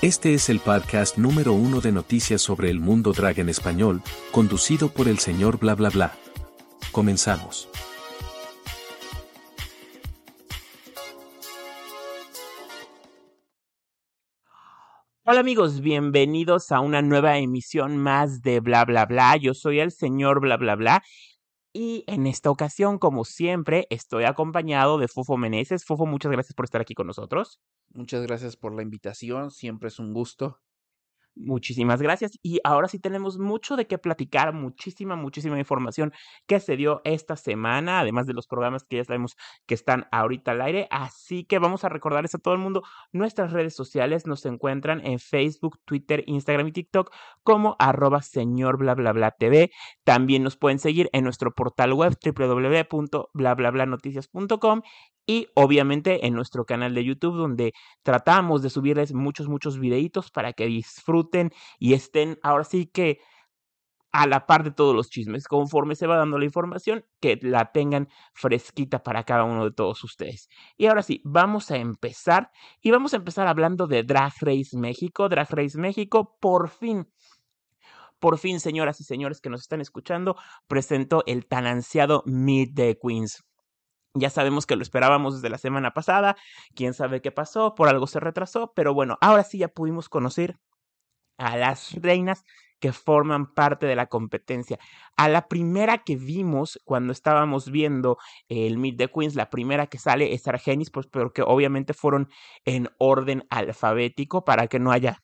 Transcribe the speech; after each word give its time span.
Este 0.00 0.32
es 0.32 0.48
el 0.48 0.60
podcast 0.60 1.18
número 1.18 1.52
uno 1.54 1.80
de 1.80 1.90
noticias 1.90 2.40
sobre 2.40 2.70
el 2.70 2.78
mundo 2.78 3.12
drag 3.12 3.40
en 3.40 3.48
español, 3.48 4.00
conducido 4.30 4.90
por 4.90 5.08
el 5.08 5.18
señor 5.18 5.58
bla 5.58 5.74
bla 5.74 5.90
bla. 5.90 6.12
Comenzamos. 6.92 7.68
Hola 15.24 15.40
amigos, 15.40 15.80
bienvenidos 15.80 16.70
a 16.70 16.78
una 16.78 17.02
nueva 17.02 17.38
emisión 17.38 17.96
más 17.96 18.40
de 18.40 18.60
bla 18.60 18.84
bla 18.84 19.04
bla. 19.04 19.36
Yo 19.36 19.52
soy 19.52 19.80
el 19.80 19.90
señor 19.90 20.40
bla 20.40 20.56
bla 20.58 20.76
bla 20.76 21.02
y 21.72 22.04
en 22.06 22.26
esta 22.26 22.50
ocasión, 22.50 22.98
como 22.98 23.24
siempre, 23.24 23.86
estoy 23.90 24.24
acompañado 24.24 24.98
de 24.98 25.08
Fofo 25.08 25.36
Meneses. 25.36 25.84
Fofo, 25.84 26.06
muchas 26.06 26.32
gracias 26.32 26.54
por 26.54 26.64
estar 26.64 26.80
aquí 26.80 26.94
con 26.94 27.06
nosotros. 27.06 27.60
Muchas 27.90 28.22
gracias 28.26 28.56
por 28.56 28.74
la 28.74 28.82
invitación, 28.82 29.50
siempre 29.50 29.88
es 29.88 29.98
un 29.98 30.12
gusto. 30.12 30.60
Muchísimas 31.38 32.02
gracias. 32.02 32.38
Y 32.42 32.58
ahora 32.64 32.88
sí 32.88 32.98
tenemos 32.98 33.38
mucho 33.38 33.76
de 33.76 33.86
qué 33.86 33.96
platicar, 33.96 34.52
muchísima, 34.52 35.14
muchísima 35.14 35.56
información 35.56 36.12
que 36.46 36.58
se 36.58 36.76
dio 36.76 37.00
esta 37.04 37.36
semana, 37.36 38.00
además 38.00 38.26
de 38.26 38.34
los 38.34 38.48
programas 38.48 38.82
que 38.82 38.96
ya 38.96 39.04
sabemos 39.04 39.36
que 39.66 39.74
están 39.74 40.08
ahorita 40.10 40.50
al 40.50 40.62
aire. 40.62 40.88
Así 40.90 41.44
que 41.44 41.60
vamos 41.60 41.84
a 41.84 41.88
recordarles 41.88 42.34
a 42.34 42.38
todo 42.38 42.54
el 42.54 42.60
mundo 42.60 42.82
nuestras 43.12 43.52
redes 43.52 43.74
sociales. 43.74 44.26
Nos 44.26 44.44
encuentran 44.46 45.06
en 45.06 45.20
Facebook, 45.20 45.78
Twitter, 45.84 46.24
Instagram 46.26 46.66
y 46.68 46.72
TikTok 46.72 47.12
como 47.44 47.76
arroba 47.78 48.22
señor 48.22 48.76
bla 48.76 48.96
bla 48.96 49.12
bla 49.12 49.30
TV. 49.30 49.70
También 50.02 50.42
nos 50.42 50.56
pueden 50.56 50.80
seguir 50.80 51.08
en 51.12 51.22
nuestro 51.22 51.54
portal 51.54 51.92
web 51.92 52.16
www.blablablanoticias.com 52.20 54.82
y 55.28 55.46
obviamente 55.54 56.26
en 56.26 56.32
nuestro 56.32 56.64
canal 56.64 56.94
de 56.94 57.04
YouTube 57.04 57.36
donde 57.36 57.74
tratamos 58.02 58.62
de 58.62 58.70
subirles 58.70 59.12
muchos, 59.12 59.46
muchos 59.46 59.78
videitos 59.78 60.30
para 60.30 60.54
que 60.54 60.66
disfruten 60.66 61.50
y 61.78 61.92
estén 61.92 62.38
ahora 62.42 62.64
sí 62.64 62.86
que 62.86 63.20
a 64.10 64.26
la 64.26 64.46
par 64.46 64.64
de 64.64 64.70
todos 64.70 64.96
los 64.96 65.10
chismes, 65.10 65.46
conforme 65.46 65.96
se 65.96 66.06
va 66.06 66.16
dando 66.16 66.38
la 66.38 66.46
información, 66.46 67.04
que 67.20 67.38
la 67.42 67.72
tengan 67.72 68.08
fresquita 68.32 69.02
para 69.02 69.24
cada 69.24 69.44
uno 69.44 69.66
de 69.66 69.70
todos 69.70 70.02
ustedes. 70.02 70.48
Y 70.78 70.86
ahora 70.86 71.02
sí, 71.02 71.20
vamos 71.26 71.70
a 71.70 71.76
empezar 71.76 72.50
y 72.80 72.90
vamos 72.90 73.12
a 73.12 73.18
empezar 73.18 73.46
hablando 73.46 73.86
de 73.86 74.04
Drag 74.04 74.32
Race 74.40 74.78
México. 74.78 75.28
Drag 75.28 75.50
Race 75.50 75.78
México, 75.78 76.38
por 76.40 76.70
fin, 76.70 77.06
por 78.18 78.38
fin, 78.38 78.60
señoras 78.60 78.98
y 79.00 79.04
señores 79.04 79.42
que 79.42 79.50
nos 79.50 79.60
están 79.60 79.82
escuchando, 79.82 80.36
presentó 80.68 81.22
el 81.26 81.46
tan 81.46 81.66
ansiado 81.66 82.22
Meet 82.24 82.74
the 82.74 82.98
Queens. 82.98 83.47
Ya 84.14 84.30
sabemos 84.30 84.66
que 84.66 84.76
lo 84.76 84.82
esperábamos 84.82 85.34
desde 85.34 85.50
la 85.50 85.58
semana 85.58 85.92
pasada, 85.92 86.36
quién 86.74 86.94
sabe 86.94 87.20
qué 87.20 87.30
pasó, 87.30 87.74
por 87.74 87.88
algo 87.88 88.06
se 88.06 88.20
retrasó, 88.20 88.72
pero 88.74 88.94
bueno, 88.94 89.18
ahora 89.20 89.44
sí 89.44 89.58
ya 89.58 89.68
pudimos 89.68 90.08
conocer 90.08 90.56
a 91.38 91.56
las 91.56 91.92
reinas 91.94 92.44
que 92.80 92.92
forman 92.92 93.54
parte 93.54 93.86
de 93.86 93.96
la 93.96 94.06
competencia. 94.06 94.78
A 95.16 95.28
la 95.28 95.48
primera 95.48 95.98
que 95.98 96.16
vimos 96.16 96.80
cuando 96.84 97.12
estábamos 97.12 97.70
viendo 97.70 98.18
el 98.48 98.78
Meet 98.78 98.98
the 98.98 99.08
Queens, 99.08 99.34
la 99.34 99.50
primera 99.50 99.88
que 99.88 99.98
sale 99.98 100.32
es 100.32 100.46
Argenis, 100.46 100.90
pues 100.90 101.06
pero 101.06 101.32
que 101.32 101.42
obviamente 101.42 101.94
fueron 101.94 102.28
en 102.64 102.88
orden 102.98 103.46
alfabético 103.50 104.44
para 104.44 104.68
que 104.68 104.78
no 104.78 104.92
haya 104.92 105.22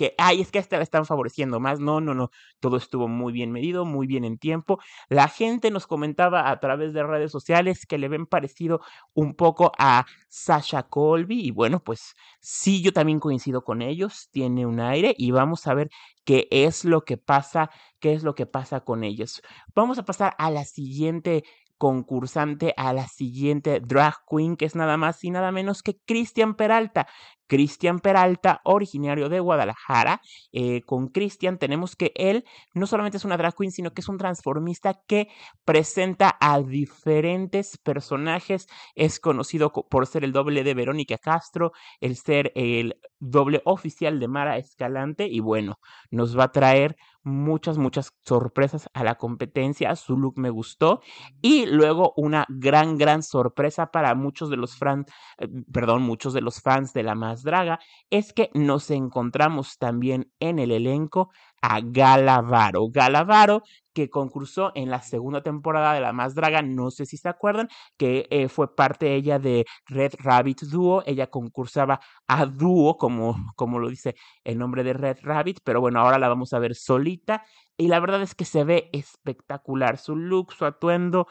que, 0.00 0.14
ay, 0.16 0.40
es 0.40 0.50
que 0.50 0.58
esta 0.58 0.78
la 0.78 0.82
están 0.82 1.04
favoreciendo 1.04 1.60
más. 1.60 1.78
No, 1.78 2.00
no, 2.00 2.14
no. 2.14 2.30
Todo 2.58 2.78
estuvo 2.78 3.06
muy 3.06 3.34
bien 3.34 3.52
medido, 3.52 3.84
muy 3.84 4.06
bien 4.06 4.24
en 4.24 4.38
tiempo. 4.38 4.78
La 5.10 5.28
gente 5.28 5.70
nos 5.70 5.86
comentaba 5.86 6.50
a 6.50 6.58
través 6.58 6.94
de 6.94 7.02
redes 7.02 7.30
sociales 7.30 7.84
que 7.84 7.98
le 7.98 8.08
ven 8.08 8.24
parecido 8.24 8.80
un 9.12 9.34
poco 9.34 9.72
a 9.78 10.06
Sasha 10.30 10.84
Colby. 10.84 11.38
Y 11.42 11.50
bueno, 11.50 11.84
pues 11.84 12.14
sí, 12.40 12.80
yo 12.80 12.94
también 12.94 13.20
coincido 13.20 13.62
con 13.62 13.82
ellos. 13.82 14.30
Tiene 14.32 14.64
un 14.64 14.80
aire 14.80 15.14
y 15.18 15.32
vamos 15.32 15.66
a 15.66 15.74
ver 15.74 15.90
qué 16.24 16.48
es 16.50 16.86
lo 16.86 17.04
que 17.04 17.18
pasa, 17.18 17.68
qué 18.00 18.14
es 18.14 18.22
lo 18.22 18.34
que 18.34 18.46
pasa 18.46 18.80
con 18.80 19.04
ellos. 19.04 19.42
Vamos 19.74 19.98
a 19.98 20.06
pasar 20.06 20.34
a 20.38 20.50
la 20.50 20.64
siguiente 20.64 21.44
concursante 21.80 22.74
a 22.76 22.92
la 22.92 23.08
siguiente 23.08 23.80
drag 23.80 24.12
queen, 24.30 24.58
que 24.58 24.66
es 24.66 24.76
nada 24.76 24.98
más 24.98 25.24
y 25.24 25.30
nada 25.30 25.50
menos 25.50 25.82
que 25.82 25.98
Cristian 26.06 26.54
Peralta. 26.54 27.08
Cristian 27.50 27.98
Peralta, 27.98 28.60
originario 28.62 29.28
de 29.28 29.40
Guadalajara. 29.40 30.20
Eh, 30.52 30.82
con 30.82 31.08
Cristian 31.08 31.58
tenemos 31.58 31.96
que 31.96 32.12
él 32.14 32.44
no 32.74 32.86
solamente 32.86 33.16
es 33.16 33.24
una 33.24 33.36
drag 33.36 33.56
queen, 33.56 33.72
sino 33.72 33.90
que 33.90 34.02
es 34.02 34.08
un 34.08 34.18
transformista 34.18 35.02
que 35.08 35.26
presenta 35.64 36.36
a 36.40 36.62
diferentes 36.62 37.76
personajes. 37.78 38.68
Es 38.94 39.18
conocido 39.18 39.72
por 39.72 40.06
ser 40.06 40.22
el 40.22 40.30
doble 40.30 40.62
de 40.62 40.74
Verónica 40.74 41.18
Castro, 41.18 41.72
el 42.00 42.16
ser 42.16 42.52
el 42.54 42.94
doble 43.20 43.62
oficial 43.64 44.18
de 44.18 44.28
Mara 44.28 44.56
Escalante 44.56 45.28
y 45.28 45.40
bueno, 45.40 45.78
nos 46.10 46.36
va 46.36 46.44
a 46.44 46.52
traer 46.52 46.96
muchas, 47.22 47.78
muchas 47.78 48.16
sorpresas 48.24 48.88
a 48.94 49.04
la 49.04 49.16
competencia. 49.16 49.94
Su 49.96 50.16
look 50.16 50.38
me 50.38 50.50
gustó. 50.50 51.00
Y 51.42 51.66
luego 51.66 52.12
una 52.16 52.46
gran, 52.48 52.96
gran 52.96 53.22
sorpresa 53.22 53.90
para 53.90 54.14
muchos 54.14 54.50
de 54.50 54.56
los 54.56 54.76
fans, 54.76 55.06
eh, 55.38 55.48
perdón, 55.72 56.02
muchos 56.02 56.32
de 56.32 56.40
los 56.40 56.60
fans 56.60 56.92
de 56.92 57.02
la 57.02 57.14
más 57.14 57.42
draga, 57.42 57.78
es 58.10 58.32
que 58.32 58.50
nos 58.54 58.90
encontramos 58.90 59.78
también 59.78 60.32
en 60.40 60.58
el 60.58 60.70
elenco 60.72 61.30
a 61.62 61.80
Galavaro. 61.82 62.88
Galavaro 62.90 63.62
que 63.92 64.08
concursó 64.08 64.72
en 64.74 64.90
la 64.90 65.02
segunda 65.02 65.42
temporada 65.42 65.94
de 65.94 66.00
La 66.00 66.12
Más 66.12 66.34
Draga, 66.34 66.62
no 66.62 66.90
sé 66.90 67.06
si 67.06 67.16
se 67.16 67.28
acuerdan, 67.28 67.68
que 67.96 68.26
eh, 68.30 68.48
fue 68.48 68.74
parte 68.74 69.14
ella 69.14 69.38
de 69.38 69.66
Red 69.86 70.12
Rabbit 70.18 70.62
Duo, 70.62 71.02
ella 71.06 71.28
concursaba 71.28 72.00
a 72.28 72.46
dúo, 72.46 72.96
como, 72.96 73.36
como 73.56 73.78
lo 73.78 73.88
dice 73.88 74.14
el 74.44 74.58
nombre 74.58 74.84
de 74.84 74.92
Red 74.92 75.18
Rabbit, 75.22 75.60
pero 75.64 75.80
bueno, 75.80 76.00
ahora 76.00 76.18
la 76.18 76.28
vamos 76.28 76.52
a 76.52 76.58
ver 76.58 76.74
solita 76.74 77.44
y 77.76 77.88
la 77.88 78.00
verdad 78.00 78.22
es 78.22 78.34
que 78.34 78.44
se 78.44 78.64
ve 78.64 78.90
espectacular, 78.92 79.98
su 79.98 80.16
look, 80.16 80.52
su 80.52 80.64
atuendo, 80.66 81.26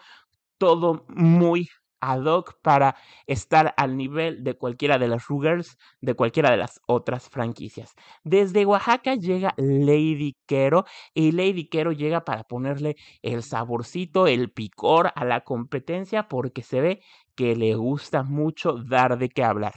todo 0.57 1.05
muy 1.09 1.69
ad 2.01 2.25
hoc 2.25 2.59
para 2.61 2.95
estar 3.27 3.73
al 3.77 3.97
nivel 3.97 4.43
de 4.43 4.55
cualquiera 4.55 4.97
de 4.97 5.07
las 5.07 5.27
Rugers, 5.27 5.77
de 6.01 6.13
cualquiera 6.13 6.51
de 6.51 6.57
las 6.57 6.81
otras 6.87 7.29
franquicias. 7.29 7.93
Desde 8.23 8.65
Oaxaca 8.65 9.15
llega 9.15 9.53
Lady 9.57 10.37
Quero 10.45 10.85
y 11.13 11.31
Lady 11.31 11.67
Quero 11.69 11.91
llega 11.91 12.25
para 12.25 12.43
ponerle 12.43 12.95
el 13.21 13.43
saborcito, 13.43 14.27
el 14.27 14.51
picor 14.51 15.11
a 15.15 15.25
la 15.25 15.41
competencia 15.41 16.27
porque 16.27 16.63
se 16.63 16.81
ve 16.81 17.01
que 17.35 17.55
le 17.55 17.75
gusta 17.75 18.23
mucho 18.23 18.73
dar 18.73 19.17
de 19.17 19.29
qué 19.29 19.43
hablar. 19.43 19.73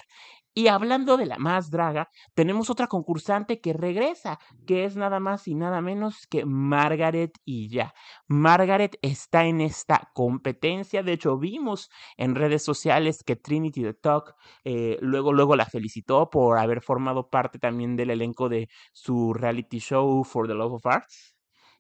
Y 0.54 0.68
hablando 0.68 1.16
de 1.16 1.24
la 1.24 1.38
más 1.38 1.70
draga, 1.70 2.10
tenemos 2.34 2.68
otra 2.68 2.86
concursante 2.86 3.60
que 3.62 3.72
regresa, 3.72 4.38
que 4.66 4.84
es 4.84 4.96
nada 4.96 5.18
más 5.18 5.48
y 5.48 5.54
nada 5.54 5.80
menos 5.80 6.26
que 6.26 6.44
Margaret 6.44 7.32
y 7.46 7.70
ya. 7.70 7.94
Margaret 8.28 8.98
está 9.00 9.46
en 9.46 9.62
esta 9.62 10.10
competencia, 10.14 11.02
de 11.02 11.12
hecho 11.14 11.38
vimos 11.38 11.90
en 12.18 12.34
redes 12.34 12.62
sociales 12.62 13.22
que 13.24 13.36
Trinity 13.36 13.82
the 13.82 13.94
Talk 13.94 14.34
eh, 14.64 14.98
luego, 15.00 15.32
luego 15.32 15.56
la 15.56 15.64
felicitó 15.64 16.28
por 16.28 16.58
haber 16.58 16.82
formado 16.82 17.30
parte 17.30 17.58
también 17.58 17.96
del 17.96 18.10
elenco 18.10 18.50
de 18.50 18.68
su 18.92 19.32
reality 19.32 19.78
show 19.78 20.22
For 20.22 20.46
the 20.46 20.54
Love 20.54 20.74
of 20.74 20.86
Arts 20.86 21.31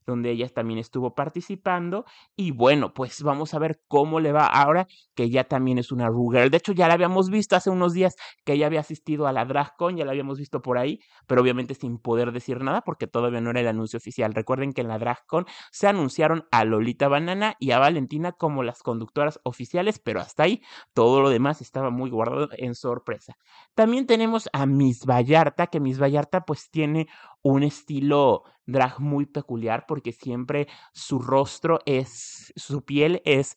donde 0.06 0.30
ella 0.30 0.48
también 0.48 0.78
estuvo 0.78 1.14
participando. 1.14 2.04
Y 2.36 2.50
bueno, 2.52 2.92
pues 2.94 3.22
vamos 3.22 3.54
a 3.54 3.58
ver 3.58 3.80
cómo 3.88 4.20
le 4.20 4.32
va 4.32 4.46
ahora 4.46 4.86
que 5.14 5.30
ya 5.30 5.44
también 5.44 5.78
es 5.78 5.92
una 5.92 6.08
Ruger. 6.08 6.50
De 6.50 6.56
hecho, 6.56 6.72
ya 6.72 6.88
la 6.88 6.94
habíamos 6.94 7.30
visto 7.30 7.56
hace 7.56 7.70
unos 7.70 7.92
días 7.92 8.16
que 8.44 8.54
ella 8.54 8.66
había 8.66 8.80
asistido 8.80 9.26
a 9.26 9.32
la 9.32 9.44
DragCon, 9.44 9.96
ya 9.96 10.04
la 10.04 10.12
habíamos 10.12 10.38
visto 10.38 10.62
por 10.62 10.78
ahí, 10.78 11.00
pero 11.26 11.42
obviamente 11.42 11.74
sin 11.74 11.98
poder 11.98 12.32
decir 12.32 12.62
nada 12.62 12.82
porque 12.82 13.06
todavía 13.06 13.40
no 13.40 13.50
era 13.50 13.60
el 13.60 13.68
anuncio 13.68 13.96
oficial. 13.96 14.34
Recuerden 14.34 14.72
que 14.72 14.80
en 14.80 14.88
la 14.88 14.98
DragCon 14.98 15.46
se 15.70 15.88
anunciaron 15.88 16.46
a 16.50 16.64
Lolita 16.64 17.08
Banana 17.08 17.56
y 17.58 17.72
a 17.72 17.78
Valentina 17.78 18.32
como 18.32 18.62
las 18.62 18.82
conductoras 18.82 19.40
oficiales, 19.44 19.98
pero 19.98 20.20
hasta 20.20 20.44
ahí 20.44 20.62
todo 20.92 21.20
lo 21.20 21.30
demás 21.30 21.60
estaba 21.60 21.90
muy 21.90 22.10
guardado 22.10 22.48
en 22.52 22.74
sorpresa. 22.74 23.36
También 23.74 24.06
tenemos 24.06 24.48
a 24.52 24.66
Miss 24.66 25.04
Vallarta, 25.06 25.66
que 25.66 25.80
Miss 25.80 26.00
Vallarta 26.00 26.44
pues 26.44 26.70
tiene 26.70 27.08
un 27.42 27.62
estilo 27.62 28.44
drag 28.66 29.00
muy 29.00 29.26
peculiar 29.26 29.84
porque 29.86 30.12
siempre 30.12 30.68
su 30.92 31.18
rostro 31.18 31.80
es, 31.86 32.52
su 32.56 32.84
piel 32.84 33.20
es 33.24 33.56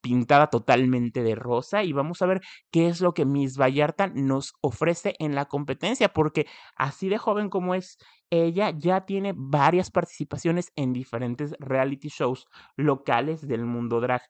pintada 0.00 0.48
totalmente 0.48 1.22
de 1.22 1.34
rosa 1.34 1.82
y 1.82 1.92
vamos 1.92 2.22
a 2.22 2.26
ver 2.26 2.40
qué 2.70 2.88
es 2.88 3.00
lo 3.00 3.14
que 3.14 3.24
Miss 3.24 3.58
Vallarta 3.58 4.06
nos 4.06 4.54
ofrece 4.60 5.14
en 5.18 5.34
la 5.34 5.46
competencia 5.46 6.08
porque 6.08 6.46
así 6.76 7.08
de 7.08 7.18
joven 7.18 7.50
como 7.50 7.74
es 7.74 7.98
ella 8.30 8.70
ya 8.70 9.06
tiene 9.06 9.34
varias 9.36 9.90
participaciones 9.90 10.72
en 10.76 10.92
diferentes 10.92 11.54
reality 11.58 12.08
shows 12.08 12.46
locales 12.76 13.46
del 13.48 13.64
mundo 13.64 14.00
drag 14.00 14.22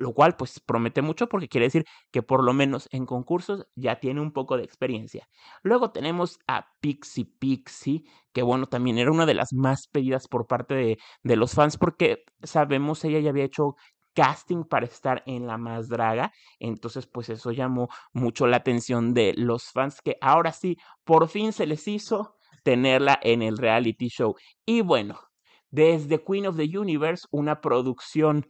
lo 0.00 0.14
cual 0.14 0.34
pues 0.36 0.60
promete 0.60 1.02
mucho 1.02 1.28
porque 1.28 1.48
quiere 1.48 1.66
decir 1.66 1.84
que 2.10 2.22
por 2.22 2.42
lo 2.42 2.54
menos 2.54 2.88
en 2.90 3.04
concursos 3.04 3.66
ya 3.76 4.00
tiene 4.00 4.22
un 4.22 4.32
poco 4.32 4.56
de 4.56 4.64
experiencia. 4.64 5.28
Luego 5.62 5.92
tenemos 5.92 6.38
a 6.46 6.66
Pixie 6.80 7.26
Pixie, 7.38 8.04
que 8.32 8.42
bueno, 8.42 8.66
también 8.66 8.96
era 8.96 9.12
una 9.12 9.26
de 9.26 9.34
las 9.34 9.52
más 9.52 9.88
pedidas 9.88 10.26
por 10.26 10.46
parte 10.46 10.74
de, 10.74 10.98
de 11.22 11.36
los 11.36 11.52
fans 11.52 11.76
porque 11.76 12.24
sabemos 12.42 13.04
ella 13.04 13.20
ya 13.20 13.28
había 13.28 13.44
hecho 13.44 13.76
casting 14.14 14.64
para 14.64 14.86
estar 14.86 15.22
en 15.26 15.46
la 15.46 15.58
más 15.58 15.88
draga. 15.88 16.32
Entonces, 16.58 17.06
pues 17.06 17.28
eso 17.28 17.52
llamó 17.52 17.88
mucho 18.14 18.46
la 18.46 18.56
atención 18.56 19.12
de 19.12 19.34
los 19.36 19.70
fans 19.70 20.00
que 20.00 20.16
ahora 20.22 20.52
sí, 20.52 20.78
por 21.04 21.28
fin 21.28 21.52
se 21.52 21.66
les 21.66 21.86
hizo 21.86 22.36
tenerla 22.62 23.18
en 23.22 23.42
el 23.42 23.58
reality 23.58 24.08
show. 24.08 24.34
Y 24.64 24.80
bueno, 24.80 25.20
desde 25.70 26.24
Queen 26.24 26.46
of 26.46 26.56
the 26.56 26.78
Universe, 26.78 27.26
una 27.30 27.60
producción 27.60 28.46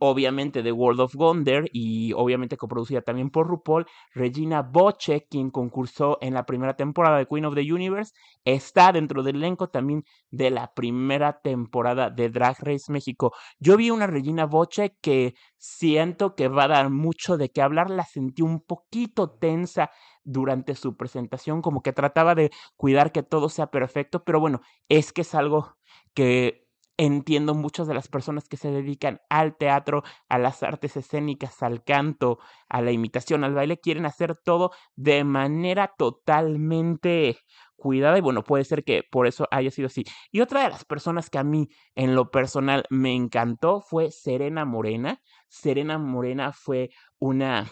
obviamente 0.00 0.62
de 0.62 0.72
World 0.72 1.00
of 1.00 1.14
Wonder 1.14 1.68
y 1.72 2.12
obviamente 2.14 2.56
coproducida 2.56 3.02
también 3.02 3.30
por 3.30 3.46
RuPaul, 3.46 3.86
Regina 4.14 4.62
Boche, 4.62 5.26
quien 5.28 5.50
concursó 5.50 6.18
en 6.20 6.34
la 6.34 6.46
primera 6.46 6.74
temporada 6.74 7.18
de 7.18 7.26
Queen 7.26 7.44
of 7.44 7.54
the 7.54 7.72
Universe, 7.72 8.12
está 8.44 8.92
dentro 8.92 9.22
del 9.22 9.36
elenco 9.36 9.68
también 9.68 10.04
de 10.30 10.50
la 10.50 10.72
primera 10.74 11.40
temporada 11.40 12.10
de 12.10 12.30
Drag 12.30 12.56
Race 12.60 12.90
México. 12.92 13.32
Yo 13.58 13.76
vi 13.76 13.90
una 13.90 14.06
Regina 14.06 14.46
Boche 14.46 14.96
que 15.00 15.34
siento 15.56 16.34
que 16.34 16.48
va 16.48 16.64
a 16.64 16.68
dar 16.68 16.90
mucho 16.90 17.36
de 17.36 17.50
qué 17.50 17.62
hablar, 17.62 17.90
la 17.90 18.04
sentí 18.04 18.42
un 18.42 18.60
poquito 18.60 19.30
tensa 19.30 19.90
durante 20.24 20.74
su 20.74 20.96
presentación, 20.96 21.62
como 21.62 21.82
que 21.82 21.92
trataba 21.92 22.34
de 22.34 22.50
cuidar 22.76 23.12
que 23.12 23.22
todo 23.22 23.48
sea 23.48 23.68
perfecto, 23.68 24.24
pero 24.24 24.40
bueno, 24.40 24.60
es 24.88 25.12
que 25.12 25.22
es 25.22 25.34
algo 25.34 25.76
que 26.14 26.67
entiendo 26.98 27.54
muchas 27.54 27.86
de 27.86 27.94
las 27.94 28.08
personas 28.08 28.48
que 28.48 28.58
se 28.58 28.70
dedican 28.70 29.20
al 29.30 29.56
teatro, 29.56 30.02
a 30.28 30.38
las 30.38 30.62
artes 30.62 30.96
escénicas, 30.96 31.62
al 31.62 31.82
canto, 31.84 32.38
a 32.68 32.82
la 32.82 32.92
imitación, 32.92 33.44
al 33.44 33.54
baile, 33.54 33.78
quieren 33.78 34.04
hacer 34.04 34.36
todo 34.36 34.72
de 34.96 35.24
manera 35.24 35.94
totalmente 35.96 37.38
cuidada 37.76 38.18
y 38.18 38.20
bueno, 38.20 38.42
puede 38.42 38.64
ser 38.64 38.82
que 38.82 39.04
por 39.08 39.26
eso 39.28 39.46
haya 39.50 39.70
sido 39.70 39.86
así. 39.86 40.04
Y 40.32 40.40
otra 40.40 40.64
de 40.64 40.70
las 40.70 40.84
personas 40.84 41.30
que 41.30 41.38
a 41.38 41.44
mí 41.44 41.68
en 41.94 42.14
lo 42.16 42.30
personal 42.30 42.84
me 42.90 43.14
encantó 43.14 43.80
fue 43.80 44.10
Serena 44.10 44.64
Morena. 44.64 45.22
Serena 45.48 45.96
Morena 45.98 46.52
fue 46.52 46.90
una 47.20 47.66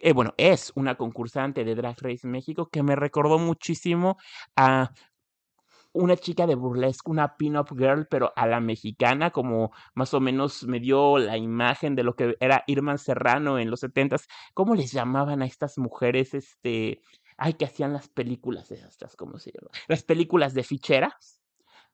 eh, 0.00 0.12
bueno, 0.12 0.34
es 0.36 0.72
una 0.74 0.96
concursante 0.96 1.64
de 1.64 1.74
Drag 1.74 1.96
Race 2.00 2.26
México 2.26 2.68
que 2.70 2.82
me 2.82 2.96
recordó 2.96 3.38
muchísimo 3.38 4.16
a 4.56 4.92
una 5.98 6.16
chica 6.16 6.46
de 6.46 6.54
burlesque, 6.54 7.10
una 7.10 7.36
pin-up 7.36 7.68
girl, 7.76 8.06
pero 8.08 8.32
a 8.36 8.46
la 8.46 8.60
mexicana, 8.60 9.30
como 9.30 9.72
más 9.94 10.14
o 10.14 10.20
menos 10.20 10.64
me 10.64 10.80
dio 10.80 11.18
la 11.18 11.36
imagen 11.36 11.94
de 11.96 12.04
lo 12.04 12.14
que 12.14 12.36
era 12.40 12.64
Irma 12.66 12.96
Serrano 12.98 13.58
en 13.58 13.70
los 13.70 13.80
setentas. 13.80 14.28
¿Cómo 14.54 14.74
les 14.74 14.92
llamaban 14.92 15.42
a 15.42 15.46
estas 15.46 15.76
mujeres? 15.78 16.34
Este, 16.34 17.00
ay, 17.36 17.54
que 17.54 17.64
hacían 17.64 17.92
las 17.92 18.08
películas 18.08 18.70
estas, 18.70 19.16
¿cómo 19.16 19.38
se 19.38 19.52
llama? 19.52 19.70
Las 19.88 20.02
películas 20.02 20.54
de 20.54 20.62
ficheras 20.62 21.37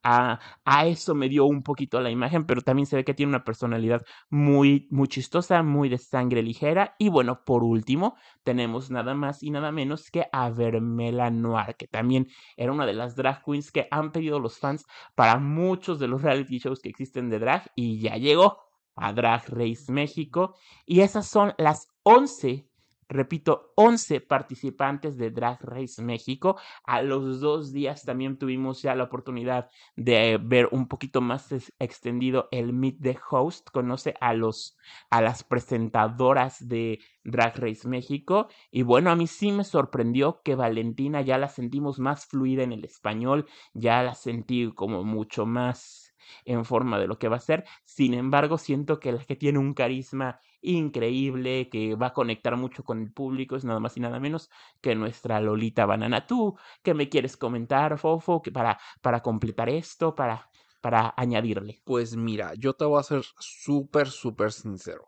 a, 0.04 0.38
a, 0.64 0.86
eso 0.86 1.14
me 1.14 1.28
dio 1.28 1.46
un 1.46 1.62
poquito 1.62 2.00
la 2.00 2.10
imagen, 2.10 2.44
pero 2.46 2.62
también 2.62 2.86
se 2.86 2.96
ve 2.96 3.04
que 3.04 3.14
tiene 3.14 3.30
una 3.30 3.44
personalidad 3.44 4.02
muy, 4.30 4.86
muy 4.90 5.08
chistosa, 5.08 5.62
muy 5.62 5.88
de 5.88 5.98
sangre 5.98 6.42
ligera. 6.42 6.94
Y 6.98 7.08
bueno, 7.08 7.44
por 7.44 7.64
último, 7.64 8.16
tenemos 8.44 8.90
nada 8.90 9.14
más 9.14 9.42
y 9.42 9.50
nada 9.50 9.72
menos 9.72 10.10
que 10.10 10.26
a 10.32 10.50
Vermela 10.50 11.30
Noir, 11.30 11.74
que 11.76 11.88
también 11.88 12.28
era 12.56 12.72
una 12.72 12.86
de 12.86 12.92
las 12.92 13.16
drag 13.16 13.42
queens 13.44 13.72
que 13.72 13.88
han 13.90 14.12
pedido 14.12 14.38
los 14.38 14.58
fans 14.58 14.84
para 15.14 15.38
muchos 15.38 15.98
de 15.98 16.08
los 16.08 16.22
reality 16.22 16.58
shows 16.58 16.80
que 16.80 16.90
existen 16.90 17.30
de 17.30 17.38
drag 17.38 17.70
y 17.74 18.00
ya 18.00 18.16
llegó 18.16 18.58
a 18.96 19.12
Drag 19.12 19.48
Race 19.48 19.90
México. 19.90 20.54
Y 20.86 21.00
esas 21.00 21.26
son 21.26 21.54
las 21.58 21.88
11 22.02 22.68
repito, 23.08 23.72
11 23.76 24.20
participantes 24.20 25.16
de 25.16 25.30
Drag 25.30 25.58
Race 25.62 26.02
México. 26.02 26.56
A 26.84 27.02
los 27.02 27.40
dos 27.40 27.72
días 27.72 28.04
también 28.04 28.38
tuvimos 28.38 28.82
ya 28.82 28.94
la 28.94 29.04
oportunidad 29.04 29.70
de 29.96 30.38
ver 30.42 30.68
un 30.72 30.88
poquito 30.88 31.20
más 31.20 31.52
extendido 31.78 32.48
el 32.50 32.72
Meet 32.72 33.00
the 33.00 33.18
Host. 33.30 33.70
Conoce 33.70 34.14
a 34.20 34.34
los, 34.34 34.76
a 35.10 35.20
las 35.20 35.44
presentadoras 35.44 36.66
de 36.66 37.00
Drag 37.24 37.56
Race 37.56 37.88
México. 37.88 38.48
Y 38.70 38.82
bueno, 38.82 39.10
a 39.10 39.16
mí 39.16 39.26
sí 39.26 39.52
me 39.52 39.64
sorprendió 39.64 40.42
que 40.42 40.54
Valentina 40.54 41.22
ya 41.22 41.38
la 41.38 41.48
sentimos 41.48 41.98
más 41.98 42.26
fluida 42.26 42.62
en 42.62 42.72
el 42.72 42.84
español, 42.84 43.46
ya 43.72 44.02
la 44.02 44.14
sentí 44.14 44.72
como 44.74 45.04
mucho 45.04 45.46
más 45.46 46.03
en 46.44 46.64
forma 46.64 46.98
de 46.98 47.06
lo 47.06 47.18
que 47.18 47.28
va 47.28 47.36
a 47.36 47.40
ser. 47.40 47.64
Sin 47.84 48.14
embargo, 48.14 48.58
siento 48.58 49.00
que 49.00 49.12
la 49.12 49.24
que 49.24 49.36
tiene 49.36 49.58
un 49.58 49.74
carisma 49.74 50.40
increíble, 50.60 51.68
que 51.68 51.94
va 51.94 52.08
a 52.08 52.12
conectar 52.12 52.56
mucho 52.56 52.84
con 52.84 53.00
el 53.02 53.12
público, 53.12 53.56
es 53.56 53.64
nada 53.64 53.80
más 53.80 53.96
y 53.96 54.00
nada 54.00 54.18
menos 54.20 54.50
que 54.80 54.94
nuestra 54.94 55.40
Lolita 55.40 55.86
Banana. 55.86 56.26
¿Tú 56.26 56.56
qué 56.82 56.94
me 56.94 57.08
quieres 57.08 57.36
comentar, 57.36 57.98
Fofo, 57.98 58.42
para, 58.52 58.78
para 59.02 59.20
completar 59.20 59.68
esto, 59.68 60.14
para, 60.14 60.50
para 60.80 61.14
añadirle? 61.16 61.82
Pues 61.84 62.16
mira, 62.16 62.54
yo 62.54 62.74
te 62.74 62.84
voy 62.84 63.00
a 63.00 63.02
ser 63.02 63.22
súper, 63.38 64.08
súper 64.08 64.52
sincero. 64.52 65.06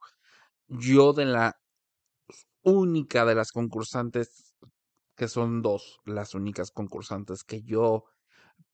Yo 0.69 1.13
de 1.13 1.27
la 1.27 1.57
única 2.63 3.25
de 3.25 3.35
las 3.35 3.53
concursantes, 3.53 4.57
que 5.15 5.29
son 5.29 5.63
dos 5.63 6.01
las 6.05 6.35
únicas 6.35 6.71
concursantes 6.71 7.45
que 7.45 7.63
yo 7.63 8.05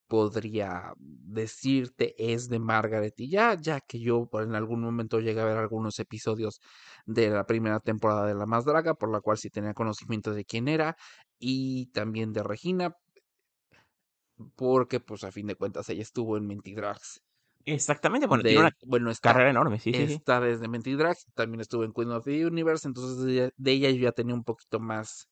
podría 0.08 0.92
decirte 0.98 2.14
es 2.18 2.48
de 2.48 2.58
Margaret 2.58 3.14
y 3.18 3.30
ya, 3.30 3.56
ya 3.60 3.80
que 3.80 3.98
yo 4.00 4.28
en 4.34 4.54
algún 4.54 4.82
momento 4.82 5.20
llegué 5.20 5.40
a 5.40 5.44
ver 5.46 5.56
algunos 5.56 5.98
episodios 5.98 6.60
de 7.06 7.30
la 7.30 7.46
primera 7.46 7.80
temporada 7.80 8.26
de 8.26 8.34
La 8.34 8.46
Más 8.46 8.64
Draga, 8.64 8.94
por 8.94 9.10
la 9.10 9.20
cual 9.20 9.38
sí 9.38 9.50
tenía 9.50 9.74
conocimiento 9.74 10.34
de 10.34 10.44
quién 10.44 10.68
era, 10.68 10.96
y 11.38 11.86
también 11.92 12.32
de 12.32 12.42
Regina, 12.42 12.94
porque 14.56 15.00
pues 15.00 15.24
a 15.24 15.32
fin 15.32 15.46
de 15.46 15.56
cuentas 15.56 15.88
ella 15.88 16.02
estuvo 16.02 16.36
en 16.36 16.46
Mentidrags. 16.46 17.22
Exactamente, 17.64 18.26
bueno, 18.26 18.42
tiene 18.42 18.60
una 18.60 18.70
bueno, 18.86 19.12
carrera 19.20 19.50
enorme, 19.50 19.78
sí, 19.78 19.92
sí. 19.92 20.02
Está 20.02 20.40
desde 20.40 20.68
Mentidrags, 20.68 21.26
también 21.34 21.60
estuvo 21.60 21.84
en 21.84 21.92
Queen 21.92 22.10
of 22.10 22.24
the 22.24 22.44
Universe, 22.44 22.88
entonces 22.88 23.52
de 23.56 23.72
ella 23.72 23.90
yo 23.90 24.02
ya 24.02 24.12
tenía 24.12 24.34
un 24.34 24.42
poquito 24.42 24.80
más 24.80 25.28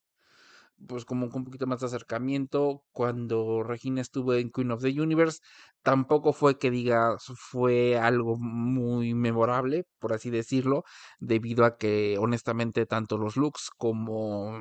pues 0.87 1.05
como 1.05 1.27
un 1.27 1.45
poquito 1.45 1.67
más 1.67 1.81
de 1.81 1.87
acercamiento 1.87 2.83
cuando 2.93 3.63
Regina 3.63 4.01
estuvo 4.01 4.35
en 4.35 4.51
Queen 4.51 4.71
of 4.71 4.83
the 4.83 5.01
Universe. 5.01 5.41
Tampoco 5.83 6.33
fue 6.33 6.59
que 6.59 6.71
diga 6.71 7.17
fue 7.19 7.99
algo 7.99 8.37
muy 8.39 9.15
memorable, 9.15 9.87
por 9.99 10.13
así 10.13 10.31
decirlo, 10.31 10.85
debido 11.19 11.65
a 11.65 11.77
que 11.77 12.17
honestamente 12.19 12.87
tanto 12.87 13.19
los 13.19 13.37
looks 13.37 13.71
como 13.77 14.61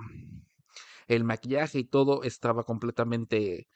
el 1.08 1.24
maquillaje 1.24 1.80
y 1.80 1.84
todo 1.84 2.24
estaba 2.24 2.64
completamente 2.64 3.68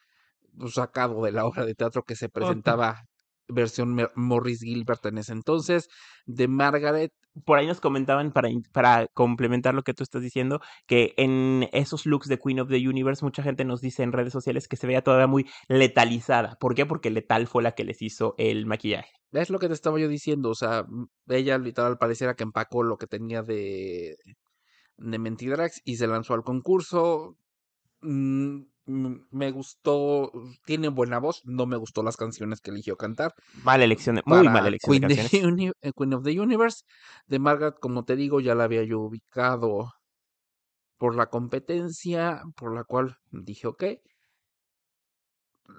pues, 0.57 0.75
sacado 0.75 1.23
de 1.23 1.31
la 1.31 1.45
obra 1.45 1.65
de 1.65 1.75
teatro 1.75 2.03
que 2.03 2.15
se 2.15 2.29
presentaba 2.29 3.05
versión 3.53 3.97
Morris 4.15 4.61
Gilbert 4.61 5.05
en 5.05 5.17
ese 5.17 5.33
entonces. 5.33 5.89
De 6.25 6.47
Margaret 6.47 7.11
por 7.45 7.57
ahí 7.57 7.67
nos 7.67 7.81
comentaban 7.81 8.31
para, 8.31 8.49
para 8.71 9.07
complementar 9.07 9.73
lo 9.73 9.83
que 9.83 9.93
tú 9.93 10.03
estás 10.03 10.21
diciendo, 10.21 10.61
que 10.85 11.13
en 11.17 11.67
esos 11.71 12.05
looks 12.05 12.27
de 12.27 12.39
Queen 12.39 12.59
of 12.59 12.69
the 12.69 12.87
Universe 12.87 13.25
mucha 13.25 13.43
gente 13.43 13.65
nos 13.65 13.81
dice 13.81 14.03
en 14.03 14.11
redes 14.11 14.33
sociales 14.33 14.67
que 14.67 14.75
se 14.75 14.87
veía 14.87 15.03
todavía 15.03 15.27
muy 15.27 15.49
letalizada. 15.67 16.55
¿Por 16.59 16.75
qué? 16.75 16.85
Porque 16.85 17.09
Letal 17.09 17.47
fue 17.47 17.63
la 17.63 17.73
que 17.73 17.83
les 17.83 18.01
hizo 18.01 18.35
el 18.37 18.65
maquillaje. 18.65 19.11
Es 19.31 19.49
lo 19.49 19.59
que 19.59 19.67
te 19.67 19.73
estaba 19.73 19.99
yo 19.99 20.07
diciendo, 20.07 20.49
o 20.49 20.55
sea, 20.55 20.85
ella 21.27 21.57
literal 21.57 21.97
pareciera 21.97 22.35
que 22.35 22.43
empacó 22.43 22.83
lo 22.83 22.97
que 22.97 23.07
tenía 23.07 23.41
de, 23.41 24.15
de 24.97 25.19
Mentidrax 25.19 25.81
y 25.83 25.97
se 25.97 26.07
lanzó 26.07 26.35
al 26.35 26.43
concurso. 26.43 27.35
Mm, 28.01 28.61
me 28.85 29.51
gustó, 29.51 30.31
tiene 30.65 30.89
buena 30.89 31.19
voz, 31.19 31.41
no 31.45 31.65
me 31.65 31.77
gustó 31.77 32.03
las 32.03 32.17
canciones 32.17 32.59
que 32.59 32.71
eligió 32.71 32.97
cantar. 32.97 33.33
Mala 33.63 33.83
elección, 33.85 34.15
de, 34.15 34.23
muy 34.25 34.49
mala 34.49 34.67
elección 34.67 34.91
Queen, 34.91 35.07
de 35.07 35.15
canciones. 35.15 35.53
Uni- 35.53 35.71
eh, 35.81 35.91
Queen 35.95 36.13
of 36.13 36.23
the 36.23 36.39
Universe. 36.39 36.83
De 37.27 37.39
Margaret, 37.39 37.75
como 37.79 38.03
te 38.03 38.15
digo, 38.15 38.39
ya 38.39 38.55
la 38.55 38.65
había 38.65 38.83
yo 38.83 38.99
ubicado 38.99 39.91
por 40.97 41.15
la 41.15 41.27
competencia, 41.27 42.41
por 42.55 42.73
la 42.73 42.83
cual 42.83 43.15
dije, 43.31 43.67
ok. 43.67 43.83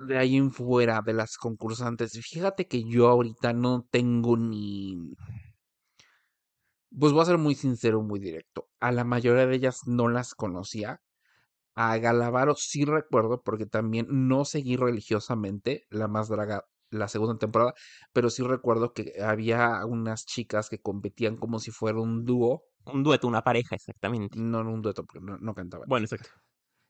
De 0.07 0.19
ahí 0.19 0.37
en 0.37 0.51
fuera 0.51 1.03
de 1.05 1.13
las 1.13 1.37
concursantes, 1.37 2.19
fíjate 2.23 2.67
que 2.67 2.83
yo 2.85 3.09
ahorita 3.09 3.53
no 3.53 3.87
tengo 3.91 4.37
ni... 4.37 5.13
Pues 6.99 7.13
voy 7.13 7.23
a 7.23 7.27
ser 7.27 7.39
muy 7.39 7.55
sincero, 7.55 8.03
muy 8.03 8.21
directo. 8.21 8.67
A 8.81 8.93
la 8.93 9.05
mayoría 9.05 9.47
de 9.47 9.57
ellas 9.57 9.81
no 9.87 10.09
las 10.09 10.35
conocía. 10.35 11.01
A 11.75 11.99
Galavaro 11.99 12.55
sí 12.57 12.85
recuerdo, 12.85 13.43
porque 13.43 13.67
también 13.67 14.07
no 14.11 14.45
seguí 14.45 14.77
religiosamente 14.77 15.87
la 15.91 16.09
más 16.09 16.29
draga 16.29 16.65
la 16.91 17.09
segunda 17.09 17.37
temporada, 17.39 17.75
pero 18.13 18.31
sí 18.31 18.43
recuerdo 18.43 18.93
que 18.93 19.15
había 19.23 19.85
unas 19.85 20.27
chicas 20.27 20.69
que 20.69 20.81
competían 20.81 21.37
como 21.37 21.59
si 21.59 21.73
fuera 21.73 22.01
un 22.01 22.25
dúo, 22.25 22.63
Un 22.87 23.03
dueto, 23.03 23.27
una 23.27 23.43
pareja, 23.43 23.75
exactamente. 23.75 24.39
no 24.39 24.61
en 24.61 24.67
un 24.69 24.83
dueto, 24.83 25.05
porque 25.05 25.21
no, 25.25 25.39
no 25.39 25.55
cantaban. 25.55 25.89
Bueno, 25.89 26.05
exacto. 26.05 26.31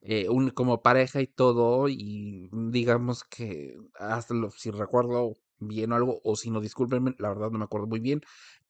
eh, 0.03 0.29
un, 0.29 0.51
como 0.51 0.83
pareja 0.83 1.21
y 1.23 1.27
todo, 1.27 1.89
y 1.89 2.51
digamos 2.53 3.25
que 3.25 3.77
hasta 3.99 4.35
lo, 4.35 4.51
si 4.51 4.71
recuerdo 4.71 5.33
bien 5.59 5.93
o 5.93 5.97
algo, 5.97 6.21
o 6.25 6.37
si 6.37 6.51
no, 6.51 6.61
discúlpenme, 6.61 7.15
la 7.19 7.31
verdad 7.31 7.51
no 7.51 7.59
me 7.59 7.65
acuerdo 7.65 7.87
muy 7.87 8.01
bien, 8.01 8.21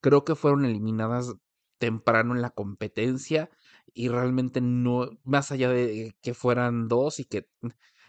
creo 0.01 0.25
que 0.25 0.37
fueron 0.37 0.65
eliminadas 0.65 1.35
temprano 1.79 2.35
en 2.35 2.43
la 2.43 2.51
competencia 2.51 3.51
y 3.93 4.09
realmente 4.09 4.61
no, 4.61 5.11
más 5.25 5.53
allá 5.53 5.69
de 5.69 6.17
que 6.23 6.35
fueran 6.35 6.89
dos 6.89 7.21
y 7.21 7.25
que 7.25 7.49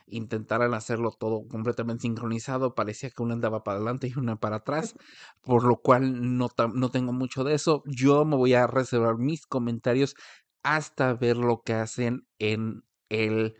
intentaran 0.07 0.73
hacerlo 0.73 1.11
todo 1.11 1.47
completamente 1.47 2.03
sincronizado, 2.03 2.75
parecía 2.75 3.09
que 3.09 3.23
una 3.23 3.33
andaba 3.33 3.63
para 3.63 3.77
adelante 3.77 4.07
y 4.07 4.17
una 4.17 4.37
para 4.37 4.57
atrás, 4.57 4.95
por 5.41 5.63
lo 5.63 5.77
cual 5.77 6.37
no, 6.37 6.49
no 6.73 6.91
tengo 6.91 7.13
mucho 7.13 7.43
de 7.43 7.55
eso. 7.55 7.83
Yo 7.85 8.25
me 8.25 8.35
voy 8.35 8.53
a 8.53 8.67
reservar 8.67 9.17
mis 9.17 9.45
comentarios 9.47 10.15
hasta 10.63 11.13
ver 11.13 11.37
lo 11.37 11.61
que 11.63 11.73
hacen 11.73 12.27
en 12.39 12.83
el 13.09 13.55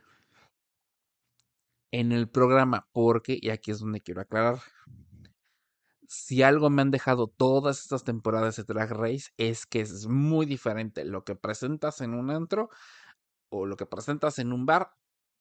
en 1.92 2.12
el 2.12 2.28
programa, 2.30 2.90
porque, 2.92 3.38
y 3.42 3.50
aquí 3.52 3.72
es 3.72 3.80
donde 3.80 4.02
quiero 4.02 4.20
aclarar, 4.20 4.60
si 6.08 6.44
algo 6.44 6.70
me 6.70 6.82
han 6.82 6.92
dejado 6.92 7.28
todas 7.28 7.82
estas 7.82 8.04
temporadas 8.04 8.56
de 8.58 8.64
Drag 8.64 8.92
Race 8.92 9.32
es 9.38 9.66
que 9.66 9.82
es 9.82 10.08
muy 10.08 10.46
diferente 10.46 11.06
lo 11.06 11.24
que 11.24 11.36
presentas 11.36 12.02
en 12.02 12.14
un 12.14 12.32
antro 12.32 12.70
o 13.50 13.66
lo 13.66 13.78
que 13.78 13.86
presentas 13.86 14.40
en 14.40 14.54
un 14.54 14.66
bar 14.66 14.92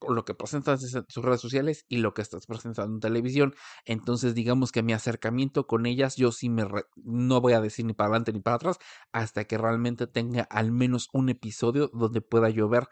o 0.01 0.13
lo 0.13 0.25
que 0.25 0.35
presentas 0.35 0.83
en 0.95 1.05
sus 1.09 1.25
redes 1.25 1.41
sociales 1.41 1.87
y 1.89 1.99
lo 1.99 2.15
que 2.15 2.23
estás 2.23 2.47
presentando 2.47 2.95
en 2.95 3.01
televisión. 3.01 3.55
Entonces, 3.87 4.35
digamos 4.35 4.73
que 4.73 4.83
mi 4.83 4.93
acercamiento 4.93 5.67
con 5.67 5.87
ellas, 5.87 6.17
yo 6.17 6.33
sí 6.33 6.49
me 6.51 6.67
no 6.97 7.41
voy 7.41 7.55
a 7.55 7.61
decir 7.61 7.87
ni 7.87 7.95
para 7.95 8.09
adelante 8.09 8.33
ni 8.33 8.41
para 8.41 8.57
atrás 8.57 8.79
hasta 9.13 9.45
que 9.45 9.59
realmente 9.59 10.07
tenga 10.07 10.43
al 10.51 10.73
menos 10.73 11.09
un 11.13 11.31
episodio 11.31 11.91
donde 11.93 12.21
pueda 12.21 12.51
yo 12.51 12.69
ver 12.69 12.89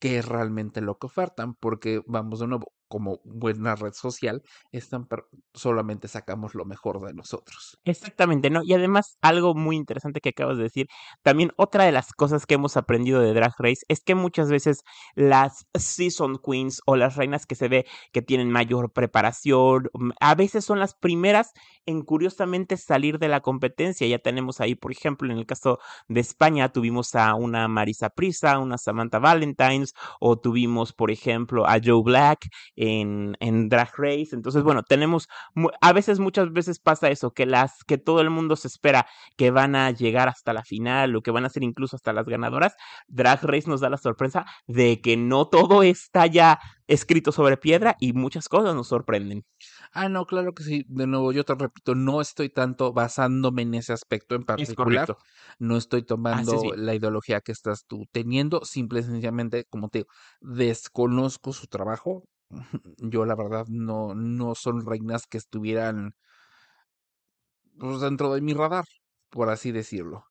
qué 0.00 0.18
es 0.18 0.26
realmente 0.26 0.80
lo 0.82 0.98
que 0.98 1.06
ofertan, 1.06 1.54
porque 1.54 2.02
vamos 2.06 2.40
de 2.40 2.48
nuevo, 2.48 2.72
como 2.88 3.20
buena 3.24 3.74
red 3.74 3.92
social, 3.92 4.42
están 4.72 5.08
solamente 5.52 6.08
sacamos 6.08 6.54
lo 6.54 6.64
mejor 6.64 7.04
de 7.06 7.14
nosotros. 7.14 7.78
Exactamente, 7.84 8.50
¿no? 8.50 8.62
Y 8.64 8.74
además, 8.74 9.18
algo 9.20 9.54
muy 9.54 9.76
interesante 9.76 10.20
que 10.20 10.30
acabas 10.30 10.56
de 10.56 10.64
decir, 10.64 10.88
también 11.22 11.52
otra 11.56 11.84
de 11.84 11.92
las 11.92 12.12
cosas 12.12 12.46
que 12.46 12.54
hemos 12.54 12.76
aprendido 12.76 13.20
de 13.20 13.34
Drag 13.34 13.54
Race 13.58 13.84
es 13.88 14.02
que 14.02 14.14
muchas 14.14 14.50
veces 14.50 14.82
las 15.14 15.66
season 15.74 16.38
queens 16.38 16.80
o 16.86 16.96
las 16.96 17.16
reinas 17.16 17.46
que 17.46 17.54
se 17.54 17.68
ve 17.68 17.86
que 18.12 18.22
tienen 18.22 18.50
mayor 18.50 18.92
preparación, 18.92 19.88
mm, 19.92 20.10
a 20.20 20.34
veces 20.34 20.64
son 20.64 20.78
las 20.78 20.94
primeras 20.94 21.52
en 21.86 22.02
curiosamente 22.02 22.76
salir 22.76 23.18
de 23.18 23.28
la 23.28 23.40
competencia. 23.40 24.06
Ya 24.06 24.18
tenemos 24.18 24.60
ahí, 24.60 24.74
por 24.74 24.92
ejemplo, 24.92 25.30
en 25.30 25.38
el 25.38 25.46
caso 25.46 25.78
de 26.08 26.20
España, 26.20 26.70
tuvimos 26.70 27.14
a 27.14 27.34
una 27.34 27.68
Marisa 27.68 28.10
Prisa, 28.10 28.58
una 28.58 28.78
Samantha 28.78 29.18
Valentines, 29.18 29.94
o 30.20 30.38
tuvimos, 30.38 30.92
por 30.92 31.10
ejemplo, 31.10 31.66
a 31.66 31.78
Joe 31.82 32.02
Black 32.02 32.48
en, 32.76 33.36
en 33.40 33.68
Drag 33.68 33.90
Race. 33.96 34.28
Entonces, 34.32 34.62
bueno, 34.62 34.82
tenemos 34.82 35.28
a 35.80 35.92
veces, 35.92 36.18
muchas 36.18 36.52
veces 36.52 36.78
pasa 36.78 37.10
eso, 37.10 37.32
que 37.32 37.46
las, 37.46 37.84
que 37.84 37.98
todo 37.98 38.20
el 38.20 38.30
mundo 38.30 38.56
se 38.56 38.68
espera 38.68 39.06
que 39.36 39.50
van 39.50 39.76
a 39.76 39.90
llegar 39.90 40.28
hasta 40.28 40.52
la 40.52 40.64
final 40.64 41.14
o 41.16 41.22
que 41.22 41.30
van 41.30 41.44
a 41.44 41.50
ser 41.50 41.62
incluso 41.62 41.96
hasta 41.96 42.12
las 42.12 42.26
ganadoras. 42.26 42.74
Drag 43.08 43.42
Race 43.42 43.68
nos 43.68 43.80
da 43.80 43.90
la 43.90 43.96
sorpresa 43.98 44.44
de 44.66 45.00
que 45.00 45.16
no 45.16 45.48
todo 45.48 45.82
está 45.82 46.26
ya 46.26 46.58
escrito 46.86 47.32
sobre 47.32 47.56
piedra 47.56 47.96
y 47.98 48.12
muchas 48.12 48.48
cosas 48.48 48.74
nos 48.74 48.88
sorprenden. 48.88 49.44
Ah, 49.92 50.08
no, 50.08 50.26
claro 50.26 50.52
que 50.52 50.62
sí. 50.62 50.84
De 50.88 51.06
nuevo, 51.06 51.32
yo 51.32 51.44
te 51.44 51.54
repito, 51.54 51.94
no 51.94 52.20
estoy 52.20 52.50
tanto 52.50 52.92
basándome 52.92 53.62
en 53.62 53.74
ese 53.74 53.92
aspecto 53.92 54.34
en 54.34 54.44
particular. 54.44 55.16
No 55.58 55.76
estoy 55.76 56.02
tomando 56.02 56.52
Haces 56.52 56.62
bien. 56.62 56.86
la 56.86 56.94
ideología 56.94 57.40
que 57.40 57.52
estás 57.52 57.86
tú 57.86 58.06
teniendo. 58.12 58.64
Simple 58.64 59.00
y 59.00 59.02
sencillamente, 59.04 59.64
como 59.64 59.88
te 59.88 60.00
digo, 60.00 60.08
desconozco 60.40 61.52
su 61.52 61.66
trabajo. 61.66 62.24
Yo, 62.98 63.24
la 63.24 63.34
verdad, 63.36 63.66
no, 63.68 64.14
no 64.14 64.54
son 64.54 64.84
reinas 64.86 65.26
que 65.26 65.38
estuvieran 65.38 66.14
pues, 67.78 68.00
dentro 68.00 68.32
de 68.34 68.40
mi 68.40 68.54
radar, 68.54 68.84
por 69.30 69.50
así 69.50 69.72
decirlo. 69.72 70.24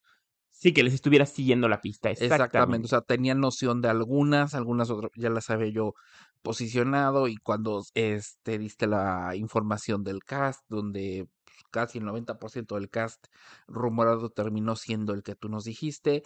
Sí, 0.52 0.72
que 0.74 0.84
les 0.84 0.94
estuviera 0.94 1.26
siguiendo 1.26 1.68
la 1.68 1.82
pista. 1.82 2.10
Exactamente, 2.10 2.26
Exactamente. 2.26 2.86
o 2.86 2.88
sea, 2.88 3.02
tenía 3.02 3.36
noción 3.36 3.82
de 3.82 3.90
algunas, 3.90 4.54
algunas 4.56 4.90
otras 4.90 5.12
ya 5.16 5.30
las 5.30 5.50
había 5.50 5.70
yo 5.70 5.94
posicionado 6.42 7.28
y 7.28 7.36
cuando 7.38 7.84
este 7.96 8.58
diste 8.58 8.88
la 8.88 9.36
información 9.36 10.04
del 10.04 10.24
cast, 10.24 10.62
donde 10.70 11.28
pues, 11.44 11.58
casi 11.72 11.98
el 11.98 12.06
90% 12.06 12.76
del 12.76 12.90
cast 12.90 13.26
rumorado 13.68 14.30
terminó 14.30 14.76
siendo 14.76 15.14
el 15.14 15.24
que 15.24 15.36
tú 15.36 15.50
nos 15.50 15.66
dijiste, 15.66 16.24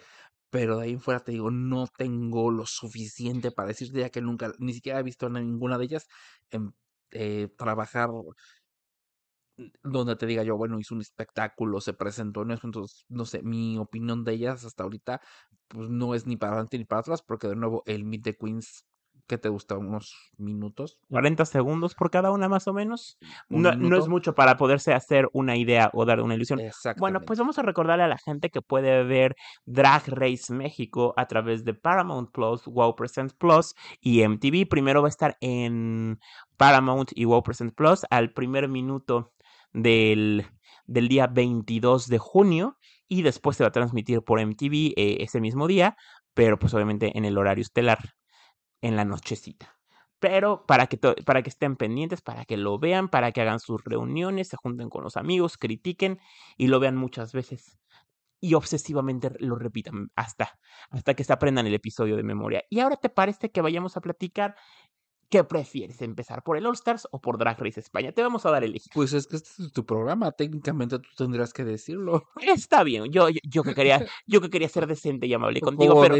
pero 0.49 0.77
de 0.77 0.85
ahí 0.85 0.91
en 0.93 1.01
fuera 1.01 1.19
te 1.21 1.31
digo, 1.33 1.51
no 1.51 1.87
tengo 1.97 2.51
lo 2.51 2.65
suficiente 2.65 3.51
para 3.51 3.69
decirte 3.69 3.99
ya 3.99 4.09
que 4.09 4.21
nunca, 4.21 4.51
ni 4.59 4.73
siquiera 4.73 4.99
he 4.99 5.03
visto 5.03 5.27
a 5.27 5.29
ninguna 5.29 5.77
de 5.77 5.85
ellas 5.85 6.07
en, 6.51 6.73
eh, 7.11 7.49
trabajar 7.57 8.09
donde 9.83 10.15
te 10.15 10.25
diga 10.27 10.43
yo, 10.43 10.55
bueno, 10.57 10.79
hizo 10.79 10.93
un 10.95 11.01
espectáculo, 11.01 11.81
se 11.81 11.93
presentó 11.93 12.43
en 12.43 12.51
eso, 12.51 12.67
entonces, 12.67 13.05
no 13.09 13.25
sé, 13.25 13.41
mi 13.43 13.77
opinión 13.77 14.23
de 14.23 14.33
ellas 14.33 14.63
hasta 14.65 14.83
ahorita, 14.83 15.21
pues 15.67 15.89
no 15.89 16.13
es 16.15 16.27
ni 16.27 16.37
para 16.37 16.53
adelante 16.53 16.77
ni 16.77 16.85
para 16.85 17.01
atrás, 17.01 17.21
porque 17.23 17.47
de 17.47 17.55
nuevo, 17.55 17.81
el 17.87 18.05
Meet 18.05 18.23
the 18.23 18.35
Queens, 18.37 18.85
¿qué 19.27 19.37
te 19.37 19.49
gusta? 19.49 19.77
¿Unos 19.77 20.15
minutos? 20.37 20.99
40 21.09 21.45
segundos 21.45 21.95
por 21.95 22.09
cada 22.09 22.31
una 22.31 22.49
más 22.49 22.67
o 22.67 22.73
menos. 22.73 23.17
¿Un 23.49 23.63
No, 23.63 23.75
no 23.75 23.97
es 23.97 24.07
mucho 24.07 24.33
para 24.33 24.57
poderse 24.57 24.93
hacer 24.93 25.29
una 25.33 25.55
idea 25.55 25.89
o 25.93 26.05
dar 26.05 26.21
una 26.21 26.35
ilusión. 26.35 26.59
Bueno, 26.97 27.21
pues 27.21 27.37
vamos 27.37 27.59
a 27.59 27.61
recordarle 27.61 28.05
a 28.05 28.07
la 28.07 28.17
gente 28.17 28.49
que 28.49 28.61
puede 28.61 29.03
ver 29.03 29.35
Drag 29.65 30.03
Race 30.07 30.53
México 30.53 31.13
a 31.17 31.27
través 31.27 31.63
de 31.63 31.73
Paramount 31.73 32.31
Plus, 32.31 32.65
Wow 32.65 32.95
Presents 32.95 33.33
Plus 33.33 33.75
y 33.99 34.27
MTV. 34.27 34.67
Primero 34.67 35.01
va 35.01 35.07
a 35.07 35.09
estar 35.09 35.37
en 35.41 36.19
Paramount 36.55 37.11
y 37.13 37.25
Wow 37.25 37.43
Presents 37.43 37.75
Plus 37.75 38.01
al 38.09 38.31
primer 38.33 38.67
minuto 38.69 39.33
del, 39.73 40.45
del 40.85 41.07
día 41.07 41.27
22 41.27 42.07
de 42.07 42.17
junio 42.17 42.77
y 43.07 43.21
después 43.21 43.57
se 43.57 43.63
va 43.63 43.69
a 43.69 43.71
transmitir 43.71 44.21
por 44.21 44.39
MTV 44.39 44.93
eh, 44.95 45.17
ese 45.19 45.39
mismo 45.39 45.67
día, 45.67 45.95
pero 46.33 46.59
pues 46.59 46.73
obviamente 46.73 47.17
en 47.17 47.25
el 47.25 47.37
horario 47.37 47.61
estelar, 47.61 47.99
en 48.81 48.95
la 48.95 49.05
nochecita. 49.05 49.77
Pero 50.19 50.65
para 50.65 50.87
que, 50.87 50.97
para 50.97 51.43
que 51.43 51.49
estén 51.49 51.75
pendientes, 51.75 52.21
para 52.21 52.45
que 52.45 52.57
lo 52.57 52.79
vean, 52.79 53.07
para 53.09 53.31
que 53.31 53.41
hagan 53.41 53.59
sus 53.59 53.83
reuniones, 53.83 54.47
se 54.47 54.57
junten 54.57 54.89
con 54.89 55.03
los 55.03 55.15
amigos, 55.15 55.57
critiquen 55.57 56.19
y 56.57 56.67
lo 56.67 56.79
vean 56.79 56.95
muchas 56.95 57.33
veces. 57.33 57.77
Y 58.39 58.55
obsesivamente 58.55 59.31
lo 59.39 59.55
repitan 59.55 60.09
hasta, 60.15 60.59
hasta 60.89 61.13
que 61.13 61.23
se 61.23 61.33
aprendan 61.33 61.67
el 61.67 61.73
episodio 61.73 62.15
de 62.15 62.23
memoria. 62.23 62.63
Y 62.69 62.79
ahora 62.79 62.97
te 62.97 63.09
parece 63.09 63.51
que 63.51 63.61
vayamos 63.61 63.95
a 63.97 64.01
platicar 64.01 64.55
qué 65.29 65.43
prefieres, 65.43 66.01
empezar 66.01 66.43
por 66.43 66.57
el 66.57 66.65
All 66.65 66.73
Stars 66.73 67.07
o 67.11 67.19
por 67.19 67.37
Drag 67.37 67.59
Race 67.59 67.79
España. 67.79 68.11
Te 68.11 68.21
vamos 68.21 68.45
a 68.45 68.51
dar 68.51 68.63
a 68.63 68.65
elegir. 68.65 68.91
Pues 68.93 69.13
es 69.13 69.27
que 69.27 69.35
este 69.35 69.63
es 69.63 69.71
tu 69.71 69.85
programa, 69.85 70.31
técnicamente 70.31 70.99
tú 70.99 71.09
tendrías 71.15 71.53
que 71.53 71.63
decirlo. 71.63 72.23
Está 72.41 72.83
bien, 72.83 73.05
yo, 73.11 73.29
yo, 73.29 73.39
yo 73.43 73.63
que 73.63 73.75
quería, 73.75 74.05
yo 74.25 74.41
que 74.41 74.49
quería 74.49 74.69
ser 74.69 74.87
decente 74.87 75.27
y 75.27 75.33
amable 75.33 75.61
contigo, 75.61 76.01
pero 76.01 76.17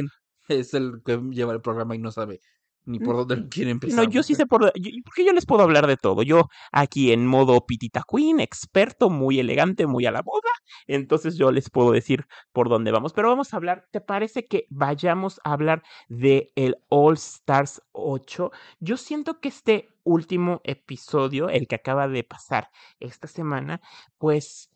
es 0.48 0.74
el 0.74 1.02
que 1.06 1.18
lleva 1.32 1.54
el 1.54 1.62
programa 1.62 1.96
y 1.96 2.00
no 2.00 2.12
sabe 2.12 2.40
ni 2.86 3.00
por 3.00 3.18
dónde 3.18 3.50
quiere 3.50 3.72
empezar. 3.72 4.06
No, 4.06 4.10
yo 4.10 4.24
sí 4.24 4.34
sé 4.34 4.46
por... 4.46 4.72
yo- 4.80 4.92
porque 5.04 5.26
yo 5.26 5.34
les 5.34 5.46
puedo 5.46 5.62
hablar 5.62 5.88
de 5.88 5.98
todo. 5.98 6.24
Yo 6.24 6.48
aquí 6.72 7.12
en 7.12 7.28
modo 7.28 7.66
Pitita 7.66 8.02
Queen, 8.10 8.40
experto, 8.40 9.10
muy 9.10 9.40
elegante, 9.42 9.86
muy 9.88 10.06
a 10.06 10.12
la 10.12 10.24
moda. 10.24 10.50
Entonces 10.88 11.38
yo 11.38 11.52
les 11.52 11.70
puedo 11.70 11.92
decir 11.92 12.26
por 12.54 12.70
dónde 12.70 12.92
vamos. 12.92 13.12
Pero 13.12 13.28
vamos 13.28 13.54
a 13.54 13.58
hablar, 13.58 13.86
¿te 13.92 14.00
parece 14.00 14.46
que 14.46 14.68
vayamos 14.70 15.42
a 15.44 15.52
hablar 15.52 15.84
de 16.08 16.54
el 16.56 16.78
All 16.88 17.16
Stars 17.16 17.82
8? 17.92 18.52
Yo 18.80 18.96
siento 18.96 19.42
que 19.42 19.50
este 19.50 19.90
último 20.04 20.62
episodio, 20.64 21.50
el 21.50 21.68
que 21.68 21.76
acaba 21.76 22.08
de 22.08 22.24
pasar 22.24 22.70
esta 23.02 23.28
semana, 23.28 23.82
pues 24.18 24.70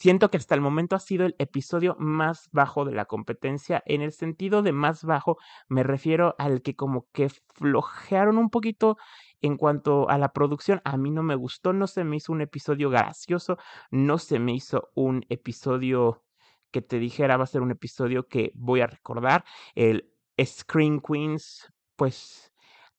siento 0.00 0.30
que 0.30 0.38
hasta 0.38 0.54
el 0.54 0.62
momento 0.62 0.96
ha 0.96 0.98
sido 0.98 1.26
el 1.26 1.36
episodio 1.38 1.94
más 1.98 2.48
bajo 2.52 2.86
de 2.86 2.94
la 2.94 3.04
competencia. 3.04 3.82
En 3.84 4.00
el 4.00 4.12
sentido 4.12 4.62
de 4.62 4.72
más 4.72 5.04
bajo, 5.04 5.36
me 5.68 5.82
refiero 5.82 6.34
al 6.38 6.62
que 6.62 6.74
como 6.74 7.06
que 7.12 7.28
flojearon 7.54 8.38
un 8.38 8.48
poquito 8.48 8.96
en 9.42 9.58
cuanto 9.58 10.08
a 10.08 10.16
la 10.16 10.32
producción. 10.32 10.80
A 10.84 10.96
mí 10.96 11.10
no 11.10 11.22
me 11.22 11.34
gustó, 11.34 11.74
no 11.74 11.86
se 11.86 12.04
me 12.04 12.16
hizo 12.16 12.32
un 12.32 12.40
episodio 12.40 12.88
gracioso, 12.88 13.58
no 13.90 14.16
se 14.16 14.38
me 14.38 14.54
hizo 14.54 14.88
un 14.94 15.26
episodio 15.28 16.24
que 16.70 16.80
te 16.80 16.98
dijera 16.98 17.36
va 17.36 17.44
a 17.44 17.46
ser 17.46 17.60
un 17.60 17.70
episodio 17.70 18.26
que 18.26 18.52
voy 18.54 18.80
a 18.80 18.86
recordar. 18.86 19.44
El 19.74 20.10
Screen 20.42 21.00
Queens, 21.00 21.70
pues 21.96 22.52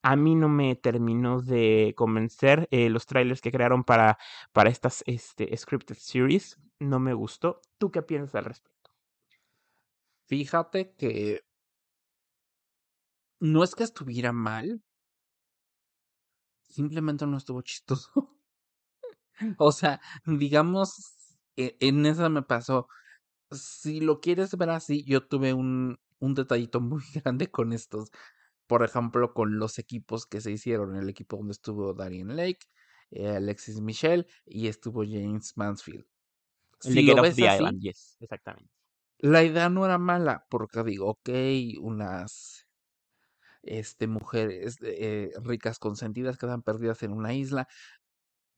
a 0.03 0.15
mí 0.15 0.35
no 0.35 0.49
me 0.49 0.75
terminó 0.75 1.41
de 1.41 1.93
convencer. 1.97 2.67
eh, 2.69 2.89
los 2.89 3.07
trailers 3.07 3.41
que 3.41 3.51
crearon 3.51 3.83
para, 3.83 4.19
para 4.51 4.69
estas 4.69 5.03
este, 5.07 5.55
scripted 5.57 5.95
series 5.95 6.59
no 6.81 6.99
me 6.99 7.13
gustó. 7.13 7.61
¿Tú 7.77 7.91
qué 7.91 8.01
piensas 8.01 8.35
al 8.35 8.45
respecto? 8.45 8.91
Fíjate 10.25 10.95
que 10.97 11.43
no 13.41 13.63
es 13.65 13.75
que 13.75 13.83
estuviera 13.83 14.31
mal, 14.31 14.81
simplemente 16.63 17.27
no 17.27 17.37
estuvo 17.37 17.61
chistoso. 17.61 18.11
o 19.57 19.71
sea, 19.71 20.01
digamos, 20.25 21.13
e- 21.55 21.77
en 21.79 22.05
esa 22.05 22.29
me 22.29 22.41
pasó. 22.43 22.87
Si 23.51 24.01
lo 24.01 24.21
quieres 24.21 24.57
ver 24.57 24.69
así, 24.71 25.03
yo 25.05 25.27
tuve 25.27 25.53
un, 25.53 25.99
un 26.19 26.35
detallito 26.35 26.81
muy 26.81 27.03
grande 27.23 27.51
con 27.51 27.73
estos. 27.73 28.11
Por 28.67 28.83
ejemplo, 28.83 29.33
con 29.33 29.59
los 29.59 29.79
equipos 29.79 30.25
que 30.27 30.41
se 30.41 30.51
hicieron. 30.51 30.95
El 30.97 31.09
equipo 31.09 31.37
donde 31.37 31.53
estuvo 31.53 31.93
Darian 31.93 32.35
Lake, 32.37 32.59
eh, 33.11 33.29
Alexis 33.37 33.81
Michelle 33.81 34.27
y 34.45 34.67
estuvo 34.67 35.03
James 35.03 35.53
Mansfield. 35.57 36.05
El 36.83 36.93
Si 36.93 37.05
de 37.05 37.15
lo 37.15 37.21
ves 37.21 37.33
así, 37.33 37.45
Island, 37.45 37.81
yes, 37.81 38.17
exactamente. 38.19 38.71
la 39.19 39.43
idea 39.43 39.69
no 39.69 39.85
era 39.85 39.97
mala, 39.97 40.45
porque 40.49 40.83
digo, 40.83 41.07
ok, 41.09 41.29
unas 41.79 42.67
este, 43.63 44.07
mujeres 44.07 44.77
eh, 44.81 45.31
ricas 45.43 45.79
consentidas 45.79 46.37
quedan 46.37 46.61
perdidas 46.63 47.03
en 47.03 47.11
una 47.13 47.33
isla. 47.33 47.67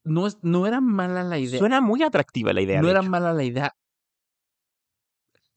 No, 0.04 0.26
es, 0.26 0.38
no 0.42 0.66
era 0.66 0.80
mala 0.80 1.22
la 1.22 1.38
idea. 1.38 1.58
Suena 1.58 1.80
muy 1.80 2.02
atractiva 2.02 2.52
la 2.52 2.60
idea. 2.62 2.80
no 2.82 2.88
era 2.88 3.00
hecho. 3.00 3.10
mala 3.10 3.32
la 3.32 3.44
idea. 3.44 3.72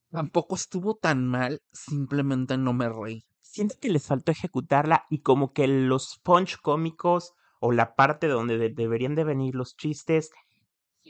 Tampoco 0.09 0.55
estuvo 0.55 0.95
tan 0.95 1.27
mal, 1.27 1.61
simplemente 1.71 2.57
no 2.57 2.73
me 2.73 2.87
reí. 2.89 3.25
Siento 3.41 3.75
que 3.79 3.89
les 3.89 4.05
faltó 4.05 4.31
ejecutarla 4.31 5.05
y 5.09 5.19
como 5.19 5.51
que 5.51 5.67
los 5.67 6.19
punch 6.23 6.57
cómicos 6.61 7.33
o 7.59 7.71
la 7.71 7.95
parte 7.95 8.27
donde 8.27 8.57
de- 8.57 8.69
deberían 8.69 9.15
de 9.15 9.23
venir 9.25 9.55
los 9.55 9.75
chistes, 9.75 10.31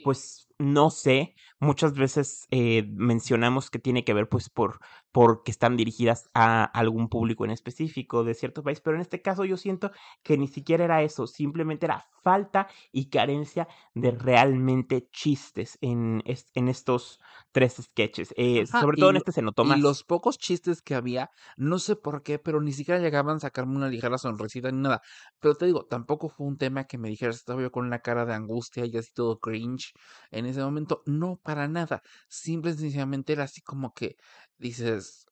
pues 0.02 0.47
no 0.58 0.90
sé. 0.90 1.34
Muchas 1.60 1.94
veces 1.94 2.46
eh, 2.50 2.84
mencionamos 2.90 3.70
que 3.70 3.78
tiene 3.78 4.04
que 4.04 4.14
ver 4.14 4.28
pues 4.28 4.48
por 4.50 4.80
porque 5.12 5.50
están 5.50 5.76
dirigidas 5.76 6.30
a 6.34 6.64
algún 6.64 7.08
público 7.08 7.44
en 7.44 7.50
específico 7.50 8.24
de 8.24 8.34
cierto 8.34 8.62
país, 8.62 8.80
pero 8.80 8.96
en 8.96 9.02
este 9.02 9.22
caso 9.22 9.44
yo 9.44 9.56
siento 9.56 9.90
que 10.22 10.36
ni 10.38 10.48
siquiera 10.48 10.84
era 10.84 11.02
eso, 11.02 11.26
simplemente 11.26 11.86
era 11.86 12.06
falta 12.22 12.68
y 12.92 13.08
carencia 13.10 13.68
de 13.94 14.10
realmente 14.12 15.08
chistes 15.12 15.78
en, 15.80 16.22
en 16.54 16.68
estos 16.68 17.20
tres 17.52 17.76
sketches. 17.82 18.34
Eh, 18.36 18.66
Ajá, 18.70 18.78
sobre 18.78 18.96
y 18.96 18.98
todo 18.98 19.10
en 19.10 19.16
este 19.16 19.32
se 19.32 19.42
notó 19.42 19.64
Y 19.64 19.74
más. 19.74 19.80
los 19.80 20.04
pocos 20.04 20.38
chistes 20.38 20.82
que 20.82 20.94
había, 20.94 21.30
no 21.56 21.78
sé 21.78 21.96
por 21.96 22.22
qué, 22.22 22.38
pero 22.38 22.60
ni 22.60 22.72
siquiera 22.72 23.00
llegaban 23.00 23.36
a 23.36 23.40
sacarme 23.40 23.76
una 23.76 23.88
ligera 23.88 24.18
sonrisita 24.18 24.70
ni 24.70 24.80
nada. 24.80 25.00
Pero 25.40 25.54
te 25.54 25.66
digo, 25.66 25.86
tampoco 25.86 26.28
fue 26.28 26.46
un 26.46 26.58
tema 26.58 26.84
que 26.84 26.98
me 26.98 27.08
dijeras, 27.08 27.36
estaba 27.36 27.60
yo 27.62 27.72
con 27.72 27.86
una 27.86 28.00
cara 28.00 28.24
de 28.26 28.34
angustia 28.34 28.84
y 28.86 28.96
así 28.96 29.10
todo 29.12 29.38
cringe 29.40 29.92
en 30.30 30.46
ese 30.48 30.60
momento. 30.62 31.02
No, 31.06 31.36
para 31.42 31.68
nada. 31.68 32.02
Simple 32.28 32.72
y 32.72 32.74
sencillamente 32.74 33.32
era 33.32 33.44
así 33.44 33.60
como 33.62 33.94
que 33.94 34.16
dices, 34.58 35.26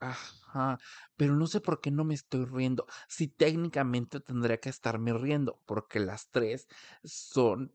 ajá, 0.00 0.78
pero 1.16 1.34
no 1.36 1.46
sé 1.46 1.60
por 1.60 1.80
qué 1.80 1.90
no 1.90 2.04
me 2.04 2.14
estoy 2.14 2.44
riendo. 2.46 2.86
Si 3.08 3.28
técnicamente 3.28 4.20
tendría 4.20 4.58
que 4.58 4.68
estarme 4.70 5.12
riendo, 5.14 5.60
porque 5.66 6.00
las 6.00 6.30
tres 6.30 6.68
son 7.04 7.74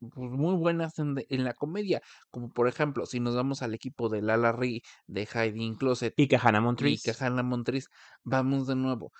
pues, 0.00 0.30
muy 0.30 0.54
buenas 0.56 0.98
en, 0.98 1.14
de- 1.14 1.26
en 1.30 1.44
la 1.44 1.54
comedia. 1.54 2.02
Como 2.30 2.50
por 2.50 2.68
ejemplo, 2.68 3.06
si 3.06 3.20
nos 3.20 3.34
vamos 3.36 3.62
al 3.62 3.74
equipo 3.74 4.08
de 4.08 4.22
Lala 4.22 4.52
Ri, 4.52 4.82
de 5.06 5.28
Heidi 5.32 5.62
in 5.64 5.76
Closet 5.76 6.16
Y 6.16 6.28
que 6.28 6.36
Hannah 6.36 6.60
y 6.76 7.00
Montrese. 7.00 7.00
que 7.00 7.14
Hannah 7.18 7.42
Montrese, 7.42 7.88
vamos 8.24 8.66
de 8.66 8.76
nuevo. 8.76 9.12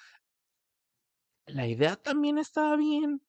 La 1.48 1.66
idea 1.66 1.96
también 1.96 2.38
estaba 2.38 2.77
bien. 2.77 3.22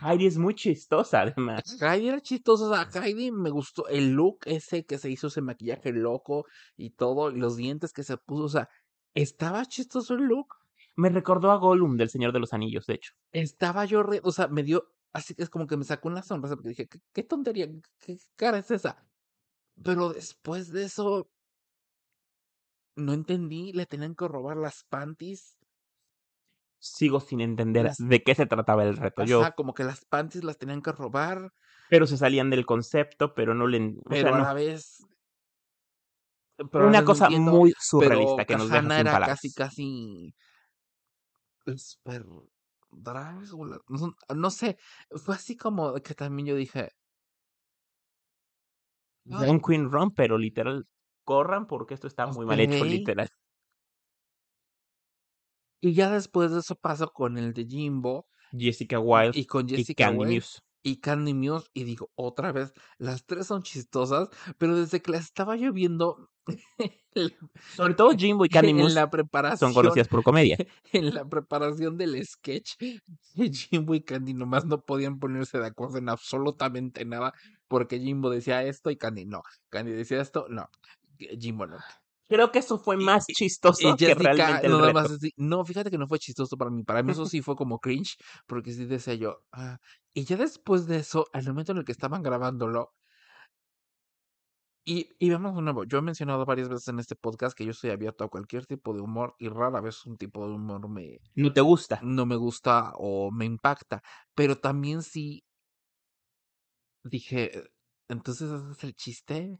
Heidi 0.00 0.26
es 0.26 0.38
muy 0.38 0.54
chistosa, 0.54 1.22
además. 1.22 1.62
Heidi 1.80 2.08
era 2.08 2.20
chistosa, 2.20 2.64
o 2.64 2.90
sea, 2.90 3.02
Heidi 3.02 3.30
me 3.30 3.50
gustó 3.50 3.86
el 3.88 4.10
look 4.12 4.38
ese 4.46 4.84
que 4.84 4.98
se 4.98 5.10
hizo, 5.10 5.28
ese 5.28 5.40
maquillaje 5.42 5.92
loco 5.92 6.46
y 6.76 6.90
todo, 6.90 7.30
y 7.30 7.36
los 7.38 7.56
dientes 7.56 7.92
que 7.92 8.02
se 8.02 8.16
puso, 8.16 8.44
o 8.44 8.48
sea, 8.48 8.68
estaba 9.14 9.64
chistoso 9.66 10.14
el 10.14 10.24
look. 10.24 10.48
Me 10.96 11.08
recordó 11.08 11.50
a 11.50 11.56
Gollum 11.56 11.96
del 11.96 12.08
Señor 12.08 12.32
de 12.32 12.38
los 12.40 12.52
Anillos, 12.52 12.86
de 12.86 12.94
hecho. 12.94 13.12
Estaba 13.32 13.84
yo, 13.84 14.02
re- 14.02 14.20
o 14.22 14.30
sea, 14.30 14.46
me 14.48 14.62
dio, 14.62 14.84
así 15.12 15.34
que 15.34 15.42
es 15.42 15.50
como 15.50 15.66
que 15.66 15.76
me 15.76 15.84
sacó 15.84 16.08
una 16.08 16.22
sonrisa 16.22 16.54
porque 16.54 16.68
dije, 16.68 16.86
¿qué, 16.86 17.00
qué 17.12 17.22
tontería, 17.24 17.68
qué 17.98 18.16
cara 18.36 18.58
es 18.58 18.70
esa? 18.70 19.04
Pero 19.82 20.12
después 20.12 20.70
de 20.70 20.84
eso, 20.84 21.28
no 22.96 23.12
entendí, 23.12 23.72
le 23.72 23.86
tenían 23.86 24.14
que 24.14 24.28
robar 24.28 24.56
las 24.56 24.84
panties. 24.88 25.56
Sigo 26.86 27.18
sin 27.18 27.40
entender 27.40 27.84
Las- 27.84 27.96
de 27.96 28.22
qué 28.22 28.34
se 28.34 28.44
trataba 28.44 28.84
el 28.84 28.98
reto. 28.98 29.24
Yo, 29.24 29.40
Ajá, 29.40 29.52
como 29.52 29.72
que 29.72 29.84
las 29.84 30.04
panties 30.04 30.44
las 30.44 30.58
tenían 30.58 30.82
que 30.82 30.92
robar, 30.92 31.50
pero 31.88 32.06
se 32.06 32.18
salían 32.18 32.50
del 32.50 32.66
concepto, 32.66 33.32
pero 33.32 33.54
no 33.54 33.66
le. 33.66 33.78
en- 33.78 33.98
O 34.04 34.10
pero 34.10 34.28
sea, 34.28 34.34
a 34.36 34.38
no. 34.38 34.44
la 34.44 34.52
vez. 34.52 34.98
pero 36.70 36.84
a 36.84 36.88
Una 36.88 37.02
cosa 37.02 37.24
entiendo, 37.24 37.52
muy 37.52 37.70
pero 37.72 37.80
surrealista 37.80 38.44
que 38.44 38.56
nos 38.56 38.68
deja 38.68 38.82
sin 38.82 38.90
era 38.92 39.12
palabras. 39.12 39.28
casi, 39.40 39.52
casi. 39.54 40.34
Super 41.74 42.26
drag, 42.92 43.40
la- 43.66 43.80
no, 44.36 44.50
sé, 44.50 44.76
fue 45.10 45.34
así 45.34 45.56
como 45.56 45.94
que 45.94 46.14
también 46.14 46.48
yo 46.48 46.54
dije. 46.54 46.90
"Ay, 49.30 49.48
Run 49.48 49.60
Queen 49.60 49.90
Run, 49.90 50.10
pero 50.14 50.36
literal, 50.36 50.86
corran 51.24 51.66
porque 51.66 51.94
esto 51.94 52.06
está 52.06 52.26
muy 52.26 52.44
mal 52.44 52.60
hecho, 52.60 52.84
literal. 52.84 53.30
Y 55.84 55.92
ya 55.92 56.10
después 56.10 56.50
de 56.50 56.60
eso 56.60 56.76
pasó 56.76 57.12
con 57.12 57.36
el 57.36 57.52
de 57.52 57.66
Jimbo 57.66 58.26
Jessica 58.56 58.98
Wilde 58.98 59.38
y 59.38 59.44
con 59.44 59.68
y 59.68 59.76
Jessica 59.76 60.06
Candy 60.06 60.18
Wilde 60.18 60.34
Muse. 60.36 60.60
y 60.82 60.96
Candy 60.96 61.34
Muse. 61.34 61.68
Y 61.74 61.84
digo, 61.84 62.10
otra 62.14 62.52
vez, 62.52 62.72
las 62.96 63.26
tres 63.26 63.48
son 63.48 63.62
chistosas, 63.62 64.30
pero 64.56 64.76
desde 64.76 65.02
que 65.02 65.10
las 65.10 65.26
estaba 65.26 65.56
yo 65.56 65.74
viendo 65.74 66.30
en 67.14 67.32
Sobre 67.76 67.92
todo 67.92 68.16
Jimbo 68.16 68.46
y 68.46 68.48
Candy 68.48 68.72
en 68.78 68.78
Muse 68.78 68.94
la 68.94 69.02
son 69.02 69.10
preparación, 69.10 69.74
conocidas 69.74 70.08
por 70.08 70.22
comedia. 70.22 70.56
en 70.94 71.14
la 71.14 71.28
preparación 71.28 71.98
del 71.98 72.24
sketch, 72.24 72.76
Jimbo 73.34 73.94
y 73.94 74.00
Candy 74.00 74.32
nomás 74.32 74.64
no 74.64 74.86
podían 74.86 75.18
ponerse 75.18 75.58
de 75.58 75.66
acuerdo 75.66 75.98
en 75.98 76.08
absolutamente 76.08 77.04
nada, 77.04 77.34
porque 77.68 78.00
Jimbo 78.00 78.30
decía 78.30 78.62
esto 78.62 78.90
y 78.90 78.96
Candy 78.96 79.26
no. 79.26 79.42
Candy 79.68 79.92
decía 79.92 80.22
esto, 80.22 80.46
no. 80.48 80.70
Jimbo 81.18 81.66
no. 81.66 81.76
Creo 82.28 82.50
que 82.52 82.58
eso 82.60 82.78
fue 82.78 82.96
más 82.96 83.30
chistoso 83.30 83.80
Y 83.80 83.96
que 84.02 84.14
Jessica, 84.14 84.14
realmente 84.14 84.66
el 84.66 84.76
nada 84.76 84.78
reto. 84.78 85.08
más 85.08 85.10
así, 85.10 85.32
no, 85.36 85.64
fíjate 85.64 85.90
que 85.90 85.98
no 85.98 86.06
fue 86.06 86.18
chistoso 86.18 86.56
para 86.56 86.70
mí. 86.70 86.84
Para 86.84 87.02
mí 87.02 87.12
eso 87.12 87.26
sí 87.26 87.42
fue 87.42 87.56
como 87.56 87.80
cringe, 87.80 88.16
porque 88.46 88.72
sí 88.72 88.84
decía 88.86 89.14
yo. 89.14 89.44
ah, 89.52 89.78
Y 90.12 90.24
ya 90.24 90.36
después 90.36 90.86
de 90.86 90.98
eso, 90.98 91.26
al 91.32 91.44
momento 91.46 91.72
en 91.72 91.78
el 91.78 91.84
que 91.84 91.92
estaban 91.92 92.22
grabándolo, 92.22 92.92
y, 94.86 95.10
y 95.18 95.30
vamos 95.30 95.54
de 95.56 95.62
nuevo, 95.62 95.84
yo 95.84 95.98
he 95.98 96.02
mencionado 96.02 96.44
varias 96.44 96.68
veces 96.68 96.88
en 96.88 96.98
este 96.98 97.16
podcast 97.16 97.56
que 97.56 97.64
yo 97.64 97.70
estoy 97.70 97.90
abierto 97.90 98.24
a 98.24 98.28
cualquier 98.28 98.66
tipo 98.66 98.92
de 98.94 99.00
humor 99.00 99.34
y 99.38 99.48
rara 99.48 99.80
vez 99.80 100.04
un 100.06 100.18
tipo 100.18 100.46
de 100.46 100.54
humor 100.54 100.88
me, 100.88 101.20
No 101.36 101.52
te 101.52 101.60
gusta. 101.60 102.00
no 102.00 102.26
me 102.26 102.36
gusta 102.36 102.92
o 102.96 103.30
me 103.32 103.44
impacta, 103.46 104.02
pero 104.34 104.58
también 104.60 105.02
sí 105.02 105.44
dije, 107.04 107.70
entonces 108.08 108.50
ese 108.50 108.72
es 108.72 108.84
el 108.84 108.94
chiste. 108.94 109.58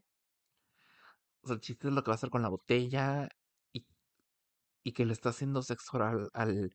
O 1.45 1.47
sea, 1.47 1.55
el 1.55 1.61
chiste 1.61 1.89
es 1.89 1.95
lo 1.95 2.03
que 2.03 2.11
va 2.11 2.15
a 2.15 2.17
hacer 2.17 2.31
con 2.31 2.43
la 2.43 2.49
botella 2.49 3.29
y, 3.73 3.87
y 4.83 4.93
que 4.93 5.05
le 5.05 5.13
está 5.13 5.29
haciendo 5.31 5.63
sexo 5.63 5.97
oral 5.97 6.31
al, 6.33 6.75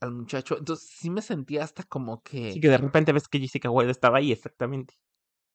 al 0.00 0.12
muchacho. 0.12 0.56
Entonces 0.58 0.88
sí 0.88 1.10
me 1.10 1.22
sentía 1.22 1.64
hasta 1.64 1.82
como 1.84 2.22
que... 2.22 2.50
Así 2.50 2.60
que 2.60 2.68
de 2.68 2.78
repente 2.78 3.12
ves 3.12 3.28
que 3.28 3.38
Jessica 3.38 3.70
Wilde 3.70 3.92
estaba 3.92 4.18
ahí, 4.18 4.32
exactamente. 4.32 4.94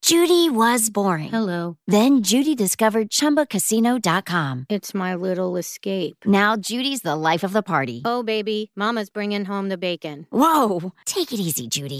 Judy 0.03 0.49
was 0.49 0.89
boring. 0.89 1.29
Hello. 1.31 1.77
Then 1.87 2.21
Judy 2.21 2.55
discovered 2.55 3.09
ChumbaCasino.com. 3.09 4.67
It's 4.69 4.93
my 4.93 5.15
little 5.15 5.57
escape. 5.57 6.17
Now 6.23 6.55
Judy's 6.55 7.01
the 7.01 7.15
life 7.15 7.43
of 7.43 7.51
the 7.51 7.63
party. 7.63 8.03
Oh, 8.05 8.23
baby, 8.23 8.71
Mama's 8.75 9.09
bringing 9.09 9.43
home 9.45 9.69
the 9.69 9.77
bacon. 9.77 10.27
Whoa, 10.31 10.93
take 11.05 11.33
it 11.33 11.39
easy, 11.39 11.67
Judy. 11.67 11.99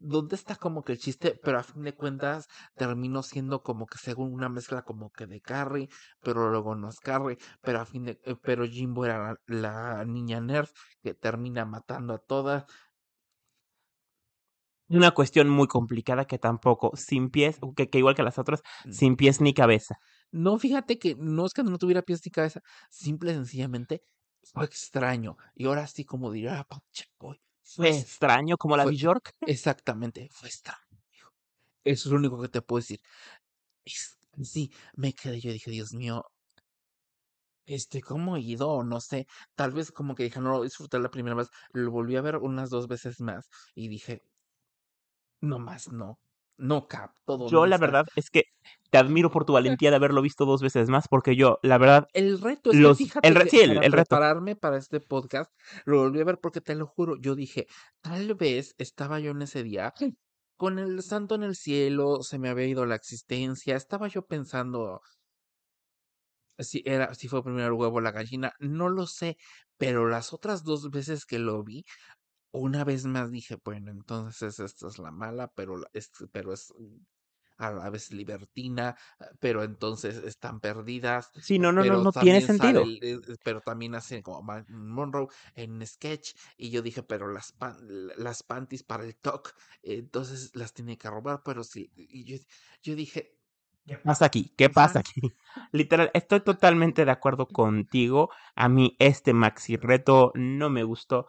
¿dónde 0.00 0.36
está 0.36 0.56
como 0.56 0.82
que 0.84 0.92
el 0.92 0.98
chiste? 0.98 1.38
Pero 1.42 1.58
a 1.58 1.62
fin 1.62 1.82
de 1.84 1.94
cuentas 1.94 2.48
terminó 2.76 3.22
siendo 3.22 3.62
como 3.62 3.86
que 3.86 3.98
según 3.98 4.32
una 4.34 4.48
mezcla 4.48 4.82
como 4.82 5.10
que 5.12 5.26
de 5.26 5.40
Carrie, 5.40 5.88
pero 6.22 6.50
luego 6.50 6.74
no 6.74 6.88
es 6.88 6.98
Carrie, 7.00 7.38
pero 7.62 7.80
a 7.80 7.86
fin 7.86 8.04
de, 8.06 8.20
eh, 8.24 8.36
pero 8.42 8.66
Jimbo 8.66 9.04
era 9.06 9.36
la, 9.46 9.96
la 9.98 10.04
niña 10.04 10.40
nerd 10.40 10.68
que 11.02 11.14
termina 11.14 11.64
matando 11.66 12.14
a 12.14 12.18
todas. 12.18 12.64
Una 14.88 15.12
cuestión 15.12 15.48
muy 15.48 15.68
complicada 15.68 16.26
que 16.26 16.38
tampoco, 16.38 16.92
sin 16.94 17.30
pies, 17.30 17.58
que, 17.76 17.88
que 17.88 17.96
igual 17.96 18.14
que 18.14 18.22
las 18.22 18.38
otras, 18.38 18.60
Mm. 18.84 18.92
sin 18.92 19.16
pies 19.16 19.40
ni 19.40 19.54
cabeza. 19.54 19.98
No, 20.32 20.58
fíjate 20.58 20.98
que 20.98 21.14
no 21.16 21.46
es 21.46 21.52
que 21.54 21.62
no 21.62 21.78
tuviera 21.78 22.02
pies 22.02 22.20
ni 22.24 22.30
cabeza, 22.30 22.60
simple 22.90 23.32
y 23.32 23.34
sencillamente 23.34 24.02
fue 24.42 24.64
extraño. 24.64 25.36
Y 25.54 25.66
ahora 25.66 25.86
sí, 25.86 26.04
como 26.04 26.30
dirá 26.30 26.64
Pau 26.64 26.80
Chapoy, 26.92 27.40
Fue 27.74 27.88
fue 27.88 27.98
extraño 27.98 28.56
como 28.56 28.76
la 28.76 28.84
fue- 28.84 28.92
Bjork. 28.92 29.32
Exactamente, 29.46 30.28
fue 30.30 30.48
extraño. 30.48 30.78
Eso 31.84 32.08
es 32.08 32.12
lo 32.12 32.18
único 32.18 32.40
que 32.40 32.48
te 32.48 32.62
puedo 32.62 32.80
decir. 32.80 33.00
Es- 33.84 34.18
sí, 34.42 34.72
me 34.96 35.14
quedé, 35.14 35.40
yo 35.40 35.52
dije, 35.52 35.70
Dios 35.70 35.94
mío, 35.94 36.24
este, 37.66 38.02
¿cómo 38.02 38.36
he 38.36 38.40
ido? 38.40 38.82
No 38.84 39.00
sé, 39.00 39.26
tal 39.54 39.70
vez 39.72 39.92
como 39.92 40.14
que 40.14 40.24
dije, 40.24 40.40
no 40.40 40.50
lo 40.50 40.62
disfruté 40.62 40.98
la 40.98 41.10
primera 41.10 41.36
vez, 41.36 41.48
lo 41.72 41.90
volví 41.90 42.16
a 42.16 42.22
ver 42.22 42.36
unas 42.36 42.68
dos 42.70 42.86
veces 42.88 43.20
más 43.20 43.48
y 43.74 43.88
dije, 43.88 44.20
no 45.42 45.58
más, 45.58 45.88
no, 45.92 46.18
no 46.60 46.86
cap, 46.86 47.12
todo 47.24 47.48
Yo 47.48 47.66
la 47.66 47.76
está". 47.76 47.86
verdad 47.86 48.06
es 48.16 48.30
que 48.30 48.44
te 48.90 48.98
admiro 48.98 49.30
por 49.30 49.44
tu 49.44 49.52
valentía 49.54 49.90
de 49.90 49.96
haberlo 49.96 50.22
visto 50.22 50.44
dos 50.46 50.62
veces 50.62 50.88
más, 50.88 51.06
porque 51.08 51.36
yo, 51.36 51.58
la 51.62 51.78
verdad, 51.78 52.06
El 52.12 52.40
reto 52.40 52.70
es 52.70 52.76
Los- 52.78 52.98
que 52.98 53.04
fíjate 53.04 53.28
el 53.28 53.34
re- 53.34 53.44
que 53.44 53.50
sí, 53.50 53.60
el- 53.60 53.74
para 53.74 53.86
el 53.86 53.92
reto. 53.92 54.04
prepararme 54.08 54.56
para 54.56 54.76
este 54.76 55.00
podcast, 55.00 55.52
lo 55.84 55.98
volví 55.98 56.20
a 56.20 56.24
ver 56.24 56.38
porque 56.38 56.60
te 56.60 56.74
lo 56.74 56.86
juro, 56.86 57.16
yo 57.20 57.34
dije, 57.34 57.66
tal 58.00 58.34
vez 58.34 58.74
estaba 58.78 59.20
yo 59.20 59.30
en 59.32 59.42
ese 59.42 59.62
día 59.62 59.92
con 60.56 60.78
el 60.78 61.02
santo 61.02 61.34
en 61.36 61.42
el 61.42 61.56
cielo, 61.56 62.22
se 62.22 62.38
me 62.38 62.48
había 62.50 62.66
ido 62.66 62.84
la 62.84 62.94
existencia, 62.96 63.76
estaba 63.76 64.08
yo 64.08 64.26
pensando 64.26 65.00
si 66.58 66.82
era, 66.84 67.14
si 67.14 67.28
fue 67.28 67.42
primero 67.42 67.68
el 67.68 67.72
huevo 67.72 67.96
o 67.96 68.00
la 68.00 68.10
gallina, 68.12 68.52
no 68.58 68.88
lo 68.90 69.06
sé, 69.06 69.36
pero 69.78 70.06
las 70.08 70.32
otras 70.34 70.62
dos 70.62 70.90
veces 70.90 71.24
que 71.24 71.38
lo 71.38 71.62
vi, 71.64 71.84
una 72.52 72.84
vez 72.84 73.04
más 73.06 73.30
dije, 73.30 73.56
bueno, 73.64 73.90
entonces 73.90 74.58
esta 74.60 74.88
es 74.88 74.98
la 74.98 75.10
mala, 75.10 75.48
pero 75.54 75.80
es, 75.92 76.10
pero 76.32 76.52
es 76.52 76.72
mm, 76.78 76.96
a 77.58 77.70
la 77.72 77.90
vez 77.90 78.10
libertina, 78.12 78.96
ah, 79.20 79.26
pero 79.40 79.62
entonces 79.64 80.16
están 80.18 80.60
perdidas. 80.60 81.30
sí, 81.40 81.58
no, 81.58 81.72
no, 81.72 81.84
no, 81.84 81.98
no 81.98 82.12
tiene 82.12 82.40
sentido. 82.40 82.82
el- 82.82 82.98
eh, 83.02 83.36
pero 83.44 83.60
también 83.60 83.94
hace 83.94 84.22
como 84.22 84.42
Monroe 84.68 85.28
en 85.54 85.86
sketch 85.86 86.34
y 86.56 86.70
yo 86.70 86.82
dije 86.82 87.02
pero 87.02 87.28
las 87.32 87.52
pan- 87.52 87.78
las 88.16 88.42
panties 88.42 88.82
para 88.82 89.04
el 89.04 89.16
talk 89.16 89.54
entonces 89.82 90.54
las 90.56 90.72
tiene 90.74 90.96
que 90.98 91.08
robar 91.10 91.42
pero 91.44 91.64
sí 91.64 91.90
y 91.96 92.24
yo, 92.24 92.36
yo 92.82 92.94
dije 92.96 93.36
¿Qué 93.86 93.96
pasa 93.96 94.26
aquí? 94.26 94.54
¿Qué 94.56 94.70
pasa 94.70 95.00
aquí? 95.00 95.20
Literal, 95.72 96.10
estoy 96.14 96.40
totalmente 96.40 97.04
de 97.04 97.10
acuerdo 97.10 97.46
contigo. 97.48 98.30
A 98.54 98.68
mí 98.68 98.96
este 98.98 99.32
maxi 99.32 99.76
reto 99.76 100.32
no 100.34 100.70
me 100.70 100.84
gustó 100.84 101.26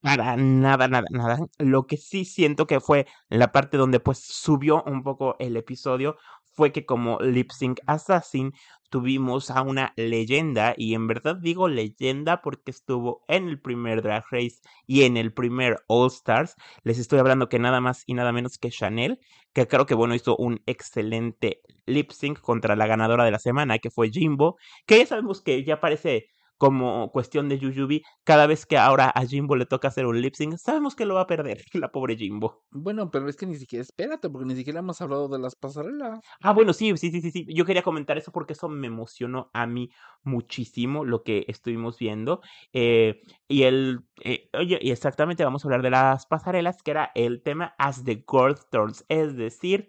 para 0.00 0.36
nada, 0.36 0.88
nada, 0.88 1.06
nada. 1.10 1.38
Lo 1.58 1.86
que 1.86 1.96
sí 1.96 2.24
siento 2.24 2.66
que 2.66 2.80
fue 2.80 3.06
la 3.28 3.52
parte 3.52 3.76
donde 3.76 4.00
pues 4.00 4.18
subió 4.18 4.82
un 4.84 5.02
poco 5.02 5.36
el 5.38 5.56
episodio 5.56 6.16
fue 6.56 6.72
que 6.72 6.86
como 6.86 7.18
Lip 7.20 7.50
Sync 7.50 7.80
Assassin 7.86 8.52
tuvimos 8.88 9.50
a 9.50 9.62
una 9.62 9.92
leyenda 9.96 10.74
y 10.76 10.94
en 10.94 11.06
verdad 11.06 11.36
digo 11.36 11.68
leyenda 11.68 12.40
porque 12.40 12.70
estuvo 12.70 13.24
en 13.28 13.48
el 13.48 13.60
primer 13.60 14.02
Drag 14.02 14.24
Race 14.30 14.60
y 14.86 15.02
en 15.02 15.16
el 15.16 15.32
primer 15.32 15.78
All 15.88 16.08
Stars. 16.08 16.54
Les 16.82 16.98
estoy 16.98 17.18
hablando 17.18 17.48
que 17.48 17.58
nada 17.58 17.80
más 17.80 18.04
y 18.06 18.14
nada 18.14 18.32
menos 18.32 18.58
que 18.58 18.70
Chanel, 18.70 19.18
que 19.52 19.66
creo 19.66 19.86
que 19.86 19.94
bueno 19.94 20.14
hizo 20.14 20.36
un 20.36 20.62
excelente 20.66 21.60
lip 21.84 22.10
sync 22.12 22.40
contra 22.40 22.76
la 22.76 22.86
ganadora 22.86 23.24
de 23.24 23.32
la 23.32 23.38
semana 23.38 23.78
que 23.78 23.90
fue 23.90 24.10
Jimbo, 24.10 24.56
que 24.86 24.98
ya 24.98 25.06
sabemos 25.06 25.42
que 25.42 25.64
ya 25.64 25.80
parece 25.80 26.28
como 26.58 27.10
cuestión 27.12 27.48
de 27.48 27.58
Yuyubi, 27.58 28.02
cada 28.24 28.46
vez 28.46 28.66
que 28.66 28.78
ahora 28.78 29.10
a 29.10 29.24
Jimbo 29.26 29.56
le 29.56 29.66
toca 29.66 29.88
hacer 29.88 30.06
un 30.06 30.20
lip 30.20 30.34
sync, 30.34 30.56
sabemos 30.56 30.94
que 30.94 31.04
lo 31.04 31.14
va 31.14 31.22
a 31.22 31.26
perder, 31.26 31.62
la 31.74 31.90
pobre 31.92 32.16
Jimbo. 32.16 32.62
bueno 32.70 33.10
pero 33.10 33.28
es 33.28 33.36
que 33.36 33.46
ni 33.46 33.56
siquiera 33.56 33.82
espérate 33.82 34.28
porque 34.30 34.46
ni 34.46 34.56
siquiera 34.56 34.80
hemos 34.80 35.00
hablado 35.00 35.28
de 35.28 35.38
las 35.38 35.54
pasarelas 35.54 36.20
Ah, 36.40 36.52
bueno, 36.52 36.72
sí, 36.72 36.96
sí, 36.96 37.10
sí, 37.10 37.20
sí, 37.20 37.30
sí. 37.30 37.46
Yo 37.48 37.64
quería 37.64 37.82
comentar 37.82 38.18
eso 38.18 38.32
porque 38.32 38.52
eso 38.52 38.68
me 38.68 38.86
emocionó 38.86 39.50
a 39.52 39.66
mí 39.66 39.90
muchísimo 40.22 41.04
lo 41.04 41.22
que 41.22 41.44
estuvimos 41.48 41.98
viendo. 41.98 42.40
Eh, 42.72 43.20
y 43.48 43.62
el, 43.64 44.00
eh, 44.22 44.48
oye, 44.54 44.78
y 44.80 44.90
exactamente 44.90 45.44
vamos 45.44 45.64
a 45.64 45.68
hablar 45.68 45.82
de 45.82 45.90
las 45.90 46.26
pasarelas, 46.26 46.82
que 46.82 46.90
era 46.90 47.10
el 47.14 47.42
tema 47.42 47.74
As 47.78 48.04
the 48.04 48.24
Girl 48.30 48.54
Turns, 48.70 49.04
es 49.08 49.36
decir, 49.36 49.88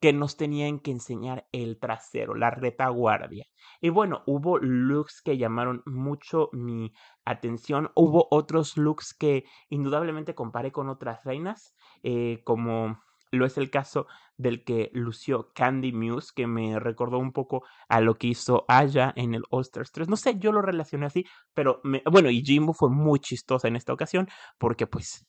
que 0.00 0.12
nos 0.12 0.36
tenían 0.36 0.78
que 0.78 0.90
enseñar 0.92 1.46
el 1.52 1.78
trasero, 1.78 2.34
la 2.34 2.50
retaguardia. 2.50 3.46
Y 3.80 3.90
bueno, 3.90 4.22
hubo 4.26 4.58
looks 4.58 5.22
que 5.22 5.38
llamaron 5.38 5.82
mucho 5.86 6.50
mi 6.52 6.92
atención. 7.24 7.90
Hubo 7.94 8.28
otros 8.30 8.76
looks 8.76 9.14
que 9.14 9.44
indudablemente 9.68 10.34
comparé 10.34 10.72
con 10.72 10.88
otras 10.88 11.24
reinas, 11.24 11.74
eh, 12.02 12.42
como 12.44 13.00
lo 13.30 13.44
es 13.44 13.58
el 13.58 13.70
caso 13.70 14.06
del 14.36 14.64
que 14.64 14.90
lució 14.94 15.52
Candy 15.54 15.92
Muse, 15.92 16.32
que 16.34 16.46
me 16.46 16.78
recordó 16.78 17.18
un 17.18 17.32
poco 17.32 17.64
a 17.88 18.00
lo 18.00 18.14
que 18.14 18.28
hizo 18.28 18.64
Aya 18.68 19.12
en 19.16 19.34
el 19.34 19.42
All 19.50 19.62
Stars 19.62 19.92
3. 19.92 20.08
No 20.08 20.16
sé, 20.16 20.38
yo 20.38 20.52
lo 20.52 20.62
relacioné 20.62 21.06
así, 21.06 21.26
pero 21.54 21.80
me, 21.82 22.02
bueno, 22.10 22.30
y 22.30 22.42
Jimbo 22.42 22.72
fue 22.72 22.88
muy 22.88 23.18
chistosa 23.20 23.68
en 23.68 23.76
esta 23.76 23.92
ocasión, 23.92 24.28
porque 24.58 24.86
pues, 24.86 25.26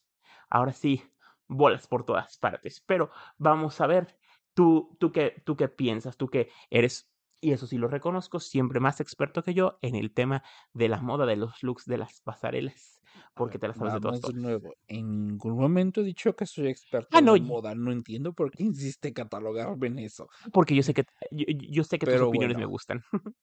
ahora 0.48 0.72
sí, 0.72 1.02
bolas 1.48 1.86
por 1.88 2.04
todas 2.04 2.38
partes. 2.38 2.82
Pero 2.86 3.10
vamos 3.36 3.80
a 3.80 3.86
ver, 3.86 4.16
tú, 4.60 4.94
tú, 5.00 5.10
qué, 5.10 5.42
tú 5.46 5.56
qué 5.56 5.68
piensas, 5.68 6.18
tú 6.18 6.28
que 6.28 6.50
eres, 6.68 7.08
y 7.40 7.52
eso 7.52 7.66
sí 7.66 7.78
lo 7.78 7.88
reconozco, 7.88 8.40
siempre 8.40 8.78
más 8.78 9.00
experto 9.00 9.42
que 9.42 9.54
yo 9.54 9.78
en 9.80 9.94
el 9.94 10.12
tema 10.12 10.42
de 10.74 10.90
la 10.90 11.00
moda, 11.00 11.24
de 11.24 11.36
los 11.36 11.62
looks, 11.62 11.86
de 11.86 11.96
las 11.96 12.20
pasarelas, 12.20 13.00
porque 13.32 13.58
te 13.58 13.68
las 13.68 13.78
sabes 13.78 13.94
de 13.94 14.00
todas. 14.00 14.34
Nuevo 14.34 14.74
en 14.86 15.28
ningún 15.28 15.56
momento 15.56 16.02
he 16.02 16.04
dicho 16.04 16.36
que 16.36 16.44
soy 16.44 16.68
experto 16.68 17.08
Ah, 17.16 17.22
no, 17.22 17.36
en 17.36 17.46
moda 17.46 17.74
no 17.74 17.90
entiendo 17.90 18.34
por 18.34 18.50
qué 18.50 18.64
insiste 18.64 19.14
catalogarme 19.14 19.86
en 19.86 20.00
eso 20.00 20.28
Porque 20.52 20.74
yo 20.74 20.82
sé 20.82 20.92
que, 20.92 21.06
yo, 21.30 21.46
yo 21.48 21.82
sé 21.82 21.98
que 21.98 22.06
tus 22.06 22.20
opiniones 22.20 22.58
me 22.58 22.66
gustan. 22.66 23.02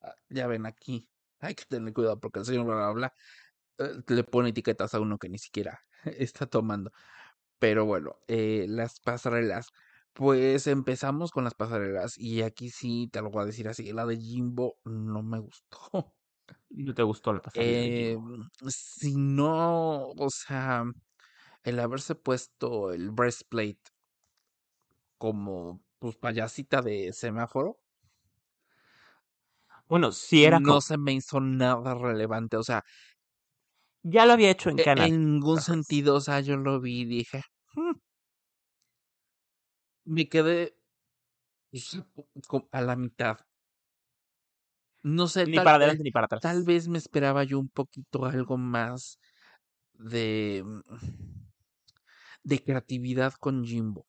Ah, 0.00 0.14
ya 0.30 0.46
ven 0.46 0.64
aquí 0.64 1.06
hay 1.40 1.54
que 1.54 1.64
tener 1.64 1.92
cuidado 1.92 2.18
porque 2.18 2.38
el 2.38 2.46
señor 2.46 2.64
bla 2.64 2.76
bla 2.76 2.92
bla 2.92 3.14
le 4.08 4.24
pone 4.24 4.50
etiquetas 4.50 4.94
a 4.94 5.00
uno 5.00 5.18
que 5.18 5.28
ni 5.28 5.38
siquiera 5.38 5.80
está 6.04 6.46
tomando. 6.46 6.92
Pero 7.58 7.84
bueno, 7.86 8.16
eh, 8.28 8.66
las 8.68 9.00
pasarelas. 9.00 9.68
Pues 10.12 10.66
empezamos 10.66 11.30
con 11.30 11.44
las 11.44 11.54
pasarelas 11.54 12.16
y 12.18 12.42
aquí 12.42 12.70
sí 12.70 13.08
te 13.12 13.20
lo 13.22 13.30
voy 13.30 13.42
a 13.42 13.46
decir 13.46 13.68
así, 13.68 13.92
la 13.92 14.06
de 14.06 14.16
Jimbo 14.18 14.78
no 14.84 15.22
me 15.22 15.38
gustó. 15.40 16.14
¿No 16.70 16.94
te 16.94 17.02
gustó 17.02 17.32
la 17.32 17.42
pasarela 17.42 17.82
Eh, 17.94 18.16
si 18.68 19.16
no, 19.16 20.10
o 20.10 20.30
sea, 20.30 20.84
el 21.64 21.80
haberse 21.80 22.14
puesto 22.16 22.92
el 22.92 23.10
breastplate 23.12 23.80
como 25.18 25.82
pues 25.98 26.16
payasita 26.16 26.82
de 26.82 27.12
semáforo, 27.12 27.80
Bueno, 29.88 30.12
sí 30.12 30.44
era 30.44 30.60
no 30.60 30.60
como, 30.60 30.80
se 30.80 30.98
me 30.98 31.12
hizo 31.12 31.40
nada 31.40 31.94
relevante. 31.94 32.56
O 32.56 32.62
sea, 32.62 32.82
ya 34.10 34.26
lo 34.26 34.32
había 34.34 34.50
hecho 34.50 34.70
en 34.70 34.80
E- 34.82 34.88
Canadá. 34.88 35.08
En 35.08 35.14
ningún 35.24 35.60
sentido, 35.60 36.14
o 36.16 36.20
sea, 36.20 36.40
yo 36.40 36.56
lo 36.56 36.80
vi 36.80 37.00
y 37.02 37.04
dije, 37.04 37.42
"Hmm". 37.74 37.92
me 40.04 40.28
quedé 40.28 40.76
pues, 41.70 42.02
a 42.72 42.80
la 42.82 42.96
mitad. 42.96 43.38
No 45.02 45.26
sé, 45.28 45.46
Ni 45.50 45.58
tal, 45.58 45.68
para 45.68 45.76
adelante 45.78 46.02
ni 46.02 46.10
para 46.12 46.26
atrás. 46.26 46.42
tal 46.42 46.64
vez 46.64 46.88
me 46.88 46.98
esperaba 46.98 47.44
yo 47.44 47.58
un 47.60 47.68
poquito 47.70 48.24
algo 48.26 48.56
más 48.58 49.18
de, 49.94 50.62
mm, 50.64 50.80
de 52.44 52.64
creatividad 52.64 53.34
con 53.34 53.62
Jimbo. 53.62 54.06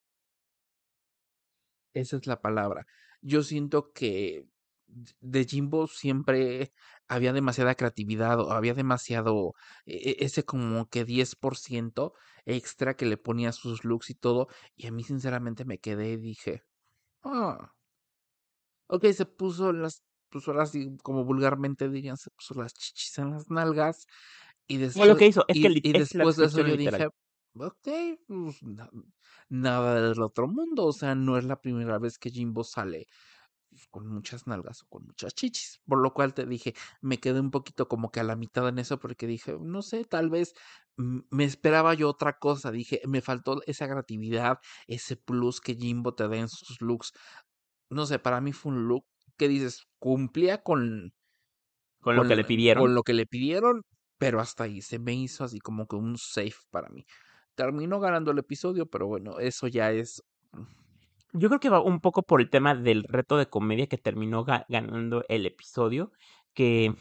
Esa 1.94 2.18
es 2.18 2.28
la 2.28 2.42
palabra. 2.42 2.86
Yo 3.22 3.44
siento 3.44 3.92
que 3.94 4.46
de 4.88 5.46
Jimbo 5.46 5.88
siempre 5.88 6.72
había 7.08 7.34
demasiada 7.34 7.76
creatividad, 7.76 8.40
o 8.40 8.52
había 8.52 8.74
demasiado 8.74 9.54
e- 9.86 10.12
e- 10.22 10.26
ese 10.26 10.44
como 10.46 10.88
que 10.90 11.06
10% 11.06 12.14
extra 12.46 12.96
que 12.96 13.06
le 13.06 13.18
ponía 13.18 13.50
a 13.50 13.52
sus 13.54 13.84
looks 13.86 14.10
y 14.10 14.16
todo, 14.16 14.48
y 14.76 14.88
a 14.88 14.92
mí 14.92 15.04
sinceramente 15.04 15.66
me 15.66 15.80
quedé 15.80 16.12
y 16.14 16.18
dije, 16.18 16.64
ah, 17.24 17.74
ok, 18.88 19.06
se 19.14 19.26
puso 19.26 19.74
las, 19.74 20.04
pues 20.30 20.48
ahora 20.48 20.66
como 21.04 21.24
vulgarmente 21.26 21.90
dirían, 21.90 22.18
se 22.18 22.30
puso 22.32 22.54
las 22.62 22.74
chichis 22.74 23.18
en 23.20 23.32
las 23.32 23.50
nalgas, 23.50 24.06
y 24.68 24.78
Fue 24.94 25.08
lo 25.08 25.16
después, 25.16 25.18
que 25.18 25.28
hizo, 25.28 25.46
es 25.48 25.60
que 25.60 25.70
y, 25.70 25.70
lit- 25.70 25.90
y 25.90 25.94
después 25.94 26.38
de 26.38 26.46
eso 26.48 26.62
yo 26.62 26.78
literal. 26.78 27.04
dije, 27.04 27.08
ok, 27.56 27.88
pues, 28.28 28.64
na- 28.64 28.90
nada 29.50 30.02
del 30.02 30.22
otro 30.22 30.48
mundo, 30.48 30.86
o 30.86 30.94
sea, 30.94 31.16
no 31.16 31.38
es 31.38 31.46
la 31.46 31.62
primera 31.62 32.00
vez 32.00 32.18
que 32.20 32.32
Jimbo 32.32 32.64
sale 32.64 33.08
con 33.92 34.08
muchas 34.08 34.48
nalgas 34.48 34.84
o 34.84 34.88
con 34.88 35.06
muchas 35.06 35.34
chichis. 35.36 35.82
Por 35.88 36.00
lo 36.00 36.14
cual 36.14 36.34
te 36.34 36.46
dije, 36.46 36.74
me 37.02 37.20
quedé 37.20 37.40
un 37.40 37.52
poquito 37.52 37.88
como 37.88 38.12
que 38.12 38.20
a 38.20 38.24
la 38.24 38.36
mitad 38.36 38.68
en 38.68 38.80
eso 38.80 39.00
porque 39.00 39.28
dije, 39.28 39.58
no 39.60 39.82
sé, 39.82 40.06
tal 40.06 40.30
vez 40.30 40.54
mm, 40.98 41.20
me 41.30 41.44
esperaba 41.44 41.94
yo 41.94 42.10
otra 42.10 42.40
cosa. 42.40 42.72
Dije, 42.72 43.02
me 43.08 43.22
faltó 43.22 43.62
esa 43.66 43.88
creatividad, 43.88 44.60
ese 44.88 45.18
plus 45.18 45.62
que 45.62 45.76
Jimbo 45.76 46.14
te 46.16 46.28
da 46.28 46.38
en 46.38 46.50
sus 46.50 46.82
looks. 46.82 47.14
No 47.90 48.06
sé, 48.06 48.20
para 48.20 48.42
mí 48.42 48.54
fue 48.54 48.72
un 48.74 48.88
look 48.88 49.06
que 49.38 49.48
dices, 49.48 49.88
cumplía 50.00 50.64
con, 50.64 51.14
Con 52.02 52.16
lo 52.16 52.26
que 52.26 52.36
le 52.36 52.44
pidieron. 52.44 52.84
con 52.84 52.96
lo 52.96 53.04
que 53.04 53.14
le 53.14 53.26
pidieron, 53.26 53.84
pero 54.18 54.40
hasta 54.40 54.64
ahí 54.66 54.82
se 54.82 55.00
me 55.00 55.14
hizo 55.14 55.44
así 55.44 55.60
como 55.60 55.88
que 55.88 55.96
un 55.96 56.18
safe 56.18 56.58
para 56.72 56.90
mí. 56.90 57.06
Terminó 57.56 58.00
ganando 58.00 58.32
el 58.32 58.40
episodio, 58.40 58.88
pero 58.88 59.08
bueno, 59.08 59.40
eso 59.40 59.68
ya 59.68 59.92
es 59.92 60.24
Yo 61.40 61.50
creo 61.50 61.60
que 61.60 61.70
va 61.70 61.82
un 61.82 62.00
poco 62.02 62.24
por 62.24 62.42
el 62.42 62.50
tema 62.50 62.74
del 62.76 63.04
reto 63.04 63.38
de 63.38 63.48
comedia 63.50 63.88
que 63.88 63.98
terminó 63.98 64.44
ga- 64.46 64.66
ganando 64.70 65.24
el 65.30 65.46
episodio. 65.46 66.12
Que, 66.54 66.96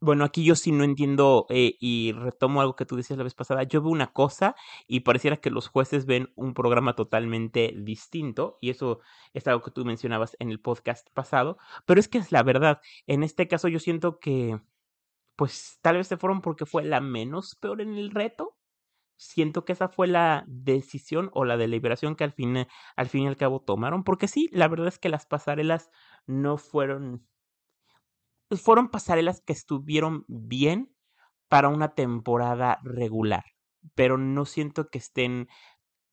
bueno, 0.00 0.24
aquí 0.24 0.44
yo 0.44 0.56
sí 0.56 0.72
no 0.72 0.84
entiendo 0.84 1.46
eh, 1.50 1.76
y 1.80 2.12
retomo 2.12 2.60
algo 2.62 2.76
que 2.76 2.86
tú 2.86 2.96
decías 2.96 3.16
la 3.18 3.24
vez 3.24 3.34
pasada. 3.34 3.62
Yo 3.64 3.82
veo 3.82 3.90
una 3.92 4.12
cosa 4.12 4.56
y 4.88 5.00
pareciera 5.00 5.36
que 5.38 5.50
los 5.50 5.68
jueces 5.68 6.06
ven 6.06 6.32
un 6.36 6.54
programa 6.54 6.94
totalmente 6.96 7.74
distinto. 7.76 8.58
Y 8.60 8.70
eso 8.70 9.00
es 9.34 9.46
algo 9.46 9.62
que 9.62 9.70
tú 9.72 9.84
mencionabas 9.84 10.36
en 10.40 10.50
el 10.50 10.60
podcast 10.60 11.08
pasado. 11.14 11.58
Pero 11.86 12.00
es 12.00 12.08
que 12.08 12.18
es 12.18 12.32
la 12.32 12.42
verdad. 12.42 12.80
En 13.06 13.22
este 13.22 13.46
caso 13.48 13.68
yo 13.68 13.78
siento 13.80 14.18
que, 14.20 14.60
pues, 15.36 15.78
tal 15.82 15.96
vez 15.98 16.08
se 16.08 16.16
fueron 16.18 16.42
porque 16.42 16.66
fue 16.66 16.84
la 16.84 17.00
menos 17.00 17.56
peor 17.56 17.80
en 17.82 17.94
el 17.96 18.10
reto 18.12 18.56
siento 19.20 19.66
que 19.66 19.74
esa 19.74 19.88
fue 19.88 20.06
la 20.06 20.44
decisión 20.48 21.30
o 21.34 21.44
la 21.44 21.58
deliberación 21.58 22.16
que 22.16 22.24
al 22.24 22.32
fin, 22.32 22.66
al 22.96 23.08
fin 23.08 23.24
y 23.24 23.26
al 23.28 23.36
cabo 23.36 23.60
tomaron, 23.60 24.02
porque 24.02 24.28
sí, 24.28 24.48
la 24.50 24.66
verdad 24.66 24.88
es 24.88 24.98
que 24.98 25.10
las 25.10 25.26
pasarelas 25.26 25.90
no 26.26 26.56
fueron, 26.56 27.28
fueron 28.50 28.88
pasarelas 28.88 29.42
que 29.42 29.52
estuvieron 29.52 30.24
bien 30.26 30.96
para 31.48 31.68
una 31.68 31.94
temporada 31.94 32.80
regular, 32.82 33.44
pero 33.94 34.16
no 34.16 34.46
siento 34.46 34.88
que 34.88 34.98
estén 34.98 35.48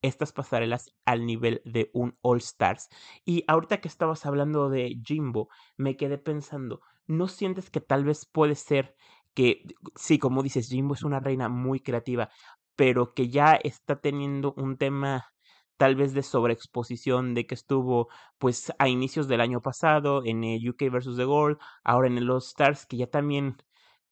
estas 0.02 0.34
pasarelas 0.34 0.94
al 1.06 1.26
nivel 1.26 1.62
de 1.64 1.90
un 1.94 2.18
All 2.22 2.40
Stars. 2.40 2.90
Y 3.24 3.46
ahorita 3.48 3.80
que 3.80 3.88
estabas 3.88 4.26
hablando 4.26 4.70
de 4.70 5.00
Jimbo, 5.02 5.48
me 5.78 5.96
quedé 5.96 6.18
pensando, 6.18 6.82
¿no 7.08 7.30
sientes 7.30 7.70
que 7.70 7.80
tal 7.80 8.04
vez 8.04 8.26
puede 8.26 8.56
ser 8.56 8.96
que, 9.38 9.66
sí, 9.96 10.18
como 10.18 10.42
dices, 10.42 10.68
Jimbo 10.68 10.96
es 10.96 11.04
una 11.04 11.20
reina 11.20 11.48
muy 11.48 11.80
creativa, 11.80 12.32
pero 12.78 13.14
que 13.14 13.30
ya 13.30 13.56
está 13.56 14.00
teniendo 14.00 14.54
un 14.56 14.78
tema 14.78 15.34
tal 15.78 15.96
vez 15.96 16.14
de 16.14 16.24
sobreexposición 16.24 17.34
de 17.34 17.46
que 17.48 17.56
estuvo 17.56 18.08
pues 18.38 18.74
a 18.80 18.88
inicios 18.88 19.28
del 19.28 19.42
año 19.42 19.62
pasado 19.62 20.24
en 20.26 20.44
el 20.46 20.70
UK 20.70 20.90
versus 20.92 21.18
The 21.18 21.26
Gold, 21.26 21.58
ahora 21.84 22.08
en 22.08 22.18
el 22.18 22.30
All 22.30 22.38
Stars, 22.40 22.86
que 22.86 22.98
ya 22.98 23.08
también 23.08 23.58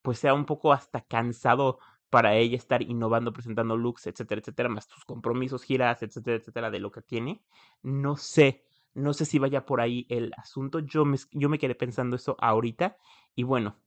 pues 0.01 0.19
sea 0.19 0.33
un 0.33 0.45
poco 0.45 0.73
hasta 0.73 1.01
cansado 1.01 1.79
para 2.09 2.35
ella 2.35 2.57
estar 2.57 2.81
innovando, 2.81 3.33
presentando 3.33 3.77
looks, 3.77 4.07
etcétera, 4.07 4.41
etcétera, 4.41 4.69
más 4.69 4.87
tus 4.87 5.05
compromisos, 5.05 5.63
giras, 5.63 6.03
etcétera, 6.03 6.37
etcétera, 6.37 6.71
de 6.71 6.79
lo 6.79 6.91
que 6.91 7.01
tiene. 7.01 7.41
No 7.81 8.15
sé, 8.15 8.63
no 8.93 9.13
sé 9.13 9.25
si 9.25 9.39
vaya 9.39 9.65
por 9.65 9.81
ahí 9.81 10.05
el 10.09 10.31
asunto. 10.37 10.79
Yo 10.79 11.05
me, 11.05 11.17
yo 11.31 11.49
me 11.49 11.59
quedé 11.59 11.75
pensando 11.75 12.15
eso 12.15 12.35
ahorita 12.39 12.97
y 13.35 13.43
bueno, 13.43 13.77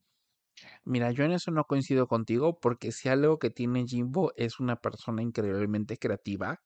Mira, 0.85 1.11
yo 1.12 1.25
en 1.25 1.33
eso 1.33 1.51
no 1.53 1.64
coincido 1.64 2.09
contigo 2.09 2.59
porque 2.61 2.90
si 2.92 3.09
algo 3.09 3.38
que 3.38 3.51
tiene 3.51 3.87
Jimbo 3.87 4.33
es 4.37 4.59
una 4.61 4.77
persona 4.81 5.23
increíblemente 5.23 5.99
creativa 5.99 6.62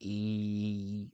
y 0.00 1.10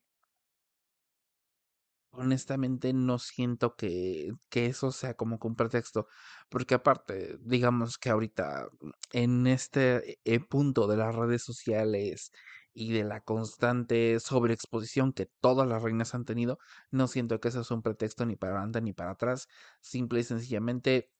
honestamente 2.12 2.92
no 2.92 3.18
siento 3.18 3.74
que, 3.76 4.30
que 4.48 4.66
eso 4.66 4.92
sea 4.92 5.14
como 5.14 5.38
que 5.38 5.48
un 5.48 5.56
pretexto 5.56 6.06
porque 6.48 6.74
aparte, 6.74 7.38
digamos 7.40 7.98
que 7.98 8.10
ahorita 8.10 8.68
en 9.12 9.46
este 9.48 10.18
eh, 10.24 10.40
punto 10.40 10.86
de 10.86 10.96
las 10.96 11.14
redes 11.14 11.42
sociales 11.42 12.30
y 12.72 12.92
de 12.92 13.04
la 13.04 13.20
constante 13.20 14.18
sobreexposición 14.20 15.12
que 15.12 15.26
todas 15.40 15.66
las 15.68 15.82
reinas 15.82 16.14
han 16.14 16.24
tenido, 16.24 16.58
no 16.90 17.08
siento 17.08 17.40
que 17.40 17.48
eso 17.48 17.60
es 17.62 17.70
un 17.70 17.82
pretexto 17.82 18.26
ni 18.26 18.36
para 18.36 18.54
adelante 18.54 18.80
ni 18.82 18.92
para 18.92 19.12
atrás, 19.12 19.48
simple 19.80 20.20
y 20.20 20.24
sencillamente 20.24 21.10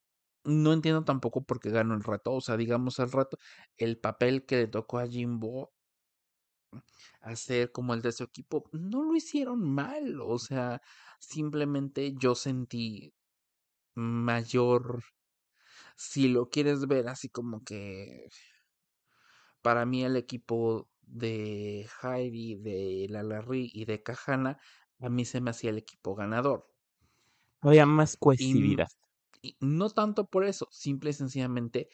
no 0.44 0.72
entiendo 0.72 1.04
tampoco 1.04 1.44
por 1.44 1.61
qué 1.61 1.70
ganó 1.70 1.94
el 1.94 2.02
reto. 2.04 2.33
O 2.35 2.40
sea, 2.40 2.57
digamos 2.57 2.98
el 2.98 3.11
reto, 3.11 3.38
el 3.76 3.98
papel 3.98 4.46
que 4.46 4.57
le 4.57 4.66
tocó 4.68 4.98
a 4.98 5.07
Jimbo 5.07 5.72
hacer 7.20 7.72
como 7.72 7.94
el 7.94 8.02
de 8.02 8.12
su 8.12 8.24
equipo, 8.24 8.68
no 8.72 9.02
lo 9.04 9.16
hicieron 9.16 9.62
mal. 9.62 10.20
O 10.20 10.38
sea, 10.38 10.80
simplemente 11.18 12.14
yo 12.18 12.35
sentí 12.35 13.14
mayor. 13.94 15.02
Si 15.96 16.28
lo 16.28 16.50
quieres 16.50 16.87
ver 16.87 17.09
así 17.09 17.28
como 17.28 17.64
que. 17.64 18.28
Para 19.62 19.87
mí, 19.87 20.04
el 20.04 20.16
equipo 20.16 20.90
de 21.00 21.88
Heidi, 22.02 22.57
de 22.57 23.07
Lalarri 23.09 23.70
y 23.72 23.87
de 23.87 24.02
Kahana, 24.02 24.59
a 25.00 25.09
mí 25.09 25.24
se 25.24 25.40
me 25.40 25.50
hacía 25.50 25.70
el 25.70 25.78
equipo 25.78 26.14
ganador. 26.14 26.66
había 27.61 27.87
más 27.87 28.16
cohesividad. 28.16 28.88
y 28.88 29.04
no 29.61 29.90
tanto 29.90 30.28
por 30.28 30.44
eso, 30.44 30.68
simple 30.70 31.11
y 31.11 31.12
sencillamente, 31.14 31.88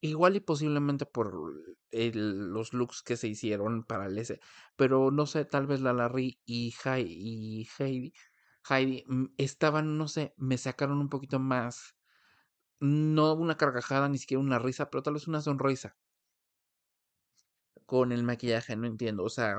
igual 0.00 0.36
y 0.36 0.40
posiblemente 0.40 1.06
por 1.06 1.34
los 1.90 2.72
looks 2.74 3.02
que 3.02 3.16
se 3.16 3.28
hicieron 3.28 3.84
para 3.84 4.06
el 4.06 4.18
ese, 4.18 4.40
pero 4.76 5.10
no 5.10 5.26
sé, 5.26 5.44
tal 5.44 5.66
vez 5.66 5.80
la 5.80 5.92
Larry 5.92 6.40
y, 6.44 6.74
y 6.88 7.68
Heidi, 7.78 8.12
Heidi 8.68 9.04
mm, 9.06 9.26
estaban, 9.38 9.96
no 9.98 10.08
sé, 10.08 10.34
me 10.36 10.58
sacaron 10.58 10.98
un 10.98 11.08
poquito 11.08 11.38
más, 11.38 11.96
no 12.80 13.34
una 13.34 13.56
carcajada, 13.56 14.08
ni 14.08 14.18
siquiera 14.18 14.40
una 14.42 14.58
risa, 14.58 14.90
pero 14.90 15.02
tal 15.02 15.14
vez 15.14 15.28
una 15.28 15.40
sonrisa. 15.42 15.96
Con 17.86 18.10
el 18.12 18.22
maquillaje, 18.24 18.74
no 18.76 18.86
entiendo, 18.86 19.22
o 19.24 19.28
sea, 19.30 19.56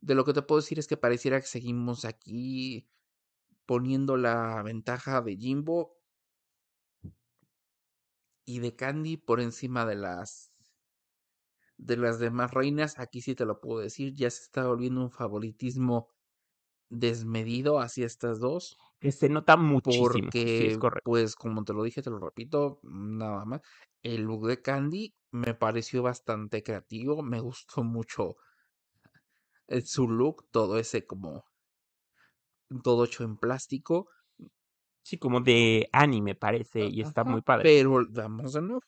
de 0.00 0.14
lo 0.14 0.24
que 0.24 0.32
te 0.34 0.42
puedo 0.42 0.60
decir 0.60 0.78
es 0.78 0.86
que 0.86 0.96
pareciera 0.96 1.40
que 1.40 1.46
seguimos 1.46 2.04
aquí 2.04 2.88
poniendo 3.70 4.16
la 4.16 4.60
ventaja 4.64 5.22
de 5.22 5.36
Jimbo 5.36 5.96
y 8.44 8.58
de 8.58 8.74
Candy 8.74 9.16
por 9.16 9.40
encima 9.40 9.86
de 9.86 9.94
las 9.94 10.52
de 11.78 11.96
las 11.96 12.18
demás 12.18 12.50
reinas. 12.50 12.98
Aquí 12.98 13.20
sí 13.20 13.36
te 13.36 13.44
lo 13.44 13.60
puedo 13.60 13.78
decir, 13.78 14.12
ya 14.12 14.28
se 14.28 14.42
está 14.42 14.66
volviendo 14.66 15.02
un 15.02 15.12
favoritismo 15.12 16.08
desmedido 16.88 17.78
hacia 17.78 18.06
estas 18.06 18.40
dos. 18.40 18.76
Que 18.98 19.12
se 19.12 19.28
nota 19.28 19.56
muchísimo. 19.56 20.08
Porque, 20.08 20.76
pues, 21.04 21.36
como 21.36 21.62
te 21.62 21.72
lo 21.72 21.84
dije, 21.84 22.02
te 22.02 22.10
lo 22.10 22.18
repito, 22.18 22.80
nada 22.82 23.44
más. 23.44 23.60
El 24.02 24.22
look 24.22 24.48
de 24.48 24.60
Candy 24.60 25.14
me 25.30 25.54
pareció 25.54 26.02
bastante 26.02 26.64
creativo. 26.64 27.22
Me 27.22 27.38
gustó 27.38 27.84
mucho 27.84 28.34
eh, 29.68 29.82
su 29.82 30.08
look, 30.08 30.48
todo 30.50 30.76
ese 30.76 31.06
como 31.06 31.49
todo 32.82 33.04
hecho 33.04 33.24
en 33.24 33.36
plástico. 33.36 34.08
Sí, 35.02 35.18
como 35.18 35.40
de 35.40 35.88
anime 35.92 36.34
parece 36.34 36.86
y 36.86 37.00
está 37.00 37.22
Ajá, 37.22 37.30
muy 37.30 37.42
padre. 37.42 37.64
Pero, 37.64 38.06
vamos 38.10 38.52
de 38.52 38.62
nuevo, 38.62 38.82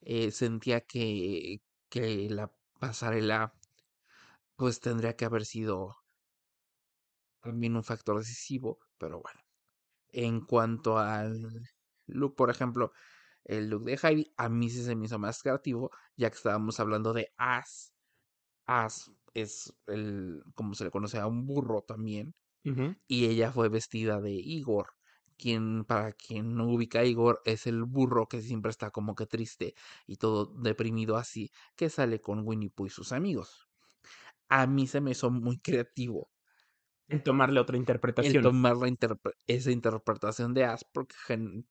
eh, 0.00 0.30
sentía 0.30 0.80
que, 0.82 1.60
que 1.88 2.28
la 2.30 2.50
pasarela 2.78 3.54
pues 4.56 4.80
tendría 4.80 5.16
que 5.16 5.24
haber 5.24 5.44
sido 5.44 5.96
también 7.40 7.76
un 7.76 7.84
factor 7.84 8.18
decisivo, 8.18 8.78
pero 8.98 9.20
bueno. 9.20 9.40
En 10.10 10.40
cuanto 10.42 10.98
al 10.98 11.40
look, 12.06 12.36
por 12.36 12.50
ejemplo, 12.50 12.92
el 13.44 13.70
look 13.70 13.84
de 13.84 13.98
Heidi, 14.02 14.32
a 14.36 14.48
mí 14.48 14.70
sí 14.70 14.84
se 14.84 14.94
me 14.94 15.06
hizo 15.06 15.18
más 15.18 15.42
creativo, 15.42 15.90
ya 16.16 16.30
que 16.30 16.36
estábamos 16.36 16.78
hablando 16.80 17.12
de 17.12 17.32
As. 17.36 17.92
As 18.66 19.10
es 19.34 19.74
el, 19.86 20.42
como 20.54 20.74
se 20.74 20.84
le 20.84 20.90
conoce 20.90 21.18
a 21.18 21.26
un 21.26 21.46
burro 21.46 21.82
también, 21.82 22.34
Y 23.08 23.26
ella 23.26 23.52
fue 23.52 23.68
vestida 23.68 24.20
de 24.20 24.32
Igor. 24.32 24.88
Quien, 25.38 25.84
para 25.84 26.12
quien 26.12 26.54
no 26.56 26.66
ubica 26.68 27.00
a 27.00 27.04
Igor, 27.04 27.40
es 27.44 27.66
el 27.66 27.84
burro 27.84 28.28
que 28.28 28.42
siempre 28.42 28.70
está 28.70 28.90
como 28.90 29.14
que 29.14 29.26
triste 29.26 29.74
y 30.06 30.16
todo 30.16 30.46
deprimido 30.46 31.16
así, 31.16 31.50
que 31.76 31.90
sale 31.90 32.20
con 32.20 32.46
Winnie 32.46 32.70
Pooh 32.70 32.86
y 32.86 32.90
sus 32.90 33.12
amigos. 33.12 33.68
A 34.48 34.66
mí 34.66 34.86
se 34.88 35.00
me 35.00 35.12
hizo 35.12 35.30
muy 35.30 35.58
creativo 35.60 36.30
El 37.06 37.22
tomarle 37.22 37.60
otra 37.60 37.76
interpretación. 37.76 38.50
tomar 38.52 38.76
la 38.76 38.88
interpre- 38.88 39.34
esa 39.46 39.70
interpretación 39.70 40.54
de 40.54 40.64
As, 40.64 40.84
porque 40.84 41.14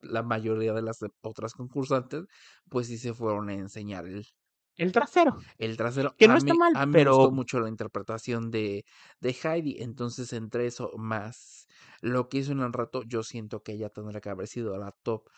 la 0.02 0.24
mayoría 0.24 0.74
de 0.74 0.82
las 0.82 1.00
otras 1.22 1.54
concursantes, 1.54 2.26
pues 2.70 2.88
sí 2.88 2.98
se 2.98 3.14
fueron 3.14 3.50
a 3.50 3.54
enseñar 3.54 4.06
el, 4.08 4.26
El 4.78 4.92
trasero. 4.92 5.38
el 5.58 5.78
trasero. 5.78 6.16
Que 6.18 6.28
no 6.28 6.36
a 6.36 6.38
está 6.38 6.54
mí, 6.54 6.60
mal, 6.60 6.74
a 6.76 6.86
mí 6.86 6.94
me 6.94 7.04
gustó 7.06 7.24
pero- 7.24 7.32
mucho 7.32 7.60
la 7.60 7.70
interpretación 7.70 8.52
de, 8.52 8.86
de 9.20 9.36
Heidi, 9.44 9.82
entonces 9.82 10.34
entre 10.34 10.66
eso 10.66 10.92
más 10.98 11.68
lo 12.02 12.30
que 12.30 12.40
hizo 12.40 12.52
en 12.52 12.62
el 12.62 12.74
rato, 12.74 13.04
yo 13.04 13.22
siento 13.24 13.62
que 13.64 13.74
ella 13.74 13.90
tendría 13.90 14.22
que 14.22 14.30
haber 14.30 14.48
sido 14.48 14.78
la 14.78 14.92
top 15.04 15.30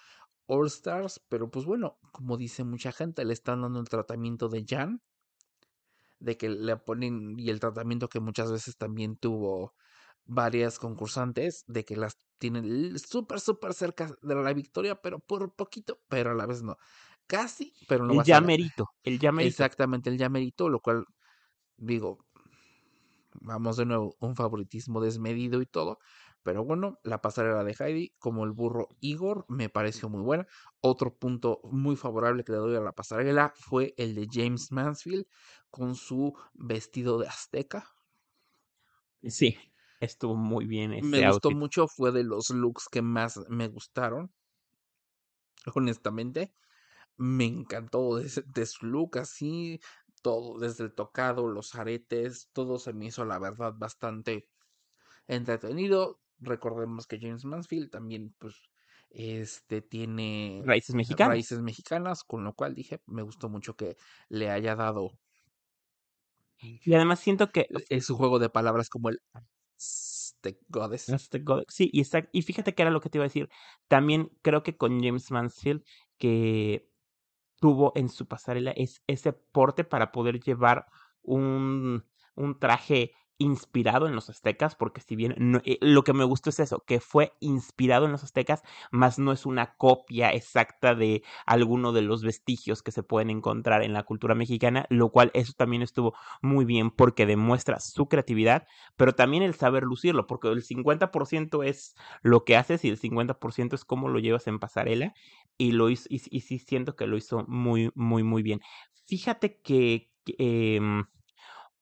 All 0.45 0.67
Stars, 0.67 1.21
pero 1.29 1.49
pues 1.49 1.65
bueno, 1.65 1.97
como 2.11 2.37
dice 2.37 2.63
mucha 2.63 2.91
gente, 2.91 3.25
le 3.25 3.33
están 3.33 3.61
dando 3.61 3.79
el 3.79 3.89
tratamiento 3.89 4.49
de 4.49 4.65
Jan, 4.67 5.01
de 6.19 6.37
que 6.37 6.49
le 6.49 6.77
ponen, 6.77 7.37
y 7.37 7.49
el 7.49 7.59
tratamiento 7.59 8.07
que 8.07 8.19
muchas 8.19 8.51
veces 8.51 8.77
también 8.77 9.17
tuvo 9.17 9.73
varias 10.25 10.79
concursantes, 10.79 11.63
de 11.67 11.83
que 11.83 11.97
las 11.97 12.17
tienen 12.37 12.97
súper, 12.99 13.39
súper 13.41 13.73
cerca 13.73 14.09
de 14.21 14.35
la 14.35 14.53
victoria, 14.53 14.95
pero 15.01 15.19
por 15.19 15.53
poquito, 15.53 15.99
pero 16.07 16.31
a 16.31 16.33
la 16.33 16.45
vez 16.45 16.61
no. 16.63 16.77
Casi, 17.33 17.73
pero 17.87 18.05
no 18.05 18.15
el 18.15 18.19
vas 18.19 18.31
a 18.31 18.37
ganar. 18.37 18.51
llamerito. 18.51 18.85
El 19.03 19.19
llamerito. 19.19 19.63
Exactamente, 19.63 20.09
el 20.09 20.17
llamerito, 20.17 20.69
lo 20.69 20.79
cual, 20.79 21.05
digo, 21.77 22.19
vamos 23.41 23.77
de 23.77 23.85
nuevo, 23.85 24.15
un 24.19 24.35
favoritismo 24.35 25.01
desmedido 25.01 25.61
y 25.61 25.65
todo. 25.65 25.99
Pero 26.43 26.65
bueno, 26.65 26.99
la 27.03 27.21
pasarela 27.21 27.63
de 27.63 27.75
Heidi, 27.79 28.13
como 28.19 28.43
el 28.43 28.51
burro 28.51 28.89
Igor, 28.99 29.45
me 29.47 29.69
pareció 29.69 30.09
muy 30.09 30.21
buena. 30.21 30.45
Otro 30.81 31.15
punto 31.17 31.61
muy 31.63 31.95
favorable 31.95 32.43
que 32.43 32.51
le 32.51 32.57
doy 32.57 32.75
a 32.75 32.81
la 32.81 32.91
pasarela 32.91 33.53
fue 33.55 33.93
el 33.97 34.13
de 34.13 34.27
James 34.29 34.71
Mansfield 34.71 35.25
con 35.71 35.95
su 35.95 36.33
vestido 36.53 37.17
de 37.17 37.27
azteca. 37.27 37.87
Sí, 39.23 39.57
estuvo 39.99 40.35
muy 40.35 40.65
bien 40.65 40.93
ese 40.93 41.09
Me 41.09 41.21
gustó 41.21 41.51
mucho, 41.51 41.87
fue 41.87 42.11
de 42.11 42.23
los 42.23 42.49
looks 42.49 42.87
que 42.89 43.01
más 43.03 43.39
me 43.47 43.67
gustaron. 43.67 44.33
Honestamente, 45.75 46.53
me 47.17 47.45
encantó 47.45 48.17
de, 48.17 48.29
su 48.65 48.85
look 48.85 49.17
así, 49.17 49.79
todo, 50.21 50.59
desde 50.59 50.85
el 50.85 50.93
tocado, 50.95 51.47
los 51.47 51.75
aretes, 51.75 52.49
todo 52.53 52.79
se 52.79 52.93
me 52.93 53.05
hizo 53.07 53.25
la 53.25 53.39
verdad 53.39 53.73
bastante 53.77 54.49
entretenido. 55.27 56.21
Recordemos 56.39 57.07
que 57.07 57.19
James 57.19 57.45
Mansfield 57.45 57.89
también, 57.91 58.35
pues, 58.39 58.55
este 59.09 59.81
tiene 59.81 60.63
Raíces 60.65 60.95
mexicanas. 60.95 61.33
raíces 61.33 61.61
mexicanas, 61.61 62.23
con 62.23 62.43
lo 62.43 62.53
cual 62.53 62.75
dije, 62.75 63.01
me 63.05 63.21
gustó 63.23 63.49
mucho 63.49 63.75
que 63.75 63.97
le 64.29 64.49
haya 64.49 64.75
dado 64.75 65.11
Y 66.59 66.93
además 66.93 67.19
siento 67.19 67.51
que 67.51 67.67
eh, 67.89 68.01
su 68.01 68.15
juego 68.15 68.39
de 68.39 68.49
palabras 68.49 68.89
como 68.89 69.09
el 69.09 69.19
Aztec 69.77 70.59
Goddess. 70.69 71.09
Aztec 71.09 71.43
God- 71.43 71.65
Sí, 71.67 71.89
y, 71.91 72.01
exact- 72.01 72.29
y 72.31 72.41
fíjate 72.41 72.73
que 72.73 72.81
era 72.81 72.91
lo 72.91 73.01
que 73.01 73.09
te 73.09 73.17
iba 73.17 73.25
a 73.25 73.27
decir. 73.27 73.49
También 73.87 74.29
creo 74.41 74.63
que 74.63 74.77
con 74.77 75.01
James 75.03 75.31
Mansfield, 75.31 75.83
que 76.17 76.89
tuvo 77.63 77.93
en 77.95 78.09
su 78.09 78.27
pasarela 78.27 78.71
es 78.71 79.01
ese 79.07 79.31
porte 79.31 79.85
para 79.85 80.11
poder 80.11 80.41
llevar 80.41 80.85
un, 81.21 82.03
un 82.35 82.59
traje 82.59 83.13
inspirado 83.37 84.07
en 84.07 84.15
los 84.15 84.29
aztecas, 84.29 84.75
porque 84.75 85.01
si 85.01 85.15
bien 85.15 85.61
eh, 85.65 85.77
lo 85.81 86.03
que 86.03 86.13
me 86.13 86.23
gustó 86.23 86.49
es 86.49 86.59
eso, 86.59 86.83
que 86.85 86.99
fue 86.99 87.33
inspirado 87.39 88.05
en 88.05 88.11
los 88.11 88.23
aztecas, 88.23 88.63
más 88.91 89.19
no 89.19 89.31
es 89.31 89.45
una 89.45 89.75
copia 89.75 90.29
exacta 90.29 90.95
de 90.95 91.23
alguno 91.45 91.91
de 91.93 92.01
los 92.01 92.23
vestigios 92.23 92.83
que 92.83 92.91
se 92.91 93.03
pueden 93.03 93.29
encontrar 93.29 93.83
en 93.83 93.93
la 93.93 94.03
cultura 94.03 94.35
mexicana, 94.35 94.85
lo 94.89 95.09
cual 95.09 95.31
eso 95.33 95.53
también 95.55 95.81
estuvo 95.81 96.13
muy 96.41 96.65
bien 96.65 96.91
porque 96.91 97.25
demuestra 97.25 97.79
su 97.79 98.07
creatividad, 98.07 98.67
pero 98.95 99.13
también 99.13 99.43
el 99.43 99.55
saber 99.55 99.83
lucirlo, 99.83 100.27
porque 100.27 100.49
el 100.49 100.63
50% 100.63 101.63
es 101.63 101.95
lo 102.21 102.43
que 102.43 102.55
haces 102.55 102.85
y 102.85 102.89
el 102.89 102.99
50% 102.99 103.73
es 103.73 103.85
cómo 103.85 104.09
lo 104.09 104.19
llevas 104.19 104.47
en 104.47 104.59
pasarela 104.59 105.13
y 105.57 105.71
lo 105.73 105.89
hizo, 105.89 106.07
y, 106.09 106.19
sí 106.19 106.59
siento 106.59 106.95
que 106.95 107.07
lo 107.07 107.17
hizo 107.17 107.45
muy, 107.47 107.91
muy, 107.95 108.23
muy 108.23 108.43
bien. 108.43 108.61
Fíjate 109.07 109.59
que, 109.61 110.11
em, 110.25 111.05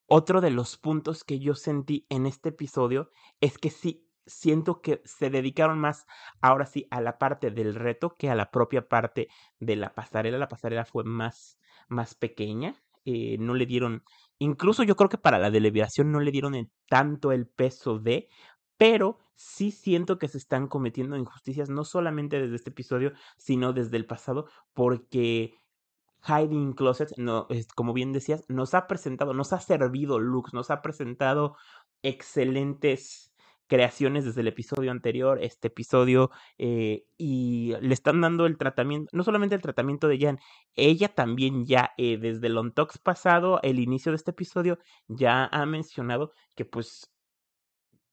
otro 0.07 0.41
de 0.41 0.51
los 0.51 0.77
puntos 0.77 1.23
que 1.23 1.39
yo 1.39 1.55
sentí 1.55 2.05
en 2.09 2.25
este 2.25 2.49
episodio 2.49 3.11
es 3.41 3.57
que 3.57 3.69
sí 3.69 4.07
siento 4.25 4.81
que 4.81 5.01
se 5.05 5.29
dedicaron 5.29 5.79
más 5.79 6.05
ahora 6.41 6.65
sí 6.65 6.87
a 6.91 7.01
la 7.01 7.17
parte 7.17 7.51
del 7.51 7.75
reto 7.75 8.15
que 8.17 8.29
a 8.29 8.35
la 8.35 8.51
propia 8.51 8.87
parte 8.87 9.29
de 9.59 9.75
la 9.75 9.93
pasarela. 9.95 10.37
La 10.37 10.47
pasarela 10.47 10.85
fue 10.85 11.03
más, 11.03 11.59
más 11.87 12.15
pequeña. 12.15 12.75
eh, 13.05 13.37
no 13.39 13.55
le 13.55 13.65
dieron, 13.65 14.03
incluso 14.39 14.83
yo 14.83 14.95
creo 14.95 15.09
que 15.09 15.17
para 15.17 15.39
la 15.39 15.49
deliberación 15.51 16.11
no 16.11 16.19
le 16.19 16.31
dieron 16.31 16.71
tanto 16.87 17.31
el 17.31 17.47
peso 17.47 17.97
de, 17.99 18.29
pero 18.81 19.19
sí 19.35 19.69
siento 19.69 20.17
que 20.17 20.27
se 20.27 20.39
están 20.39 20.67
cometiendo 20.67 21.15
injusticias, 21.15 21.69
no 21.69 21.83
solamente 21.83 22.39
desde 22.39 22.55
este 22.55 22.71
episodio, 22.71 23.13
sino 23.37 23.73
desde 23.73 23.95
el 23.95 24.07
pasado, 24.07 24.47
porque 24.73 25.53
Hiding 26.27 26.73
Closet, 26.73 27.15
no, 27.17 27.47
como 27.75 27.93
bien 27.93 28.11
decías, 28.11 28.43
nos 28.47 28.73
ha 28.73 28.87
presentado, 28.87 29.35
nos 29.35 29.53
ha 29.53 29.59
servido 29.59 30.17
looks, 30.17 30.55
nos 30.55 30.71
ha 30.71 30.81
presentado 30.81 31.55
excelentes 32.01 33.31
creaciones 33.67 34.25
desde 34.25 34.41
el 34.41 34.47
episodio 34.47 34.89
anterior, 34.89 35.37
este 35.43 35.67
episodio, 35.67 36.31
eh, 36.57 37.05
y 37.19 37.75
le 37.81 37.93
están 37.93 38.19
dando 38.19 38.47
el 38.47 38.57
tratamiento, 38.57 39.11
no 39.15 39.23
solamente 39.23 39.53
el 39.53 39.61
tratamiento 39.61 40.07
de 40.07 40.17
Jan, 40.17 40.39
ella 40.73 41.09
también 41.09 41.67
ya 41.67 41.91
eh, 41.99 42.17
desde 42.17 42.47
el 42.47 42.57
Ontox 42.57 42.97
pasado, 42.97 43.59
el 43.61 43.79
inicio 43.79 44.11
de 44.11 44.15
este 44.15 44.31
episodio, 44.31 44.79
ya 45.07 45.45
ha 45.45 45.67
mencionado 45.67 46.31
que 46.55 46.65
pues 46.65 47.10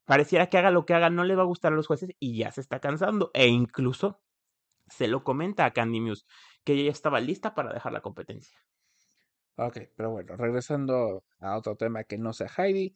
pareciera 0.09 0.49
que 0.49 0.57
haga 0.57 0.71
lo 0.71 0.87
que 0.87 0.95
haga, 0.95 1.11
no 1.11 1.23
le 1.23 1.37
va 1.37 1.43
a 1.43 1.47
gustar 1.47 1.75
a 1.75 1.77
los 1.77 1.87
jueces 1.87 2.13
y 2.19 2.39
ya 2.39 2.51
se 2.51 2.63
está 2.63 2.81
cansando, 2.81 3.31
e 3.35 3.47
incluso 3.47 4.23
se 4.89 5.07
lo 5.07 5.23
comenta 5.23 5.67
a 5.67 5.73
Candy 5.73 6.01
Muse, 6.01 6.25
que 6.65 6.73
ella 6.73 6.85
ya 6.85 6.93
estaba 6.93 7.21
lista 7.21 7.55
para 7.55 7.75
dejar 7.75 7.93
la 7.93 8.01
competencia. 8.01 8.59
Ok, 9.57 9.81
pero 9.95 10.11
bueno, 10.11 10.35
regresando 10.37 11.25
a 11.41 11.59
otro 11.59 11.77
tema 11.77 12.05
que 12.05 12.17
no 12.17 12.33
sea 12.33 12.49
Heidi, 12.57 12.95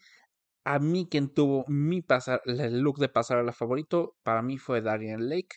a 0.65 0.79
mí 0.79 1.07
quien 1.11 1.29
tuvo 1.29 1.67
mi 1.69 2.01
pasar, 2.01 2.41
el 2.47 2.81
look 2.81 2.99
de 2.99 3.11
pasarela 3.11 3.53
favorito, 3.53 4.17
para 4.23 4.41
mí 4.41 4.57
fue 4.57 4.81
Darian 4.81 5.29
Lake. 5.29 5.57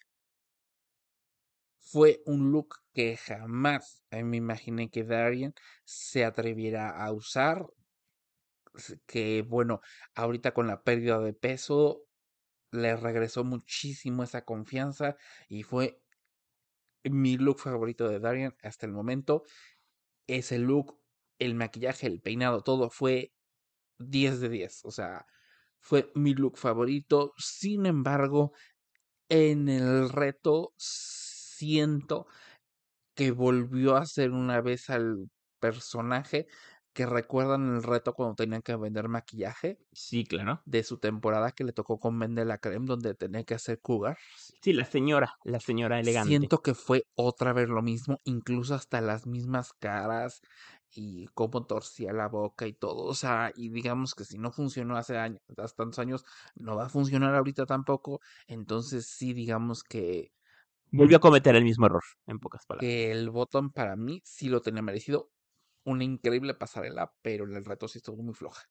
Fue 1.79 2.21
un 2.25 2.51
look 2.51 2.79
que 2.93 3.15
jamás 3.15 4.03
eh, 4.09 4.25
me 4.25 4.35
imaginé 4.35 4.89
que 4.89 5.05
Darian 5.05 5.53
se 5.85 6.25
atreviera 6.25 6.89
a 6.89 7.13
usar. 7.13 7.65
Que 9.05 9.41
bueno, 9.41 9.81
ahorita 10.15 10.53
con 10.53 10.67
la 10.67 10.83
pérdida 10.83 11.19
de 11.19 11.33
peso 11.33 12.03
le 12.71 12.95
regresó 12.95 13.43
muchísimo 13.43 14.23
esa 14.23 14.43
confianza 14.43 15.15
y 15.47 15.63
fue 15.63 16.01
mi 17.03 17.37
look 17.37 17.59
favorito 17.59 18.09
de 18.09 18.19
Darian 18.19 18.55
hasta 18.63 18.85
el 18.85 18.91
momento. 18.91 19.43
Ese 20.27 20.59
look, 20.59 20.99
el 21.39 21.55
maquillaje, 21.55 22.07
el 22.07 22.21
peinado, 22.21 22.61
todo 22.61 22.89
fue 22.89 23.33
10 23.99 24.39
de 24.39 24.49
10. 24.49 24.85
O 24.85 24.91
sea, 24.91 25.25
fue 25.79 26.11
mi 26.15 26.33
look 26.33 26.57
favorito. 26.57 27.33
Sin 27.37 27.85
embargo, 27.85 28.53
en 29.29 29.69
el 29.69 30.09
reto 30.09 30.73
siento 30.77 32.27
que 33.15 33.31
volvió 33.31 33.95
a 33.95 34.05
ser 34.05 34.31
una 34.31 34.61
vez 34.61 34.89
al 34.89 35.29
personaje 35.59 36.47
que 36.95 37.05
recuerdan 37.05 37.75
el 37.75 37.83
reto 37.83 38.13
cuando 38.15 38.35
tenían 38.35 38.63
que 38.63 38.75
vender 38.75 39.07
maquillaje 39.09 39.77
Sí, 39.93 40.23
claro. 40.25 40.61
de 40.65 40.83
su 40.83 40.97
temporada 40.97 41.51
que 41.51 41.63
le 41.63 41.73
tocó 41.73 41.99
con 41.99 42.17
Vende 42.17 42.45
la 42.45 42.57
Creme 42.57 42.87
donde 42.87 43.13
tenía 43.13 43.43
que 43.43 43.53
hacer 43.55 43.81
cougars. 43.81 44.19
Sí, 44.61 44.73
la 44.73 44.85
señora, 44.85 45.33
la 45.43 45.59
señora 45.59 45.99
elegante. 45.99 46.29
Siento 46.29 46.61
que 46.61 46.73
fue 46.73 47.03
otra 47.15 47.53
vez 47.53 47.69
lo 47.69 47.81
mismo, 47.81 48.19
incluso 48.23 48.73
hasta 48.75 49.01
las 49.01 49.27
mismas 49.27 49.73
caras 49.73 50.41
y 50.89 51.27
cómo 51.33 51.65
torcía 51.65 52.13
la 52.13 52.27
boca 52.29 52.67
y 52.67 52.73
todo. 52.73 53.03
O 53.05 53.13
sea, 53.13 53.51
y 53.55 53.69
digamos 53.69 54.15
que 54.15 54.23
si 54.25 54.37
no 54.37 54.51
funcionó 54.51 54.97
hace 54.97 55.17
años, 55.17 55.41
hace 55.57 55.75
tantos 55.75 55.99
años, 55.99 56.23
no 56.55 56.75
va 56.75 56.85
a 56.85 56.89
funcionar 56.89 57.35
ahorita 57.35 57.65
tampoco. 57.65 58.21
Entonces 58.47 59.07
sí, 59.07 59.33
digamos 59.33 59.83
que, 59.83 60.31
Volvió 60.91 61.17
a 61.17 61.19
cometer 61.19 61.55
el 61.55 61.63
mismo 61.63 61.85
error, 61.85 62.03
en 62.25 62.39
pocas 62.39 62.65
palabras. 62.65 62.85
que 62.85 63.11
el 63.11 63.29
botón 63.29 63.71
para 63.71 63.95
mí 63.95 64.21
sí 64.25 64.49
lo 64.49 64.61
tenía 64.61 64.81
merecido. 64.81 65.31
Una 65.85 66.03
increíble 66.03 66.53
pasarela, 66.53 67.15
pero 67.21 67.45
el 67.45 67.63
reto 67.65 67.87
sí 67.87 67.99
estuvo 67.99 68.21
muy 68.21 68.33
floja. 68.33 68.63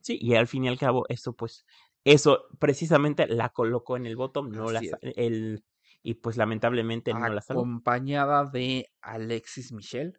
Sí, 0.00 0.18
y 0.20 0.34
al 0.34 0.46
fin 0.48 0.64
y 0.64 0.68
al 0.68 0.78
cabo, 0.78 1.04
eso 1.08 1.34
pues, 1.34 1.64
eso 2.04 2.46
precisamente 2.58 3.26
la 3.28 3.50
colocó 3.50 3.96
en 3.96 4.06
el 4.06 4.16
bottom, 4.16 4.50
no 4.50 4.70
la 4.70 4.82
Así 4.82 4.84
sa- 4.84 4.98
es. 5.00 5.02
el, 5.02 5.64
y 6.02 6.14
pues 6.14 6.36
lamentablemente 6.36 7.14
no 7.14 7.32
la 7.32 7.40
salvó. 7.40 7.72
Acompañada 7.80 8.44
de 8.46 8.90
Alexis 9.00 9.70
Michel. 9.70 10.18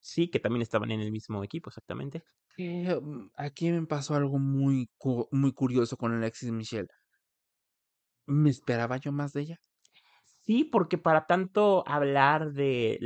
Sí, 0.00 0.28
que 0.30 0.38
también 0.38 0.62
estaban 0.62 0.92
en 0.92 1.00
el 1.00 1.10
mismo 1.10 1.42
equipo, 1.42 1.68
exactamente. 1.70 2.22
mm, 2.58 3.30
aquí 3.36 3.70
me 3.70 3.86
pasó 3.86 4.14
algo 4.14 4.38
muy, 4.38 4.90
muy 5.30 5.52
curioso 5.52 5.96
con 5.96 6.12
Alexis 6.12 6.50
Michel. 6.52 6.88
Me 8.26 8.50
esperaba 8.50 8.98
yo 8.98 9.12
más 9.12 9.32
de 9.32 9.40
ella. 9.40 9.60
Sí, 10.46 10.64
porque 10.64 10.98
para 10.98 11.26
tanto 11.26 11.84
hablar 11.88 12.52
de, 12.52 12.98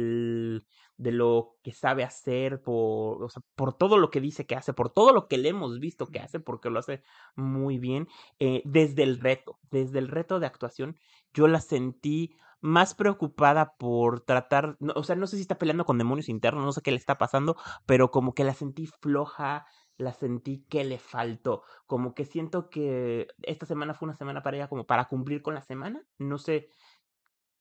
de 0.96 1.12
lo 1.12 1.56
que 1.62 1.72
sabe 1.72 2.02
hacer, 2.02 2.60
por, 2.62 3.22
o 3.22 3.28
sea, 3.28 3.42
por 3.54 3.74
todo 3.74 3.96
lo 3.98 4.10
que 4.10 4.20
dice 4.20 4.44
que 4.46 4.56
hace, 4.56 4.72
por 4.72 4.90
todo 4.90 5.12
lo 5.12 5.28
que 5.28 5.38
le 5.38 5.50
hemos 5.50 5.78
visto 5.78 6.08
que 6.08 6.18
hace, 6.18 6.40
porque 6.40 6.68
lo 6.70 6.80
hace 6.80 7.02
muy 7.36 7.78
bien, 7.78 8.08
eh, 8.40 8.62
desde 8.64 9.04
el 9.04 9.20
reto, 9.20 9.60
desde 9.70 10.00
el 10.00 10.08
reto 10.08 10.40
de 10.40 10.46
actuación, 10.46 10.98
yo 11.32 11.46
la 11.46 11.60
sentí 11.60 12.36
más 12.60 12.94
preocupada 12.94 13.76
por 13.78 14.20
tratar, 14.22 14.76
o 14.96 15.04
sea, 15.04 15.14
no 15.14 15.28
sé 15.28 15.36
si 15.36 15.42
está 15.42 15.58
peleando 15.58 15.84
con 15.84 15.96
demonios 15.98 16.28
internos, 16.28 16.64
no 16.64 16.72
sé 16.72 16.82
qué 16.82 16.90
le 16.90 16.96
está 16.96 17.18
pasando, 17.18 17.56
pero 17.86 18.10
como 18.10 18.34
que 18.34 18.42
la 18.42 18.54
sentí 18.54 18.86
floja, 19.00 19.64
la 19.96 20.12
sentí 20.12 20.64
que 20.68 20.82
le 20.82 20.98
faltó, 20.98 21.62
como 21.86 22.14
que 22.14 22.24
siento 22.24 22.68
que 22.68 23.28
esta 23.42 23.66
semana 23.66 23.94
fue 23.94 24.06
una 24.06 24.16
semana 24.16 24.42
para 24.42 24.56
ella 24.56 24.68
como 24.68 24.86
para 24.86 25.04
cumplir 25.06 25.40
con 25.42 25.54
la 25.54 25.62
semana, 25.62 26.02
no 26.18 26.38
sé 26.38 26.70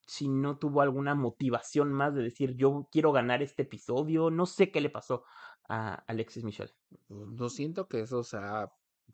si 0.08 0.30
no 0.30 0.58
tuvo 0.58 0.82
alguna 0.82 1.16
motivación 1.16 1.92
más 1.92 2.16
de 2.16 2.24
decir 2.24 2.56
yo 2.56 2.88
quiero 2.92 3.12
ganar 3.12 3.44
este 3.44 3.64
episodio, 3.64 4.32
no 4.32 4.46
sé 4.46 4.72
qué 4.72 4.82
le 4.82 4.90
pasó 4.90 5.24
a 5.68 5.96
Alexis 6.08 6.44
Michel. 6.44 6.74
No 7.10 7.50
siento 7.50 7.88
que 7.88 8.02
eso 8.02 8.24
sea 8.24 8.72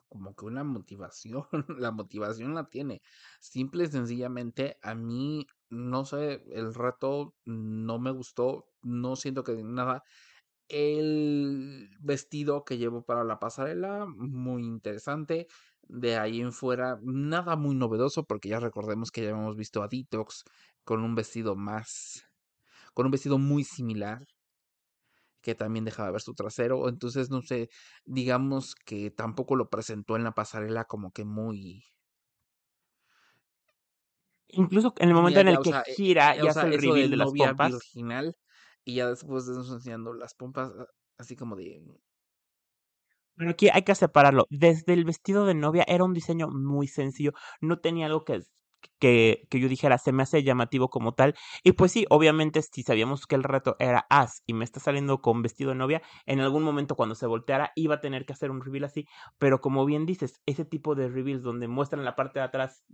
como 0.09 0.35
que 0.35 0.45
una 0.45 0.63
motivación, 0.63 1.45
la 1.79 1.91
motivación 1.91 2.53
la 2.53 2.69
tiene. 2.69 3.01
Simple 3.39 3.85
y 3.85 3.87
sencillamente 3.87 4.77
a 4.81 4.95
mí, 4.95 5.47
no 5.69 6.05
sé, 6.05 6.43
el 6.51 6.73
reto 6.73 7.35
no 7.45 7.99
me 7.99 8.11
gustó, 8.11 8.67
no 8.83 9.15
siento 9.15 9.43
que 9.43 9.63
nada. 9.63 10.03
El 10.67 11.89
vestido 11.99 12.63
que 12.63 12.77
llevo 12.77 13.03
para 13.03 13.23
la 13.23 13.39
pasarela, 13.39 14.05
muy 14.07 14.63
interesante. 14.63 15.47
De 15.81 16.17
ahí 16.17 16.39
en 16.39 16.53
fuera, 16.53 16.99
nada 17.03 17.55
muy 17.57 17.75
novedoso, 17.75 18.23
porque 18.23 18.49
ya 18.49 18.59
recordemos 18.59 19.11
que 19.11 19.23
ya 19.23 19.31
hemos 19.31 19.57
visto 19.57 19.83
a 19.83 19.87
Detox 19.89 20.45
con 20.83 21.03
un 21.03 21.15
vestido 21.15 21.55
más, 21.55 22.23
con 22.93 23.05
un 23.05 23.11
vestido 23.11 23.37
muy 23.37 23.63
similar, 23.63 24.25
que 25.43 25.53
también 25.53 25.85
dejaba 25.85 26.09
ver 26.09 26.21
su 26.21 26.33
trasero. 26.33 26.89
Entonces, 26.89 27.29
no 27.29 27.41
sé, 27.41 27.69
digamos 28.05 28.75
que 28.75 29.11
tampoco 29.11 29.55
lo 29.55 29.69
presentó 29.69 30.15
en 30.15 30.23
la 30.23 30.31
pasarela 30.31 30.85
como 30.85 31.11
que 31.11 31.25
muy. 31.25 31.83
Incluso 34.47 34.93
en 34.99 35.09
el 35.09 35.15
momento 35.15 35.39
en 35.39 35.49
el 35.49 35.59
que 35.59 35.69
eh, 35.69 35.93
gira 35.95 36.35
y 36.35 36.47
hace 36.47 36.61
el 36.61 36.79
reveal 36.79 37.09
de 37.09 37.17
las 37.17 37.31
pompas. 37.31 37.71
virginal, 37.71 38.35
y 38.85 38.95
ya 38.95 39.09
después 39.09 39.45
de 39.45 39.53
eso 39.53 39.73
enseñando 39.73 40.13
las 40.13 40.33
pompas, 40.33 40.71
así 41.17 41.35
como 41.35 41.55
de. 41.55 41.83
Pero 43.35 43.49
aquí 43.49 43.69
hay 43.69 43.81
que 43.81 43.95
separarlo. 43.95 44.45
Desde 44.49 44.93
el 44.93 45.05
vestido 45.05 45.45
de 45.45 45.55
novia 45.55 45.83
era 45.87 46.03
un 46.03 46.13
diseño 46.13 46.49
muy 46.49 46.87
sencillo. 46.87 47.33
No 47.61 47.79
tenía 47.79 48.05
algo 48.05 48.23
que 48.23 48.41
que, 48.99 49.47
que, 49.49 49.59
yo 49.59 49.67
dijera, 49.67 49.97
se 49.97 50.11
me 50.11 50.23
hace 50.23 50.43
llamativo 50.43 50.89
como 50.89 51.13
tal. 51.13 51.35
Y 51.63 51.73
pues 51.73 51.91
sí, 51.91 52.05
obviamente, 52.09 52.61
si 52.61 52.83
sabíamos 52.83 53.27
que 53.27 53.35
el 53.35 53.43
reto 53.43 53.75
era 53.79 54.05
as 54.09 54.43
y 54.45 54.53
me 54.53 54.65
está 54.65 54.79
saliendo 54.79 55.21
con 55.21 55.41
vestido 55.41 55.71
de 55.71 55.75
novia, 55.75 56.01
en 56.25 56.39
algún 56.39 56.63
momento 56.63 56.95
cuando 56.95 57.15
se 57.15 57.27
volteara 57.27 57.71
iba 57.75 57.95
a 57.95 58.01
tener 58.01 58.25
que 58.25 58.33
hacer 58.33 58.51
un 58.51 58.61
reveal 58.61 58.85
así. 58.85 59.07
Pero 59.37 59.61
como 59.61 59.85
bien 59.85 60.05
dices, 60.05 60.41
ese 60.45 60.65
tipo 60.65 60.95
de 60.95 61.09
reveals 61.09 61.43
donde 61.43 61.67
muestran 61.67 62.05
la 62.05 62.15
parte 62.15 62.39
de 62.39 62.45
atrás 62.45 62.85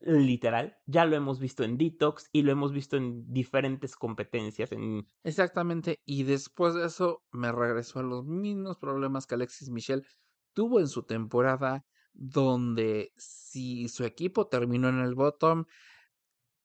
literal, 0.00 0.76
ya 0.86 1.04
lo 1.04 1.16
hemos 1.16 1.40
visto 1.40 1.64
en 1.64 1.76
Detox 1.76 2.28
y 2.32 2.42
lo 2.42 2.52
hemos 2.52 2.72
visto 2.72 2.96
en 2.96 3.32
diferentes 3.32 3.96
competencias. 3.96 4.72
En... 4.72 5.08
Exactamente, 5.24 6.00
y 6.04 6.22
después 6.22 6.74
de 6.74 6.86
eso 6.86 7.22
me 7.32 7.50
regresó 7.52 8.00
a 8.00 8.04
los 8.04 8.24
mismos 8.24 8.78
problemas 8.78 9.26
que 9.26 9.34
Alexis 9.34 9.70
Michel 9.70 10.06
tuvo 10.52 10.80
en 10.80 10.88
su 10.88 11.04
temporada 11.04 11.84
donde 12.12 13.12
si 13.16 13.88
su 13.88 14.04
equipo 14.04 14.48
terminó 14.48 14.88
en 14.88 15.00
el 15.00 15.14
bottom, 15.14 15.66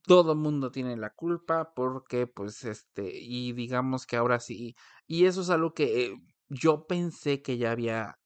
todo 0.03 0.33
el 0.33 0.37
mundo 0.39 0.71
tiene 0.71 0.97
la 0.97 1.11
culpa 1.11 1.73
porque 1.73 2.27
pues 2.27 2.63
este 2.65 3.09
y 3.19 3.53
digamos 3.53 4.05
que 4.05 4.17
ahora 4.17 4.39
sí 4.39 4.75
y 5.07 5.25
eso 5.25 5.41
es 5.41 5.49
algo 5.49 5.73
que 5.73 6.15
yo 6.49 6.87
pensé 6.87 7.41
que 7.41 7.57
ya 7.57 7.71
había 7.71 8.19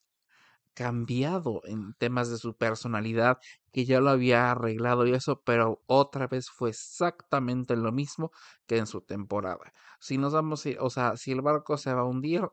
cambiado 0.73 1.61
en 1.65 1.93
temas 1.95 2.29
de 2.29 2.37
su 2.37 2.55
personalidad, 2.55 3.39
que 3.71 3.85
ya 3.85 3.99
lo 3.99 4.11
había 4.11 4.51
arreglado 4.51 5.07
y 5.07 5.13
eso, 5.13 5.41
pero 5.43 5.83
otra 5.87 6.27
vez 6.27 6.49
fue 6.51 6.69
exactamente 6.69 7.75
lo 7.75 7.91
mismo 7.91 8.31
que 8.67 8.77
en 8.77 8.87
su 8.87 9.01
temporada. 9.01 9.73
Si 9.99 10.19
nos 10.19 10.33
vamos, 10.33 10.65
o 10.79 10.89
sea, 10.91 11.17
si 11.17 11.31
el 11.31 11.41
barco 11.41 11.77
se 11.77 11.93
va 11.93 12.01
a 12.01 12.05
hundir, 12.05 12.43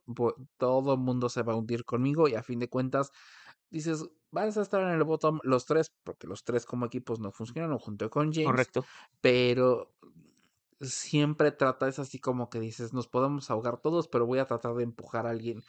todo 0.56 0.94
el 0.94 1.00
mundo 1.00 1.28
se 1.28 1.42
va 1.42 1.52
a 1.52 1.56
hundir 1.56 1.84
conmigo 1.84 2.28
y 2.28 2.34
a 2.34 2.42
fin 2.42 2.60
de 2.60 2.70
cuentas 2.70 3.10
dices, 3.70 4.06
vas 4.34 4.56
a 4.58 4.62
estar 4.62 4.82
en 4.82 4.88
el 4.88 5.04
bottom 5.04 5.38
los 5.44 5.64
tres, 5.64 5.92
porque 6.02 6.26
los 6.26 6.44
tres 6.44 6.66
como 6.66 6.86
equipos 6.86 7.20
no 7.20 7.30
funcionan 7.30 7.78
junto 7.78 8.10
con 8.10 8.32
James. 8.32 8.46
Correcto. 8.46 8.84
Pero 9.20 9.94
siempre 10.80 11.52
trata, 11.52 11.88
es 11.88 11.98
así 11.98 12.18
como 12.18 12.50
que 12.50 12.60
dices, 12.60 12.92
nos 12.92 13.08
podemos 13.08 13.50
ahogar 13.50 13.78
todos, 13.78 14.08
pero 14.08 14.26
voy 14.26 14.40
a 14.40 14.46
tratar 14.46 14.74
de 14.74 14.82
empujar 14.82 15.26
a 15.26 15.30
alguien 15.30 15.62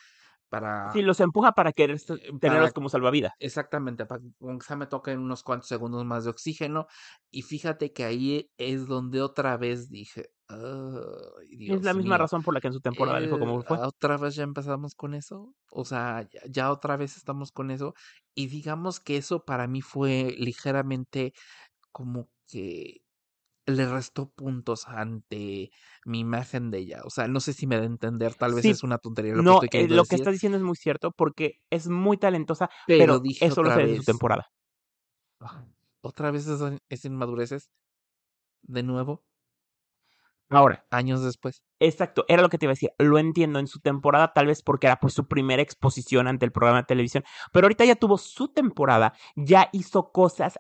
para... 0.50 0.92
Sí, 0.92 1.02
los 1.02 1.20
empuja 1.20 1.54
para 1.54 1.72
querer 1.72 1.98
eh, 2.10 2.32
tenerlos 2.40 2.74
como 2.74 2.90
salvavidas. 2.90 3.34
Exactamente, 3.40 4.06
para 4.06 4.22
que 4.22 4.30
quizá 4.60 4.76
me 4.76 4.88
toquen 4.88 5.20
unos 5.20 5.44
cuantos 5.44 5.70
segundos 5.70 6.04
más 6.04 6.26
de 6.26 6.32
oxígeno. 6.32 6.88
Y 7.32 7.44
fíjate 7.44 7.94
que 7.94 8.04
ahí 8.04 8.52
es 8.58 8.88
donde 8.88 9.22
otra 9.22 9.58
vez 9.58 9.90
dije, 9.90 10.32
es 10.48 11.84
la 11.84 11.94
misma 11.94 12.18
razón 12.18 12.44
por 12.44 12.54
la 12.54 12.62
que 12.62 12.68
en 12.68 12.74
su 12.74 12.82
temporada 12.82 13.20
dijo 13.20 13.40
como 13.40 13.62
fue. 13.64 13.78
Otra 13.80 14.18
vez 14.18 14.36
ya 14.36 14.44
empezamos 14.44 14.96
con 14.96 15.14
eso. 15.14 15.56
O 15.72 15.86
sea, 15.86 16.28
ya, 16.50 16.72
otra 16.72 16.98
vez 16.98 17.18
estamos 17.18 17.52
con 17.52 17.72
eso. 17.72 17.96
Y 18.36 18.48
digamos 18.48 19.00
que 19.00 19.18
eso 19.18 19.44
para 19.44 19.68
mí 19.68 19.82
fue 19.82 20.36
ligeramente 20.38 21.34
como 21.92 22.30
que 22.48 23.02
le 23.66 23.88
restó 23.88 24.30
puntos 24.30 24.88
ante 24.88 25.72
mi 26.06 26.20
imagen 26.20 26.70
de 26.70 26.80
ella. 26.80 27.02
O 27.04 27.10
sea, 27.10 27.28
no 27.28 27.40
sé 27.40 27.54
si 27.54 27.66
me 27.66 27.78
da 27.78 27.82
a 27.82 27.86
entender, 27.86 28.36
tal 28.36 28.54
vez 28.54 28.66
es 28.66 28.84
una 28.84 29.00
tontería 29.00 29.34
lo 29.34 29.42
no, 29.42 29.60
que 29.60 29.66
estoy 29.66 29.82
eh, 29.82 29.88
lo 29.88 30.06
que 30.06 30.16
estás 30.16 30.34
diciendo 30.34 30.58
es 30.58 30.64
muy 30.64 30.76
cierto 30.76 31.12
porque 31.12 31.62
es 31.72 31.88
muy 31.88 32.18
talentosa, 32.18 32.70
pero, 32.86 33.22
eso 33.42 33.64
lo 33.64 33.74
sé 33.74 33.82
en 33.82 33.98
su 33.98 34.04
temporada. 34.04 34.52
Otra 36.02 36.30
vez 36.30 36.48
es 36.90 37.06
inmadureces. 37.06 37.72
De 38.62 38.84
nuevo. 38.84 39.24
Ahora. 40.50 40.86
Años 40.92 41.24
después. 41.24 41.64
Exacto, 41.80 42.24
era 42.28 42.42
lo 42.42 42.50
que 42.50 42.58
te 42.58 42.66
iba 42.66 42.72
a 42.72 42.76
decir. 42.76 42.92
Lo 43.00 43.18
entiendo 43.18 43.60
en 43.60 43.68
su 43.68 43.80
temporada, 43.80 44.34
tal 44.34 44.48
vez 44.48 44.62
porque 44.62 44.88
era 44.88 45.00
su 45.08 45.28
primera 45.28 45.62
exposición 45.62 46.28
ante 46.28 46.46
el 46.46 46.52
programa 46.52 46.82
de 46.82 46.86
televisión, 46.86 47.24
pero 47.52 47.66
ahorita 47.66 47.86
ya 47.86 47.96
tuvo 47.96 48.18
su 48.18 48.50
temporada, 48.50 49.14
ya 49.36 49.70
hizo 49.74 50.12
cosas 50.12 50.60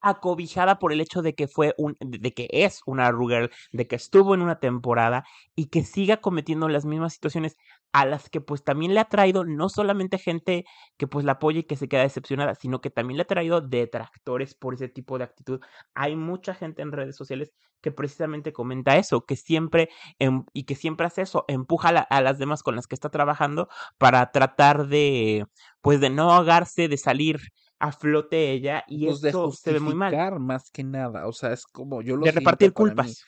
acobijada 0.00 0.78
por 0.78 0.92
el 0.92 1.00
hecho 1.00 1.22
de 1.22 1.34
que 1.34 1.48
fue 1.48 1.74
un, 1.78 1.96
de 2.00 2.34
que 2.34 2.48
es 2.50 2.82
una 2.84 3.10
Ruger, 3.10 3.50
de 3.72 3.86
que 3.86 3.96
estuvo 3.96 4.34
en 4.34 4.42
una 4.42 4.60
temporada 4.60 5.24
y 5.56 5.66
que 5.66 5.82
siga 5.82 6.18
cometiendo 6.18 6.68
las 6.68 6.84
mismas 6.84 7.14
situaciones 7.14 7.56
a 7.94 8.04
las 8.04 8.28
que 8.28 8.40
pues 8.40 8.64
también 8.64 8.92
le 8.92 8.98
ha 8.98 9.04
traído 9.04 9.44
no 9.44 9.68
solamente 9.68 10.18
gente 10.18 10.64
que 10.96 11.06
pues 11.06 11.24
la 11.24 11.32
apoya 11.32 11.60
y 11.60 11.62
que 11.62 11.76
se 11.76 11.86
queda 11.86 12.02
decepcionada, 12.02 12.56
sino 12.56 12.80
que 12.80 12.90
también 12.90 13.18
le 13.18 13.22
ha 13.22 13.26
traído 13.26 13.60
detractores 13.60 14.56
por 14.56 14.74
ese 14.74 14.88
tipo 14.88 15.16
de 15.16 15.22
actitud. 15.22 15.60
Hay 15.94 16.16
mucha 16.16 16.54
gente 16.54 16.82
en 16.82 16.90
redes 16.90 17.14
sociales 17.14 17.52
que 17.80 17.92
precisamente 17.92 18.52
comenta 18.52 18.96
eso, 18.96 19.24
que 19.24 19.36
siempre 19.36 19.90
em, 20.18 20.44
y 20.52 20.64
que 20.64 20.74
siempre 20.74 21.06
hace 21.06 21.22
eso, 21.22 21.44
empuja 21.46 21.90
a, 21.90 22.20
las 22.20 22.38
demás 22.38 22.64
con 22.64 22.74
las 22.74 22.88
que 22.88 22.96
está 22.96 23.10
trabajando 23.10 23.68
para 23.96 24.28
tratar 24.32 24.88
de 24.88 25.46
pues 25.80 26.00
de 26.00 26.10
no 26.10 26.32
ahogarse, 26.32 26.88
de 26.88 26.96
salir 26.96 27.52
a 27.78 27.92
flote 27.92 28.50
ella 28.50 28.82
y 28.88 29.06
pues 29.06 29.22
eso 29.22 29.52
se 29.52 29.72
ve 29.72 29.78
muy 29.78 29.94
mal. 29.94 30.40
más 30.40 30.68
que 30.72 30.82
nada, 30.82 31.28
o 31.28 31.32
sea, 31.32 31.52
es 31.52 31.64
como 31.64 32.02
yo 32.02 32.16
lo 32.16 32.24
De 32.24 32.32
repartir 32.32 32.72
culpas. 32.72 33.24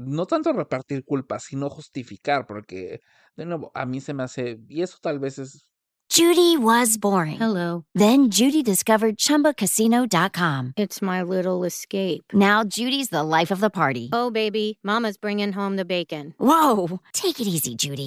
No 0.00 0.24
tanto 0.24 0.52
repartir 0.52 1.04
culpas, 1.04 1.44
sino 1.44 1.68
justificar, 1.68 2.46
porque, 2.46 3.00
de 3.36 3.44
nuevo, 3.44 3.70
a 3.74 3.84
mí 3.84 4.00
se 4.00 4.14
me 4.14 4.22
hace, 4.22 4.58
y 4.68 4.80
eso 4.80 4.96
tal 5.02 5.18
vez 5.18 5.38
es 5.38 5.70
Judy 6.12 6.56
was 6.56 6.96
boring. 6.96 7.36
Hello. 7.38 7.84
Then 7.94 8.30
Judy 8.30 8.64
discovered 8.64 9.16
chumbacasino.com. 9.16 10.72
It's 10.76 11.00
my 11.00 11.22
little 11.22 11.62
escape. 11.62 12.32
Now 12.32 12.64
Judy's 12.64 13.10
the 13.10 13.22
life 13.22 13.52
of 13.52 13.60
the 13.60 13.70
party. 13.70 14.08
Oh, 14.12 14.30
baby, 14.30 14.80
Mama's 14.82 15.16
bringing 15.16 15.52
home 15.52 15.76
the 15.76 15.84
bacon. 15.84 16.34
Whoa. 16.38 16.98
Take 17.12 17.38
it 17.38 17.46
easy, 17.46 17.76
Judy. 17.76 18.06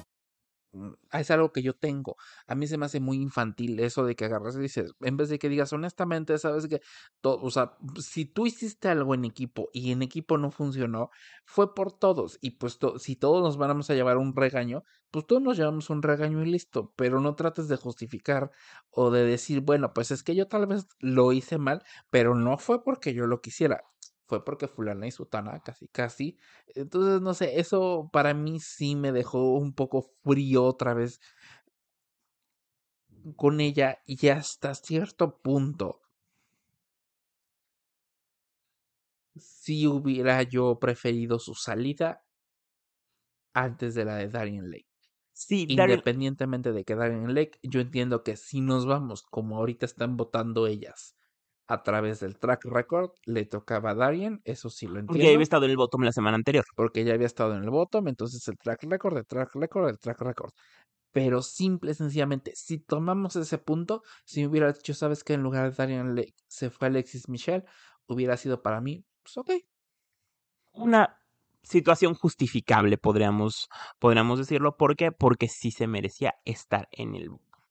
Es 1.13 1.31
algo 1.31 1.51
que 1.51 1.61
yo 1.61 1.73
tengo. 1.73 2.15
A 2.47 2.55
mí 2.55 2.67
se 2.67 2.77
me 2.77 2.85
hace 2.85 2.99
muy 2.99 3.17
infantil 3.17 3.79
eso 3.79 4.05
de 4.05 4.15
que 4.15 4.25
agarras 4.25 4.55
y 4.55 4.59
dices, 4.59 4.93
en 5.01 5.17
vez 5.17 5.29
de 5.29 5.39
que 5.39 5.49
digas 5.49 5.73
honestamente, 5.73 6.37
sabes 6.37 6.67
que, 6.67 6.81
todo, 7.21 7.41
o 7.41 7.51
sea, 7.51 7.77
si 7.99 8.25
tú 8.25 8.47
hiciste 8.47 8.87
algo 8.89 9.13
en 9.13 9.25
equipo 9.25 9.69
y 9.73 9.91
en 9.91 10.01
equipo 10.01 10.37
no 10.37 10.51
funcionó, 10.51 11.09
fue 11.45 11.73
por 11.75 11.91
todos. 11.91 12.37
Y 12.41 12.51
pues 12.51 12.79
to 12.79 12.99
si 12.99 13.15
todos 13.15 13.41
nos 13.43 13.57
vamos 13.57 13.89
a 13.89 13.93
llevar 13.95 14.17
un 14.17 14.35
regaño, 14.35 14.83
pues 15.11 15.27
todos 15.27 15.41
nos 15.41 15.57
llevamos 15.57 15.89
un 15.89 16.01
regaño 16.01 16.41
y 16.43 16.45
listo. 16.51 16.93
Pero 16.95 17.19
no 17.19 17.35
trates 17.35 17.67
de 17.67 17.75
justificar 17.77 18.51
o 18.89 19.11
de 19.11 19.23
decir, 19.25 19.61
bueno, 19.61 19.93
pues 19.93 20.11
es 20.11 20.23
que 20.23 20.35
yo 20.35 20.47
tal 20.47 20.67
vez 20.67 20.87
lo 20.99 21.33
hice 21.33 21.57
mal, 21.57 21.83
pero 22.09 22.35
no 22.35 22.57
fue 22.57 22.83
porque 22.83 23.13
yo 23.13 23.27
lo 23.27 23.41
quisiera 23.41 23.83
fue 24.31 24.45
porque 24.45 24.69
fulana 24.69 25.07
y 25.07 25.11
sutana 25.11 25.59
casi 25.59 25.89
casi. 25.89 26.37
Entonces, 26.73 27.19
no 27.19 27.33
sé, 27.33 27.59
eso 27.59 28.09
para 28.13 28.33
mí 28.33 28.61
sí 28.61 28.95
me 28.95 29.11
dejó 29.11 29.55
un 29.55 29.73
poco 29.73 30.03
frío 30.23 30.63
otra 30.63 30.93
vez 30.93 31.19
con 33.35 33.59
ella 33.59 33.99
y 34.05 34.29
hasta 34.29 34.73
cierto 34.73 35.41
punto 35.41 35.99
sí 39.35 39.85
hubiera 39.85 40.41
yo 40.43 40.79
preferido 40.79 41.37
su 41.39 41.53
salida 41.53 42.23
antes 43.53 43.95
de 43.95 44.05
la 44.05 44.15
de 44.15 44.29
Darien 44.29 44.71
Lake. 44.71 44.87
Sí, 45.33 45.67
Darien 45.75 45.97
Independientemente 45.97 46.71
de 46.71 46.85
que 46.85 46.95
Darien 46.95 47.35
Lake, 47.35 47.59
yo 47.63 47.81
entiendo 47.81 48.23
que 48.23 48.37
si 48.37 48.61
nos 48.61 48.85
vamos 48.85 49.23
como 49.23 49.57
ahorita 49.57 49.85
están 49.85 50.15
votando 50.15 50.67
ellas 50.67 51.17
a 51.71 51.83
través 51.83 52.19
del 52.19 52.37
track 52.37 52.65
record, 52.65 53.11
le 53.25 53.45
tocaba 53.45 53.91
a 53.91 53.95
Darien, 53.95 54.41
eso 54.45 54.69
sí 54.69 54.87
lo 54.87 54.99
Porque 55.05 55.23
ya 55.23 55.29
había 55.31 55.43
entiendo, 55.43 55.43
estado 55.43 55.65
en 55.65 55.71
el 55.71 55.77
bottom 55.77 56.01
la 56.03 56.11
semana 56.11 56.35
anterior. 56.37 56.65
porque 56.75 57.03
ya 57.03 57.13
había 57.13 57.27
estado 57.27 57.55
en 57.55 57.63
el 57.63 57.69
bottom, 57.69 58.07
entonces 58.07 58.47
el 58.47 58.57
track 58.57 58.83
record, 58.83 59.17
el 59.17 59.25
track 59.27 59.55
record, 59.55 59.89
el 59.89 59.99
track 59.99 60.21
record. 60.21 60.51
Pero 61.11 61.41
simple 61.41 61.93
sencillamente, 61.93 62.53
si 62.55 62.79
tomamos 62.79 63.35
ese 63.35 63.57
punto, 63.57 64.03
si 64.25 64.45
hubiera 64.45 64.71
dicho, 64.71 64.93
¿sabes 64.93 65.23
qué? 65.23 65.33
En 65.33 65.43
lugar 65.43 65.69
de 65.69 65.75
Darien 65.75 66.15
se 66.47 66.69
fue 66.69 66.87
Alexis 66.87 67.29
Michelle, 67.29 67.65
hubiera 68.07 68.37
sido 68.37 68.61
para 68.61 68.81
mí, 68.81 69.05
pues 69.23 69.37
ok. 69.37 69.51
Una 70.73 71.17
situación 71.63 72.13
justificable, 72.15 72.97
podríamos, 72.97 73.69
podríamos 73.99 74.39
decirlo. 74.39 74.77
¿Por 74.77 74.95
qué? 74.95 75.11
Porque 75.11 75.47
sí 75.47 75.71
se 75.71 75.87
merecía 75.87 76.35
estar 76.45 76.87
en 76.91 77.15
el 77.15 77.29
bottom. 77.29 77.61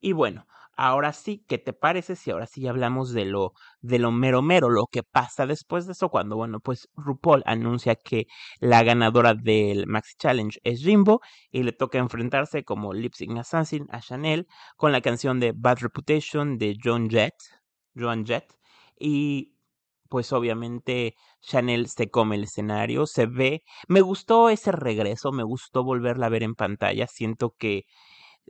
Y 0.00 0.12
bueno, 0.12 0.46
ahora 0.80 1.12
sí, 1.12 1.44
¿qué 1.46 1.58
te 1.58 1.74
parece 1.74 2.16
si 2.16 2.30
ahora 2.30 2.46
sí 2.46 2.66
hablamos 2.66 3.12
de 3.12 3.26
lo, 3.26 3.52
de 3.82 3.98
lo 3.98 4.10
mero 4.12 4.40
mero, 4.40 4.70
lo 4.70 4.86
que 4.90 5.02
pasa 5.02 5.46
después 5.46 5.86
de 5.86 5.92
eso? 5.92 6.08
Cuando, 6.08 6.36
bueno, 6.36 6.60
pues 6.60 6.88
RuPaul 6.96 7.42
anuncia 7.44 7.96
que 7.96 8.26
la 8.60 8.82
ganadora 8.82 9.34
del 9.34 9.86
Maxi 9.86 10.14
Challenge 10.18 10.58
es 10.64 10.80
Jimbo 10.80 11.20
y 11.50 11.64
le 11.64 11.72
toca 11.72 11.98
enfrentarse 11.98 12.64
como 12.64 12.94
Lip 12.94 13.12
Assassin 13.38 13.86
a 13.90 14.00
Chanel 14.00 14.46
con 14.78 14.92
la 14.92 15.02
canción 15.02 15.38
de 15.38 15.52
Bad 15.54 15.80
Reputation 15.80 16.56
de 16.56 16.76
John 16.82 17.10
Jett, 17.10 17.34
Joan 17.94 18.24
Jett. 18.24 18.46
Y 18.98 19.52
pues 20.08 20.32
obviamente 20.32 21.14
Chanel 21.42 21.88
se 21.88 22.10
come 22.10 22.36
el 22.36 22.44
escenario, 22.44 23.06
se 23.06 23.26
ve. 23.26 23.62
Me 23.86 24.00
gustó 24.00 24.48
ese 24.48 24.72
regreso, 24.72 25.30
me 25.30 25.42
gustó 25.44 25.84
volverla 25.84 26.26
a 26.26 26.30
ver 26.30 26.42
en 26.42 26.54
pantalla. 26.54 27.06
Siento 27.06 27.54
que 27.58 27.84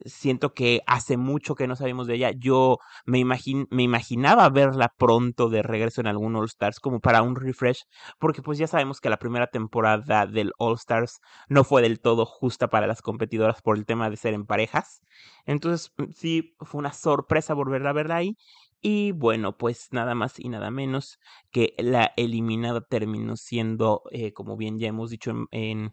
siento 0.04 0.54
que 0.54 0.82
hace 0.86 1.16
mucho 1.16 1.54
que 1.54 1.66
no 1.66 1.76
sabemos 1.76 2.06
de 2.06 2.14
ella. 2.14 2.30
Yo 2.36 2.78
me, 3.06 3.18
imagin 3.18 3.66
me 3.70 3.82
imaginaba 3.82 4.48
verla 4.50 4.92
pronto 4.96 5.48
de 5.48 5.62
regreso 5.62 6.00
en 6.00 6.06
algún 6.06 6.36
All 6.36 6.46
Stars 6.46 6.80
como 6.80 7.00
para 7.00 7.22
un 7.22 7.36
refresh, 7.36 7.84
porque 8.18 8.42
pues 8.42 8.58
ya 8.58 8.66
sabemos 8.66 9.00
que 9.00 9.10
la 9.10 9.18
primera 9.18 9.46
temporada 9.48 10.26
del 10.26 10.52
All 10.58 10.74
Stars 10.74 11.20
no 11.48 11.64
fue 11.64 11.82
del 11.82 12.00
todo 12.00 12.26
justa 12.26 12.68
para 12.68 12.86
las 12.86 13.02
competidoras 13.02 13.62
por 13.62 13.76
el 13.76 13.86
tema 13.86 14.10
de 14.10 14.16
ser 14.16 14.34
en 14.34 14.46
parejas. 14.46 15.02
Entonces 15.46 15.92
sí, 16.14 16.54
fue 16.60 16.78
una 16.78 16.92
sorpresa 16.92 17.54
volverla 17.54 17.90
a 17.90 17.94
verla 17.94 18.16
ahí. 18.16 18.36
Y 18.82 19.12
bueno, 19.12 19.58
pues 19.58 19.88
nada 19.92 20.14
más 20.14 20.38
y 20.40 20.48
nada 20.48 20.70
menos 20.70 21.18
que 21.50 21.74
la 21.76 22.12
eliminada 22.16 22.80
terminó 22.80 23.36
siendo, 23.36 24.02
eh, 24.10 24.32
como 24.32 24.56
bien 24.56 24.78
ya 24.78 24.88
hemos 24.88 25.10
dicho 25.10 25.32
en, 25.50 25.90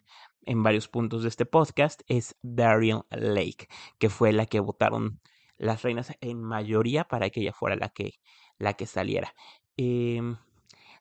en, 0.48 0.64
varios 0.64 0.88
puntos 0.88 1.24
de 1.24 1.30
este 1.30 1.46
podcast, 1.46 2.02
es 2.08 2.36
Darien 2.42 3.04
Lake, 3.10 3.68
que 4.00 4.10
fue 4.10 4.34
la 4.34 4.46
que 4.46 4.60
votaron 4.60 5.20
las 5.58 5.82
reinas 5.82 6.14
en 6.22 6.42
mayoría 6.42 7.06
para 7.06 7.30
que 7.30 7.42
ella 7.42 7.54
fuera 7.54 7.76
la 7.76 7.90
que, 7.90 8.14
la 8.58 8.74
que 8.74 8.86
saliera. 8.86 9.34
Eh, 9.78 10.22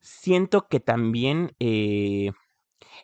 siento 0.00 0.68
que 0.68 0.80
también... 0.80 1.54
Eh, 1.60 2.30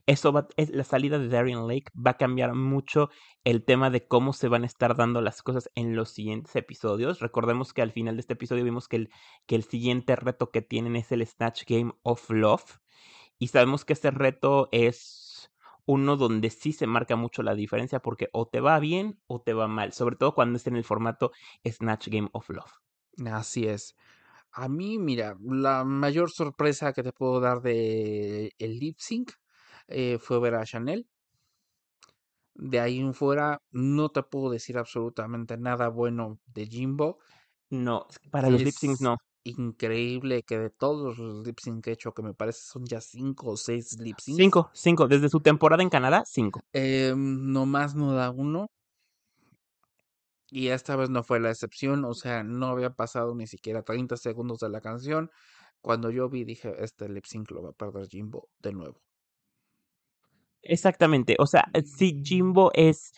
eso 0.07 0.33
va, 0.33 0.49
es, 0.57 0.71
la 0.71 0.85
salida 0.85 1.19
de 1.19 1.29
Darien 1.29 1.67
Lake 1.67 1.93
va 1.95 2.13
a 2.13 2.17
cambiar 2.17 2.55
mucho 2.55 3.11
el 3.45 3.65
tema 3.65 3.91
de 3.91 4.07
cómo 4.07 4.33
se 4.33 4.49
van 4.49 4.63
a 4.63 4.67
estar 4.67 4.97
dando 4.97 5.21
las 5.21 5.43
cosas 5.43 5.71
en 5.75 5.97
los 5.97 6.11
siguientes 6.11 6.55
episodios. 6.57 7.21
Recordemos 7.21 7.73
que 7.73 7.83
al 7.83 7.93
final 7.93 8.17
de 8.17 8.21
este 8.21 8.35
episodio 8.35 8.65
vimos 8.65 8.89
que 8.89 8.97
el, 8.97 9.11
que 9.47 9.55
el 9.55 9.65
siguiente 9.65 10.17
reto 10.17 10.51
que 10.51 10.63
tienen 10.63 10.97
es 10.97 11.13
el 11.13 11.27
Snatch 11.27 11.65
Game 11.67 11.93
of 12.03 12.29
Love. 12.31 12.81
Y 13.39 13.49
sabemos 13.49 13.85
que 13.85 13.93
este 13.93 14.11
reto 14.11 14.69
es 14.73 15.22
uno 15.87 16.17
donde 16.17 16.51
sí 16.51 16.73
se 16.73 16.87
marca 16.87 17.17
mucho 17.17 17.43
la 17.43 17.55
diferencia 17.55 18.01
porque 18.01 18.29
o 18.33 18.47
te 18.47 18.61
va 18.61 18.79
bien 18.79 19.21
o 19.27 19.41
te 19.41 19.53
va 19.55 19.69
mal, 19.69 19.93
sobre 19.93 20.17
todo 20.17 20.35
cuando 20.35 20.57
es 20.57 20.67
en 20.67 20.77
el 20.77 20.85
formato 20.85 21.33
Snatch 21.67 22.09
Game 22.09 22.29
of 22.33 22.49
Love. 22.51 22.73
Así 23.27 23.67
es. 23.67 23.95
A 24.53 24.69
mí, 24.69 24.99
mira, 24.99 25.37
la 25.41 25.85
mayor 25.85 26.31
sorpresa 26.31 26.93
que 26.93 27.03
te 27.03 27.13
puedo 27.13 27.41
dar 27.41 27.63
de 27.63 28.53
el 28.59 28.79
lip 28.79 28.97
sync 28.99 29.33
eh, 29.89 30.19
fue 30.19 30.41
ver 30.41 30.55
a 30.55 30.65
Chanel. 30.65 31.09
De 32.55 32.81
ahí 32.81 33.01
en 33.01 33.15
fuera, 33.15 33.59
no 33.71 34.11
te 34.11 34.23
puedo 34.23 34.51
decir 34.51 34.77
absolutamente 34.77 35.57
nada 35.57 35.89
bueno 35.89 36.39
de 36.47 36.67
Jimbo. 36.67 37.19
No, 37.71 38.07
para 38.31 38.51
los 38.51 38.63
lip 38.63 38.75
syncs 38.75 39.01
no. 39.01 39.17
Increíble 39.45 40.45
que 40.45 40.57
de 40.57 40.71
todos 40.71 41.19
los 41.19 41.45
lip 41.45 41.59
sync 41.59 41.83
que 41.83 41.91
he 41.91 41.93
hecho, 41.95 42.13
que 42.13 42.23
me 42.23 42.33
parece 42.33 42.61
son 42.63 42.85
ya 42.85 43.01
cinco 43.01 43.51
o 43.51 43.57
seis 43.57 43.99
lip 43.99 44.19
syncs. 44.21 44.37
Cinco, 44.37 44.71
cinco. 44.73 45.09
Desde 45.09 45.29
su 45.29 45.41
temporada 45.41 45.83
en 45.83 45.91
Canadá, 45.91 46.23
cinco. 46.25 46.61
Eh, 46.73 47.13
nomás 47.17 47.95
no 47.97 48.13
da 48.13 48.31
uno. 48.31 48.69
Y 50.49 50.69
esta 50.69 50.97
vez 50.97 51.09
no 51.09 51.25
fue 51.25 51.41
la 51.41 51.51
excepción, 51.51 52.05
o 52.05 52.13
sea, 52.13 52.45
no 52.45 52.67
había 52.67 52.91
pasado 52.91 53.35
ni 53.35 53.47
siquiera 53.47 53.83
30 53.83 54.17
segundos 54.19 54.59
de 54.61 54.69
la 54.69 54.83
canción. 54.83 55.31
Cuando 55.81 56.11
yo 56.11 56.29
vi, 56.29 56.45
dije, 56.45 56.75
este 56.79 57.09
lip 57.09 57.25
sync 57.25 57.51
lo 57.51 57.63
va 57.63 57.71
a 57.71 57.73
perder 57.73 58.07
Jimbo 58.07 58.49
de 58.61 58.73
nuevo. 58.73 59.01
Exactamente, 60.63 61.35
o 61.41 61.47
sea, 61.47 61.65
si 61.85 62.23
Jimbo 62.23 62.71
es, 62.75 63.13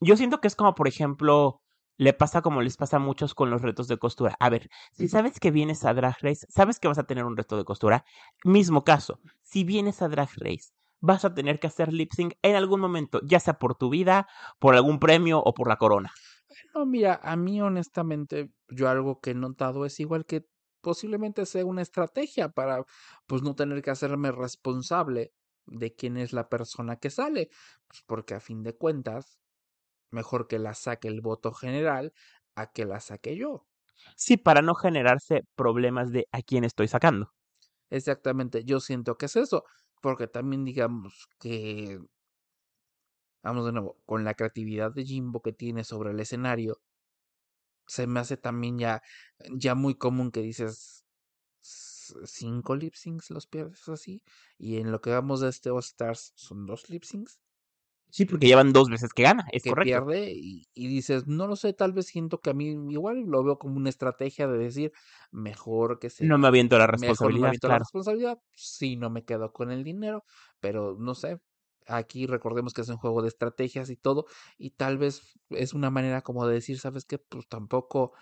yo 0.00 0.16
siento 0.16 0.40
que 0.40 0.46
es 0.46 0.54
como, 0.54 0.74
por 0.74 0.86
ejemplo, 0.86 1.60
le 1.96 2.12
pasa 2.12 2.42
como 2.42 2.62
les 2.62 2.76
pasa 2.76 2.96
a 2.96 3.00
muchos 3.00 3.34
con 3.34 3.50
los 3.50 3.62
retos 3.62 3.88
de 3.88 3.98
costura. 3.98 4.36
A 4.40 4.50
ver, 4.50 4.70
si 4.92 5.08
sabes 5.08 5.40
que 5.40 5.50
vienes 5.50 5.84
a 5.84 5.94
Drag 5.94 6.16
Race, 6.20 6.46
sabes 6.48 6.78
que 6.78 6.88
vas 6.88 6.98
a 6.98 7.06
tener 7.06 7.24
un 7.24 7.36
reto 7.36 7.56
de 7.56 7.64
costura. 7.64 8.04
Mismo 8.44 8.84
caso, 8.84 9.20
si 9.42 9.64
vienes 9.64 10.02
a 10.02 10.08
Drag 10.08 10.28
Race, 10.36 10.72
vas 11.00 11.24
a 11.24 11.34
tener 11.34 11.58
que 11.58 11.66
hacer 11.66 11.92
lip 11.92 12.12
sync 12.12 12.34
en 12.42 12.56
algún 12.56 12.80
momento, 12.80 13.20
ya 13.24 13.40
sea 13.40 13.58
por 13.58 13.74
tu 13.74 13.90
vida, 13.90 14.28
por 14.58 14.74
algún 14.74 14.98
premio 14.98 15.40
o 15.40 15.54
por 15.54 15.68
la 15.68 15.76
corona. 15.76 16.12
No, 16.74 16.86
mira, 16.86 17.20
a 17.22 17.36
mí 17.36 17.60
honestamente, 17.60 18.50
yo 18.68 18.88
algo 18.88 19.20
que 19.20 19.30
he 19.30 19.34
notado 19.34 19.84
es 19.84 19.98
igual 20.00 20.26
que 20.26 20.46
posiblemente 20.80 21.46
sea 21.46 21.64
una 21.64 21.82
estrategia 21.82 22.50
para 22.50 22.84
pues 23.26 23.42
no 23.42 23.54
tener 23.54 23.82
que 23.82 23.90
hacerme 23.90 24.30
responsable 24.30 25.32
de 25.66 25.94
quién 25.94 26.16
es 26.16 26.32
la 26.32 26.48
persona 26.48 26.96
que 26.96 27.10
sale, 27.10 27.50
pues 27.88 28.02
porque 28.06 28.34
a 28.34 28.40
fin 28.40 28.62
de 28.62 28.76
cuentas, 28.76 29.40
mejor 30.10 30.48
que 30.48 30.58
la 30.58 30.74
saque 30.74 31.08
el 31.08 31.20
voto 31.20 31.52
general 31.52 32.12
a 32.54 32.70
que 32.72 32.84
la 32.84 33.00
saque 33.00 33.36
yo. 33.36 33.66
Sí, 34.16 34.36
para 34.36 34.62
no 34.62 34.74
generarse 34.74 35.42
problemas 35.54 36.12
de 36.12 36.28
a 36.32 36.42
quién 36.42 36.64
estoy 36.64 36.88
sacando. 36.88 37.32
Exactamente, 37.90 38.64
yo 38.64 38.80
siento 38.80 39.16
que 39.16 39.26
es 39.26 39.36
eso, 39.36 39.64
porque 40.00 40.26
también 40.26 40.64
digamos 40.64 41.28
que, 41.38 41.98
vamos 43.42 43.64
de 43.66 43.72
nuevo, 43.72 43.96
con 44.04 44.24
la 44.24 44.34
creatividad 44.34 44.92
de 44.92 45.04
Jimbo 45.04 45.40
que 45.40 45.52
tiene 45.52 45.84
sobre 45.84 46.10
el 46.10 46.20
escenario, 46.20 46.80
se 47.86 48.06
me 48.06 48.20
hace 48.20 48.36
también 48.36 48.78
ya, 48.78 49.02
ya 49.54 49.74
muy 49.74 49.94
común 49.94 50.32
que 50.32 50.40
dices, 50.40 51.04
cinco 52.24 52.76
lip 52.76 52.94
syncs 52.94 53.30
los 53.30 53.46
pierdes 53.46 53.88
así. 53.88 54.22
Y 54.58 54.78
en 54.78 54.92
lo 54.92 55.00
que 55.00 55.10
vamos 55.10 55.40
de 55.40 55.48
este 55.48 55.70
All 55.70 55.80
Stars 55.80 56.32
son 56.36 56.66
dos 56.66 56.88
lip 56.90 57.04
syncs. 57.04 57.40
Sí, 58.10 58.24
porque 58.24 58.46
llevan 58.46 58.72
dos 58.72 58.88
veces 58.88 59.12
que 59.12 59.24
gana, 59.24 59.46
es 59.52 59.62
que 59.62 59.70
correcto. 59.70 60.06
pierde 60.06 60.32
y, 60.32 60.66
y, 60.74 60.86
dices, 60.88 61.26
no 61.26 61.46
lo 61.46 61.56
sé, 61.56 61.72
tal 61.72 61.92
vez 61.92 62.06
siento 62.06 62.40
que 62.40 62.50
a 62.50 62.54
mí 62.54 62.68
igual 62.90 63.24
lo 63.26 63.42
veo 63.44 63.58
como 63.58 63.76
una 63.76 63.90
estrategia 63.90 64.46
de 64.46 64.58
decir, 64.58 64.92
mejor 65.32 65.98
que 65.98 66.08
se... 66.08 66.24
No 66.24 66.38
me 66.38 66.48
aviento 66.48 66.78
la 66.78 66.86
responsabilidad. 66.86 67.38
no 67.38 67.42
me 67.42 67.48
aviento 67.48 67.68
claro. 67.68 67.74
la 67.74 67.78
responsabilidad, 67.80 68.38
sí, 68.54 68.96
no 68.96 69.10
me 69.10 69.24
quedo 69.24 69.52
con 69.52 69.70
el 69.70 69.84
dinero, 69.84 70.24
pero 70.60 70.96
no 70.98 71.14
sé. 71.14 71.38
Aquí 71.88 72.26
recordemos 72.26 72.72
que 72.72 72.80
es 72.80 72.88
un 72.88 72.96
juego 72.96 73.22
de 73.22 73.28
estrategias 73.28 73.90
y 73.90 73.96
todo, 73.96 74.26
y 74.56 74.70
tal 74.70 74.98
vez 74.98 75.38
es 75.50 75.74
una 75.74 75.90
manera 75.90 76.22
como 76.22 76.46
de 76.46 76.54
decir, 76.54 76.78
¿sabes 76.78 77.04
qué? 77.04 77.18
Pues 77.18 77.46
tampoco 77.48 78.12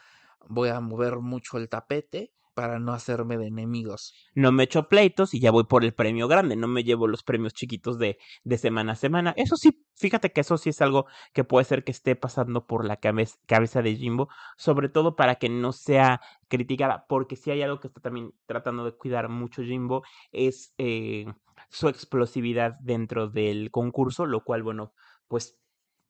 voy 0.49 0.69
a 0.71 0.81
mover 0.81 1.19
mucho 1.19 1.57
el 1.57 1.69
tapete 1.69 2.33
para 2.55 2.79
no 2.79 2.93
hacerme 2.93 3.37
de 3.37 3.49
enemigos. 3.49 4.15
No 4.35 4.53
me 4.53 4.65
echo 4.65 4.89
pleitos 4.89 5.35
y 5.35 5.41
ya 5.41 5.51
voy 5.51 5.65
por 5.65 5.85
el 5.85 5.93
premio 5.93 6.29
grande, 6.29 6.57
no 6.57 6.69
me 6.69 6.85
llevo 6.85 7.07
los 7.07 7.23
premios 7.23 7.53
chiquitos 7.53 7.99
de, 7.99 8.19
de 8.45 8.59
semana 8.59 8.93
a 8.93 8.97
semana. 8.97 9.35
Eso 9.37 9.57
sí, 9.57 9.85
fíjate 9.97 10.33
que 10.33 10.41
eso 10.41 10.57
sí 10.57 10.71
es 10.71 10.81
algo 10.81 11.07
que 11.33 11.45
puede 11.45 11.65
ser 11.65 11.85
que 11.85 11.93
esté 11.93 12.17
pasando 12.17 12.67
por 12.67 12.85
la 12.85 12.97
cabeza, 12.99 13.83
de 13.83 13.97
Jimbo, 13.97 14.29
sobre 14.57 14.89
todo 14.89 15.17
para 15.17 15.37
que 15.37 15.49
no 15.49 15.73
sea 15.73 16.21
criticada, 16.49 17.07
porque 17.09 17.37
si 17.37 17.51
hay 17.51 17.63
algo 17.63 17.81
que 17.81 17.89
está 17.89 18.01
también 18.01 18.33
tratando 18.47 18.85
de 18.85 18.97
cuidar 18.97 19.29
mucho 19.29 19.63
Jimbo 19.63 20.03
es 20.33 20.75
eh, 20.79 21.27
su 21.71 21.89
explosividad 21.89 22.79
dentro 22.81 23.29
del 23.29 23.71
concurso, 23.71 24.27
lo 24.27 24.45
cual, 24.45 24.63
bueno, 24.63 24.93
pues 25.29 25.59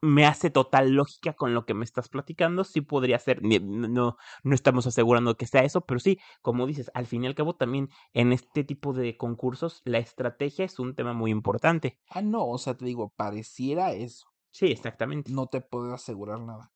me 0.01 0.26
hace 0.26 0.51
total 0.51 0.90
lógica 0.92 1.32
con 1.32 1.55
lo 1.55 1.64
que 1.64 1.74
me 1.74 1.84
estás 1.84 2.09
platicando. 2.09 2.64
Sí 2.64 2.80
podría 2.80 3.18
ser, 3.18 3.42
no, 3.42 4.16
no 4.42 4.55
estamos 4.55 4.86
asegurando 4.86 5.36
que 5.36 5.47
sea 5.47 5.64
eso, 5.64 5.82
pero 5.82 6.01
sí, 6.01 6.18
como 6.42 6.66
dices, 6.66 6.90
al 6.95 7.07
fin 7.07 7.24
y 7.24 7.26
al 7.26 7.34
cabo 7.34 7.57
también 7.57 7.88
en 8.12 8.32
este 8.32 8.64
tipo 8.64 8.92
de 8.92 9.16
concursos 9.16 9.82
la 9.84 9.99
estrategia 9.99 10.64
es 10.64 10.78
un 10.78 10.95
tema 10.95 11.12
muy 11.12 11.30
importante. 11.30 11.99
Ah, 12.09 12.22
no, 12.22 12.47
o 12.47 12.59
sea, 12.59 12.76
te 12.76 12.84
digo, 12.84 13.12
pareciera 13.16 13.92
eso. 13.92 14.26
Sí, 14.51 14.66
exactamente. 14.66 15.32
No 15.32 15.49
te 15.49 15.61
puedo 15.61 15.92
asegurar 15.95 16.40
nada. 16.40 16.70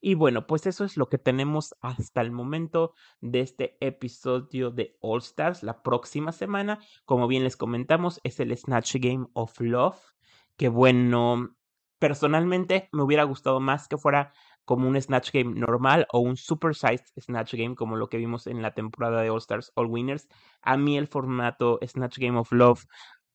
Y 0.00 0.14
bueno, 0.14 0.46
pues 0.46 0.66
eso 0.66 0.84
es 0.84 0.96
lo 0.96 1.08
que 1.08 1.18
tenemos 1.18 1.74
hasta 1.80 2.20
el 2.20 2.30
momento 2.30 2.94
de 3.20 3.40
este 3.40 3.76
episodio 3.80 4.70
de 4.70 4.96
All 5.00 5.20
Stars. 5.20 5.62
La 5.62 5.82
próxima 5.82 6.32
semana, 6.32 6.80
como 7.04 7.26
bien 7.26 7.44
les 7.44 7.56
comentamos, 7.56 8.20
es 8.22 8.38
el 8.40 8.56
Snatch 8.56 8.96
Game 8.96 9.26
of 9.32 9.58
Love. 9.60 9.98
Que 10.56 10.68
bueno, 10.68 11.56
personalmente 11.98 12.88
me 12.92 13.02
hubiera 13.02 13.24
gustado 13.24 13.60
más 13.60 13.88
que 13.88 13.98
fuera 13.98 14.32
como 14.64 14.88
un 14.88 15.00
Snatch 15.00 15.30
Game 15.32 15.58
normal 15.58 16.06
o 16.12 16.18
un 16.18 16.36
Supersized 16.36 17.06
Snatch 17.20 17.54
Game 17.54 17.76
como 17.76 17.96
lo 17.96 18.08
que 18.08 18.16
vimos 18.16 18.46
en 18.46 18.62
la 18.62 18.74
temporada 18.74 19.22
de 19.22 19.30
All 19.30 19.38
Stars 19.38 19.72
All 19.76 19.86
Winners. 19.86 20.28
A 20.60 20.76
mí 20.76 20.98
el 20.98 21.06
formato 21.06 21.78
Snatch 21.86 22.18
Game 22.18 22.38
of 22.38 22.52
Love 22.52 22.84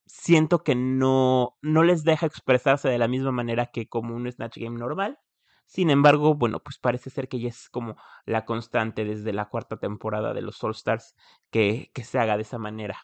siento 0.05 0.63
que 0.63 0.75
no, 0.75 1.57
no 1.61 1.83
les 1.83 2.03
deja 2.03 2.25
expresarse 2.25 2.89
de 2.89 2.97
la 2.97 3.07
misma 3.07 3.31
manera 3.31 3.67
que 3.67 3.87
como 3.87 4.15
un 4.15 4.29
Snatch 4.29 4.57
Game 4.57 4.77
normal. 4.77 5.19
Sin 5.65 5.89
embargo, 5.89 6.35
bueno, 6.35 6.59
pues 6.59 6.77
parece 6.77 7.09
ser 7.09 7.29
que 7.29 7.39
ya 7.39 7.47
es 7.47 7.69
como 7.69 7.95
la 8.25 8.43
constante 8.43 9.05
desde 9.05 9.31
la 9.31 9.47
cuarta 9.47 9.77
temporada 9.77 10.33
de 10.33 10.41
los 10.41 10.61
All 10.63 10.71
Stars 10.71 11.15
que, 11.49 11.91
que 11.93 12.03
se 12.03 12.19
haga 12.19 12.35
de 12.35 12.41
esa 12.41 12.57
manera 12.57 12.99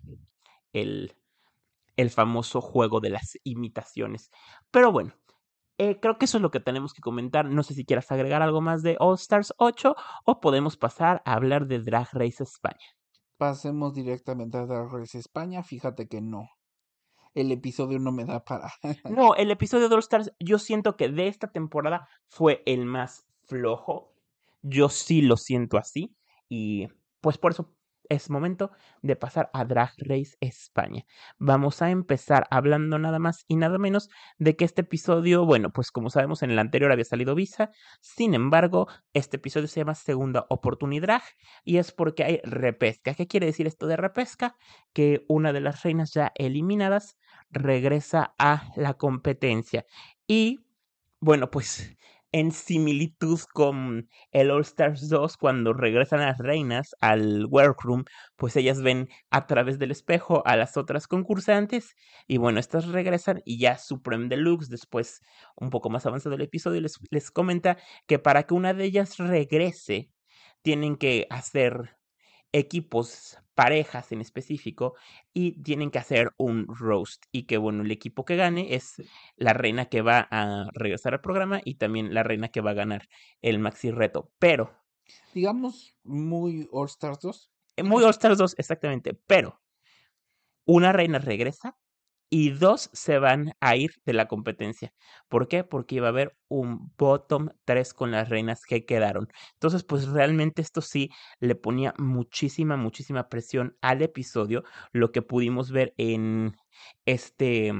el, 0.73 1.15
el 1.95 2.09
famoso 2.09 2.59
juego 2.59 2.99
de 2.99 3.11
las 3.11 3.37
imitaciones. 3.45 4.31
Pero 4.69 4.91
bueno, 4.91 5.13
eh, 5.77 5.99
creo 5.99 6.17
que 6.17 6.25
eso 6.25 6.37
es 6.37 6.41
lo 6.41 6.51
que 6.51 6.59
tenemos 6.59 6.93
que 6.93 7.01
comentar. 7.01 7.45
No 7.45 7.63
sé 7.63 7.73
si 7.73 7.85
quieras 7.85 8.11
agregar 8.11 8.41
algo 8.41 8.61
más 8.61 8.81
de 8.81 8.97
All 8.99 9.15
Stars 9.15 9.53
8 9.57 9.95
o 10.25 10.39
podemos 10.39 10.75
pasar 10.75 11.21
a 11.25 11.33
hablar 11.33 11.67
de 11.67 11.79
Drag 11.79 12.07
Race 12.13 12.41
España. 12.41 12.85
Pasemos 13.37 13.93
directamente 13.93 14.57
a 14.57 14.65
Drag 14.65 14.91
Race 14.91 15.19
España. 15.19 15.61
Fíjate 15.61 16.07
que 16.07 16.21
no. 16.21 16.49
El 17.35 17.51
episodio 17.51 17.99
no 17.99 18.11
me 18.11 18.25
da 18.25 18.43
para. 18.43 18.71
no, 19.09 19.35
el 19.35 19.51
episodio 19.51 19.87
de 19.89 19.95
All 19.95 19.99
Stars, 19.99 20.33
yo 20.39 20.57
siento 20.57 20.97
que 20.97 21.09
de 21.09 21.27
esta 21.27 21.51
temporada 21.51 22.07
fue 22.27 22.63
el 22.65 22.85
más 22.85 23.27
flojo. 23.43 24.15
Yo 24.63 24.89
sí 24.89 25.21
lo 25.21 25.37
siento 25.37 25.77
así. 25.77 26.17
Y 26.49 26.87
pues 27.21 27.37
por 27.37 27.51
eso 27.51 27.76
es 28.09 28.29
momento 28.29 28.71
de 29.01 29.15
pasar 29.15 29.49
a 29.53 29.65
Drag 29.65 29.91
Race 29.97 30.35
España. 30.39 31.05
Vamos 31.37 31.81
a 31.81 31.89
empezar 31.89 32.47
hablando 32.49 32.99
nada 32.99 33.19
más 33.19 33.45
y 33.47 33.55
nada 33.55 33.77
menos 33.77 34.09
de 34.37 34.55
que 34.55 34.65
este 34.65 34.81
episodio, 34.81 35.45
bueno, 35.45 35.71
pues 35.71 35.91
como 35.91 36.09
sabemos 36.09 36.43
en 36.43 36.51
el 36.51 36.59
anterior 36.59 36.91
había 36.91 37.05
salido 37.05 37.35
Visa, 37.35 37.71
sin 38.01 38.33
embargo, 38.33 38.87
este 39.13 39.37
episodio 39.37 39.67
se 39.67 39.81
llama 39.81 39.95
Segunda 39.95 40.45
Oportunidad 40.49 41.21
y 41.63 41.77
es 41.77 41.91
porque 41.91 42.23
hay 42.23 42.41
repesca. 42.43 43.13
¿Qué 43.13 43.27
quiere 43.27 43.45
decir 43.45 43.67
esto 43.67 43.87
de 43.87 43.97
repesca? 43.97 44.55
Que 44.93 45.25
una 45.27 45.53
de 45.53 45.61
las 45.61 45.83
reinas 45.83 46.13
ya 46.13 46.31
eliminadas 46.35 47.17
regresa 47.49 48.33
a 48.37 48.71
la 48.75 48.95
competencia 48.95 49.85
y 50.27 50.59
bueno, 51.19 51.49
pues 51.49 51.96
en 52.37 52.51
similitud 52.51 53.39
con 53.51 54.09
el 54.31 54.51
All 54.51 54.61
Stars 54.61 55.09
2 55.09 55.37
cuando 55.37 55.73
regresan 55.73 56.19
las 56.19 56.37
reinas 56.37 56.95
al 57.01 57.47
workroom, 57.47 58.03
pues 58.35 58.55
ellas 58.55 58.83
ven 58.83 59.09
a 59.31 59.47
través 59.47 59.79
del 59.79 59.89
espejo 59.89 60.43
a 60.45 60.55
las 60.55 60.77
otras 60.77 61.07
concursantes 61.07 61.95
y 62.27 62.37
bueno, 62.37 62.59
estas 62.59 62.89
regresan 62.89 63.41
y 63.43 63.57
ya 63.57 63.79
Supreme 63.79 64.27
Deluxe 64.27 64.69
después 64.69 65.21
un 65.55 65.71
poco 65.71 65.89
más 65.89 66.05
avanzado 66.05 66.35
el 66.35 66.41
episodio 66.43 66.79
les, 66.79 66.99
les 67.09 67.31
comenta 67.31 67.77
que 68.05 68.19
para 68.19 68.43
que 68.43 68.53
una 68.53 68.75
de 68.75 68.83
ellas 68.83 69.17
regrese 69.17 70.11
tienen 70.61 70.95
que 70.95 71.25
hacer 71.31 71.96
equipos, 72.51 73.37
parejas 73.55 74.11
en 74.11 74.21
específico, 74.21 74.95
y 75.33 75.61
tienen 75.63 75.91
que 75.91 75.99
hacer 75.99 76.31
un 76.37 76.67
roast. 76.67 77.25
Y 77.31 77.43
que 77.43 77.57
bueno, 77.57 77.83
el 77.83 77.91
equipo 77.91 78.25
que 78.25 78.35
gane 78.35 78.75
es 78.75 79.01
la 79.35 79.53
reina 79.53 79.85
que 79.85 80.01
va 80.01 80.27
a 80.29 80.67
regresar 80.73 81.13
al 81.13 81.21
programa 81.21 81.61
y 81.63 81.75
también 81.75 82.13
la 82.13 82.23
reina 82.23 82.49
que 82.49 82.61
va 82.61 82.71
a 82.71 82.75
ganar 82.75 83.07
el 83.41 83.59
maxi 83.59 83.91
reto. 83.91 84.31
Pero. 84.39 84.73
Digamos, 85.33 85.95
muy 86.03 86.67
All 86.71 86.87
Stars 86.87 87.19
2. 87.19 87.51
Eh, 87.77 87.83
muy 87.83 88.03
All 88.03 88.11
Stars 88.11 88.37
2, 88.37 88.55
exactamente. 88.57 89.13
Pero 89.13 89.61
una 90.65 90.91
reina 90.91 91.19
regresa 91.19 91.77
y 92.29 92.49
dos 92.49 92.89
se 92.93 93.19
van 93.19 93.53
a 93.61 93.75
ir 93.75 93.91
de 94.05 94.13
la 94.13 94.27
competencia. 94.27 94.93
¿Por 95.29 95.47
qué? 95.47 95.63
Porque 95.63 95.95
iba 95.95 96.07
a 96.07 96.09
haber 96.09 96.35
un 96.49 96.91
bottom 96.97 97.49
3 97.65 97.93
con 97.93 98.11
las 98.11 98.29
reinas 98.29 98.63
que 98.65 98.85
quedaron. 98.85 99.27
Entonces, 99.53 99.83
pues 99.83 100.07
realmente 100.07 100.61
esto 100.61 100.81
sí 100.81 101.09
le 101.39 101.55
ponía 101.55 101.93
muchísima, 101.97 102.75
muchísima 102.75 103.29
presión 103.29 103.77
al 103.81 104.01
episodio. 104.01 104.63
Lo 104.91 105.11
que 105.11 105.21
pudimos 105.21 105.71
ver 105.71 105.93
en 105.97 106.55
este 107.05 107.73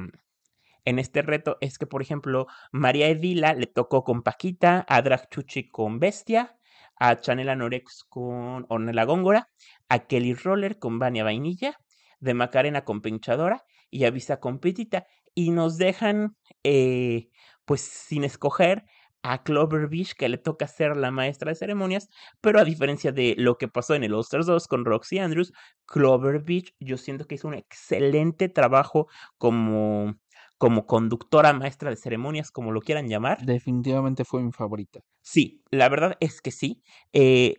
en 0.85 0.99
este 0.99 1.21
reto 1.21 1.57
es 1.59 1.77
que, 1.77 1.85
por 1.85 2.01
ejemplo, 2.01 2.47
María 2.71 3.09
Edila 3.09 3.53
le 3.53 3.67
tocó 3.67 4.05
con 4.05 4.23
Paquita, 4.23 4.85
a 4.87 5.01
Drag 5.01 5.29
Chuchi 5.29 5.67
con 5.67 5.99
Bestia, 5.99 6.57
a 6.95 7.19
Chanel 7.19 7.49
Anorex 7.49 8.05
con 8.07 8.65
Ornella 8.69 9.03
Góngora, 9.03 9.49
a 9.89 10.07
Kelly 10.07 10.33
Roller 10.33 10.79
con 10.79 10.97
Vania 10.97 11.25
Vainilla, 11.25 11.77
de 12.21 12.33
Macarena 12.33 12.85
con 12.85 13.01
Pinchadora 13.01 13.65
y 13.89 14.05
avisa 14.05 14.39
con 14.39 14.59
Pitita. 14.59 15.05
Y 15.35 15.51
nos 15.51 15.77
dejan, 15.77 16.35
eh, 16.63 17.29
pues, 17.65 17.81
sin 17.81 18.23
escoger 18.23 18.85
a 19.23 19.43
Clover 19.43 19.87
Beach, 19.87 20.13
que 20.13 20.29
le 20.29 20.37
toca 20.37 20.67
ser 20.67 20.95
la 20.95 21.11
maestra 21.11 21.51
de 21.51 21.55
ceremonias, 21.55 22.07
pero 22.41 22.59
a 22.59 22.63
diferencia 22.63 23.11
de 23.11 23.35
lo 23.37 23.57
que 23.57 23.67
pasó 23.67 23.93
en 23.95 24.03
el 24.03 24.13
All 24.13 24.21
Stars 24.21 24.45
2 24.45 24.67
con 24.67 24.85
Roxy 24.85 25.19
Andrews, 25.19 25.51
Clover 25.85 26.41
Beach 26.43 26.73
yo 26.79 26.97
siento 26.97 27.25
que 27.25 27.35
hizo 27.35 27.47
un 27.47 27.55
excelente 27.55 28.47
trabajo 28.49 29.07
como, 29.37 30.15
como 30.57 30.85
conductora 30.85 31.51
maestra 31.53 31.89
de 31.89 31.97
ceremonias, 31.97 32.51
como 32.51 32.71
lo 32.71 32.81
quieran 32.81 33.09
llamar. 33.09 33.39
Definitivamente 33.43 34.23
fue 34.23 34.41
mi 34.43 34.51
favorita. 34.51 35.01
Sí, 35.21 35.61
la 35.71 35.89
verdad 35.89 36.15
es 36.19 36.41
que 36.41 36.51
sí. 36.51 36.81
Eh, 37.11 37.55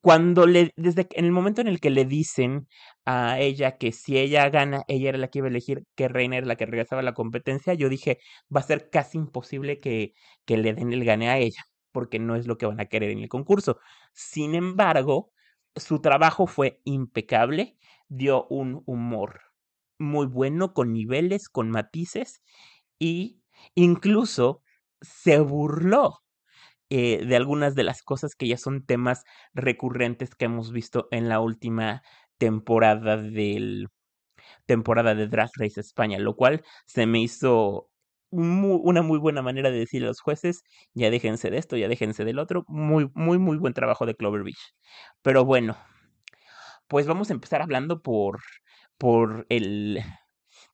cuando 0.00 0.46
le, 0.46 0.72
desde 0.76 1.06
en 1.12 1.24
el 1.26 1.32
momento 1.32 1.60
en 1.60 1.68
el 1.68 1.80
que 1.80 1.90
le 1.90 2.04
dicen 2.04 2.68
a 3.04 3.38
ella 3.40 3.76
que 3.78 3.92
si 3.92 4.18
ella 4.18 4.48
gana, 4.50 4.82
ella 4.88 5.10
era 5.10 5.18
la 5.18 5.28
que 5.28 5.38
iba 5.40 5.48
a 5.48 5.50
elegir 5.50 5.84
qué 5.94 6.08
reina 6.08 6.36
era 6.38 6.46
la 6.46 6.56
que 6.56 6.66
regresaba 6.66 7.00
a 7.00 7.04
la 7.04 7.14
competencia, 7.14 7.74
yo 7.74 7.88
dije, 7.88 8.18
va 8.54 8.60
a 8.60 8.62
ser 8.64 8.90
casi 8.90 9.18
imposible 9.18 9.80
que, 9.80 10.14
que 10.46 10.56
le 10.56 10.72
den 10.74 10.92
el 10.92 11.04
gane 11.04 11.28
a 11.28 11.38
ella, 11.38 11.62
porque 11.92 12.18
no 12.18 12.36
es 12.36 12.46
lo 12.46 12.56
que 12.58 12.66
van 12.66 12.80
a 12.80 12.86
querer 12.86 13.10
en 13.10 13.18
el 13.20 13.28
concurso. 13.28 13.78
Sin 14.14 14.54
embargo, 14.54 15.32
su 15.76 16.00
trabajo 16.00 16.46
fue 16.46 16.80
impecable, 16.84 17.76
dio 18.08 18.46
un 18.48 18.82
humor 18.86 19.40
muy 19.98 20.26
bueno, 20.26 20.72
con 20.72 20.92
niveles, 20.92 21.48
con 21.48 21.70
matices, 21.70 22.42
y 22.98 23.40
incluso 23.74 24.62
se 25.02 25.40
burló 25.40 26.20
eh, 26.90 27.24
de 27.24 27.36
algunas 27.36 27.74
de 27.74 27.84
las 27.84 28.02
cosas 28.02 28.34
que 28.34 28.48
ya 28.48 28.56
son 28.58 28.84
temas 28.84 29.24
recurrentes 29.54 30.34
que 30.34 30.46
hemos 30.46 30.72
visto 30.72 31.08
en 31.10 31.28
la 31.28 31.40
última 31.40 32.02
temporada 32.38 33.16
del 33.16 33.88
temporada 34.66 35.14
de 35.14 35.28
Drag 35.28 35.50
Race 35.56 35.80
España, 35.80 36.18
lo 36.18 36.34
cual 36.36 36.62
se 36.86 37.06
me 37.06 37.20
hizo 37.20 37.88
una 38.30 39.02
muy 39.02 39.18
buena 39.18 39.42
manera 39.42 39.70
de 39.70 39.78
decirle 39.78 40.06
a 40.06 40.10
los 40.10 40.20
jueces, 40.20 40.62
ya 40.94 41.10
déjense 41.10 41.50
de 41.50 41.58
esto, 41.58 41.76
ya 41.76 41.88
déjense 41.88 42.24
del 42.24 42.38
otro, 42.38 42.64
muy, 42.68 43.10
muy, 43.14 43.38
muy 43.38 43.56
buen 43.56 43.74
trabajo 43.74 44.06
de 44.06 44.14
Clover 44.14 44.44
Beach. 44.44 44.74
Pero 45.22 45.44
bueno, 45.44 45.76
pues 46.88 47.06
vamos 47.06 47.30
a 47.30 47.34
empezar 47.34 47.62
hablando 47.62 48.02
por, 48.02 48.40
por 48.98 49.46
el 49.48 50.00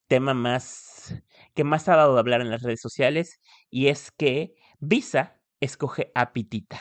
tema 0.08 0.34
más 0.34 1.14
que 1.54 1.64
más 1.64 1.88
ha 1.88 1.96
dado 1.96 2.14
de 2.14 2.20
hablar 2.20 2.40
en 2.42 2.50
las 2.50 2.62
redes 2.62 2.80
sociales, 2.80 3.40
y 3.70 3.88
es 3.88 4.10
que 4.12 4.54
Visa 4.78 5.35
escoge 5.66 6.10
a 6.14 6.32
Pitita. 6.32 6.80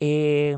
Eh, 0.00 0.56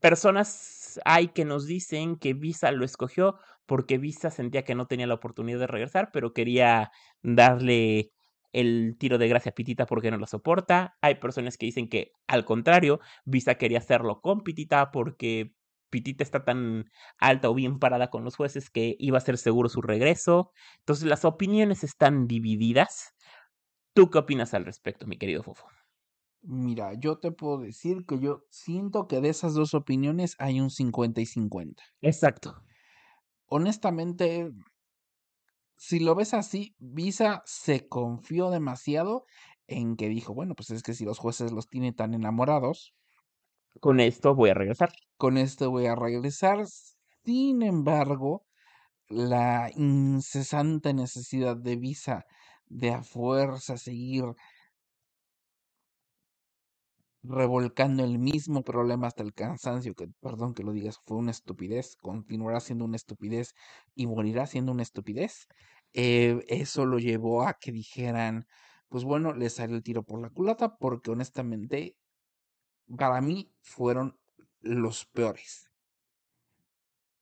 personas 0.00 1.00
hay 1.04 1.28
que 1.28 1.44
nos 1.44 1.66
dicen 1.66 2.16
que 2.16 2.34
Visa 2.34 2.70
lo 2.72 2.84
escogió 2.84 3.38
porque 3.66 3.98
Visa 3.98 4.30
sentía 4.30 4.64
que 4.64 4.74
no 4.74 4.86
tenía 4.86 5.06
la 5.06 5.14
oportunidad 5.14 5.58
de 5.58 5.66
regresar, 5.66 6.10
pero 6.12 6.32
quería 6.32 6.92
darle 7.22 8.12
el 8.52 8.96
tiro 8.98 9.18
de 9.18 9.28
gracia 9.28 9.50
a 9.50 9.54
Pitita 9.54 9.86
porque 9.86 10.10
no 10.10 10.18
lo 10.18 10.26
soporta. 10.26 10.96
Hay 11.02 11.16
personas 11.16 11.58
que 11.58 11.66
dicen 11.66 11.88
que 11.88 12.12
al 12.26 12.44
contrario, 12.44 13.00
Visa 13.24 13.56
quería 13.56 13.78
hacerlo 13.78 14.20
con 14.20 14.42
Pitita 14.42 14.90
porque 14.92 15.52
Pitita 15.90 16.24
está 16.24 16.44
tan 16.44 16.90
alta 17.18 17.50
o 17.50 17.54
bien 17.54 17.78
parada 17.78 18.08
con 18.08 18.24
los 18.24 18.36
jueces 18.36 18.70
que 18.70 18.96
iba 18.98 19.18
a 19.18 19.20
ser 19.20 19.36
seguro 19.38 19.68
su 19.68 19.82
regreso. 19.82 20.52
Entonces 20.78 21.06
las 21.06 21.24
opiniones 21.24 21.84
están 21.84 22.26
divididas. 22.26 23.14
¿Tú 23.96 24.10
qué 24.10 24.18
opinas 24.18 24.52
al 24.52 24.66
respecto, 24.66 25.06
mi 25.06 25.16
querido 25.16 25.42
Fofo? 25.42 25.68
Mira, 26.42 26.92
yo 26.92 27.18
te 27.18 27.32
puedo 27.32 27.56
decir 27.56 28.04
que 28.04 28.18
yo 28.18 28.44
siento 28.50 29.08
que 29.08 29.22
de 29.22 29.30
esas 29.30 29.54
dos 29.54 29.72
opiniones 29.72 30.36
hay 30.38 30.60
un 30.60 30.68
50 30.68 31.22
y 31.22 31.26
50. 31.26 31.82
Exacto. 32.02 32.62
Honestamente, 33.46 34.52
si 35.78 35.98
lo 35.98 36.14
ves 36.14 36.34
así, 36.34 36.76
Visa 36.78 37.42
se 37.46 37.88
confió 37.88 38.50
demasiado 38.50 39.24
en 39.66 39.96
que 39.96 40.10
dijo, 40.10 40.34
bueno, 40.34 40.54
pues 40.54 40.68
es 40.72 40.82
que 40.82 40.92
si 40.92 41.06
los 41.06 41.18
jueces 41.18 41.52
los 41.52 41.68
tienen 41.68 41.94
tan 41.94 42.12
enamorados, 42.12 42.94
con 43.80 44.00
esto 44.00 44.34
voy 44.34 44.50
a 44.50 44.54
regresar. 44.54 44.90
Con 45.16 45.38
esto 45.38 45.70
voy 45.70 45.86
a 45.86 45.94
regresar. 45.94 46.66
Sin 47.24 47.62
embargo, 47.62 48.44
la 49.08 49.70
incesante 49.74 50.92
necesidad 50.92 51.56
de 51.56 51.76
Visa 51.76 52.26
de 52.68 52.90
a 52.90 53.02
fuerza 53.02 53.76
seguir 53.76 54.24
revolcando 57.28 58.04
el 58.04 58.18
mismo 58.18 58.62
problema 58.62 59.08
hasta 59.08 59.22
el 59.22 59.34
cansancio, 59.34 59.94
que 59.94 60.08
perdón 60.20 60.54
que 60.54 60.62
lo 60.62 60.72
digas, 60.72 60.98
fue 61.04 61.16
una 61.18 61.30
estupidez, 61.30 61.96
continuará 61.96 62.60
siendo 62.60 62.84
una 62.84 62.96
estupidez 62.96 63.54
y 63.94 64.06
morirá 64.06 64.46
siendo 64.46 64.72
una 64.72 64.82
estupidez. 64.82 65.46
Eh, 65.92 66.44
eso 66.48 66.86
lo 66.86 66.98
llevó 66.98 67.42
a 67.46 67.54
que 67.54 67.72
dijeran, 67.72 68.46
pues 68.88 69.04
bueno, 69.04 69.32
le 69.34 69.50
salió 69.50 69.76
el 69.76 69.82
tiro 69.82 70.02
por 70.02 70.20
la 70.20 70.30
culata, 70.30 70.76
porque 70.76 71.10
honestamente, 71.10 71.96
para 72.96 73.20
mí 73.20 73.52
fueron 73.60 74.18
los 74.60 75.06
peores. 75.06 75.70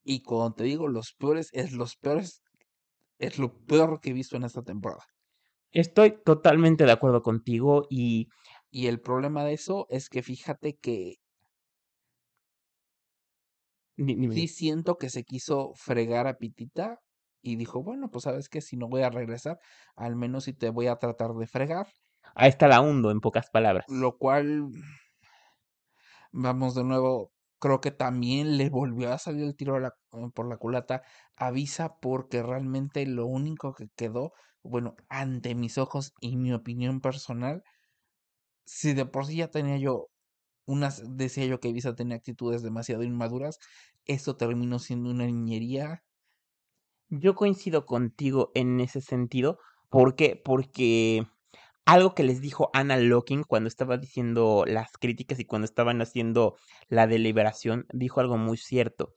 Y 0.05 0.20
cuando 0.22 0.55
te 0.55 0.64
digo 0.64 0.88
los 0.88 1.14
peores, 1.14 1.49
es 1.53 1.72
los 1.72 1.97
peores, 1.97 2.42
es 3.18 3.38
lo 3.38 3.57
peor 3.64 4.01
que 4.01 4.11
he 4.11 4.12
visto 4.12 4.36
en 4.36 4.45
esta 4.45 4.62
temporada. 4.62 5.13
Estoy 5.75 6.22
totalmente 6.25 6.85
de 6.85 6.93
acuerdo 6.93 7.22
contigo 7.22 7.87
y 7.91 8.29
y 8.70 8.87
el 8.89 9.01
problema 9.01 9.45
de 9.45 9.53
eso 9.55 9.87
es 9.91 10.09
que 10.09 10.22
fíjate 10.22 10.77
que 10.79 11.16
sí 14.29 14.49
siento 14.49 14.97
que 14.97 15.11
se 15.11 15.25
quiso 15.25 15.72
fregar 15.75 16.27
a 16.27 16.35
Pitita 16.39 17.01
y 17.43 17.57
dijo, 17.57 17.83
bueno, 17.83 18.11
pues 18.11 18.25
sabes 18.25 18.49
que 18.49 18.61
si 18.61 18.77
no 18.77 18.89
voy 18.89 19.03
a 19.03 19.11
regresar, 19.11 19.59
al 19.97 20.16
menos 20.16 20.45
si 20.45 20.55
te 20.55 20.70
voy 20.70 20.87
a 20.87 20.97
tratar 20.97 21.33
de 21.35 21.47
fregar. 21.47 21.87
Ahí 22.35 22.49
está 22.49 22.68
la 22.68 22.81
hundo, 22.81 23.11
en 23.11 23.20
pocas 23.20 23.51
palabras. 23.51 23.85
Lo 23.89 24.16
cual, 24.16 24.70
vamos 26.33 26.75
de 26.75 26.85
nuevo, 26.85 27.33
creo 27.59 27.81
que 27.81 27.91
también 27.91 28.57
le 28.59 28.70
volvió 28.70 29.12
a 29.12 29.18
salir 29.18 29.45
el 29.45 29.57
tiro 29.57 29.77
por 30.35 30.49
la 30.49 30.57
culata. 30.57 31.03
Avisa 31.37 31.97
porque 32.01 32.43
realmente 32.43 33.07
lo 33.07 33.27
único 33.27 33.75
que 33.75 33.89
quedó, 33.97 34.33
bueno, 34.64 34.96
ante 35.08 35.54
mis 35.54 35.78
ojos 35.78 36.14
y 36.20 36.36
mi 36.36 36.52
opinión 36.52 37.00
personal, 37.00 37.62
si 38.64 38.94
de 38.94 39.06
por 39.06 39.26
sí 39.26 39.36
ya 39.36 39.48
tenía 39.50 39.76
yo 39.78 40.08
unas, 40.66 41.02
decía 41.16 41.46
yo 41.46 41.60
que 41.60 41.72
Visa 41.72 41.94
tenía 41.94 42.16
actitudes 42.16 42.62
demasiado 42.62 43.02
inmaduras, 43.02 43.58
esto 44.06 44.36
terminó 44.36 44.78
siendo 44.78 45.10
una 45.10 45.26
niñería. 45.26 46.02
Yo 47.10 47.34
coincido 47.34 47.86
contigo 47.86 48.50
en 48.54 48.80
ese 48.80 49.00
sentido. 49.00 49.58
¿Por 49.90 50.16
qué? 50.16 50.40
Porque 50.42 51.26
algo 51.84 52.14
que 52.14 52.24
les 52.24 52.40
dijo 52.40 52.70
Anna 52.72 52.96
Locking 52.96 53.44
cuando 53.44 53.68
estaba 53.68 53.98
diciendo 53.98 54.64
las 54.66 54.92
críticas 54.92 55.38
y 55.38 55.44
cuando 55.44 55.66
estaban 55.66 56.00
haciendo 56.00 56.56
la 56.88 57.06
deliberación, 57.06 57.86
dijo 57.92 58.20
algo 58.20 58.38
muy 58.38 58.56
cierto. 58.56 59.14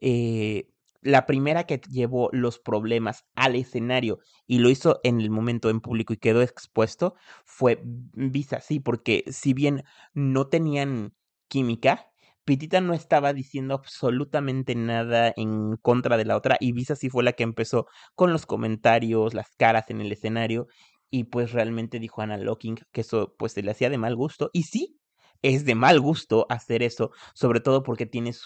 Eh, 0.00 0.68
la 1.00 1.26
primera 1.26 1.64
que 1.64 1.80
llevó 1.88 2.28
los 2.32 2.58
problemas 2.58 3.24
al 3.34 3.56
escenario 3.56 4.18
y 4.46 4.58
lo 4.58 4.70
hizo 4.70 5.00
en 5.04 5.20
el 5.20 5.30
momento 5.30 5.70
en 5.70 5.80
público 5.80 6.12
y 6.12 6.16
quedó 6.18 6.42
expuesto 6.42 7.14
fue 7.44 7.80
Visa, 7.84 8.60
sí, 8.60 8.80
porque 8.80 9.24
si 9.28 9.54
bien 9.54 9.84
no 10.14 10.48
tenían 10.48 11.14
química, 11.48 12.08
Pitita 12.44 12.80
no 12.80 12.94
estaba 12.94 13.34
diciendo 13.34 13.74
absolutamente 13.74 14.74
nada 14.74 15.32
en 15.36 15.76
contra 15.76 16.16
de 16.16 16.24
la 16.24 16.36
otra 16.36 16.56
y 16.60 16.72
Visa 16.72 16.96
sí 16.96 17.10
fue 17.10 17.22
la 17.22 17.34
que 17.34 17.42
empezó 17.42 17.86
con 18.14 18.32
los 18.32 18.46
comentarios, 18.46 19.34
las 19.34 19.54
caras 19.56 19.90
en 19.90 20.00
el 20.00 20.10
escenario 20.12 20.66
y 21.10 21.24
pues 21.24 21.52
realmente 21.52 21.98
dijo 21.98 22.22
Anna 22.22 22.38
Locking 22.38 22.76
que 22.92 23.02
eso 23.02 23.34
pues 23.38 23.52
se 23.52 23.62
le 23.62 23.70
hacía 23.70 23.90
de 23.90 23.98
mal 23.98 24.16
gusto 24.16 24.50
y 24.52 24.64
sí, 24.64 24.98
es 25.42 25.64
de 25.64 25.74
mal 25.74 26.00
gusto 26.00 26.46
hacer 26.48 26.82
eso, 26.82 27.10
sobre 27.34 27.60
todo 27.60 27.82
porque 27.82 28.06
tienes 28.06 28.42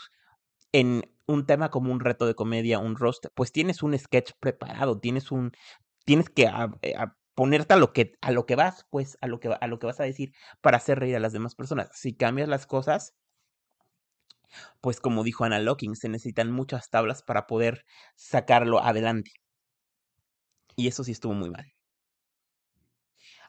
en 0.73 1.03
un 1.27 1.47
tema 1.47 1.71
como 1.71 1.93
un 1.93 2.01
reto 2.01 2.27
de 2.27 2.35
comedia, 2.35 2.79
un 2.79 2.97
roast, 2.97 3.27
pues 3.35 3.53
tienes 3.53 3.83
un 3.83 3.99
sketch 3.99 4.33
preparado, 4.41 4.99
tienes 4.99 5.31
un, 5.31 5.53
tienes 6.05 6.29
que 6.31 6.51
eh, 6.83 6.95
ponerte 7.35 7.75
a 7.75 7.77
lo 7.77 7.93
que, 7.93 8.15
a 8.21 8.31
lo 8.33 8.47
que 8.47 8.57
vas, 8.57 8.87
pues, 8.91 9.17
a 9.21 9.27
lo 9.27 9.41
que, 9.41 9.49
a 9.49 9.67
lo 9.67 9.79
que 9.79 9.87
vas 9.87 10.01
a 10.01 10.05
decir 10.05 10.33
para 10.61 10.79
hacer 10.79 10.99
reír 10.99 11.17
a 11.17 11.21
las 11.21 11.33
demás 11.33 11.55
personas. 11.55 11.91
Si 11.93 12.15
cambias 12.15 12.49
las 12.49 12.67
cosas, 12.67 13.15
pues 14.81 15.01
como 15.01 15.25
dijo 15.25 15.45
Anna 15.45 15.59
Locking, 15.61 15.97
se 15.97 16.09
necesitan 16.09 16.51
muchas 16.51 16.91
tablas 16.91 17.23
para 17.23 17.47
poder 17.47 17.85
sacarlo 18.17 18.83
adelante. 18.83 19.33
Y 20.77 20.89
eso 20.89 21.05
sí 21.05 21.13
estuvo 21.13 21.35
muy 21.35 21.51
mal. 21.51 21.73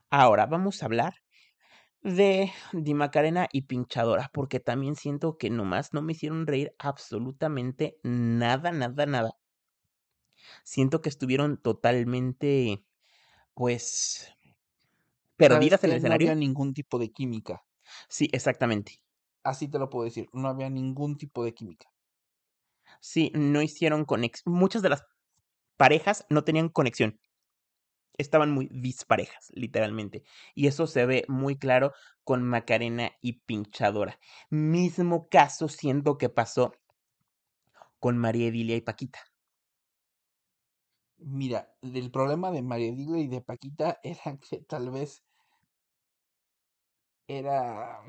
Ahora 0.10 0.46
vamos 0.46 0.82
a 0.82 0.86
hablar 0.86 1.23
de 2.04 2.52
Di 2.74 2.94
Macarena 2.94 3.48
y 3.52 3.64
Pinchadora, 3.64 4.30
porque 4.34 4.60
también 4.60 4.96
siento 4.96 5.38
que 5.38 5.50
nomás 5.50 5.94
no 5.94 6.02
me 6.02 6.12
hicieron 6.12 6.46
reír 6.46 6.76
absolutamente 6.78 7.98
nada, 8.04 8.72
nada, 8.72 9.06
nada. 9.06 9.38
Siento 10.64 11.02
que 11.02 11.10
estuvieron 11.10 11.58
totalmente, 11.58 12.84
pues, 13.54 14.28
perdidas 15.38 15.84
en 15.84 15.92
el 15.92 15.98
escenario. 15.98 16.28
No 16.28 16.32
había 16.32 16.40
ningún 16.40 16.74
tipo 16.74 17.00
de 17.00 17.12
química. 17.12 17.64
Sí, 18.10 18.30
exactamente. 18.32 19.02
Así 19.44 19.68
te 19.68 19.80
lo 19.80 19.90
puedo 19.90 20.06
decir, 20.06 20.30
no 20.34 20.48
había 20.48 20.70
ningún 20.70 21.18
tipo 21.18 21.44
de 21.44 21.54
química. 21.54 21.90
Sí, 23.00 23.32
no 23.36 23.62
hicieron 23.62 24.06
conexión. 24.06 24.54
Muchas 24.54 24.82
de 24.82 24.90
las 24.90 25.04
parejas 25.78 26.26
no 26.30 26.44
tenían 26.44 26.70
conexión 26.70 27.20
estaban 28.18 28.52
muy 28.52 28.68
disparejas, 28.72 29.52
literalmente. 29.54 30.24
Y 30.56 30.68
eso 30.68 30.88
se 30.88 31.06
ve 31.06 31.26
muy 31.28 31.58
claro 31.58 31.94
con 32.24 32.44
Macarena 32.44 33.12
y 33.22 33.42
Pinchadora. 33.42 34.20
Mismo 34.50 35.28
caso 35.30 35.68
siento 35.68 36.18
que 36.18 36.30
pasó 36.30 36.74
con 38.00 38.18
María 38.18 38.48
Edilia 38.48 38.76
y 38.76 38.82
Paquita. 38.82 39.20
Mira, 41.18 41.74
el 41.82 42.12
problema 42.12 42.52
de 42.52 42.62
María 42.62 42.90
Edilia 42.90 43.24
y 43.24 43.28
de 43.28 43.42
Paquita 43.42 44.00
era 44.04 44.38
que 44.38 44.60
tal 44.60 44.92
vez 44.92 45.24
era 47.28 48.02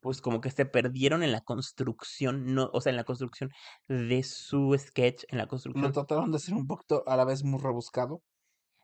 pues 0.00 0.20
como 0.20 0.40
que 0.40 0.50
se 0.50 0.64
perdieron 0.64 1.22
en 1.22 1.32
la 1.32 1.40
construcción, 1.40 2.54
no, 2.54 2.70
o 2.72 2.80
sea, 2.80 2.90
en 2.90 2.96
la 2.96 3.04
construcción 3.04 3.50
de 3.88 4.22
su 4.22 4.74
sketch, 4.78 5.24
en 5.28 5.38
la 5.38 5.46
construcción. 5.46 5.84
Lo 5.84 5.92
trataron 5.92 6.30
de 6.30 6.36
hacer 6.36 6.54
un 6.54 6.66
poquito 6.66 7.02
a 7.06 7.16
la 7.16 7.24
vez 7.24 7.42
muy 7.44 7.60
rebuscado. 7.60 8.22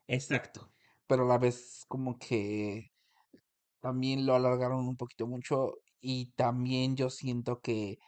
Exacto. 0.08 0.72
Pero 1.06 1.24
a 1.24 1.26
la 1.26 1.38
vez 1.38 1.84
como 1.88 2.18
que 2.18 2.92
también 3.80 4.26
lo 4.26 4.34
alargaron 4.36 4.88
un 4.88 4.96
poquito 4.96 5.26
mucho 5.26 5.74
y 6.00 6.32
también 6.32 6.96
yo 6.96 7.10
siento 7.10 7.60
que 7.60 7.98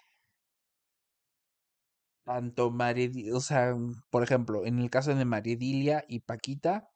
tanto 2.24 2.70
Maridilia, 2.70 3.34
o 3.36 3.40
sea, 3.40 3.74
por 4.10 4.22
ejemplo, 4.22 4.66
en 4.66 4.78
el 4.80 4.90
caso 4.90 5.14
de 5.14 5.24
Maridilia 5.24 6.04
y 6.08 6.20
Paquita, 6.20 6.88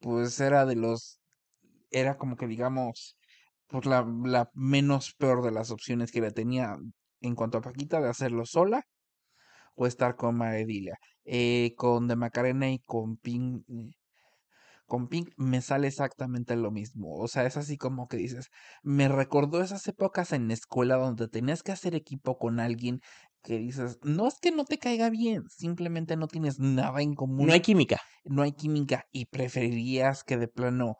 pues 0.00 0.38
era 0.40 0.66
de 0.66 0.76
los, 0.76 1.20
era 1.90 2.18
como 2.18 2.36
que 2.36 2.46
digamos, 2.48 3.18
pues 3.68 3.86
la, 3.86 4.06
la 4.24 4.50
menos 4.54 5.14
peor 5.14 5.42
de 5.44 5.52
las 5.52 5.70
opciones 5.72 6.12
que 6.12 6.20
le 6.22 6.32
tenía 6.32 6.78
en 7.22 7.34
cuanto 7.36 7.58
a 7.58 7.62
Paquita 7.62 8.00
de 8.00 8.10
hacerlo 8.10 8.46
sola 8.46 8.84
o 9.76 9.86
estar 9.86 10.16
con 10.16 10.36
Maridilia. 10.36 10.98
Eh, 11.24 11.74
con 11.76 12.08
De 12.08 12.16
Macarena 12.16 12.70
y 12.70 12.78
con 12.80 13.16
Pink, 13.16 13.64
con 14.86 15.08
Pink 15.08 15.30
me 15.36 15.60
sale 15.60 15.88
exactamente 15.88 16.56
lo 16.56 16.70
mismo. 16.70 17.14
O 17.16 17.28
sea, 17.28 17.44
es 17.44 17.56
así 17.56 17.76
como 17.76 18.08
que 18.08 18.16
dices, 18.16 18.50
me 18.82 19.08
recordó 19.08 19.60
esas 19.62 19.86
épocas 19.88 20.32
en 20.32 20.48
la 20.48 20.54
escuela 20.54 20.96
donde 20.96 21.28
tenías 21.28 21.62
que 21.62 21.72
hacer 21.72 21.94
equipo 21.94 22.38
con 22.38 22.60
alguien 22.60 23.00
que 23.42 23.58
dices, 23.58 23.98
no 24.02 24.26
es 24.26 24.38
que 24.40 24.50
no 24.50 24.64
te 24.64 24.78
caiga 24.78 25.10
bien, 25.10 25.44
simplemente 25.48 26.16
no 26.16 26.26
tienes 26.26 26.58
nada 26.58 27.00
en 27.02 27.14
común. 27.14 27.46
No 27.46 27.52
hay 27.52 27.60
química. 27.60 28.00
No 28.24 28.42
hay 28.42 28.52
química 28.52 29.04
y 29.12 29.26
preferirías 29.26 30.24
que 30.24 30.36
de 30.36 30.48
plano 30.48 30.96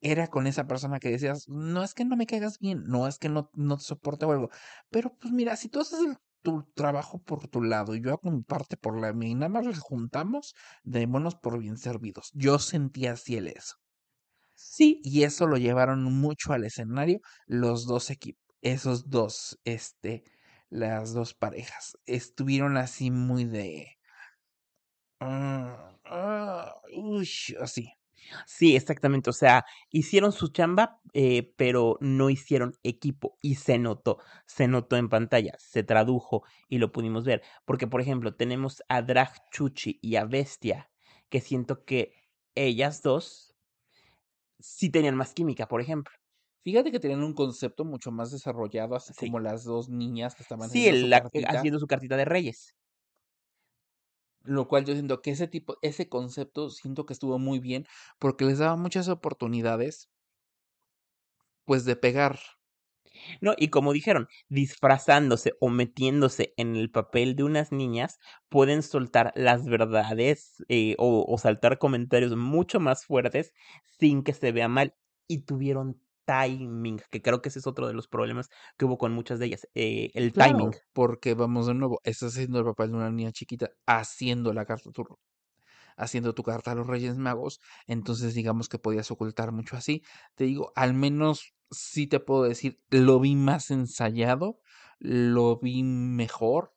era 0.00 0.28
con 0.28 0.46
esa 0.46 0.66
persona 0.66 0.98
que 1.00 1.10
decías, 1.10 1.48
no 1.48 1.82
es 1.82 1.94
que 1.94 2.04
no 2.04 2.16
me 2.16 2.26
caigas 2.26 2.58
bien, 2.58 2.84
no 2.86 3.06
es 3.06 3.18
que 3.18 3.28
no, 3.28 3.50
no 3.54 3.76
te 3.78 3.84
soporte 3.84 4.26
o 4.26 4.32
algo, 4.32 4.50
pero 4.90 5.16
pues 5.18 5.32
mira, 5.32 5.56
si 5.56 5.68
tú 5.68 5.80
haces 5.80 6.00
el 6.00 6.18
tu 6.44 6.64
trabajo 6.74 7.22
por 7.24 7.48
tu 7.48 7.62
lado 7.62 7.94
y 7.96 8.02
yo 8.02 8.10
hago 8.12 8.30
mi 8.30 8.42
parte 8.44 8.76
por 8.76 9.00
la 9.00 9.12
mía 9.14 9.30
y 9.30 9.34
nada 9.34 9.48
más 9.48 9.66
le 9.66 9.74
juntamos, 9.76 10.54
démonos 10.84 11.36
por 11.36 11.58
bien 11.58 11.78
servidos. 11.78 12.30
Yo 12.34 12.58
sentía 12.60 13.12
así 13.12 13.36
el 13.36 13.48
eso. 13.48 13.76
Sí, 14.54 15.00
y 15.04 15.24
eso 15.24 15.46
lo 15.46 15.56
llevaron 15.58 16.04
mucho 16.04 16.52
al 16.52 16.64
escenario 16.64 17.20
los 17.46 17.86
dos 17.86 18.10
equipos, 18.10 18.42
esos 18.62 19.10
dos, 19.10 19.58
este, 19.64 20.24
las 20.70 21.14
dos 21.14 21.34
parejas. 21.34 21.96
Estuvieron 22.06 22.76
así 22.76 23.10
muy 23.10 23.44
de... 23.46 23.96
ah, 25.20 25.98
ah, 26.04 26.74
uy, 26.92 27.28
así. 27.60 27.88
Sí, 28.46 28.76
exactamente. 28.76 29.30
O 29.30 29.32
sea, 29.32 29.64
hicieron 29.90 30.32
su 30.32 30.48
chamba, 30.48 31.00
eh, 31.12 31.54
pero 31.56 31.96
no 32.00 32.30
hicieron 32.30 32.74
equipo 32.82 33.38
y 33.42 33.56
se 33.56 33.78
notó, 33.78 34.18
se 34.46 34.68
notó 34.68 34.96
en 34.96 35.08
pantalla, 35.08 35.54
se 35.58 35.82
tradujo 35.82 36.42
y 36.68 36.78
lo 36.78 36.92
pudimos 36.92 37.24
ver. 37.24 37.42
Porque, 37.64 37.86
por 37.86 38.00
ejemplo, 38.00 38.34
tenemos 38.36 38.82
a 38.88 39.02
Drag 39.02 39.32
Chuchi 39.50 39.98
y 40.02 40.16
a 40.16 40.24
Bestia, 40.24 40.90
que 41.28 41.40
siento 41.40 41.84
que 41.84 42.14
ellas 42.54 43.02
dos 43.02 43.54
sí 44.60 44.90
tenían 44.90 45.16
más 45.16 45.32
química, 45.34 45.68
por 45.68 45.80
ejemplo. 45.80 46.14
Fíjate 46.64 46.90
que 46.90 46.98
tenían 47.00 47.22
un 47.22 47.34
concepto 47.34 47.84
mucho 47.84 48.10
más 48.10 48.30
desarrollado, 48.30 48.94
así 48.96 49.12
Sí. 49.12 49.26
como 49.26 49.38
las 49.38 49.64
dos 49.64 49.88
niñas 49.88 50.34
que 50.34 50.42
estaban 50.42 50.70
Sí, 50.70 50.88
haciendo 50.88 50.96
su 50.96 51.06
el- 51.06 51.10
la- 51.10 51.18
cartita, 51.18 51.46
haciendo 51.46 51.78
su 51.78 51.86
cartita 51.86 52.16
de 52.16 52.24
reyes. 52.24 52.74
Lo 54.44 54.68
cual 54.68 54.84
yo 54.84 54.94
siento 54.94 55.22
que 55.22 55.32
ese 55.32 55.48
tipo, 55.48 55.76
ese 55.82 56.08
concepto 56.08 56.70
siento 56.70 57.06
que 57.06 57.12
estuvo 57.14 57.38
muy 57.38 57.58
bien 57.60 57.86
porque 58.18 58.44
les 58.44 58.58
daba 58.58 58.76
muchas 58.76 59.08
oportunidades, 59.08 60.10
pues, 61.64 61.84
de 61.84 61.96
pegar. 61.96 62.38
No, 63.40 63.54
y 63.56 63.68
como 63.68 63.92
dijeron, 63.92 64.28
disfrazándose 64.48 65.54
o 65.60 65.68
metiéndose 65.68 66.54
en 66.56 66.76
el 66.76 66.90
papel 66.90 67.36
de 67.36 67.44
unas 67.44 67.72
niñas, 67.72 68.18
pueden 68.48 68.82
soltar 68.82 69.32
las 69.36 69.66
verdades 69.66 70.64
eh, 70.68 70.94
o, 70.98 71.24
o 71.28 71.38
saltar 71.38 71.78
comentarios 71.78 72.36
mucho 72.36 72.80
más 72.80 73.04
fuertes 73.04 73.52
sin 73.98 74.22
que 74.24 74.32
se 74.32 74.52
vea 74.52 74.68
mal. 74.68 74.94
Y 75.26 75.40
tuvieron 75.42 76.00
timing, 76.24 77.00
que 77.10 77.22
creo 77.22 77.42
que 77.42 77.48
ese 77.48 77.58
es 77.58 77.66
otro 77.66 77.86
de 77.86 77.94
los 77.94 78.08
problemas 78.08 78.48
que 78.76 78.84
hubo 78.84 78.98
con 78.98 79.12
muchas 79.12 79.38
de 79.38 79.46
ellas, 79.46 79.68
eh, 79.74 80.10
el 80.14 80.32
timing. 80.32 80.72
Porque 80.92 81.34
vamos 81.34 81.66
de 81.66 81.74
nuevo, 81.74 82.00
estás 82.04 82.32
haciendo 82.34 82.58
el 82.58 82.64
papel 82.64 82.90
de 82.90 82.96
una 82.96 83.10
niña 83.10 83.32
chiquita, 83.32 83.70
haciendo 83.86 84.52
la 84.52 84.64
carta 84.64 84.90
tu, 84.92 85.04
haciendo 85.96 86.34
tu 86.34 86.42
carta 86.42 86.72
a 86.72 86.74
los 86.74 86.86
Reyes 86.86 87.16
Magos, 87.16 87.60
entonces 87.86 88.34
digamos 88.34 88.68
que 88.68 88.78
podías 88.78 89.10
ocultar 89.10 89.52
mucho 89.52 89.76
así. 89.76 90.02
Te 90.34 90.44
digo, 90.44 90.72
al 90.74 90.94
menos 90.94 91.54
sí 91.70 92.06
te 92.06 92.20
puedo 92.20 92.44
decir, 92.44 92.80
lo 92.90 93.20
vi 93.20 93.36
más 93.36 93.70
ensayado, 93.70 94.60
lo 94.98 95.58
vi 95.58 95.82
mejor, 95.82 96.74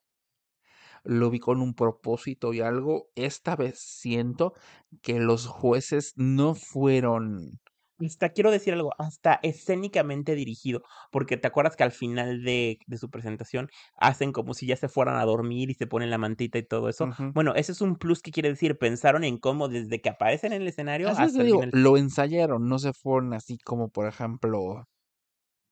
lo 1.04 1.30
vi 1.30 1.38
con 1.38 1.60
un 1.62 1.74
propósito 1.74 2.52
y 2.52 2.60
algo. 2.60 3.10
Esta 3.14 3.56
vez 3.56 3.78
siento 3.78 4.54
que 5.02 5.20
los 5.20 5.46
jueces 5.46 6.12
no 6.16 6.54
fueron 6.54 7.60
Hasta 8.04 8.28
quiero 8.30 8.50
decir 8.52 8.74
algo, 8.74 8.92
hasta 8.98 9.40
escénicamente 9.42 10.34
dirigido, 10.36 10.82
porque 11.10 11.36
te 11.36 11.48
acuerdas 11.48 11.74
que 11.76 11.82
al 11.84 11.90
final 11.92 12.44
de, 12.44 12.78
de 12.86 12.98
su 12.98 13.10
presentación 13.10 13.68
hacen 13.96 14.32
como 14.32 14.54
si 14.54 14.66
ya 14.66 14.76
se 14.76 14.88
fueran 14.88 15.16
a 15.16 15.24
dormir 15.24 15.70
y 15.70 15.74
se 15.74 15.86
ponen 15.88 16.10
la 16.10 16.18
mantita 16.18 16.58
y 16.58 16.62
todo 16.66 16.88
eso. 16.88 17.08
Bueno, 17.34 17.54
ese 17.56 17.72
es 17.72 17.80
un 17.80 17.96
plus 17.96 18.22
que 18.22 18.30
quiere 18.30 18.50
decir, 18.50 18.78
pensaron 18.78 19.24
en 19.24 19.38
cómo 19.38 19.68
desde 19.68 20.00
que 20.00 20.10
aparecen 20.10 20.52
en 20.52 20.62
el 20.62 20.68
escenario 20.68 21.08
Así 21.08 21.22
hasta 21.22 21.42
el 21.42 21.44
digo, 21.44 21.60
final. 21.60 21.72
lo 21.72 21.96
ensayaron, 21.96 22.68
no 22.68 22.78
se 22.78 22.92
fueron 22.92 23.32
así 23.34 23.58
como, 23.58 23.88
por 23.90 24.06
ejemplo, 24.06 24.84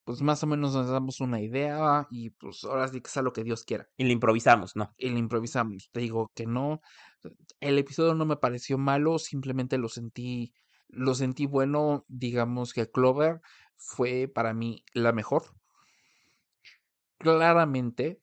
pues 0.05 0.23
más 0.23 0.43
o 0.45 0.47
menos 0.47 0.75
nos 0.75 0.89
damos 0.89 1.21
una 1.21 1.41
idea 1.41 2.07
y 2.11 2.31
pues 2.31 2.65
ahora 2.65 2.89
sí 2.89 3.01
que 3.01 3.11
sea 3.11 3.23
lo 3.23 3.33
que 3.33 3.45
Dios 3.45 3.65
quiera. 3.65 3.89
Y 3.97 4.05
lo 4.05 4.13
improvisamos, 4.13 4.77
¿no? 4.77 4.91
Y 4.97 5.11
lo 5.11 5.19
improvisamos. 5.19 5.91
Te 5.93 6.01
digo 6.01 6.31
que 6.35 6.47
no, 6.47 6.81
el 7.61 7.79
episodio 7.79 8.15
no 8.15 8.27
me 8.27 8.37
pareció 8.37 8.79
malo, 8.79 9.19
simplemente 9.19 9.79
lo 9.79 9.89
sentí, 9.89 10.53
lo 10.89 11.15
sentí 11.15 11.47
bueno, 11.47 12.05
digamos 12.09 12.73
que 12.73 12.91
Clover 12.91 13.41
fue 13.77 14.29
para 14.33 14.55
mí 14.55 14.85
la 14.93 15.13
mejor. 15.13 15.45
Claramente 17.19 18.21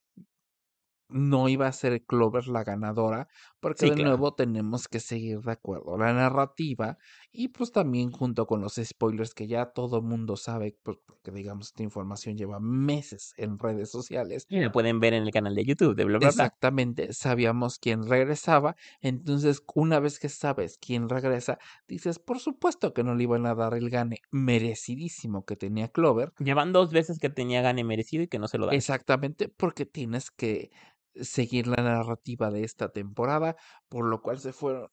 no 1.09 1.47
iba 1.47 1.67
a 1.67 1.71
ser 1.71 2.05
Clover 2.05 2.47
la 2.47 2.63
ganadora, 2.63 3.27
porque 3.63 3.85
Sí, 3.85 3.89
de 3.89 3.95
claro. 3.95 4.09
nuevo 4.09 4.33
tenemos 4.35 4.87
que 4.87 4.99
seguir 4.99 5.39
de 5.41 5.51
acuerdo 5.53 5.95
a 5.95 5.97
la 5.97 6.13
narrativa 6.13 6.97
y 7.31 7.47
pues 7.47 7.71
también 7.71 8.11
junto 8.11 8.45
con 8.45 8.61
los 8.61 8.75
spoilers 8.75 9.33
que 9.33 9.47
ya 9.47 9.71
todo 9.71 10.01
mundo 10.03 10.35
sabe, 10.37 10.77
pues, 10.83 10.97
porque 11.07 11.31
digamos 11.31 11.67
esta 11.67 11.81
información 11.83 12.37
lleva 12.37 12.59
meses 12.59 13.33
en 13.37 13.57
redes 13.57 13.89
sociales. 13.89 14.45
Y 14.49 14.59
lo 14.59 14.71
pueden 14.71 14.99
ver 14.99 15.13
en 15.15 15.23
el 15.23 15.31
canal 15.31 15.55
de 15.55 15.65
YouTube 15.65 15.95
de 15.95 16.05
bla 16.05 16.19
bla 16.19 16.31
bla. 16.31 16.43
Exactamente, 16.43 17.13
sabíamos 17.13 17.79
quién 17.79 18.07
regresaba, 18.07 18.75
entonces 19.01 19.63
una 19.73 19.99
vez 19.99 20.19
que 20.19 20.29
sabes 20.29 20.77
quién 20.77 21.09
regresa, 21.09 21.57
dices, 21.87 22.19
por 22.19 22.39
supuesto 22.39 22.93
que 22.93 23.03
no 23.03 23.15
le 23.15 23.23
iban 23.23 23.45
a 23.45 23.55
dar 23.55 23.73
el 23.73 23.89
gane 23.89 24.17
merecidísimo 24.31 25.45
que 25.45 25.55
tenía 25.55 25.87
Clover, 25.87 26.33
Llevan 26.39 26.73
dos 26.73 26.91
veces 26.91 27.17
que 27.19 27.29
tenía 27.29 27.61
gane 27.61 27.83
merecido 27.83 28.23
y 28.23 28.27
que 28.27 28.39
no 28.39 28.47
se 28.47 28.57
lo 28.57 28.67
dan. 28.67 28.75
Exactamente, 28.75 29.49
porque 29.49 29.85
tienes 29.85 30.29
que 30.31 30.71
seguir 31.15 31.67
la 31.67 31.77
narrativa 31.83 32.51
de 32.51 32.63
esta 32.63 32.89
temporada, 32.89 33.55
por 33.89 34.05
lo 34.05 34.21
cual 34.21 34.39
se 34.39 34.53
fueron 34.53 34.89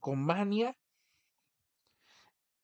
con 0.00 0.26
Vania 0.26 0.74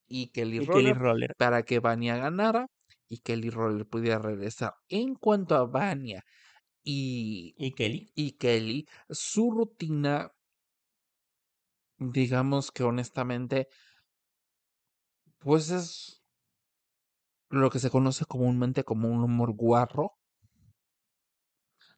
y 0.06 0.28
Kelly 0.32 0.60
Y 0.60 0.68
Kelly 0.68 0.92
Roller 0.92 0.94
Roller. 0.94 1.34
para 1.36 1.62
que 1.64 1.80
Vania 1.80 2.16
ganara 2.16 2.66
y 3.08 3.18
Kelly 3.18 3.50
Roller 3.50 3.86
pudiera 3.86 4.18
regresar. 4.18 4.74
En 4.88 5.14
cuanto 5.14 5.54
a 5.56 5.66
Vania 5.66 6.22
y, 6.84 7.56
Y 7.56 7.72
Kelly. 7.74 8.12
y 8.14 8.32
Kelly, 8.38 8.86
su 9.10 9.50
rutina, 9.52 10.30
digamos 11.98 12.70
que 12.70 12.84
honestamente, 12.84 13.68
pues 15.38 15.70
es 15.70 16.22
lo 17.48 17.70
que 17.70 17.78
se 17.78 17.88
conoce 17.88 18.26
comúnmente 18.26 18.84
como 18.84 19.08
un 19.08 19.22
humor 19.24 19.54
guarro. 19.54 20.12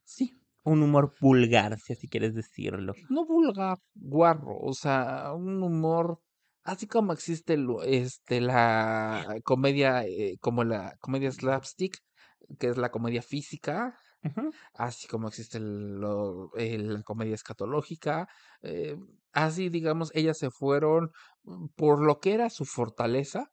Sí. 0.05 0.36
Un 0.73 0.83
humor 0.83 1.15
vulgar, 1.21 1.79
si 1.81 1.95
así 1.95 2.09
quieres 2.09 2.35
decirlo. 2.35 2.93
no 3.09 3.25
vulgar, 3.27 3.79
guarro, 3.95 4.59
o 4.59 4.73
sea, 4.75 5.33
un 5.35 5.63
humor 5.63 6.21
así 6.65 6.87
como 6.89 7.13
existe 7.13 7.55
el- 7.55 7.69
este 7.85 8.41
la 8.41 9.37
comedia 9.45 10.05
eh, 10.05 10.37
como 10.41 10.65
la 10.65 10.97
comedia 11.01 11.31
slapstick, 11.33 11.99
que 12.59 12.69
es 12.69 12.77
la 12.77 12.91
comedia 12.91 13.23
física, 13.23 13.97
así 14.75 15.07
como 15.09 15.29
existe 15.29 15.59
el- 15.59 15.97
lo- 16.01 16.51
eh, 16.57 16.79
la 16.79 17.03
comedia 17.03 17.35
escatológica, 17.35 18.29
eh, 18.63 18.97
así 19.33 19.69
digamos, 19.71 20.11
ellas 20.15 20.39
se 20.39 20.51
fueron 20.51 21.11
mm, 21.45 21.69
por 21.77 22.05
lo 22.05 22.21
que 22.21 22.35
era 22.35 22.51
su 22.51 22.65
fortaleza, 22.65 23.53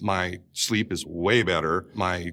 My 0.00 0.38
sleep 0.52 0.92
is 0.92 1.04
way 1.04 1.42
better. 1.42 1.86
My 1.94 2.32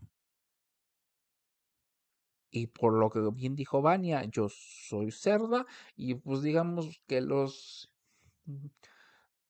Y 2.51 2.67
por 2.67 2.93
lo 2.93 3.09
que 3.09 3.21
bien 3.33 3.55
dijo 3.55 3.81
Vania, 3.81 4.25
yo 4.25 4.47
soy 4.49 5.11
cerda 5.11 5.65
y 5.95 6.15
pues 6.15 6.41
digamos 6.41 7.01
que 7.07 7.21
los 7.21 7.89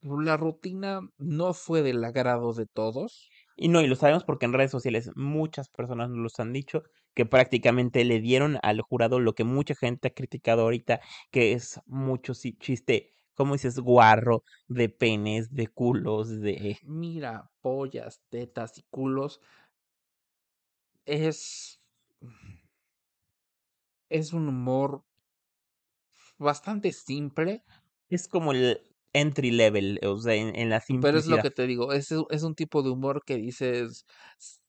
la 0.04 0.38
rutina 0.38 1.02
no 1.18 1.54
fue 1.54 1.84
del 1.84 2.04
agrado 2.04 2.54
de 2.54 2.66
todos. 2.66 3.30
Y 3.56 3.68
no, 3.68 3.82
y 3.82 3.88
lo 3.88 3.96
sabemos 3.96 4.24
porque 4.24 4.46
en 4.46 4.54
redes 4.54 4.72
sociales 4.72 5.12
muchas 5.16 5.70
personas 5.70 6.10
nos 6.10 6.18
los 6.20 6.40
han 6.40 6.54
dicho 6.54 6.84
que 7.14 7.26
prácticamente 7.26 8.04
le 8.06 8.20
dieron 8.20 8.58
al 8.64 8.82
jurado 8.82 9.20
lo 9.20 9.36
que 9.36 9.44
mucha 9.44 9.76
gente 9.76 10.08
ha 10.08 10.14
criticado 10.14 10.64
ahorita, 10.64 11.02
que 11.30 11.54
es 11.54 11.80
mucho 11.86 12.34
chiste, 12.34 13.14
como 13.36 13.54
dices, 13.54 13.80
guarro, 13.80 14.44
de 14.68 14.90
penes, 14.90 15.54
de 15.54 15.68
culos, 15.68 16.40
de... 16.40 16.78
Mira, 16.84 17.52
pollas, 17.62 18.22
tetas 18.30 18.78
y 18.78 18.84
culos. 18.90 19.42
Es 21.06 21.81
es 24.12 24.34
un 24.34 24.48
humor 24.50 25.06
bastante 26.38 26.92
simple. 26.92 27.64
Es 28.10 28.28
como 28.28 28.52
el 28.52 28.80
entry 29.12 29.50
level, 29.50 30.00
o 30.06 30.18
sea, 30.20 30.36
en, 30.36 30.56
en 30.56 30.70
la 30.70 30.82
Pero 31.00 31.18
es 31.18 31.26
lo 31.26 31.40
simplicidad. 31.40 31.42
que 31.42 31.52
te 31.52 31.66
digo, 31.68 31.94
es, 31.94 32.12
es 32.30 32.44
un 32.44 32.54
tipo 32.56 32.84
de 32.84 32.90
humor 32.92 33.24
que 33.26 33.38
dices, 33.38 34.06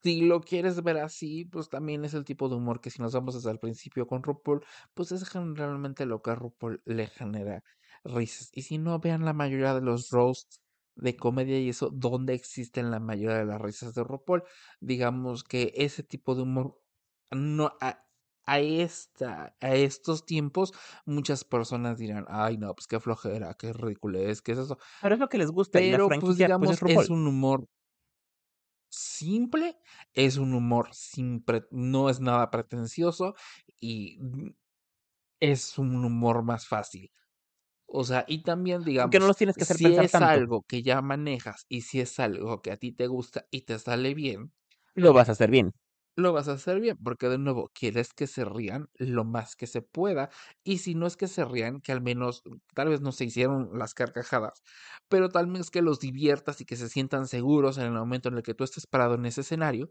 si 0.03 0.22
lo 0.22 0.40
quieres 0.40 0.82
ver 0.82 0.99
así, 0.99 1.45
pues 1.45 1.68
también 1.68 2.05
es 2.05 2.14
el 2.14 2.24
tipo 2.24 2.49
de 2.49 2.55
humor 2.57 2.80
que 2.80 2.90
si 2.90 3.03
nos 3.03 3.12
vamos 3.14 3.34
desde 3.34 3.51
el 3.51 3.59
principio 3.59 4.07
con 4.07 4.22
RuPaul, 4.22 4.64
pues 4.95 5.12
es 5.12 5.28
generalmente 5.28 6.07
lo 6.07 6.22
que 6.22 6.30
a 6.30 6.34
RuPaul 6.36 6.80
le 6.86 7.07
genera 7.09 7.62
risas. 8.05 8.51
Y 8.53 8.62
si 8.62 8.78
no, 8.78 8.99
vean 9.01 9.24
la 9.24 9.32
mayoría 9.34 9.74
de 9.74 9.82
los 9.82 10.09
roasts 10.11 10.61
de 10.95 11.16
comedia 11.16 11.59
y 11.59 11.68
eso, 11.70 11.90
donde 11.93 12.34
existen 12.34 12.90
la 12.90 13.01
mayoría 13.01 13.38
de 13.38 13.45
las 13.47 13.61
risas 13.61 13.93
de 13.95 14.05
RuPaul. 14.05 14.45
Digamos 14.80 15.45
que 15.45 15.72
ese 15.76 16.03
tipo 16.03 16.34
de 16.34 16.43
humor 16.43 16.80
no 17.30 17.72
a, 17.80 18.07
a 18.53 18.61
esta 18.61 19.57
a 19.61 19.74
estos 19.74 20.26
tiempos 20.26 20.72
muchas 21.07 21.44
personas 21.44 21.98
dirán, 21.98 22.26
"Ay, 22.28 22.59
no, 22.59 22.74
pues 22.74 22.86
qué 22.86 23.00
flojera, 23.00 23.55
qué 23.55 23.72
ridiculez, 23.72 24.42
qué 24.42 24.53
es 24.53 24.59
eso." 24.59 24.78
Pero 25.00 25.14
es 25.14 25.20
lo 25.20 25.28
que 25.28 25.38
les 25.38 25.50
gusta 25.50 25.80
y 25.82 25.88
la 25.88 26.00
Pero 26.00 26.16
pues 26.16 26.20
pues, 26.20 26.36
digamos 26.38 26.70
es 26.70 26.82
es 26.84 27.11
un 27.11 27.26
humor 27.26 27.66
simple, 28.90 29.78
es 30.14 30.36
un 30.36 30.55
humor 30.55 30.88
sin 30.92 31.42
pre- 31.44 31.66
no 31.70 32.09
es 32.11 32.20
nada 32.20 32.50
pretencioso 32.50 33.34
y 33.80 34.18
es 35.40 35.78
un 35.78 36.05
humor 36.05 36.42
más 36.42 36.66
fácil. 36.66 37.11
O 37.86 38.05
sea, 38.05 38.24
y 38.28 38.42
también 38.44 38.84
Porque 39.00 39.18
no 39.20 39.26
digamos, 39.26 39.26
los 39.26 39.36
tienes 39.36 39.57
que 39.59 39.64
hacer 39.64 39.78
si 39.78 39.86
pensar 39.86 40.09
es 40.09 40.20
tanto. 40.20 40.40
algo 40.40 40.62
que 40.68 40.82
ya 40.82 41.03
manejas 41.03 41.66
y 41.68 41.82
si 41.82 42.00
es 42.00 42.20
algo 42.20 42.62
que 42.62 42.72
a 42.72 42.78
ti 42.78 42.92
te 42.92 43.07
gusta 43.09 43.46
y 43.50 43.62
te 43.62 43.78
sale 43.78 44.14
bien, 44.14 44.55
Lo 44.94 45.12
vas 45.12 45.28
a 45.28 45.32
hacer 45.32 45.50
bien. 45.50 45.72
Lo 46.16 46.32
vas 46.32 46.48
a 46.48 46.52
hacer 46.52 46.80
bien, 46.80 46.96
porque 47.02 47.28
de 47.28 47.38
nuevo 47.38 47.70
quieres 47.74 48.12
que 48.14 48.26
se 48.26 48.44
rían 48.44 48.86
lo 48.94 49.24
más 49.24 49.56
que 49.56 49.66
se 49.66 49.82
pueda, 49.82 50.30
y 50.64 50.78
si 50.78 50.94
no 50.94 51.06
es 51.06 51.16
que 51.16 51.28
se 51.28 51.44
rían, 51.44 51.80
que 51.80 51.92
al 51.92 52.02
menos 52.02 52.42
tal 52.74 52.88
vez 52.90 53.00
no 53.00 53.12
se 53.12 53.24
hicieron 53.24 53.78
las 53.78 53.94
carcajadas, 53.94 54.62
pero 55.08 55.28
tal 55.28 55.46
vez 55.46 55.70
que 55.70 55.82
los 55.82 56.00
diviertas 56.00 56.60
y 56.60 56.64
que 56.66 56.76
se 56.76 56.88
sientan 56.88 57.26
seguros 57.28 57.78
en 57.78 57.84
el 57.84 57.92
momento 57.92 58.28
en 58.28 58.36
el 58.36 58.42
que 58.42 58.54
tú 58.54 58.64
estés 58.64 58.86
parado 58.86 59.14
en 59.14 59.26
ese 59.26 59.42
escenario 59.42 59.90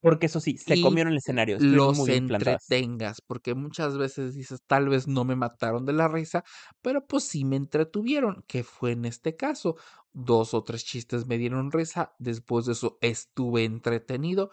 Porque 0.00 0.26
eso 0.26 0.40
sí, 0.40 0.56
se 0.58 0.78
comieron 0.78 1.12
el 1.12 1.18
escenario. 1.18 1.58
Los 1.58 1.96
muy 1.96 2.14
entretengas, 2.14 3.22
porque 3.26 3.54
muchas 3.54 3.96
veces 3.96 4.34
dices, 4.34 4.60
tal 4.66 4.90
vez 4.90 5.08
no 5.08 5.24
me 5.24 5.36
mataron 5.36 5.86
de 5.86 5.94
la 5.94 6.06
risa, 6.06 6.44
pero 6.82 7.06
pues 7.06 7.24
sí 7.24 7.46
me 7.46 7.56
entretuvieron, 7.56 8.44
que 8.46 8.62
fue 8.62 8.92
en 8.92 9.06
este 9.06 9.36
caso. 9.36 9.76
Dos 10.12 10.52
o 10.52 10.62
tres 10.64 10.84
chistes 10.84 11.26
me 11.26 11.38
dieron 11.38 11.72
risa, 11.72 12.14
después 12.18 12.66
de 12.66 12.72
eso 12.72 12.98
estuve 13.00 13.64
entretenido, 13.64 14.50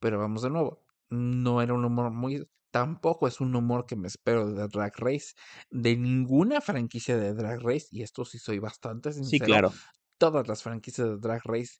pero 0.00 0.18
vamos 0.18 0.42
de 0.42 0.50
nuevo, 0.50 0.82
no 1.10 1.62
era 1.62 1.74
un 1.74 1.84
humor 1.84 2.10
muy... 2.12 2.46
Tampoco 2.72 3.26
es 3.28 3.40
un 3.40 3.54
humor 3.56 3.86
que 3.86 3.96
me 3.96 4.08
espero 4.08 4.52
de 4.52 4.68
Drag 4.68 4.92
Race, 4.98 5.32
de 5.70 5.96
ninguna 5.96 6.60
franquicia 6.60 7.16
de 7.16 7.32
Drag 7.34 7.60
Race, 7.62 7.86
y 7.90 8.02
esto 8.02 8.24
sí 8.26 8.38
soy 8.38 8.58
bastante 8.58 9.12
Sí, 9.20 9.40
sincero. 9.40 9.40
claro. 9.40 9.78
Todas 10.18 10.46
las 10.48 10.62
franquicias 10.62 11.08
de 11.08 11.18
Drag 11.18 11.40
Race, 11.44 11.74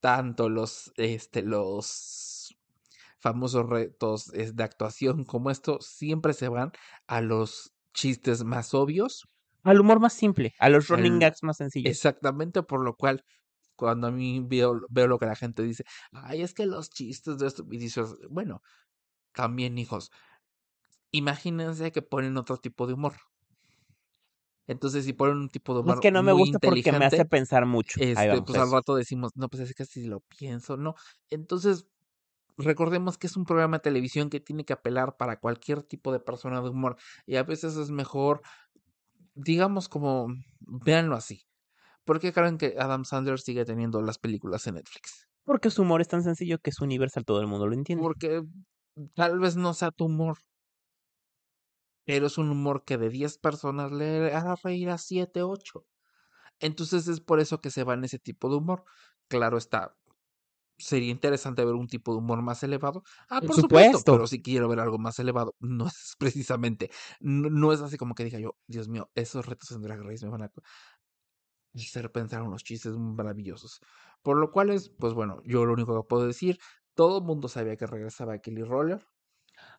tanto 0.00 0.48
los, 0.48 0.92
este, 0.96 1.42
los 1.42 2.56
famosos 3.20 3.66
retos 3.68 4.26
de 4.28 4.62
actuación 4.64 5.24
como 5.24 5.50
esto, 5.50 5.80
siempre 5.80 6.32
se 6.34 6.48
van 6.48 6.72
a 7.08 7.20
los 7.22 7.74
chistes 7.94 8.44
más 8.44 8.74
obvios. 8.74 9.24
Al 9.64 9.80
humor 9.80 10.00
más 10.00 10.14
simple, 10.14 10.54
a 10.58 10.70
los 10.70 10.88
running 10.88 11.18
gags 11.18 11.42
más 11.42 11.58
sencillos. 11.58 11.90
Exactamente, 11.90 12.62
por 12.62 12.84
lo 12.84 12.96
cual, 12.96 13.24
cuando 13.76 14.08
a 14.08 14.10
mí 14.10 14.42
veo, 14.46 14.80
veo 14.90 15.06
lo 15.06 15.18
que 15.18 15.26
la 15.26 15.36
gente 15.36 15.62
dice, 15.62 15.84
ay, 16.12 16.42
es 16.42 16.54
que 16.54 16.66
los 16.66 16.90
chistes 16.90 17.38
de 17.38 17.46
esto, 17.46 17.64
y 17.70 17.78
dices, 17.78 18.16
bueno, 18.30 18.62
también 19.34 19.78
hijos, 19.78 20.10
imagínense 21.12 21.92
que 21.92 22.02
ponen 22.02 22.36
otro 22.36 22.56
tipo 22.58 22.86
de 22.86 22.94
humor. 22.94 23.14
Entonces, 24.66 25.04
si 25.04 25.12
ponen 25.12 25.36
un 25.38 25.48
tipo 25.48 25.74
de 25.74 25.80
humor 25.80 25.96
Es 25.96 26.00
que 26.00 26.10
no 26.10 26.22
me 26.22 26.32
muy 26.32 26.40
gusta 26.40 26.58
porque 26.58 26.92
me 26.92 27.04
hace 27.04 27.24
pensar 27.24 27.66
mucho. 27.66 28.00
Ahí 28.14 28.28
este, 28.28 28.28
vamos 28.28 28.46
pues 28.46 28.58
al 28.58 28.70
rato 28.72 28.96
decimos, 28.96 29.32
no, 29.36 29.48
pues 29.48 29.62
es 29.62 29.74
que 29.74 29.84
si 29.84 30.06
lo 30.06 30.20
pienso, 30.20 30.76
no. 30.76 30.94
Entonces, 31.30 31.86
recordemos 32.58 33.18
que 33.18 33.28
es 33.28 33.36
un 33.36 33.44
programa 33.44 33.78
de 33.78 33.82
televisión 33.82 34.30
que 34.30 34.40
tiene 34.40 34.64
que 34.64 34.72
apelar 34.72 35.16
para 35.16 35.40
cualquier 35.40 35.82
tipo 35.82 36.12
de 36.12 36.20
persona 36.20 36.62
de 36.62 36.70
humor. 36.70 36.96
Y 37.26 37.36
a 37.36 37.44
veces 37.44 37.76
es 37.76 37.90
mejor, 37.90 38.42
digamos 39.34 39.88
como, 39.88 40.28
véanlo 40.60 41.16
así. 41.16 41.46
¿Por 42.06 42.20
qué 42.20 42.32
creen 42.32 42.56
que 42.56 42.76
Adam 42.78 43.04
Sandler 43.04 43.40
sigue 43.40 43.64
teniendo 43.64 44.00
las 44.00 44.18
películas 44.18 44.66
en 44.68 44.76
Netflix? 44.76 45.28
Porque 45.44 45.70
su 45.70 45.82
humor 45.82 46.00
es 46.00 46.08
tan 46.08 46.22
sencillo 46.22 46.58
que 46.58 46.70
es 46.70 46.80
universal, 46.80 47.24
todo 47.24 47.40
el 47.40 47.48
mundo 47.48 47.66
lo 47.66 47.74
entiende. 47.74 48.02
Porque 48.02 48.42
tal 49.14 49.38
vez 49.40 49.56
no 49.56 49.74
sea 49.74 49.90
tu 49.90 50.06
humor, 50.06 50.38
pero 52.04 52.28
es 52.28 52.38
un 52.38 52.48
humor 52.50 52.84
que 52.84 52.96
de 52.96 53.10
10 53.10 53.38
personas 53.38 53.90
le 53.90 54.32
hará 54.32 54.54
reír 54.62 54.90
a 54.90 54.98
7, 54.98 55.42
8. 55.42 55.84
Entonces 56.60 57.08
es 57.08 57.20
por 57.20 57.40
eso 57.40 57.60
que 57.60 57.70
se 57.70 57.84
va 57.84 57.94
en 57.94 58.04
ese 58.04 58.18
tipo 58.18 58.48
de 58.48 58.56
humor. 58.56 58.84
Claro 59.28 59.58
está, 59.58 59.96
sería 60.78 61.10
interesante 61.10 61.64
ver 61.64 61.74
un 61.74 61.88
tipo 61.88 62.12
de 62.12 62.18
humor 62.18 62.42
más 62.42 62.62
elevado. 62.62 63.02
Ah, 63.28 63.40
Por 63.40 63.56
supuesto. 63.56 64.12
pero 64.12 64.26
si 64.26 64.42
quiero 64.42 64.68
ver 64.68 64.80
algo 64.80 64.98
más 64.98 65.18
elevado, 65.18 65.54
no 65.60 65.86
es 65.86 66.14
precisamente, 66.18 66.90
no, 67.20 67.50
no 67.50 67.72
es 67.72 67.80
así 67.80 67.96
como 67.96 68.14
que 68.14 68.24
diga 68.24 68.38
yo, 68.38 68.56
Dios 68.66 68.88
mío, 68.88 69.10
esos 69.14 69.46
retos 69.46 69.70
en 69.72 69.82
Drag 69.82 70.00
Race 70.02 70.24
me 70.24 70.30
van 70.32 70.42
a 70.42 70.52
hacer 71.84 72.10
pensar 72.12 72.42
unos 72.42 72.64
chistes 72.64 72.96
maravillosos. 72.96 73.80
Por 74.22 74.38
lo 74.38 74.50
cual 74.52 74.70
es, 74.70 74.88
pues 74.90 75.14
bueno, 75.14 75.42
yo 75.44 75.64
lo 75.66 75.72
único 75.74 76.00
que 76.02 76.08
puedo 76.08 76.26
decir, 76.26 76.58
todo 76.94 77.18
el 77.18 77.24
mundo 77.24 77.48
sabía 77.48 77.76
que 77.76 77.86
regresaba 77.86 78.38
Kelly 78.38 78.62
Roller. 78.64 79.06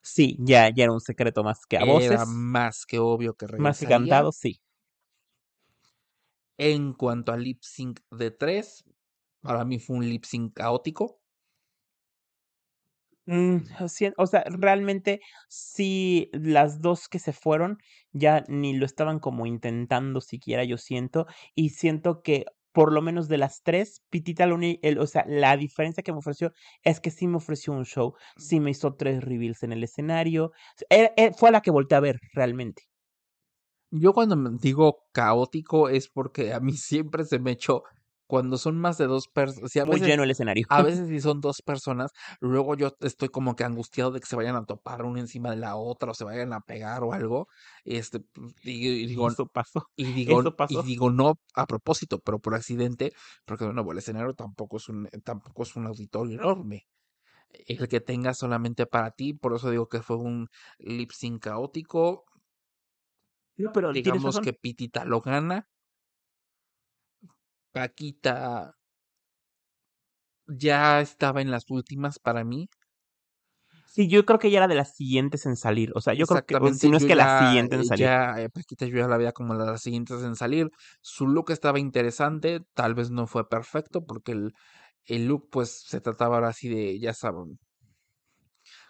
Sí, 0.02 0.36
ya, 0.39 0.70
ya 0.74 0.86
era 0.86 0.93
un 0.93 1.02
secreto 1.02 1.43
más 1.43 1.66
que 1.68 1.78
a 1.78 1.86
Era 1.86 2.26
voces, 2.26 2.26
más 2.26 2.86
que 2.86 3.00
obvio 3.00 3.34
que 3.36 3.48
más 3.58 3.78
que 3.80 3.88
regresaría. 3.88 3.88
cantado, 3.88 4.32
sí. 4.32 4.62
En 6.60 6.93
cuanto 6.93 7.32
a 7.32 7.38
lip 7.38 7.64
sync 7.64 8.00
de 8.12 8.30
tres, 8.30 8.84
para 9.41 9.66
mí 9.66 9.80
fue 9.80 9.98
un 9.98 10.08
lip 10.08 10.24
sync 10.24 10.54
caótico. 10.54 11.22
Mm, 13.30 13.57
o 14.17 14.25
sea, 14.25 14.43
realmente 14.47 15.19
sí, 15.49 16.30
las 16.32 16.82
dos 16.82 17.09
que 17.09 17.19
se 17.19 17.34
fueron 17.34 17.78
ya 18.13 18.45
ni 18.47 18.73
lo 18.78 18.86
estaban 18.86 19.19
como 19.19 19.45
intentando 19.45 20.21
siquiera, 20.21 20.63
yo 20.63 20.78
siento, 20.78 21.28
y 21.53 21.69
siento 21.71 22.21
que 22.23 22.45
por 22.71 22.93
lo 22.93 23.01
menos 23.01 23.28
de 23.28 23.38
las 23.38 23.63
tres, 23.63 24.01
Pitita, 24.09 24.45
lo 24.45 24.57
el- 24.61 24.99
o 24.99 25.07
sea, 25.07 25.25
la 25.28 25.57
diferencia 25.57 26.03
que 26.03 26.13
me 26.13 26.19
ofreció 26.19 26.53
es 26.84 27.01
que 27.01 27.11
sí 27.11 27.28
me 27.28 27.36
ofreció 27.38 27.73
un 27.73 27.84
show, 27.86 28.13
sí 28.38 28.59
me 28.61 28.71
hizo 28.71 28.95
tres 28.95 29.21
reveals 29.23 29.63
en 29.63 29.73
el 29.73 29.84
escenario, 29.84 30.51
era- 30.89 31.11
era- 31.17 31.34
fue 31.34 31.49
a 31.49 31.51
la 31.53 31.61
que 31.61 31.71
volteé 31.71 31.97
a 31.97 32.01
ver 32.01 32.19
realmente. 32.34 32.84
Yo 33.91 34.13
cuando 34.13 34.36
me 34.36 34.49
digo 34.59 35.05
caótico 35.13 35.89
es 35.89 36.09
porque 36.09 36.53
a 36.53 36.59
mí 36.59 36.73
siempre 36.73 37.23
se 37.25 37.39
me 37.39 37.51
echó 37.51 37.84
cuando 38.28 38.57
son 38.57 38.78
más 38.78 38.97
de 38.97 39.07
dos 39.07 39.28
personas, 39.28 39.71
si 39.71 39.82
Muy 39.82 39.99
lleno 40.01 40.23
el 40.23 40.32
escenario. 40.32 40.65
a 40.69 40.82
veces 40.84 41.07
si 41.09 41.19
son 41.21 41.41
dos 41.41 41.61
personas, 41.61 42.11
luego 42.41 42.75
yo 42.75 42.95
estoy 43.01 43.30
como 43.30 43.55
que 43.55 43.63
angustiado 43.63 44.11
de 44.11 44.19
que 44.19 44.25
se 44.28 44.36
vayan 44.36 44.55
a 44.55 44.65
topar 44.65 45.03
una 45.03 45.19
encima 45.21 45.49
de 45.51 45.57
la 45.57 45.75
otra 45.75 46.11
o 46.11 46.13
se 46.13 46.23
vayan 46.25 46.53
a 46.53 46.61
pegar 46.61 47.03
o 47.03 47.13
algo. 47.13 47.47
Este, 47.86 48.19
pues, 48.19 48.53
y, 48.63 48.88
y 48.88 49.05
digo, 49.07 49.28
Eso 49.30 49.47
pasó. 49.47 49.88
y 49.95 50.05
digo, 50.13 50.39
Eso 50.41 50.55
pasó. 50.55 50.82
y 50.82 50.86
digo 50.86 51.09
no 51.09 51.36
a 51.55 51.65
propósito, 51.65 52.19
pero 52.19 52.39
por 52.39 52.53
accidente, 52.55 53.13
porque 53.45 53.65
de 53.65 53.73
nuevo 53.73 53.91
el 53.93 53.97
escenario 53.99 54.34
tampoco 54.34 54.78
es 54.78 54.89
un, 54.89 55.09
tampoco 55.23 55.63
es 55.63 55.75
un 55.75 55.88
auditorio 55.88 56.36
enorme. 56.39 56.88
El 57.65 57.88
que 57.88 58.01
tenga 58.01 58.34
solamente 58.34 58.86
para 58.86 59.11
ti, 59.11 59.34
por 59.34 59.55
eso 59.55 59.69
digo 59.71 59.88
que 59.88 60.01
fue 60.01 60.17
un 60.17 60.49
lip 60.80 61.11
sync 61.11 61.43
caótico. 61.43 62.25
No, 63.57 63.71
pero 63.73 63.91
Digamos 63.91 64.39
que 64.39 64.53
Pitita 64.53 65.05
lo 65.05 65.21
gana. 65.21 65.67
Paquita 67.80 68.73
ya 70.47 71.01
estaba 71.01 71.41
en 71.41 71.51
las 71.51 71.69
últimas 71.69 72.19
para 72.19 72.43
mí. 72.43 72.69
Sí, 73.97 74.07
yo 74.07 74.25
creo 74.25 74.38
que 74.38 74.51
ya 74.51 74.59
era 74.59 74.67
de 74.67 74.75
las 74.75 74.95
siguientes 74.95 75.45
en 75.45 75.55
salir. 75.55 75.91
O 75.95 76.01
sea, 76.01 76.13
yo 76.13 76.28
creo 76.28 76.45
que, 76.45 76.73
si 76.73 76.89
no 76.89 76.97
es 76.97 77.05
que 77.05 77.15
la 77.15 77.47
siguiente 77.47 77.75
en 77.75 77.82
eh, 77.82 77.86
salir. 77.86 78.05
ya 78.05 78.36
eh, 78.39 78.49
Paquita 78.49 78.86
yo 78.86 78.97
ya 78.97 79.07
la 79.07 79.17
veía 79.17 79.32
como 79.32 79.55
las 79.55 79.82
siguientes 79.82 80.21
en 80.21 80.36
salir. 80.36 80.69
Su 81.01 81.28
look 81.28 81.51
estaba 81.51 81.80
interesante, 81.80 82.61
tal 82.75 82.93
vez 82.93 83.09
no 83.09 83.25
fue 83.25 83.49
perfecto 83.49 84.05
porque 84.05 84.34
el, 84.34 84.53
el 85.05 85.25
look 85.25 85.49
pues 85.49 85.84
se 85.88 85.99
trataba 85.99 86.36
ahora 86.36 86.49
así 86.49 86.69
de, 86.69 86.99
ya 86.99 87.13
saben, 87.13 87.57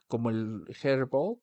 como 0.07 0.29
el 0.29 0.65
hairball. 0.83 1.38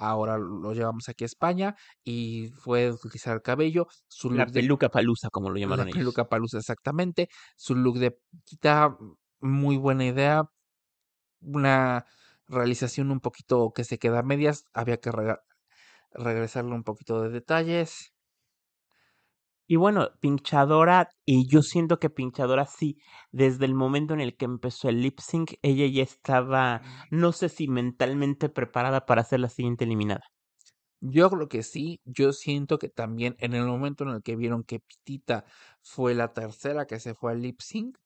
Ahora 0.00 0.38
lo 0.38 0.72
llevamos 0.74 1.08
aquí 1.08 1.24
a 1.24 1.26
España 1.26 1.76
y 2.04 2.50
fue 2.58 2.90
utilizar 2.92 3.34
el 3.36 3.42
cabello. 3.42 3.86
Su 4.08 4.30
La 4.30 4.46
look 4.46 4.50
de 4.52 4.62
peluca 4.62 4.88
palusa, 4.88 5.28
como 5.30 5.50
lo 5.50 5.56
la 5.64 5.66
llamaron 5.66 5.88
ellos. 5.88 6.24
peluca 6.24 6.28
palusa 6.28 6.58
exactamente. 6.58 7.28
Su 7.56 7.74
look 7.74 7.98
de 7.98 8.12
Paquita, 8.12 8.96
muy 9.40 9.76
buena 9.76 10.04
idea. 10.06 10.44
Una 11.40 12.06
realización 12.48 13.10
un 13.10 13.20
poquito 13.20 13.72
que 13.74 13.84
se 13.84 13.98
queda 13.98 14.20
a 14.20 14.22
medias. 14.22 14.64
Había 14.74 14.98
que 15.00 15.10
regresarle 16.12 16.74
un 16.74 16.84
poquito 16.84 17.22
de 17.22 17.30
detalles. 17.30 18.12
Y 19.70 19.76
bueno, 19.76 20.08
Pinchadora, 20.18 21.10
y 21.24 21.46
yo 21.46 21.62
siento 21.62 22.00
que 22.00 22.10
Pinchadora 22.10 22.66
sí, 22.66 22.98
desde 23.30 23.66
el 23.66 23.74
momento 23.76 24.14
en 24.14 24.20
el 24.20 24.36
que 24.36 24.44
empezó 24.44 24.88
el 24.88 25.00
lip 25.00 25.20
sync, 25.20 25.52
ella 25.62 25.86
ya 25.86 26.02
estaba, 26.02 26.82
no 27.12 27.30
sé 27.30 27.48
si 27.48 27.68
mentalmente 27.68 28.48
preparada 28.48 29.06
para 29.06 29.22
ser 29.22 29.38
la 29.38 29.48
siguiente 29.48 29.84
eliminada. 29.84 30.22
Yo 31.00 31.30
creo 31.30 31.48
que 31.48 31.62
sí. 31.62 32.00
Yo 32.04 32.32
siento 32.32 32.78
que 32.80 32.88
también 32.88 33.36
en 33.38 33.54
el 33.54 33.64
momento 33.64 34.02
en 34.02 34.10
el 34.10 34.22
que 34.24 34.34
vieron 34.34 34.64
que 34.64 34.80
Pitita 34.80 35.44
fue 35.82 36.16
la 36.16 36.32
tercera 36.32 36.86
que 36.86 36.98
se 36.98 37.14
fue 37.14 37.30
al 37.30 37.40
lip 37.40 37.60
sync, 37.60 37.96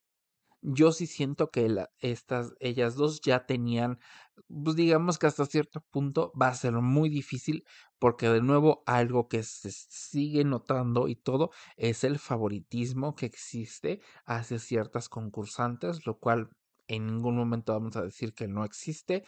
yo 0.73 0.91
sí 0.91 1.05
siento 1.07 1.51
que 1.51 1.85
estas, 1.99 2.53
ellas 2.59 2.95
dos 2.95 3.21
ya 3.21 3.45
tenían, 3.45 3.99
pues 4.47 4.75
digamos 4.75 5.19
que 5.19 5.27
hasta 5.27 5.45
cierto 5.45 5.81
punto 5.91 6.31
va 6.39 6.47
a 6.47 6.55
ser 6.55 6.73
muy 6.73 7.09
difícil 7.09 7.65
porque 7.99 8.29
de 8.29 8.41
nuevo 8.41 8.83
algo 8.87 9.27
que 9.27 9.43
se 9.43 9.71
sigue 9.71 10.43
notando 10.43 11.07
y 11.07 11.15
todo 11.15 11.51
es 11.77 12.03
el 12.03 12.17
favoritismo 12.19 13.15
que 13.15 13.27
existe 13.27 14.01
hacia 14.25 14.59
ciertas 14.59 15.07
concursantes, 15.09 16.05
lo 16.05 16.17
cual 16.19 16.49
en 16.87 17.07
ningún 17.07 17.35
momento 17.35 17.73
vamos 17.73 17.95
a 17.95 18.03
decir 18.03 18.33
que 18.33 18.47
no 18.47 18.65
existe, 18.65 19.23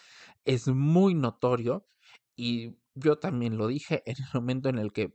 es 0.46 0.68
muy 0.68 1.14
notorio 1.16 1.88
y 2.36 2.78
yo 2.96 3.20
también 3.20 3.58
lo 3.58 3.68
dije 3.68 4.04
en 4.06 4.16
el 4.18 4.30
momento 4.34 4.70
en 4.70 4.80
el 4.80 4.92
que 4.92 5.14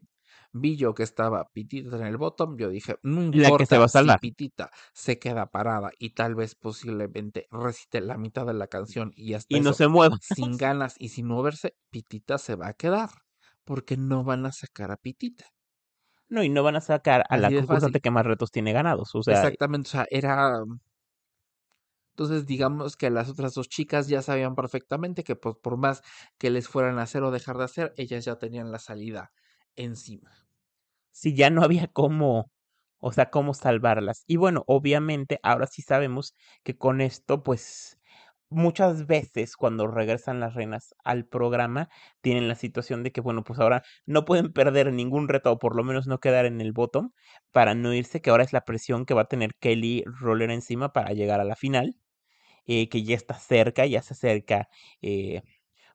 vi 0.53 0.77
yo 0.77 0.95
que 0.95 1.03
estaba 1.03 1.49
Pitita 1.53 1.97
en 1.97 2.07
el 2.07 2.17
bottom, 2.17 2.57
yo 2.57 2.69
dije, 2.71 2.97
no 3.03 3.23
La 3.33 3.53
que 3.57 3.67
se 3.67 3.79
va 3.79 3.85
importa 3.85 3.87
a 3.87 3.89
si 3.89 3.93
salvar. 4.07 4.19
Pitita 4.19 4.71
se 4.93 5.19
queda 5.19 5.51
parada 5.51 5.91
y 5.99 6.11
tal 6.15 6.35
vez 6.35 6.55
posiblemente 6.55 7.47
recite 7.51 8.01
la 8.01 8.19
mitad 8.19 8.47
de 8.47 8.55
la 8.55 8.69
canción 8.69 9.13
y 9.17 9.35
hasta 9.35 9.57
Y 9.57 9.61
no 9.61 9.71
eso 9.71 9.75
se 9.75 9.89
mueva. 9.89 10.17
sin 10.21 10.57
ganas 10.59 10.97
y 10.99 11.11
sin 11.11 11.27
moverse, 11.27 11.77
Pitita 11.91 12.39
se 12.39 12.57
va 12.57 12.69
a 12.69 12.75
quedar 12.75 13.11
porque 13.65 13.97
no 13.97 14.25
van 14.25 14.47
a 14.47 14.53
sacar 14.53 14.91
a 14.91 14.97
Pitita. 14.97 15.47
No, 16.29 16.43
y 16.43 16.49
no 16.49 16.63
van 16.63 16.77
a 16.77 16.81
sacar 16.81 17.25
a 17.29 17.37
la 17.37 17.49
Así 17.49 17.57
concursante 17.57 17.99
fácil. 17.99 18.01
que 18.01 18.11
más 18.11 18.27
retos 18.27 18.51
tiene 18.51 18.73
ganados. 18.73 19.15
O 19.15 19.23
sea, 19.23 19.35
Exactamente, 19.35 19.89
o 19.89 19.91
sea, 19.91 20.07
era... 20.11 20.63
Entonces 22.15 22.47
digamos 22.47 22.97
que 22.97 23.11
las 23.11 23.29
otras 23.29 23.55
dos 23.55 23.69
chicas 23.69 24.07
ya 24.09 24.23
sabían 24.23 24.55
perfectamente 24.55 25.25
que 25.25 25.35
por, 25.37 25.61
por 25.61 25.77
más 25.79 26.03
que 26.39 26.51
les 26.51 26.69
fueran 26.69 26.99
a 26.99 27.03
hacer 27.03 27.23
o 27.23 27.31
dejar 27.31 27.57
de 27.59 27.65
hacer, 27.65 27.95
ellas 27.97 28.25
ya 28.25 28.37
tenían 28.37 28.71
la 28.71 28.79
salida 28.79 29.33
encima. 29.77 30.31
Si 31.13 31.35
ya 31.35 31.51
no 31.51 31.63
había 31.63 31.89
cómo, 31.89 32.51
o 32.99 33.13
sea, 33.13 33.31
cómo 33.31 33.55
salvarlas. 33.55 34.25
Y 34.27 34.37
bueno, 34.37 34.65
obviamente 34.67 35.41
ahora 35.43 35.67
sí 35.67 35.83
sabemos 35.83 36.35
que 36.65 36.77
con 36.79 37.01
esto, 37.01 37.43
pues 37.43 37.99
muchas 38.51 39.07
veces 39.07 39.57
cuando 39.57 39.87
regresan 39.87 40.41
las 40.41 40.55
reinas 40.55 40.95
al 41.05 41.25
programa, 41.27 41.89
tienen 42.21 42.49
la 42.49 42.55
situación 42.55 43.03
de 43.03 43.11
que, 43.13 43.21
bueno, 43.23 43.45
pues 43.45 43.59
ahora 43.61 43.83
no 44.07 44.25
pueden 44.27 44.53
perder 44.53 44.93
ningún 44.93 45.29
reto 45.29 45.53
o 45.53 45.59
por 45.59 45.75
lo 45.77 45.85
menos 45.85 46.07
no 46.07 46.21
quedar 46.21 46.45
en 46.47 46.61
el 46.61 46.73
bottom 46.73 47.13
para 47.53 47.75
no 47.75 47.95
irse, 47.95 48.21
que 48.21 48.31
ahora 48.31 48.45
es 48.45 48.53
la 48.53 48.65
presión 48.65 49.07
que 49.07 49.15
va 49.15 49.23
a 49.23 49.29
tener 49.29 49.55
Kelly 49.61 50.05
Roller 50.07 50.51
encima 50.51 50.93
para 50.93 51.13
llegar 51.13 51.41
a 51.41 51.45
la 51.45 51.57
final, 51.57 51.97
eh, 52.67 52.89
que 52.89 53.03
ya 53.05 53.17
está 53.17 53.35
cerca, 53.35 53.87
ya 53.87 54.03
se 54.03 54.15
acerca. 54.15 54.69
eh, 55.03 55.43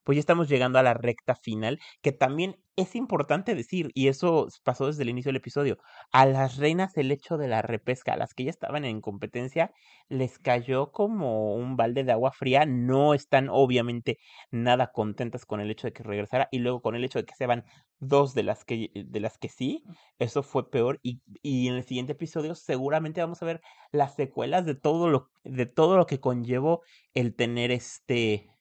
pues 0.07 0.15
ya 0.15 0.19
estamos 0.21 0.47
llegando 0.47 0.79
a 0.79 0.83
la 0.83 0.93
recta 0.93 1.35
final, 1.35 1.81
que 2.01 2.13
también 2.13 2.55
es 2.77 2.95
importante 2.95 3.55
decir, 3.55 3.91
y 3.93 4.07
eso 4.07 4.47
pasó 4.63 4.87
desde 4.87 5.03
el 5.03 5.09
inicio 5.09 5.27
del 5.31 5.35
episodio, 5.35 5.79
a 6.13 6.25
las 6.25 6.55
reinas 6.55 6.95
el 6.95 7.11
hecho 7.11 7.37
de 7.37 7.49
la 7.49 7.61
repesca, 7.61 8.13
a 8.13 8.17
las 8.17 8.33
que 8.33 8.45
ya 8.45 8.49
estaban 8.49 8.85
en 8.85 9.01
competencia, 9.01 9.73
les 10.07 10.39
cayó 10.39 10.93
como 10.93 11.55
un 11.55 11.75
balde 11.75 12.05
de 12.05 12.13
agua 12.13 12.31
fría, 12.31 12.65
no 12.65 13.13
están 13.13 13.49
obviamente 13.49 14.17
nada 14.49 14.93
contentas 14.93 15.45
con 15.45 15.59
el 15.59 15.69
hecho 15.71 15.87
de 15.87 15.91
que 15.91 16.03
regresara, 16.03 16.47
y 16.53 16.59
luego 16.59 16.81
con 16.81 16.95
el 16.95 17.03
hecho 17.03 17.19
de 17.19 17.25
que 17.25 17.35
se 17.35 17.45
van 17.45 17.65
dos 17.99 18.33
de 18.33 18.43
las 18.43 18.63
que, 18.63 18.89
de 18.93 19.19
las 19.19 19.37
que 19.37 19.49
sí, 19.49 19.83
eso 20.19 20.41
fue 20.41 20.71
peor, 20.71 21.01
y, 21.03 21.21
y 21.41 21.67
en 21.67 21.73
el 21.75 21.83
siguiente 21.83 22.13
episodio 22.13 22.55
seguramente 22.55 23.19
vamos 23.19 23.41
a 23.41 23.45
ver 23.45 23.61
las 23.91 24.15
secuelas 24.15 24.65
de 24.65 24.75
todo 24.75 25.09
lo, 25.09 25.31
de 25.43 25.65
todo 25.65 25.97
lo 25.97 26.05
que 26.05 26.21
conllevó 26.21 26.81
el 27.13 27.35
tener 27.35 27.71
este 27.71 28.56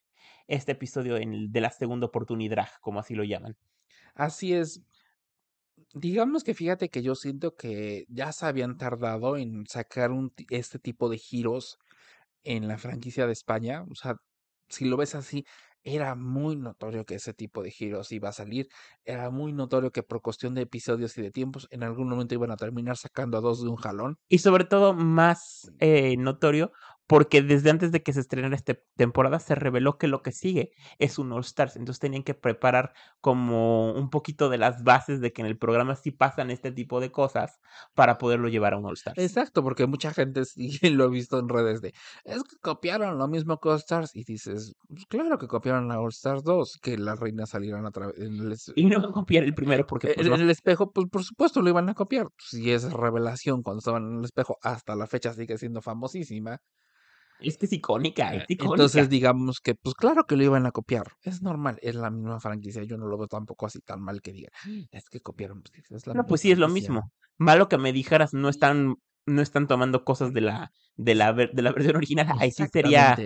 este 0.48 0.72
episodio 0.72 1.16
en 1.16 1.52
de 1.52 1.60
la 1.60 1.70
segunda 1.70 2.06
oportunidad, 2.06 2.68
como 2.80 3.00
así 3.00 3.14
lo 3.14 3.24
llaman. 3.24 3.56
Así 4.14 4.54
es. 4.54 4.82
Digamos 5.94 6.44
que 6.44 6.54
fíjate 6.54 6.88
que 6.88 7.02
yo 7.02 7.14
siento 7.14 7.54
que 7.54 8.04
ya 8.08 8.32
se 8.32 8.46
habían 8.46 8.76
tardado 8.76 9.36
en 9.36 9.66
sacar 9.66 10.10
un, 10.10 10.32
este 10.50 10.78
tipo 10.78 11.08
de 11.08 11.18
giros 11.18 11.78
en 12.44 12.68
la 12.68 12.78
franquicia 12.78 13.26
de 13.26 13.32
España. 13.32 13.84
O 13.90 13.94
sea, 13.94 14.16
si 14.68 14.84
lo 14.84 14.96
ves 14.96 15.14
así, 15.14 15.44
era 15.86 16.16
muy 16.16 16.56
notorio 16.56 17.06
que 17.06 17.14
ese 17.14 17.32
tipo 17.32 17.62
de 17.62 17.70
giros 17.70 18.10
iba 18.10 18.28
a 18.28 18.32
salir. 18.32 18.68
Era 19.04 19.30
muy 19.30 19.52
notorio 19.52 19.92
que 19.92 20.02
por 20.02 20.20
cuestión 20.20 20.54
de 20.54 20.62
episodios 20.62 21.16
y 21.16 21.22
de 21.22 21.30
tiempos, 21.30 21.68
en 21.70 21.84
algún 21.84 22.08
momento 22.08 22.34
iban 22.34 22.50
a 22.50 22.56
terminar 22.56 22.96
sacando 22.96 23.38
a 23.38 23.40
dos 23.40 23.62
de 23.62 23.68
un 23.68 23.76
jalón. 23.76 24.18
Y 24.28 24.38
sobre 24.38 24.64
todo 24.64 24.94
más 24.94 25.70
eh, 25.78 26.16
notorio 26.16 26.72
porque 27.06 27.42
desde 27.42 27.70
antes 27.70 27.92
de 27.92 28.02
que 28.02 28.12
se 28.12 28.20
estrenara 28.20 28.54
esta 28.54 28.74
temporada 28.96 29.38
se 29.38 29.54
reveló 29.54 29.98
que 29.98 30.08
lo 30.08 30.22
que 30.22 30.32
sigue 30.32 30.72
es 30.98 31.18
un 31.18 31.32
All 31.32 31.42
Stars. 31.42 31.76
Entonces 31.76 32.00
tenían 32.00 32.22
que 32.22 32.34
preparar 32.34 32.92
como 33.20 33.92
un 33.92 34.10
poquito 34.10 34.48
de 34.48 34.58
las 34.58 34.82
bases 34.82 35.20
de 35.20 35.32
que 35.32 35.42
en 35.42 35.46
el 35.46 35.56
programa 35.56 35.94
sí 35.94 36.10
pasan 36.10 36.50
este 36.50 36.72
tipo 36.72 37.00
de 37.00 37.12
cosas 37.12 37.60
para 37.94 38.18
poderlo 38.18 38.48
llevar 38.48 38.74
a 38.74 38.78
un 38.78 38.86
All 38.86 38.94
Stars. 38.94 39.18
Exacto, 39.18 39.62
porque 39.62 39.86
mucha 39.86 40.12
gente 40.12 40.44
sí 40.44 40.78
lo 40.90 41.04
he 41.04 41.10
visto 41.10 41.38
en 41.38 41.48
redes 41.48 41.80
de, 41.80 41.94
es 42.24 42.42
que 42.42 42.56
copiaron 42.60 43.18
lo 43.18 43.28
mismo 43.28 43.60
que 43.60 43.68
All 43.68 43.76
Stars. 43.76 44.14
Y 44.14 44.24
dices, 44.24 44.74
pues 44.88 45.06
claro 45.06 45.38
que 45.38 45.46
copiaron 45.46 45.92
a 45.92 46.00
All 46.00 46.10
Stars 46.10 46.42
2, 46.42 46.78
que 46.82 46.98
las 46.98 47.18
reinas 47.18 47.50
salieran 47.50 47.86
a 47.86 47.90
través. 47.90 48.16
Y 48.74 48.86
no 48.86 49.00
van 49.00 49.10
a 49.10 49.12
copiar 49.12 49.44
el 49.44 49.54
primero 49.54 49.86
porque 49.86 50.08
pues, 50.08 50.26
en, 50.26 50.30
no. 50.30 50.36
en 50.36 50.42
el 50.42 50.50
espejo, 50.50 50.92
pues 50.92 51.06
por 51.08 51.22
supuesto 51.22 51.62
lo 51.62 51.68
iban 51.68 51.88
a 51.88 51.94
copiar. 51.94 52.28
Si 52.38 52.70
es 52.70 52.92
revelación 52.92 53.62
cuando 53.62 53.78
estaban 53.78 54.06
en 54.06 54.18
el 54.18 54.24
espejo, 54.24 54.58
hasta 54.62 54.96
la 54.96 55.06
fecha 55.06 55.32
sigue 55.32 55.58
siendo 55.58 55.82
famosísima. 55.82 56.60
Es 57.40 57.58
que 57.58 57.66
es 57.66 57.72
icónica, 57.72 58.34
es 58.34 58.44
icónica. 58.48 58.74
Entonces 58.74 59.08
digamos 59.08 59.60
que, 59.60 59.74
pues 59.74 59.94
claro 59.94 60.24
que 60.26 60.36
lo 60.36 60.44
iban 60.44 60.66
a 60.66 60.72
copiar. 60.72 61.12
Es 61.22 61.42
normal, 61.42 61.78
es 61.82 61.94
la 61.94 62.10
misma 62.10 62.40
franquicia. 62.40 62.82
Yo 62.84 62.96
no 62.96 63.06
lo 63.06 63.18
veo 63.18 63.28
tampoco 63.28 63.66
así 63.66 63.80
tan 63.80 64.00
mal 64.00 64.22
que 64.22 64.32
digan, 64.32 64.50
es 64.90 65.08
que 65.08 65.20
copiaron. 65.20 65.62
Pues, 65.62 65.90
es 65.90 66.06
la 66.06 66.14
No, 66.14 66.18
misma 66.22 66.28
pues 66.28 66.40
sí, 66.40 66.50
es 66.52 66.58
lo 66.58 66.66
franquicia". 66.66 66.92
mismo. 66.92 67.12
Malo 67.38 67.68
que 67.68 67.78
me 67.78 67.92
dijeras, 67.92 68.32
no 68.32 68.48
están, 68.48 68.96
no 69.26 69.42
están 69.42 69.66
tomando 69.66 70.04
cosas 70.04 70.32
de 70.32 70.40
la, 70.40 70.70
de 70.96 71.14
la, 71.14 71.32
ver- 71.32 71.52
de 71.52 71.62
la 71.62 71.72
versión 71.72 71.96
original. 71.96 72.28
Ahí 72.38 72.50
sí 72.50 72.64
sería. 72.72 73.16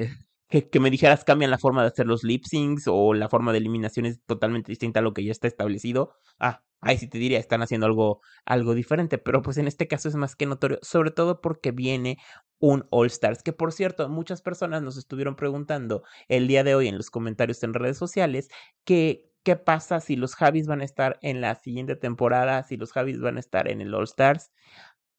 Que, 0.50 0.80
me 0.80 0.90
dijeras 0.90 1.24
cambian 1.24 1.50
la 1.50 1.58
forma 1.58 1.82
de 1.82 1.88
hacer 1.88 2.06
los 2.06 2.24
lip 2.24 2.44
syncs 2.44 2.84
o 2.88 3.14
la 3.14 3.28
forma 3.28 3.52
de 3.52 3.58
eliminación 3.58 4.06
es 4.06 4.20
totalmente 4.24 4.72
distinta 4.72 5.00
a 5.00 5.02
lo 5.02 5.14
que 5.14 5.24
ya 5.24 5.30
está 5.30 5.46
establecido. 5.46 6.16
Ah, 6.40 6.64
ahí 6.80 6.98
sí 6.98 7.08
te 7.08 7.18
diría, 7.18 7.38
están 7.38 7.62
haciendo 7.62 7.86
algo, 7.86 8.20
algo 8.44 8.74
diferente. 8.74 9.18
Pero 9.18 9.42
pues 9.42 9.58
en 9.58 9.68
este 9.68 9.86
caso 9.86 10.08
es 10.08 10.16
más 10.16 10.34
que 10.34 10.46
notorio, 10.46 10.78
sobre 10.82 11.12
todo 11.12 11.40
porque 11.40 11.70
viene 11.70 12.18
un 12.58 12.86
All 12.90 13.06
Stars, 13.06 13.42
que 13.42 13.52
por 13.52 13.72
cierto, 13.72 14.08
muchas 14.08 14.42
personas 14.42 14.82
nos 14.82 14.96
estuvieron 14.96 15.36
preguntando 15.36 16.02
el 16.28 16.48
día 16.48 16.64
de 16.64 16.74
hoy 16.74 16.88
en 16.88 16.96
los 16.96 17.10
comentarios 17.10 17.62
en 17.62 17.72
redes 17.72 17.96
sociales 17.96 18.48
que 18.84 19.30
qué 19.44 19.56
pasa 19.56 20.00
si 20.00 20.16
los 20.16 20.34
Javis 20.34 20.66
van 20.66 20.82
a 20.82 20.84
estar 20.84 21.18
en 21.22 21.40
la 21.40 21.54
siguiente 21.54 21.96
temporada, 21.96 22.62
si 22.64 22.76
los 22.76 22.92
Javis 22.92 23.20
van 23.20 23.36
a 23.36 23.40
estar 23.40 23.68
en 23.68 23.80
el 23.80 23.94
All 23.94 24.04
Stars. 24.04 24.50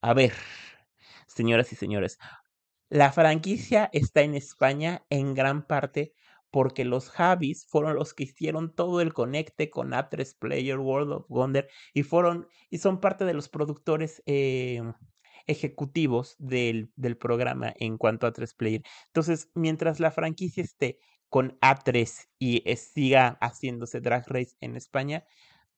A 0.01 0.13
ver, 0.13 0.33
señoras 1.27 1.71
y 1.73 1.75
señores. 1.75 2.19
La 2.91 3.13
franquicia 3.13 3.89
está 3.93 4.21
en 4.21 4.35
España 4.35 5.05
en 5.09 5.33
gran 5.33 5.65
parte 5.65 6.13
porque 6.49 6.83
los 6.83 7.09
Javis 7.09 7.65
fueron 7.65 7.95
los 7.95 8.13
que 8.13 8.23
hicieron 8.23 8.75
todo 8.75 8.99
el 8.99 9.13
conecte 9.13 9.69
con 9.69 9.91
A3 9.91 10.37
Player, 10.37 10.77
World 10.77 11.13
of 11.13 11.25
Wonder 11.29 11.69
y 11.93 12.03
fueron 12.03 12.49
y 12.69 12.79
son 12.79 12.99
parte 12.99 13.23
de 13.23 13.33
los 13.33 13.47
productores 13.47 14.21
eh, 14.25 14.81
ejecutivos 15.47 16.35
del, 16.37 16.91
del, 16.97 17.15
programa 17.15 17.73
en 17.77 17.97
cuanto 17.97 18.27
a 18.27 18.33
A3 18.33 18.53
Player. 18.57 18.81
Entonces, 19.05 19.49
mientras 19.55 20.01
la 20.01 20.11
franquicia 20.11 20.61
esté 20.61 20.99
con 21.29 21.57
A3 21.61 22.27
y 22.39 22.61
siga 22.75 23.37
haciéndose 23.39 24.01
Drag 24.01 24.27
Race 24.27 24.57
en 24.59 24.75
España, 24.75 25.23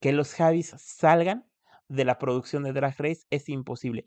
que 0.00 0.10
los 0.10 0.34
Javis 0.34 0.74
salgan 0.78 1.46
de 1.86 2.04
la 2.04 2.18
producción 2.18 2.64
de 2.64 2.72
Drag 2.72 2.96
Race 2.98 3.22
es 3.30 3.48
imposible. 3.48 4.04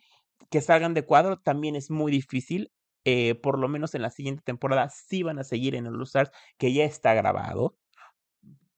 Que 0.50 0.60
salgan 0.60 0.94
de 0.94 1.06
cuadro 1.06 1.40
también 1.40 1.78
es 1.78 1.90
muy 1.90 2.12
difícil 2.12 2.74
eh, 3.10 3.36
por 3.36 3.58
lo 3.58 3.70
menos 3.70 3.96
en 3.96 4.02
la 4.02 4.10
siguiente 4.10 4.44
temporada, 4.44 4.90
sí 4.90 5.24
van 5.24 5.40
a 5.40 5.46
seguir 5.46 5.76
en 5.76 5.86
el 5.86 6.02
Stars, 6.02 6.30
que 6.58 6.74
ya 6.74 6.84
está 6.84 7.14
grabado. 7.14 7.78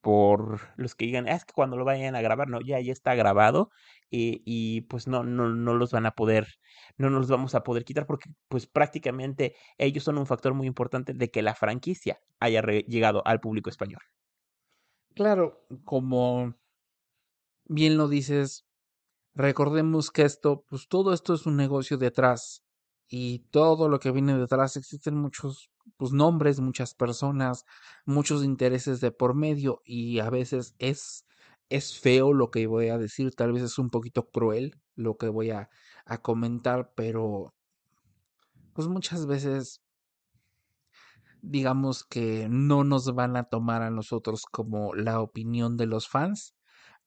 Por 0.02 0.60
los 0.78 0.94
que 0.94 1.06
digan, 1.06 1.28
ah, 1.28 1.32
es 1.32 1.46
que 1.46 1.54
cuando 1.54 1.78
lo 1.78 1.84
vayan 1.84 2.16
a 2.16 2.22
grabar, 2.22 2.48
no, 2.48 2.62
ya, 2.62 2.80
ya 2.80 2.94
está 2.94 3.16
grabado. 3.16 3.72
Eh, 4.12 4.42
y 4.46 4.82
pues 4.82 5.08
no, 5.08 5.24
no, 5.24 5.50
no 5.50 5.74
los 5.74 5.92
van 5.94 6.06
a 6.06 6.12
poder, 6.12 6.46
no 6.96 7.10
nos 7.10 7.28
vamos 7.28 7.56
a 7.56 7.64
poder 7.64 7.84
quitar 7.84 8.06
porque 8.06 8.30
pues 8.48 8.68
prácticamente 8.68 9.56
ellos 9.80 10.04
son 10.04 10.20
un 10.20 10.28
factor 10.28 10.54
muy 10.54 10.68
importante 10.68 11.14
de 11.14 11.32
que 11.32 11.42
la 11.42 11.56
franquicia 11.56 12.20
haya 12.40 12.62
llegado 12.62 13.24
al 13.26 13.40
público 13.40 13.72
español. 13.72 14.02
Claro, 15.16 15.66
como 15.86 16.54
bien 17.66 17.98
lo 17.98 18.08
dices, 18.08 18.68
recordemos 19.34 20.12
que 20.12 20.22
esto, 20.22 20.66
pues 20.70 20.88
todo 20.88 21.14
esto 21.14 21.34
es 21.34 21.48
un 21.48 21.58
negocio 21.58 21.98
detrás 21.98 22.64
y 23.10 23.40
todo 23.52 23.90
lo 23.90 24.00
que 24.00 24.12
viene 24.12 24.38
detrás 24.38 24.78
existen 24.78 25.16
muchos 25.16 25.72
pues, 25.98 26.12
nombres, 26.14 26.60
muchas 26.60 26.94
personas, 26.94 27.66
muchos 28.06 28.44
intereses 28.44 29.02
de 29.02 29.12
por 29.12 29.36
medio 29.36 29.82
y 29.86 30.20
a 30.20 30.30
veces 30.30 30.76
es 30.80 31.26
es 31.70 32.00
feo 32.00 32.34
lo 32.34 32.50
que 32.52 32.66
voy 32.68 32.90
a 32.90 32.98
decir, 32.98 33.34
tal 33.36 33.54
vez 33.54 33.64
es 33.64 33.78
un 33.78 33.90
poquito 33.92 34.30
cruel 34.30 34.82
lo 34.96 35.18
que 35.18 35.30
voy 35.30 35.52
a, 35.52 35.70
a 36.06 36.20
comentar, 36.20 36.94
pero 36.96 37.54
pues 38.74 38.88
muchas 38.88 39.28
veces 39.28 39.82
digamos 41.42 42.04
que 42.04 42.48
no 42.50 42.84
nos 42.84 43.14
van 43.14 43.38
a 43.38 43.44
tomar 43.46 43.82
a 43.82 43.92
nosotros 43.92 44.44
como 44.46 44.94
la 44.96 45.22
opinión 45.22 45.78
de 45.78 45.86
los 45.86 46.08
fans 46.10 46.56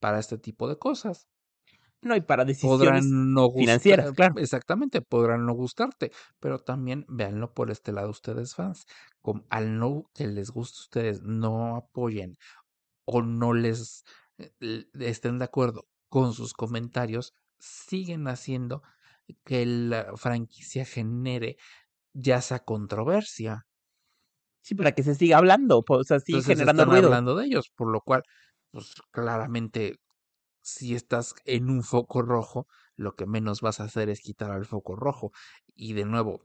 para 0.00 0.18
este 0.18 0.38
tipo 0.38 0.68
de 0.68 0.78
cosas. 0.78 1.28
No, 2.02 2.16
y 2.16 2.20
para 2.20 2.44
decisiones 2.44 3.06
no 3.06 3.50
financieras, 3.52 4.12
claro. 4.12 4.34
Exactamente, 4.38 5.02
podrán 5.02 5.46
no 5.46 5.54
gustarte, 5.54 6.10
pero 6.40 6.58
también 6.58 7.06
véanlo 7.08 7.54
por 7.54 7.70
este 7.70 7.92
lado 7.92 8.10
ustedes 8.10 8.56
fans. 8.56 8.86
Como 9.20 9.44
al 9.50 9.78
no 9.78 10.10
que 10.12 10.26
les 10.26 10.50
guste 10.50 10.78
a 10.78 10.82
ustedes, 10.82 11.22
no 11.22 11.76
apoyen 11.76 12.36
o 13.04 13.22
no 13.22 13.54
les 13.54 14.04
eh, 14.38 14.84
estén 14.98 15.38
de 15.38 15.44
acuerdo 15.44 15.86
con 16.08 16.34
sus 16.34 16.54
comentarios, 16.54 17.34
siguen 17.58 18.26
haciendo 18.26 18.82
que 19.44 19.64
la 19.64 20.16
franquicia 20.16 20.84
genere 20.84 21.56
ya 22.12 22.38
esa 22.38 22.58
controversia. 22.64 23.66
Sí, 24.60 24.74
para 24.74 24.92
que 24.92 25.04
se 25.04 25.14
siga 25.14 25.38
hablando, 25.38 25.84
o 25.88 26.04
sea, 26.04 26.18
sigue 26.20 26.42
generando 26.42 26.82
están 26.82 27.04
hablando 27.04 27.36
de 27.36 27.46
ellos, 27.46 27.70
por 27.74 27.90
lo 27.90 28.00
cual, 28.00 28.22
pues 28.70 28.92
claramente 29.10 29.98
si 30.62 30.94
estás 30.94 31.34
en 31.44 31.68
un 31.70 31.82
foco 31.82 32.22
rojo, 32.22 32.66
lo 32.96 33.14
que 33.14 33.26
menos 33.26 33.60
vas 33.60 33.80
a 33.80 33.84
hacer 33.84 34.08
es 34.08 34.20
quitar 34.20 34.50
al 34.50 34.64
foco 34.64 34.96
rojo. 34.96 35.32
Y 35.74 35.92
de 35.92 36.04
nuevo, 36.04 36.44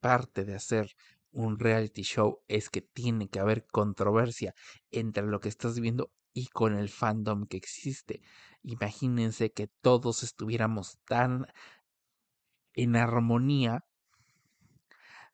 parte 0.00 0.44
de 0.44 0.54
hacer 0.54 0.94
un 1.32 1.58
reality 1.58 2.02
show 2.02 2.40
es 2.48 2.70
que 2.70 2.80
tiene 2.80 3.28
que 3.28 3.40
haber 3.40 3.66
controversia 3.66 4.54
entre 4.90 5.24
lo 5.24 5.40
que 5.40 5.48
estás 5.48 5.78
viendo 5.78 6.12
y 6.32 6.46
con 6.48 6.76
el 6.76 6.88
fandom 6.88 7.46
que 7.46 7.56
existe. 7.56 8.22
Imagínense 8.62 9.52
que 9.52 9.68
todos 9.80 10.22
estuviéramos 10.22 10.98
tan 11.06 11.46
en 12.74 12.96
armonía 12.96 13.84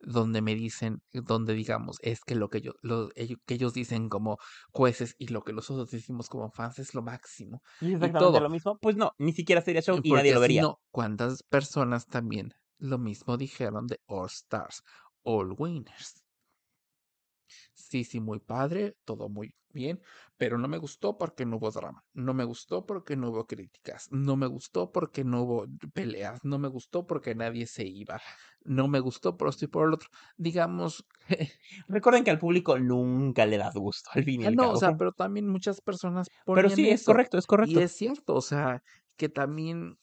donde 0.00 0.42
me 0.42 0.54
dicen, 0.54 1.02
donde 1.12 1.54
digamos, 1.54 1.98
es 2.02 2.20
que 2.20 2.34
lo 2.34 2.48
que, 2.48 2.60
yo, 2.60 2.72
lo, 2.82 3.08
que 3.10 3.54
ellos 3.54 3.74
dicen 3.74 4.08
como 4.08 4.38
jueces 4.70 5.14
y 5.18 5.28
lo 5.28 5.42
que 5.42 5.52
nosotros 5.52 5.90
decimos 5.90 6.28
como 6.28 6.50
fans 6.50 6.78
es 6.78 6.94
lo 6.94 7.02
máximo. 7.02 7.62
¿Y 7.80 7.94
exactamente 7.94 8.18
todo. 8.18 8.40
lo 8.40 8.50
mismo? 8.50 8.78
Pues 8.78 8.96
no, 8.96 9.12
ni 9.18 9.32
siquiera 9.32 9.60
sería 9.60 9.82
show 9.82 10.00
y 10.02 10.12
nadie 10.12 10.34
lo 10.34 10.40
vería. 10.40 10.62
no, 10.62 10.80
¿cuántas 10.90 11.42
personas 11.42 12.06
también 12.06 12.54
lo 12.78 12.98
mismo 12.98 13.36
dijeron 13.36 13.86
de 13.86 14.00
All 14.06 14.26
Stars, 14.26 14.82
All 15.22 15.54
Winners? 15.56 16.25
Sí, 17.88 18.04
sí, 18.04 18.20
muy 18.20 18.40
padre, 18.40 18.94
todo 19.04 19.28
muy 19.28 19.54
bien, 19.70 20.00
pero 20.36 20.58
no 20.58 20.66
me 20.68 20.78
gustó 20.78 21.18
porque 21.18 21.44
no 21.46 21.56
hubo 21.58 21.70
drama, 21.70 22.02
no 22.14 22.34
me 22.34 22.44
gustó 22.44 22.84
porque 22.86 23.14
no 23.16 23.30
hubo 23.30 23.46
críticas, 23.46 24.08
no 24.10 24.36
me 24.36 24.46
gustó 24.46 24.90
porque 24.90 25.22
no 25.24 25.42
hubo 25.42 25.66
peleas, 25.94 26.40
no 26.42 26.58
me 26.58 26.68
gustó 26.68 27.06
porque 27.06 27.34
nadie 27.34 27.66
se 27.66 27.84
iba, 27.86 28.20
no 28.64 28.88
me 28.88 28.98
gustó 29.00 29.36
por 29.36 29.48
esto 29.50 29.66
y 29.66 29.68
por 29.68 29.86
el 29.86 29.94
otro. 29.94 30.08
Digamos, 30.36 31.04
recuerden 31.88 32.24
que 32.24 32.30
al 32.30 32.38
público 32.38 32.78
nunca 32.78 33.46
le 33.46 33.58
da 33.58 33.70
gusto 33.74 34.10
al 34.14 34.24
fin 34.24 34.42
y 34.42 34.46
ah, 34.46 34.50
No, 34.50 34.70
o 34.70 34.76
sea, 34.76 34.96
pero 34.96 35.12
también 35.12 35.48
muchas 35.48 35.80
personas 35.80 36.28
Pero 36.52 36.70
sí, 36.70 36.90
es 36.90 37.04
correcto, 37.04 37.38
es 37.38 37.46
correcto. 37.46 37.80
Y 37.80 37.80
es 37.80 37.92
cierto, 37.92 38.34
o 38.34 38.40
sea, 38.42 38.82
que 39.16 39.28
también 39.28 39.98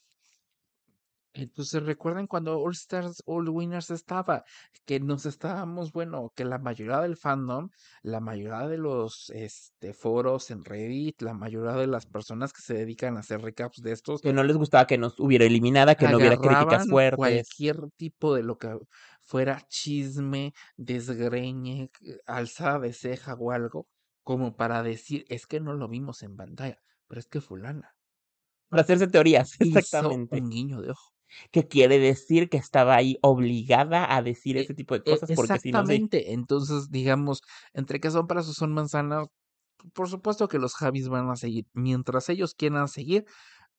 entonces 1.34 1.82
recuerden 1.84 2.28
cuando 2.28 2.60
All 2.60 2.74
Stars, 2.74 3.24
All 3.26 3.50
Winners 3.50 3.90
estaba, 3.90 4.44
que 4.86 5.00
nos 5.00 5.26
estábamos, 5.26 5.92
bueno, 5.92 6.32
que 6.36 6.46
la 6.46 6.60
mayoría 6.60 7.02
del 7.02 7.18
fandom, 7.18 7.70
la 8.04 8.20
mayoría 8.20 8.68
de 8.68 8.78
los 8.78 9.32
este, 9.32 9.94
foros 9.94 10.52
en 10.52 10.64
Reddit, 10.64 11.22
la 11.24 11.34
mayoría 11.34 11.74
de 11.74 11.88
las 11.88 12.06
personas 12.06 12.54
que 12.54 12.62
se 12.62 12.76
dedican 12.76 13.18
a 13.18 13.22
hacer 13.22 13.42
recaps 13.42 13.82
de 13.82 13.94
estos. 13.94 14.22
Que 14.22 14.32
no 14.32 14.44
les 14.44 14.58
gustaba 14.58 14.86
que 14.86 15.00
nos 15.00 15.20
hubiera 15.20 15.46
eliminada, 15.46 15.96
que 15.96 16.08
no 16.08 16.18
hubiera 16.18 16.38
críticas 16.38 16.88
fuertes. 16.88 17.18
Cualquier 17.18 17.90
tipo 17.98 18.36
de 18.36 18.44
lo 18.44 18.60
que 18.60 18.78
fuera 19.24 19.60
chisme, 19.68 20.54
desgreñe, 20.78 21.90
alzada 22.28 22.80
de 22.80 22.94
ceja 22.94 23.34
o 23.34 23.52
algo, 23.52 23.88
como 24.22 24.56
para 24.56 24.84
decir, 24.84 25.26
es 25.30 25.48
que 25.48 25.60
no 25.60 25.74
lo 25.74 25.88
vimos 25.88 26.22
en 26.22 26.36
pantalla, 26.38 26.78
pero 27.08 27.20
es 27.20 27.26
que 27.26 27.42
fulana. 27.42 27.96
Para 28.70 28.84
hacerse 28.84 29.08
teorías, 29.08 29.56
exactamente. 29.60 30.40
un 30.40 30.50
guiño 30.50 30.82
de 30.82 30.92
ojo 30.92 31.13
que 31.52 31.68
quiere 31.68 32.00
decir 32.00 32.50
que 32.50 32.58
estaba 32.58 32.96
ahí 32.96 33.18
obligada 33.22 34.16
a 34.16 34.22
decir 34.22 34.58
e 34.58 34.62
ese 34.62 34.74
tipo 34.74 34.96
de 34.96 35.04
e 35.06 35.12
cosas 35.12 35.32
porque 35.32 35.60
exactamente 35.60 36.20
si 36.20 36.26
no, 36.26 36.34
entonces 36.34 36.90
digamos 36.90 37.42
entre 37.74 38.00
que 38.00 38.12
son 38.12 38.28
para 38.28 38.44
son 38.44 38.74
manzanas 38.74 39.28
por 39.94 40.08
supuesto 40.10 40.48
que 40.48 40.60
los 40.60 40.76
Javis 40.76 41.10
van 41.10 41.30
a 41.30 41.36
seguir 41.36 41.66
mientras 41.74 42.30
ellos 42.30 42.56
quieran 42.56 42.88
seguir 42.88 43.26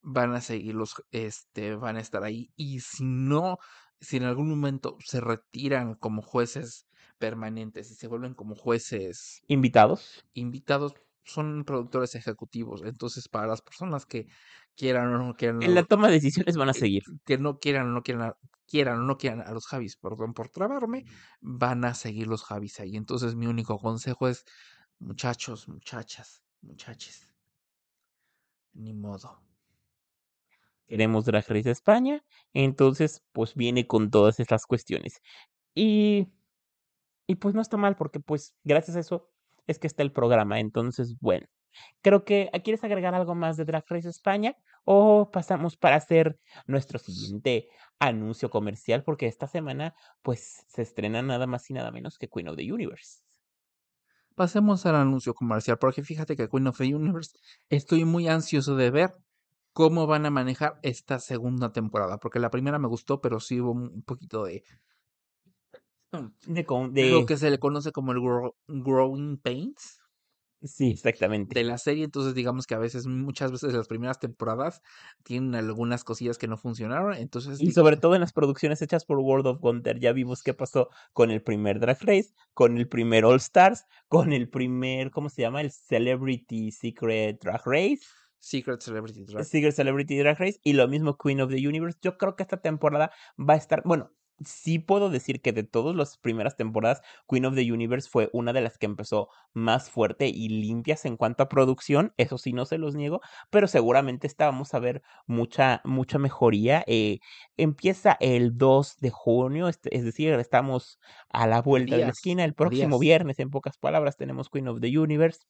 van 0.02 0.34
a 0.34 0.40
seguir 0.40 0.74
los 0.74 0.94
este 1.12 1.76
van 1.76 1.96
a 1.96 2.00
estar 2.00 2.24
ahí 2.24 2.50
y 2.56 2.80
si 2.80 3.04
no 3.04 3.58
si 4.00 4.18
en 4.18 4.24
algún 4.24 4.48
momento 4.50 4.96
se 5.04 5.20
retiran 5.20 5.94
como 5.94 6.22
jueces 6.22 6.86
permanentes 7.18 7.90
y 7.90 7.94
se 7.94 8.08
vuelven 8.08 8.34
como 8.34 8.54
jueces 8.54 9.42
invitados 9.48 10.24
invitados 10.34 10.94
son 11.24 11.64
productores 11.64 12.14
ejecutivos. 12.14 12.82
Entonces, 12.84 13.28
para 13.28 13.46
las 13.46 13.62
personas 13.62 14.06
que 14.06 14.26
quieran 14.76 15.14
o 15.14 15.18
no 15.18 15.34
quieran. 15.34 15.62
En 15.62 15.74
la 15.74 15.84
toma 15.84 16.08
de 16.08 16.14
decisiones 16.14 16.56
van 16.56 16.68
a 16.68 16.74
seguir. 16.74 17.02
Que 17.24 17.38
no 17.38 17.58
quieran 17.58 17.88
o 17.88 17.90
no 17.90 18.02
quieran, 18.02 18.34
quieran 18.66 19.00
o 19.00 19.02
no 19.02 19.16
quieran 19.16 19.40
a 19.42 19.52
los 19.52 19.66
Javis, 19.66 19.96
perdón 19.96 20.34
por 20.34 20.48
trabarme, 20.48 21.04
van 21.40 21.84
a 21.84 21.94
seguir 21.94 22.26
los 22.26 22.44
Javis 22.44 22.80
ahí. 22.80 22.96
Entonces, 22.96 23.34
mi 23.34 23.46
único 23.46 23.78
consejo 23.78 24.28
es, 24.28 24.44
muchachos, 24.98 25.68
muchachas, 25.68 26.42
muchaches, 26.62 27.34
ni 28.72 28.94
modo. 28.94 29.40
Queremos 30.86 31.24
Drag 31.24 31.44
Race 31.48 31.70
España, 31.70 32.22
entonces, 32.52 33.24
pues 33.32 33.54
viene 33.54 33.86
con 33.86 34.10
todas 34.10 34.40
estas 34.40 34.66
cuestiones. 34.66 35.20
Y. 35.74 36.28
Y 37.26 37.36
pues 37.36 37.54
no 37.54 37.62
está 37.62 37.78
mal, 37.78 37.96
porque 37.96 38.20
pues 38.20 38.54
gracias 38.64 38.98
a 38.98 39.00
eso 39.00 39.30
es 39.66 39.78
que 39.78 39.86
está 39.86 40.02
el 40.02 40.12
programa. 40.12 40.60
Entonces, 40.60 41.16
bueno, 41.20 41.46
creo 42.02 42.24
que 42.24 42.50
ah, 42.52 42.60
¿quieres 42.60 42.84
agregar 42.84 43.14
algo 43.14 43.34
más 43.34 43.56
de 43.56 43.64
Drag 43.64 43.84
Race 43.88 44.08
España? 44.08 44.56
O 44.84 45.30
pasamos 45.30 45.76
para 45.76 45.96
hacer 45.96 46.38
nuestro 46.66 46.98
siguiente 46.98 47.68
anuncio 47.98 48.50
comercial, 48.50 49.02
porque 49.02 49.26
esta 49.26 49.46
semana, 49.46 49.94
pues, 50.22 50.64
se 50.68 50.82
estrena 50.82 51.22
nada 51.22 51.46
más 51.46 51.68
y 51.70 51.74
nada 51.74 51.90
menos 51.90 52.18
que 52.18 52.28
Queen 52.28 52.48
of 52.48 52.56
the 52.56 52.70
Universe. 52.72 53.20
Pasemos 54.34 54.84
al 54.84 54.96
anuncio 54.96 55.34
comercial, 55.34 55.78
porque 55.78 56.02
fíjate 56.02 56.36
que 56.36 56.48
Queen 56.48 56.66
of 56.66 56.76
the 56.76 56.94
Universe 56.94 57.36
estoy 57.68 58.04
muy 58.04 58.28
ansioso 58.28 58.76
de 58.76 58.90
ver 58.90 59.10
cómo 59.72 60.06
van 60.06 60.26
a 60.26 60.30
manejar 60.30 60.78
esta 60.82 61.18
segunda 61.18 61.72
temporada, 61.72 62.18
porque 62.18 62.40
la 62.40 62.50
primera 62.50 62.78
me 62.78 62.88
gustó, 62.88 63.20
pero 63.20 63.40
sí 63.40 63.60
hubo 63.60 63.72
un 63.72 64.02
poquito 64.02 64.44
de 64.44 64.64
de, 66.46 67.10
Lo 67.10 67.26
que 67.26 67.36
se 67.36 67.50
le 67.50 67.58
conoce 67.58 67.92
como 67.92 68.12
el 68.12 68.20
Growing 68.68 69.38
Pains. 69.38 70.00
Sí, 70.64 70.92
exactamente. 70.92 71.54
de 71.54 71.64
la 71.64 71.78
serie, 71.78 72.04
entonces 72.04 72.34
digamos 72.34 72.66
que 72.66 72.74
a 72.74 72.78
veces, 72.78 73.06
muchas 73.06 73.52
veces 73.52 73.72
las 73.74 73.86
primeras 73.86 74.18
temporadas 74.18 74.82
tienen 75.22 75.54
algunas 75.54 76.04
cosillas 76.04 76.38
que 76.38 76.48
no 76.48 76.56
funcionaron, 76.56 77.14
entonces 77.14 77.60
Y 77.60 77.72
sobre 77.72 77.96
todo 77.96 78.14
en 78.14 78.22
las 78.22 78.32
producciones 78.32 78.80
hechas 78.82 79.04
por 79.04 79.18
World 79.18 79.46
of 79.46 79.60
Wonder, 79.60 80.00
ya 80.00 80.12
vimos 80.12 80.42
qué 80.42 80.54
pasó 80.54 80.88
con 81.12 81.30
el 81.30 81.42
primer 81.42 81.80
Drag 81.80 81.98
Race, 82.00 82.34
con 82.54 82.78
el 82.78 82.88
primer 82.88 83.24
All 83.24 83.36
Stars, 83.36 83.84
con 84.08 84.32
el 84.32 84.48
primer, 84.48 85.10
¿cómo 85.10 85.28
se 85.28 85.42
llama? 85.42 85.60
El 85.60 85.70
Celebrity 85.70 86.70
Secret 86.70 87.40
Drag 87.42 87.62
Race. 87.64 88.00
Secret 88.38 88.80
Celebrity 88.80 89.24
Drag. 89.24 89.44
Secret 89.44 89.74
Celebrity 89.74 90.18
Drag 90.18 90.38
Race 90.38 90.60
y 90.62 90.74
lo 90.74 90.86
mismo 90.88 91.16
Queen 91.16 91.40
of 91.40 91.50
the 91.50 91.66
Universe. 91.66 91.98
Yo 92.02 92.18
creo 92.18 92.36
que 92.36 92.42
esta 92.42 92.60
temporada 92.60 93.10
va 93.38 93.54
a 93.54 93.56
estar, 93.56 93.82
bueno, 93.84 94.10
sí 94.44 94.78
puedo 94.78 95.10
decir 95.10 95.40
que 95.40 95.52
de 95.52 95.62
todas 95.62 95.94
las 95.94 96.18
primeras 96.18 96.56
temporadas, 96.56 97.02
Queen 97.28 97.44
of 97.46 97.54
the 97.54 97.72
Universe 97.72 98.08
fue 98.08 98.30
una 98.32 98.52
de 98.52 98.60
las 98.60 98.78
que 98.78 98.86
empezó 98.86 99.28
más 99.52 99.90
fuerte 99.90 100.28
y 100.28 100.48
limpias 100.48 101.04
en 101.04 101.16
cuanto 101.16 101.42
a 101.42 101.48
producción, 101.48 102.12
eso 102.16 102.38
sí 102.38 102.52
no 102.52 102.66
se 102.66 102.78
los 102.78 102.94
niego, 102.94 103.20
pero 103.50 103.68
seguramente 103.68 104.26
esta 104.26 104.46
vamos 104.46 104.74
a 104.74 104.78
ver 104.78 105.02
mucha, 105.26 105.80
mucha 105.84 106.18
mejoría. 106.18 106.84
Eh, 106.86 107.18
empieza 107.56 108.16
el 108.20 108.56
2 108.58 108.98
de 108.98 109.10
junio, 109.10 109.68
este, 109.68 109.96
es 109.96 110.04
decir, 110.04 110.32
estamos 110.34 110.98
a 111.28 111.46
la 111.46 111.62
vuelta 111.62 111.96
de 111.96 112.02
la 112.02 112.10
esquina, 112.10 112.44
el 112.44 112.54
próximo 112.54 112.98
días. 112.98 113.00
viernes, 113.00 113.38
en 113.38 113.50
pocas 113.50 113.78
palabras, 113.78 114.16
tenemos 114.16 114.48
Queen 114.48 114.68
of 114.68 114.80
the 114.80 114.98
Universe. 114.98 115.40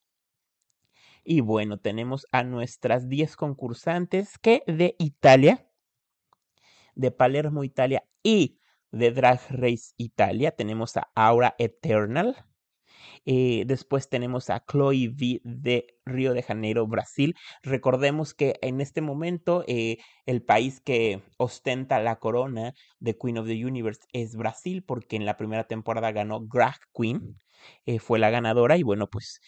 Y 1.24 1.40
bueno, 1.40 1.78
tenemos 1.78 2.26
a 2.32 2.44
nuestras 2.44 3.08
10 3.08 3.36
concursantes 3.36 4.38
que 4.38 4.62
de 4.66 4.94
Italia, 4.98 5.66
de 6.94 7.10
Palermo, 7.10 7.64
Italia 7.64 8.04
y 8.22 8.58
de 8.94 9.10
Drag 9.10 9.40
Race 9.50 9.92
Italia 9.96 10.52
tenemos 10.52 10.96
a 10.96 11.10
Aura 11.14 11.54
Eternal. 11.58 12.36
Eh, 13.26 13.64
después 13.66 14.08
tenemos 14.08 14.50
a 14.50 14.64
Chloe 14.64 15.08
V 15.08 15.40
de 15.44 15.86
Río 16.04 16.34
de 16.34 16.42
Janeiro, 16.42 16.86
Brasil. 16.86 17.34
Recordemos 17.62 18.34
que 18.34 18.58
en 18.60 18.80
este 18.80 19.00
momento 19.00 19.64
eh, 19.66 19.98
el 20.26 20.42
país 20.42 20.80
que 20.80 21.22
ostenta 21.38 22.00
la 22.00 22.18
corona 22.18 22.74
de 23.00 23.16
Queen 23.16 23.38
of 23.38 23.46
the 23.46 23.64
Universe 23.64 24.02
es 24.12 24.36
Brasil, 24.36 24.84
porque 24.84 25.16
en 25.16 25.24
la 25.24 25.36
primera 25.36 25.64
temporada 25.64 26.12
ganó 26.12 26.40
Drag 26.40 26.78
Queen, 26.94 27.38
eh, 27.86 27.98
fue 27.98 28.18
la 28.18 28.30
ganadora 28.30 28.76
y 28.76 28.82
bueno, 28.82 29.08
pues 29.08 29.40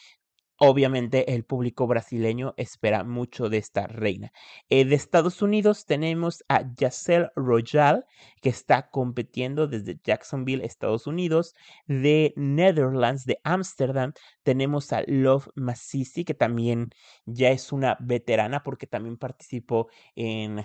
Obviamente 0.58 1.34
el 1.34 1.44
público 1.44 1.86
brasileño 1.86 2.54
espera 2.56 3.04
mucho 3.04 3.50
de 3.50 3.58
esta 3.58 3.86
reina. 3.86 4.32
Eh, 4.70 4.86
de 4.86 4.94
Estados 4.94 5.42
Unidos 5.42 5.84
tenemos 5.84 6.44
a 6.48 6.62
Yacel 6.76 7.28
Royal, 7.36 8.06
que 8.40 8.48
está 8.48 8.88
compitiendo 8.90 9.66
desde 9.66 10.00
Jacksonville, 10.02 10.64
Estados 10.64 11.06
Unidos. 11.06 11.54
De 11.86 12.32
Netherlands, 12.36 13.26
de 13.26 13.38
Ámsterdam, 13.44 14.14
tenemos 14.42 14.92
a 14.94 15.02
Love 15.06 15.48
Masisi, 15.56 16.24
que 16.24 16.34
también 16.34 16.88
ya 17.26 17.50
es 17.50 17.70
una 17.70 17.98
veterana 18.00 18.62
porque 18.62 18.86
también 18.86 19.18
participó 19.18 19.88
en, 20.14 20.64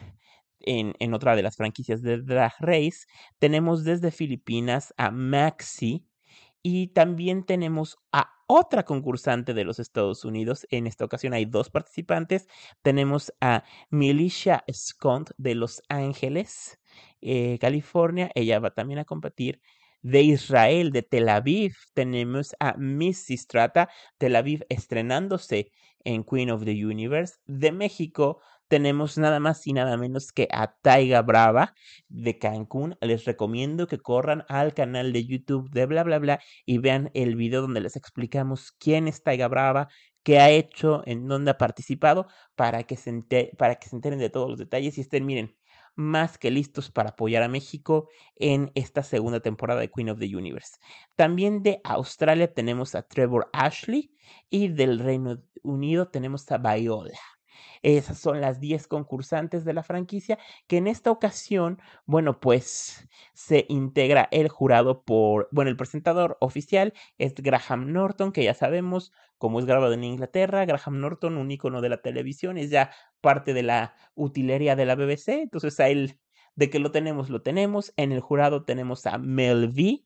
en 0.60 1.14
otra 1.14 1.36
de 1.36 1.44
las 1.44 1.58
franquicias 1.58 2.02
de 2.02 2.22
Drag 2.22 2.54
Race. 2.60 3.06
Tenemos 3.40 3.84
desde 3.84 4.12
Filipinas 4.12 4.94
a 4.98 5.12
Maxi. 5.12 6.06
Y 6.64 6.88
también 6.90 7.44
tenemos 7.44 7.98
a 8.12 8.32
otra 8.48 8.84
concursante 8.84 9.54
de 9.54 9.64
los 9.64 9.80
Estados 9.80 10.26
Unidos. 10.26 10.68
En 10.70 10.86
esta 10.86 11.06
ocasión 11.06 11.34
hay 11.34 11.46
dos 11.46 11.70
participantes. 11.70 12.48
Tenemos 12.82 13.34
a 13.42 13.64
Milicia 13.90 14.64
Scott 14.72 15.32
de 15.38 15.56
Los 15.56 15.82
Ángeles, 15.90 16.80
eh, 17.22 17.58
California. 17.60 18.30
Ella 18.36 18.60
va 18.60 18.72
también 18.72 19.00
a 19.00 19.06
competir. 19.06 19.62
De 20.04 20.22
Israel, 20.22 20.92
de 20.92 21.04
Tel 21.04 21.30
Aviv, 21.30 21.76
tenemos 21.94 22.56
a 22.60 22.74
Miss 22.74 23.20
Sistrata, 23.24 23.88
Tel 24.18 24.36
Aviv 24.36 24.66
estrenándose 24.68 25.72
en 26.04 26.24
Queen 26.24 26.50
of 26.50 26.66
the 26.66 26.86
Universe. 26.86 27.36
De 27.46 27.72
México 27.72 28.42
tenemos 28.72 29.18
nada 29.18 29.41
más 29.41 29.68
y 29.68 29.73
nada 29.73 29.98
menos 29.98 30.31
que 30.31 30.48
a 30.49 30.73
Taiga 30.81 31.22
Brava 31.23 31.76
de 32.07 32.39
Cancún. 32.39 32.95
Les 33.02 33.26
recomiendo 33.26 33.85
que 33.85 33.99
corran 33.99 34.45
al 34.48 34.73
canal 34.73 35.11
de 35.11 35.26
YouTube 35.26 35.69
de 35.72 35.85
bla 35.85 36.06
bla 36.06 36.19
bla 36.19 36.39
y 36.65 36.77
vean 36.77 37.11
el 37.14 37.35
video 37.35 37.64
donde 37.64 37.81
les 37.81 37.98
explicamos 37.98 38.72
quién 38.72 39.10
es 39.10 39.23
Taiga 39.23 39.49
Brava, 39.49 39.89
qué 40.23 40.39
ha 40.39 40.49
hecho, 40.49 41.03
en 41.06 41.27
dónde 41.27 41.52
ha 41.52 41.57
participado, 41.57 42.27
para 42.56 42.84
que 42.84 42.95
se, 42.95 43.11
para 43.57 43.76
que 43.76 43.89
se 43.89 43.95
enteren 43.98 44.19
de 44.19 44.30
todos 44.30 44.49
los 44.49 44.57
detalles 44.57 44.98
y 44.98 45.02
estén, 45.02 45.26
miren, 45.26 45.57
más 45.95 46.38
que 46.38 46.49
listos 46.49 46.91
para 46.91 47.10
apoyar 47.10 47.43
a 47.43 47.49
México 47.49 48.07
en 48.38 48.72
esta 48.73 49.03
segunda 49.03 49.41
temporada 49.41 49.81
de 49.81 49.91
Queen 49.91 50.11
of 50.11 50.19
the 50.19 50.34
Universe. 50.34 50.77
También 51.18 51.61
de 51.61 51.81
Australia 51.84 52.53
tenemos 52.53 52.95
a 52.95 53.03
Trevor 53.03 53.49
Ashley 53.52 54.14
y 54.49 54.69
del 54.69 54.99
Reino 54.99 55.43
Unido 55.61 56.07
tenemos 56.07 56.49
a 56.53 56.57
Viola. 56.57 57.19
Esas 57.82 58.20
son 58.20 58.42
las 58.42 58.60
10 58.60 58.88
concursantes 58.88 59.66
de 59.66 59.74
la 59.74 59.84
franquicia 59.84 60.38
que 60.68 60.78
en 60.78 60.88
esta 60.88 61.12
ocasión, 61.12 61.80
bueno, 62.06 62.40
pues 62.40 63.08
se 63.34 63.66
integra 63.70 64.28
el 64.32 64.50
jurado 64.50 65.04
por, 65.04 65.50
bueno, 65.52 65.70
el 65.70 65.78
presentador 65.78 66.38
oficial 66.40 66.94
es 67.18 67.36
Graham 67.36 67.92
Norton, 67.92 68.32
que 68.32 68.44
ya 68.44 68.54
sabemos 68.54 69.14
cómo 69.38 69.60
es 69.60 69.66
grabado 69.66 69.94
en 69.94 70.04
Inglaterra. 70.04 70.66
Graham 70.66 71.00
Norton, 71.00 71.38
un 71.38 71.52
icono 71.52 71.82
de 71.82 71.90
la 71.90 72.02
televisión, 72.02 72.58
es 72.58 72.70
ya 72.70 72.92
parte 73.22 73.54
de 73.54 73.64
la 73.64 73.96
utilería 74.16 74.76
de 74.76 74.86
la 74.86 74.96
BBC. 74.96 75.30
Entonces 75.30 75.80
a 75.80 75.90
él, 75.90 76.20
de 76.56 76.70
que 76.70 76.80
lo 76.80 76.92
tenemos, 76.92 77.30
lo 77.30 77.42
tenemos. 77.42 77.94
En 77.98 78.12
el 78.12 78.22
jurado 78.22 78.64
tenemos 78.64 79.06
a 79.08 79.18
Mel 79.18 79.70
V, 79.70 80.04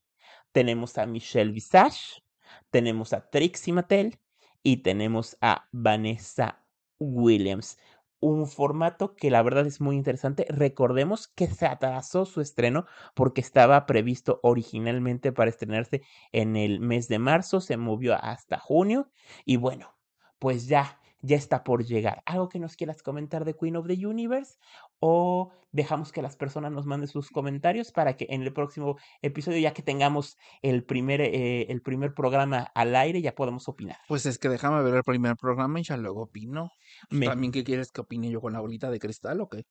tenemos 0.51 0.97
a 0.97 1.05
Michelle 1.05 1.51
Visage, 1.51 2.23
tenemos 2.69 3.13
a 3.13 3.29
Trixie 3.29 3.73
Mattel 3.73 4.19
y 4.63 4.77
tenemos 4.77 5.37
a 5.41 5.67
Vanessa 5.71 6.64
Williams. 7.13 7.77
Un 8.19 8.47
formato 8.47 9.15
que 9.15 9.29
la 9.29 9.41
verdad 9.43 9.67
es 9.67 9.81
muy 9.81 9.95
interesante. 9.97 10.45
Recordemos 10.49 11.27
que 11.27 11.47
se 11.47 11.65
atrasó 11.67 12.25
su 12.25 12.41
estreno 12.41 12.85
porque 13.13 13.41
estaba 13.41 13.85
previsto 13.85 14.39
originalmente 14.43 15.31
para 15.31 15.49
estrenarse 15.49 16.01
en 16.31 16.55
el 16.55 16.79
mes 16.79 17.07
de 17.07 17.19
marzo, 17.19 17.61
se 17.61 17.77
movió 17.77 18.15
hasta 18.15 18.57
junio 18.57 19.09
y 19.45 19.57
bueno, 19.57 19.95
pues 20.39 20.67
ya 20.67 20.99
ya 21.21 21.35
está 21.35 21.63
por 21.63 21.83
llegar. 21.85 22.21
¿Algo 22.25 22.49
que 22.49 22.59
nos 22.59 22.75
quieras 22.75 23.01
comentar 23.01 23.45
de 23.45 23.55
Queen 23.55 23.75
of 23.77 23.87
the 23.87 24.05
Universe? 24.05 24.57
¿O 24.99 25.51
dejamos 25.71 26.11
que 26.11 26.21
las 26.21 26.37
personas 26.37 26.71
nos 26.71 26.85
manden 26.85 27.07
sus 27.09 27.29
comentarios 27.29 27.91
para 27.91 28.15
que 28.17 28.27
en 28.29 28.43
el 28.43 28.53
próximo 28.53 28.97
episodio, 29.21 29.59
ya 29.59 29.73
que 29.73 29.83
tengamos 29.83 30.37
el 30.61 30.83
primer, 30.85 31.21
eh, 31.21 31.63
el 31.69 31.81
primer 31.81 32.13
programa 32.13 32.59
al 32.75 32.95
aire, 32.95 33.21
ya 33.21 33.35
podamos 33.35 33.67
opinar? 33.67 33.97
Pues 34.07 34.25
es 34.25 34.39
que 34.39 34.49
déjame 34.49 34.81
ver 34.83 34.95
el 34.95 35.03
primer 35.03 35.35
programa 35.35 35.79
y 35.79 35.83
ya 35.83 35.95
luego 35.97 36.23
opino. 36.23 36.69
Me- 37.09 37.25
¿También 37.27 37.51
qué 37.51 37.63
quieres 37.63 37.91
que 37.91 38.01
opine 38.01 38.29
yo 38.31 38.41
con 38.41 38.53
la 38.53 38.59
bolita 38.61 38.89
de 38.89 38.99
cristal 38.99 39.41
o 39.41 39.49
qué? 39.49 39.63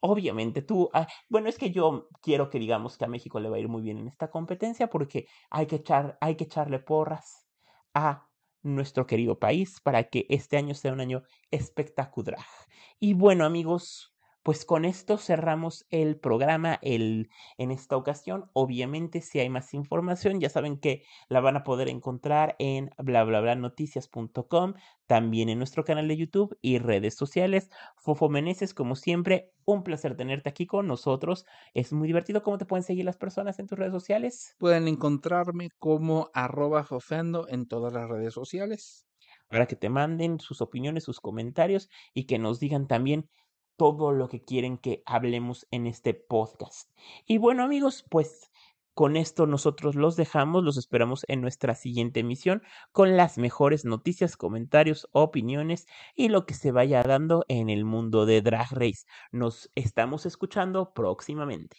Obviamente 0.00 0.62
tú, 0.62 0.90
ah, 0.94 1.06
bueno, 1.28 1.48
es 1.48 1.58
que 1.58 1.70
yo 1.70 2.08
quiero 2.22 2.50
que 2.50 2.58
digamos 2.58 2.98
que 2.98 3.04
a 3.04 3.08
México 3.08 3.38
le 3.38 3.48
va 3.48 3.56
a 3.56 3.60
ir 3.60 3.68
muy 3.68 3.82
bien 3.82 3.98
en 3.98 4.08
esta 4.08 4.30
competencia 4.30 4.88
porque 4.90 5.26
hay 5.50 5.66
que 5.66 5.76
echar, 5.76 6.18
hay 6.20 6.34
que 6.36 6.44
echarle 6.44 6.80
porras 6.80 7.46
a 7.94 8.28
nuestro 8.62 9.06
querido 9.06 9.38
país 9.38 9.80
para 9.80 10.04
que 10.04 10.26
este 10.28 10.56
año 10.56 10.74
sea 10.74 10.92
un 10.92 11.00
año 11.00 11.22
espectacular. 11.50 12.44
Y 12.98 13.14
bueno, 13.14 13.44
amigos, 13.44 14.11
pues 14.42 14.64
con 14.64 14.84
esto 14.84 15.18
cerramos 15.18 15.86
el 15.90 16.18
programa 16.18 16.78
el, 16.82 17.30
en 17.58 17.70
esta 17.70 17.96
ocasión. 17.96 18.50
Obviamente, 18.52 19.20
si 19.20 19.38
hay 19.38 19.48
más 19.48 19.72
información, 19.74 20.40
ya 20.40 20.48
saben 20.48 20.78
que 20.78 21.04
la 21.28 21.40
van 21.40 21.56
a 21.56 21.64
poder 21.64 21.88
encontrar 21.88 22.56
en 22.58 22.90
bla 22.98 23.24
bla 23.24 23.40
bla 23.40 23.54
noticias.com, 23.54 24.74
también 25.06 25.48
en 25.48 25.58
nuestro 25.58 25.84
canal 25.84 26.08
de 26.08 26.16
YouTube 26.16 26.58
y 26.60 26.78
redes 26.78 27.14
sociales. 27.14 27.70
Fofo 27.96 28.28
Meneses, 28.28 28.74
como 28.74 28.96
siempre, 28.96 29.52
un 29.64 29.84
placer 29.84 30.16
tenerte 30.16 30.48
aquí 30.48 30.66
con 30.66 30.86
nosotros. 30.88 31.46
Es 31.74 31.92
muy 31.92 32.08
divertido. 32.08 32.42
¿Cómo 32.42 32.58
te 32.58 32.66
pueden 32.66 32.84
seguir 32.84 33.04
las 33.04 33.16
personas 33.16 33.58
en 33.58 33.66
tus 33.66 33.78
redes 33.78 33.92
sociales? 33.92 34.56
Pueden 34.58 34.88
encontrarme 34.88 35.68
como 35.78 36.30
arroba 36.34 36.84
fofendo 36.84 37.46
en 37.48 37.66
todas 37.66 37.92
las 37.92 38.08
redes 38.08 38.34
sociales. 38.34 39.06
Para 39.48 39.66
que 39.66 39.76
te 39.76 39.90
manden 39.90 40.40
sus 40.40 40.62
opiniones, 40.62 41.04
sus 41.04 41.20
comentarios 41.20 41.90
y 42.14 42.24
que 42.24 42.38
nos 42.38 42.58
digan 42.58 42.86
también 42.86 43.28
todo 43.76 44.12
lo 44.12 44.28
que 44.28 44.42
quieren 44.42 44.78
que 44.78 45.02
hablemos 45.06 45.66
en 45.70 45.86
este 45.86 46.14
podcast. 46.14 46.90
Y 47.26 47.38
bueno 47.38 47.62
amigos, 47.64 48.04
pues 48.10 48.50
con 48.94 49.16
esto 49.16 49.46
nosotros 49.46 49.94
los 49.94 50.16
dejamos, 50.16 50.62
los 50.64 50.76
esperamos 50.76 51.24
en 51.28 51.40
nuestra 51.40 51.74
siguiente 51.74 52.20
emisión 52.20 52.62
con 52.92 53.16
las 53.16 53.38
mejores 53.38 53.86
noticias, 53.86 54.36
comentarios, 54.36 55.08
opiniones 55.12 55.86
y 56.14 56.28
lo 56.28 56.44
que 56.44 56.52
se 56.54 56.72
vaya 56.72 57.02
dando 57.02 57.44
en 57.48 57.70
el 57.70 57.86
mundo 57.86 58.26
de 58.26 58.42
Drag 58.42 58.70
Race. 58.72 59.06
Nos 59.30 59.70
estamos 59.74 60.26
escuchando 60.26 60.92
próximamente. 60.92 61.78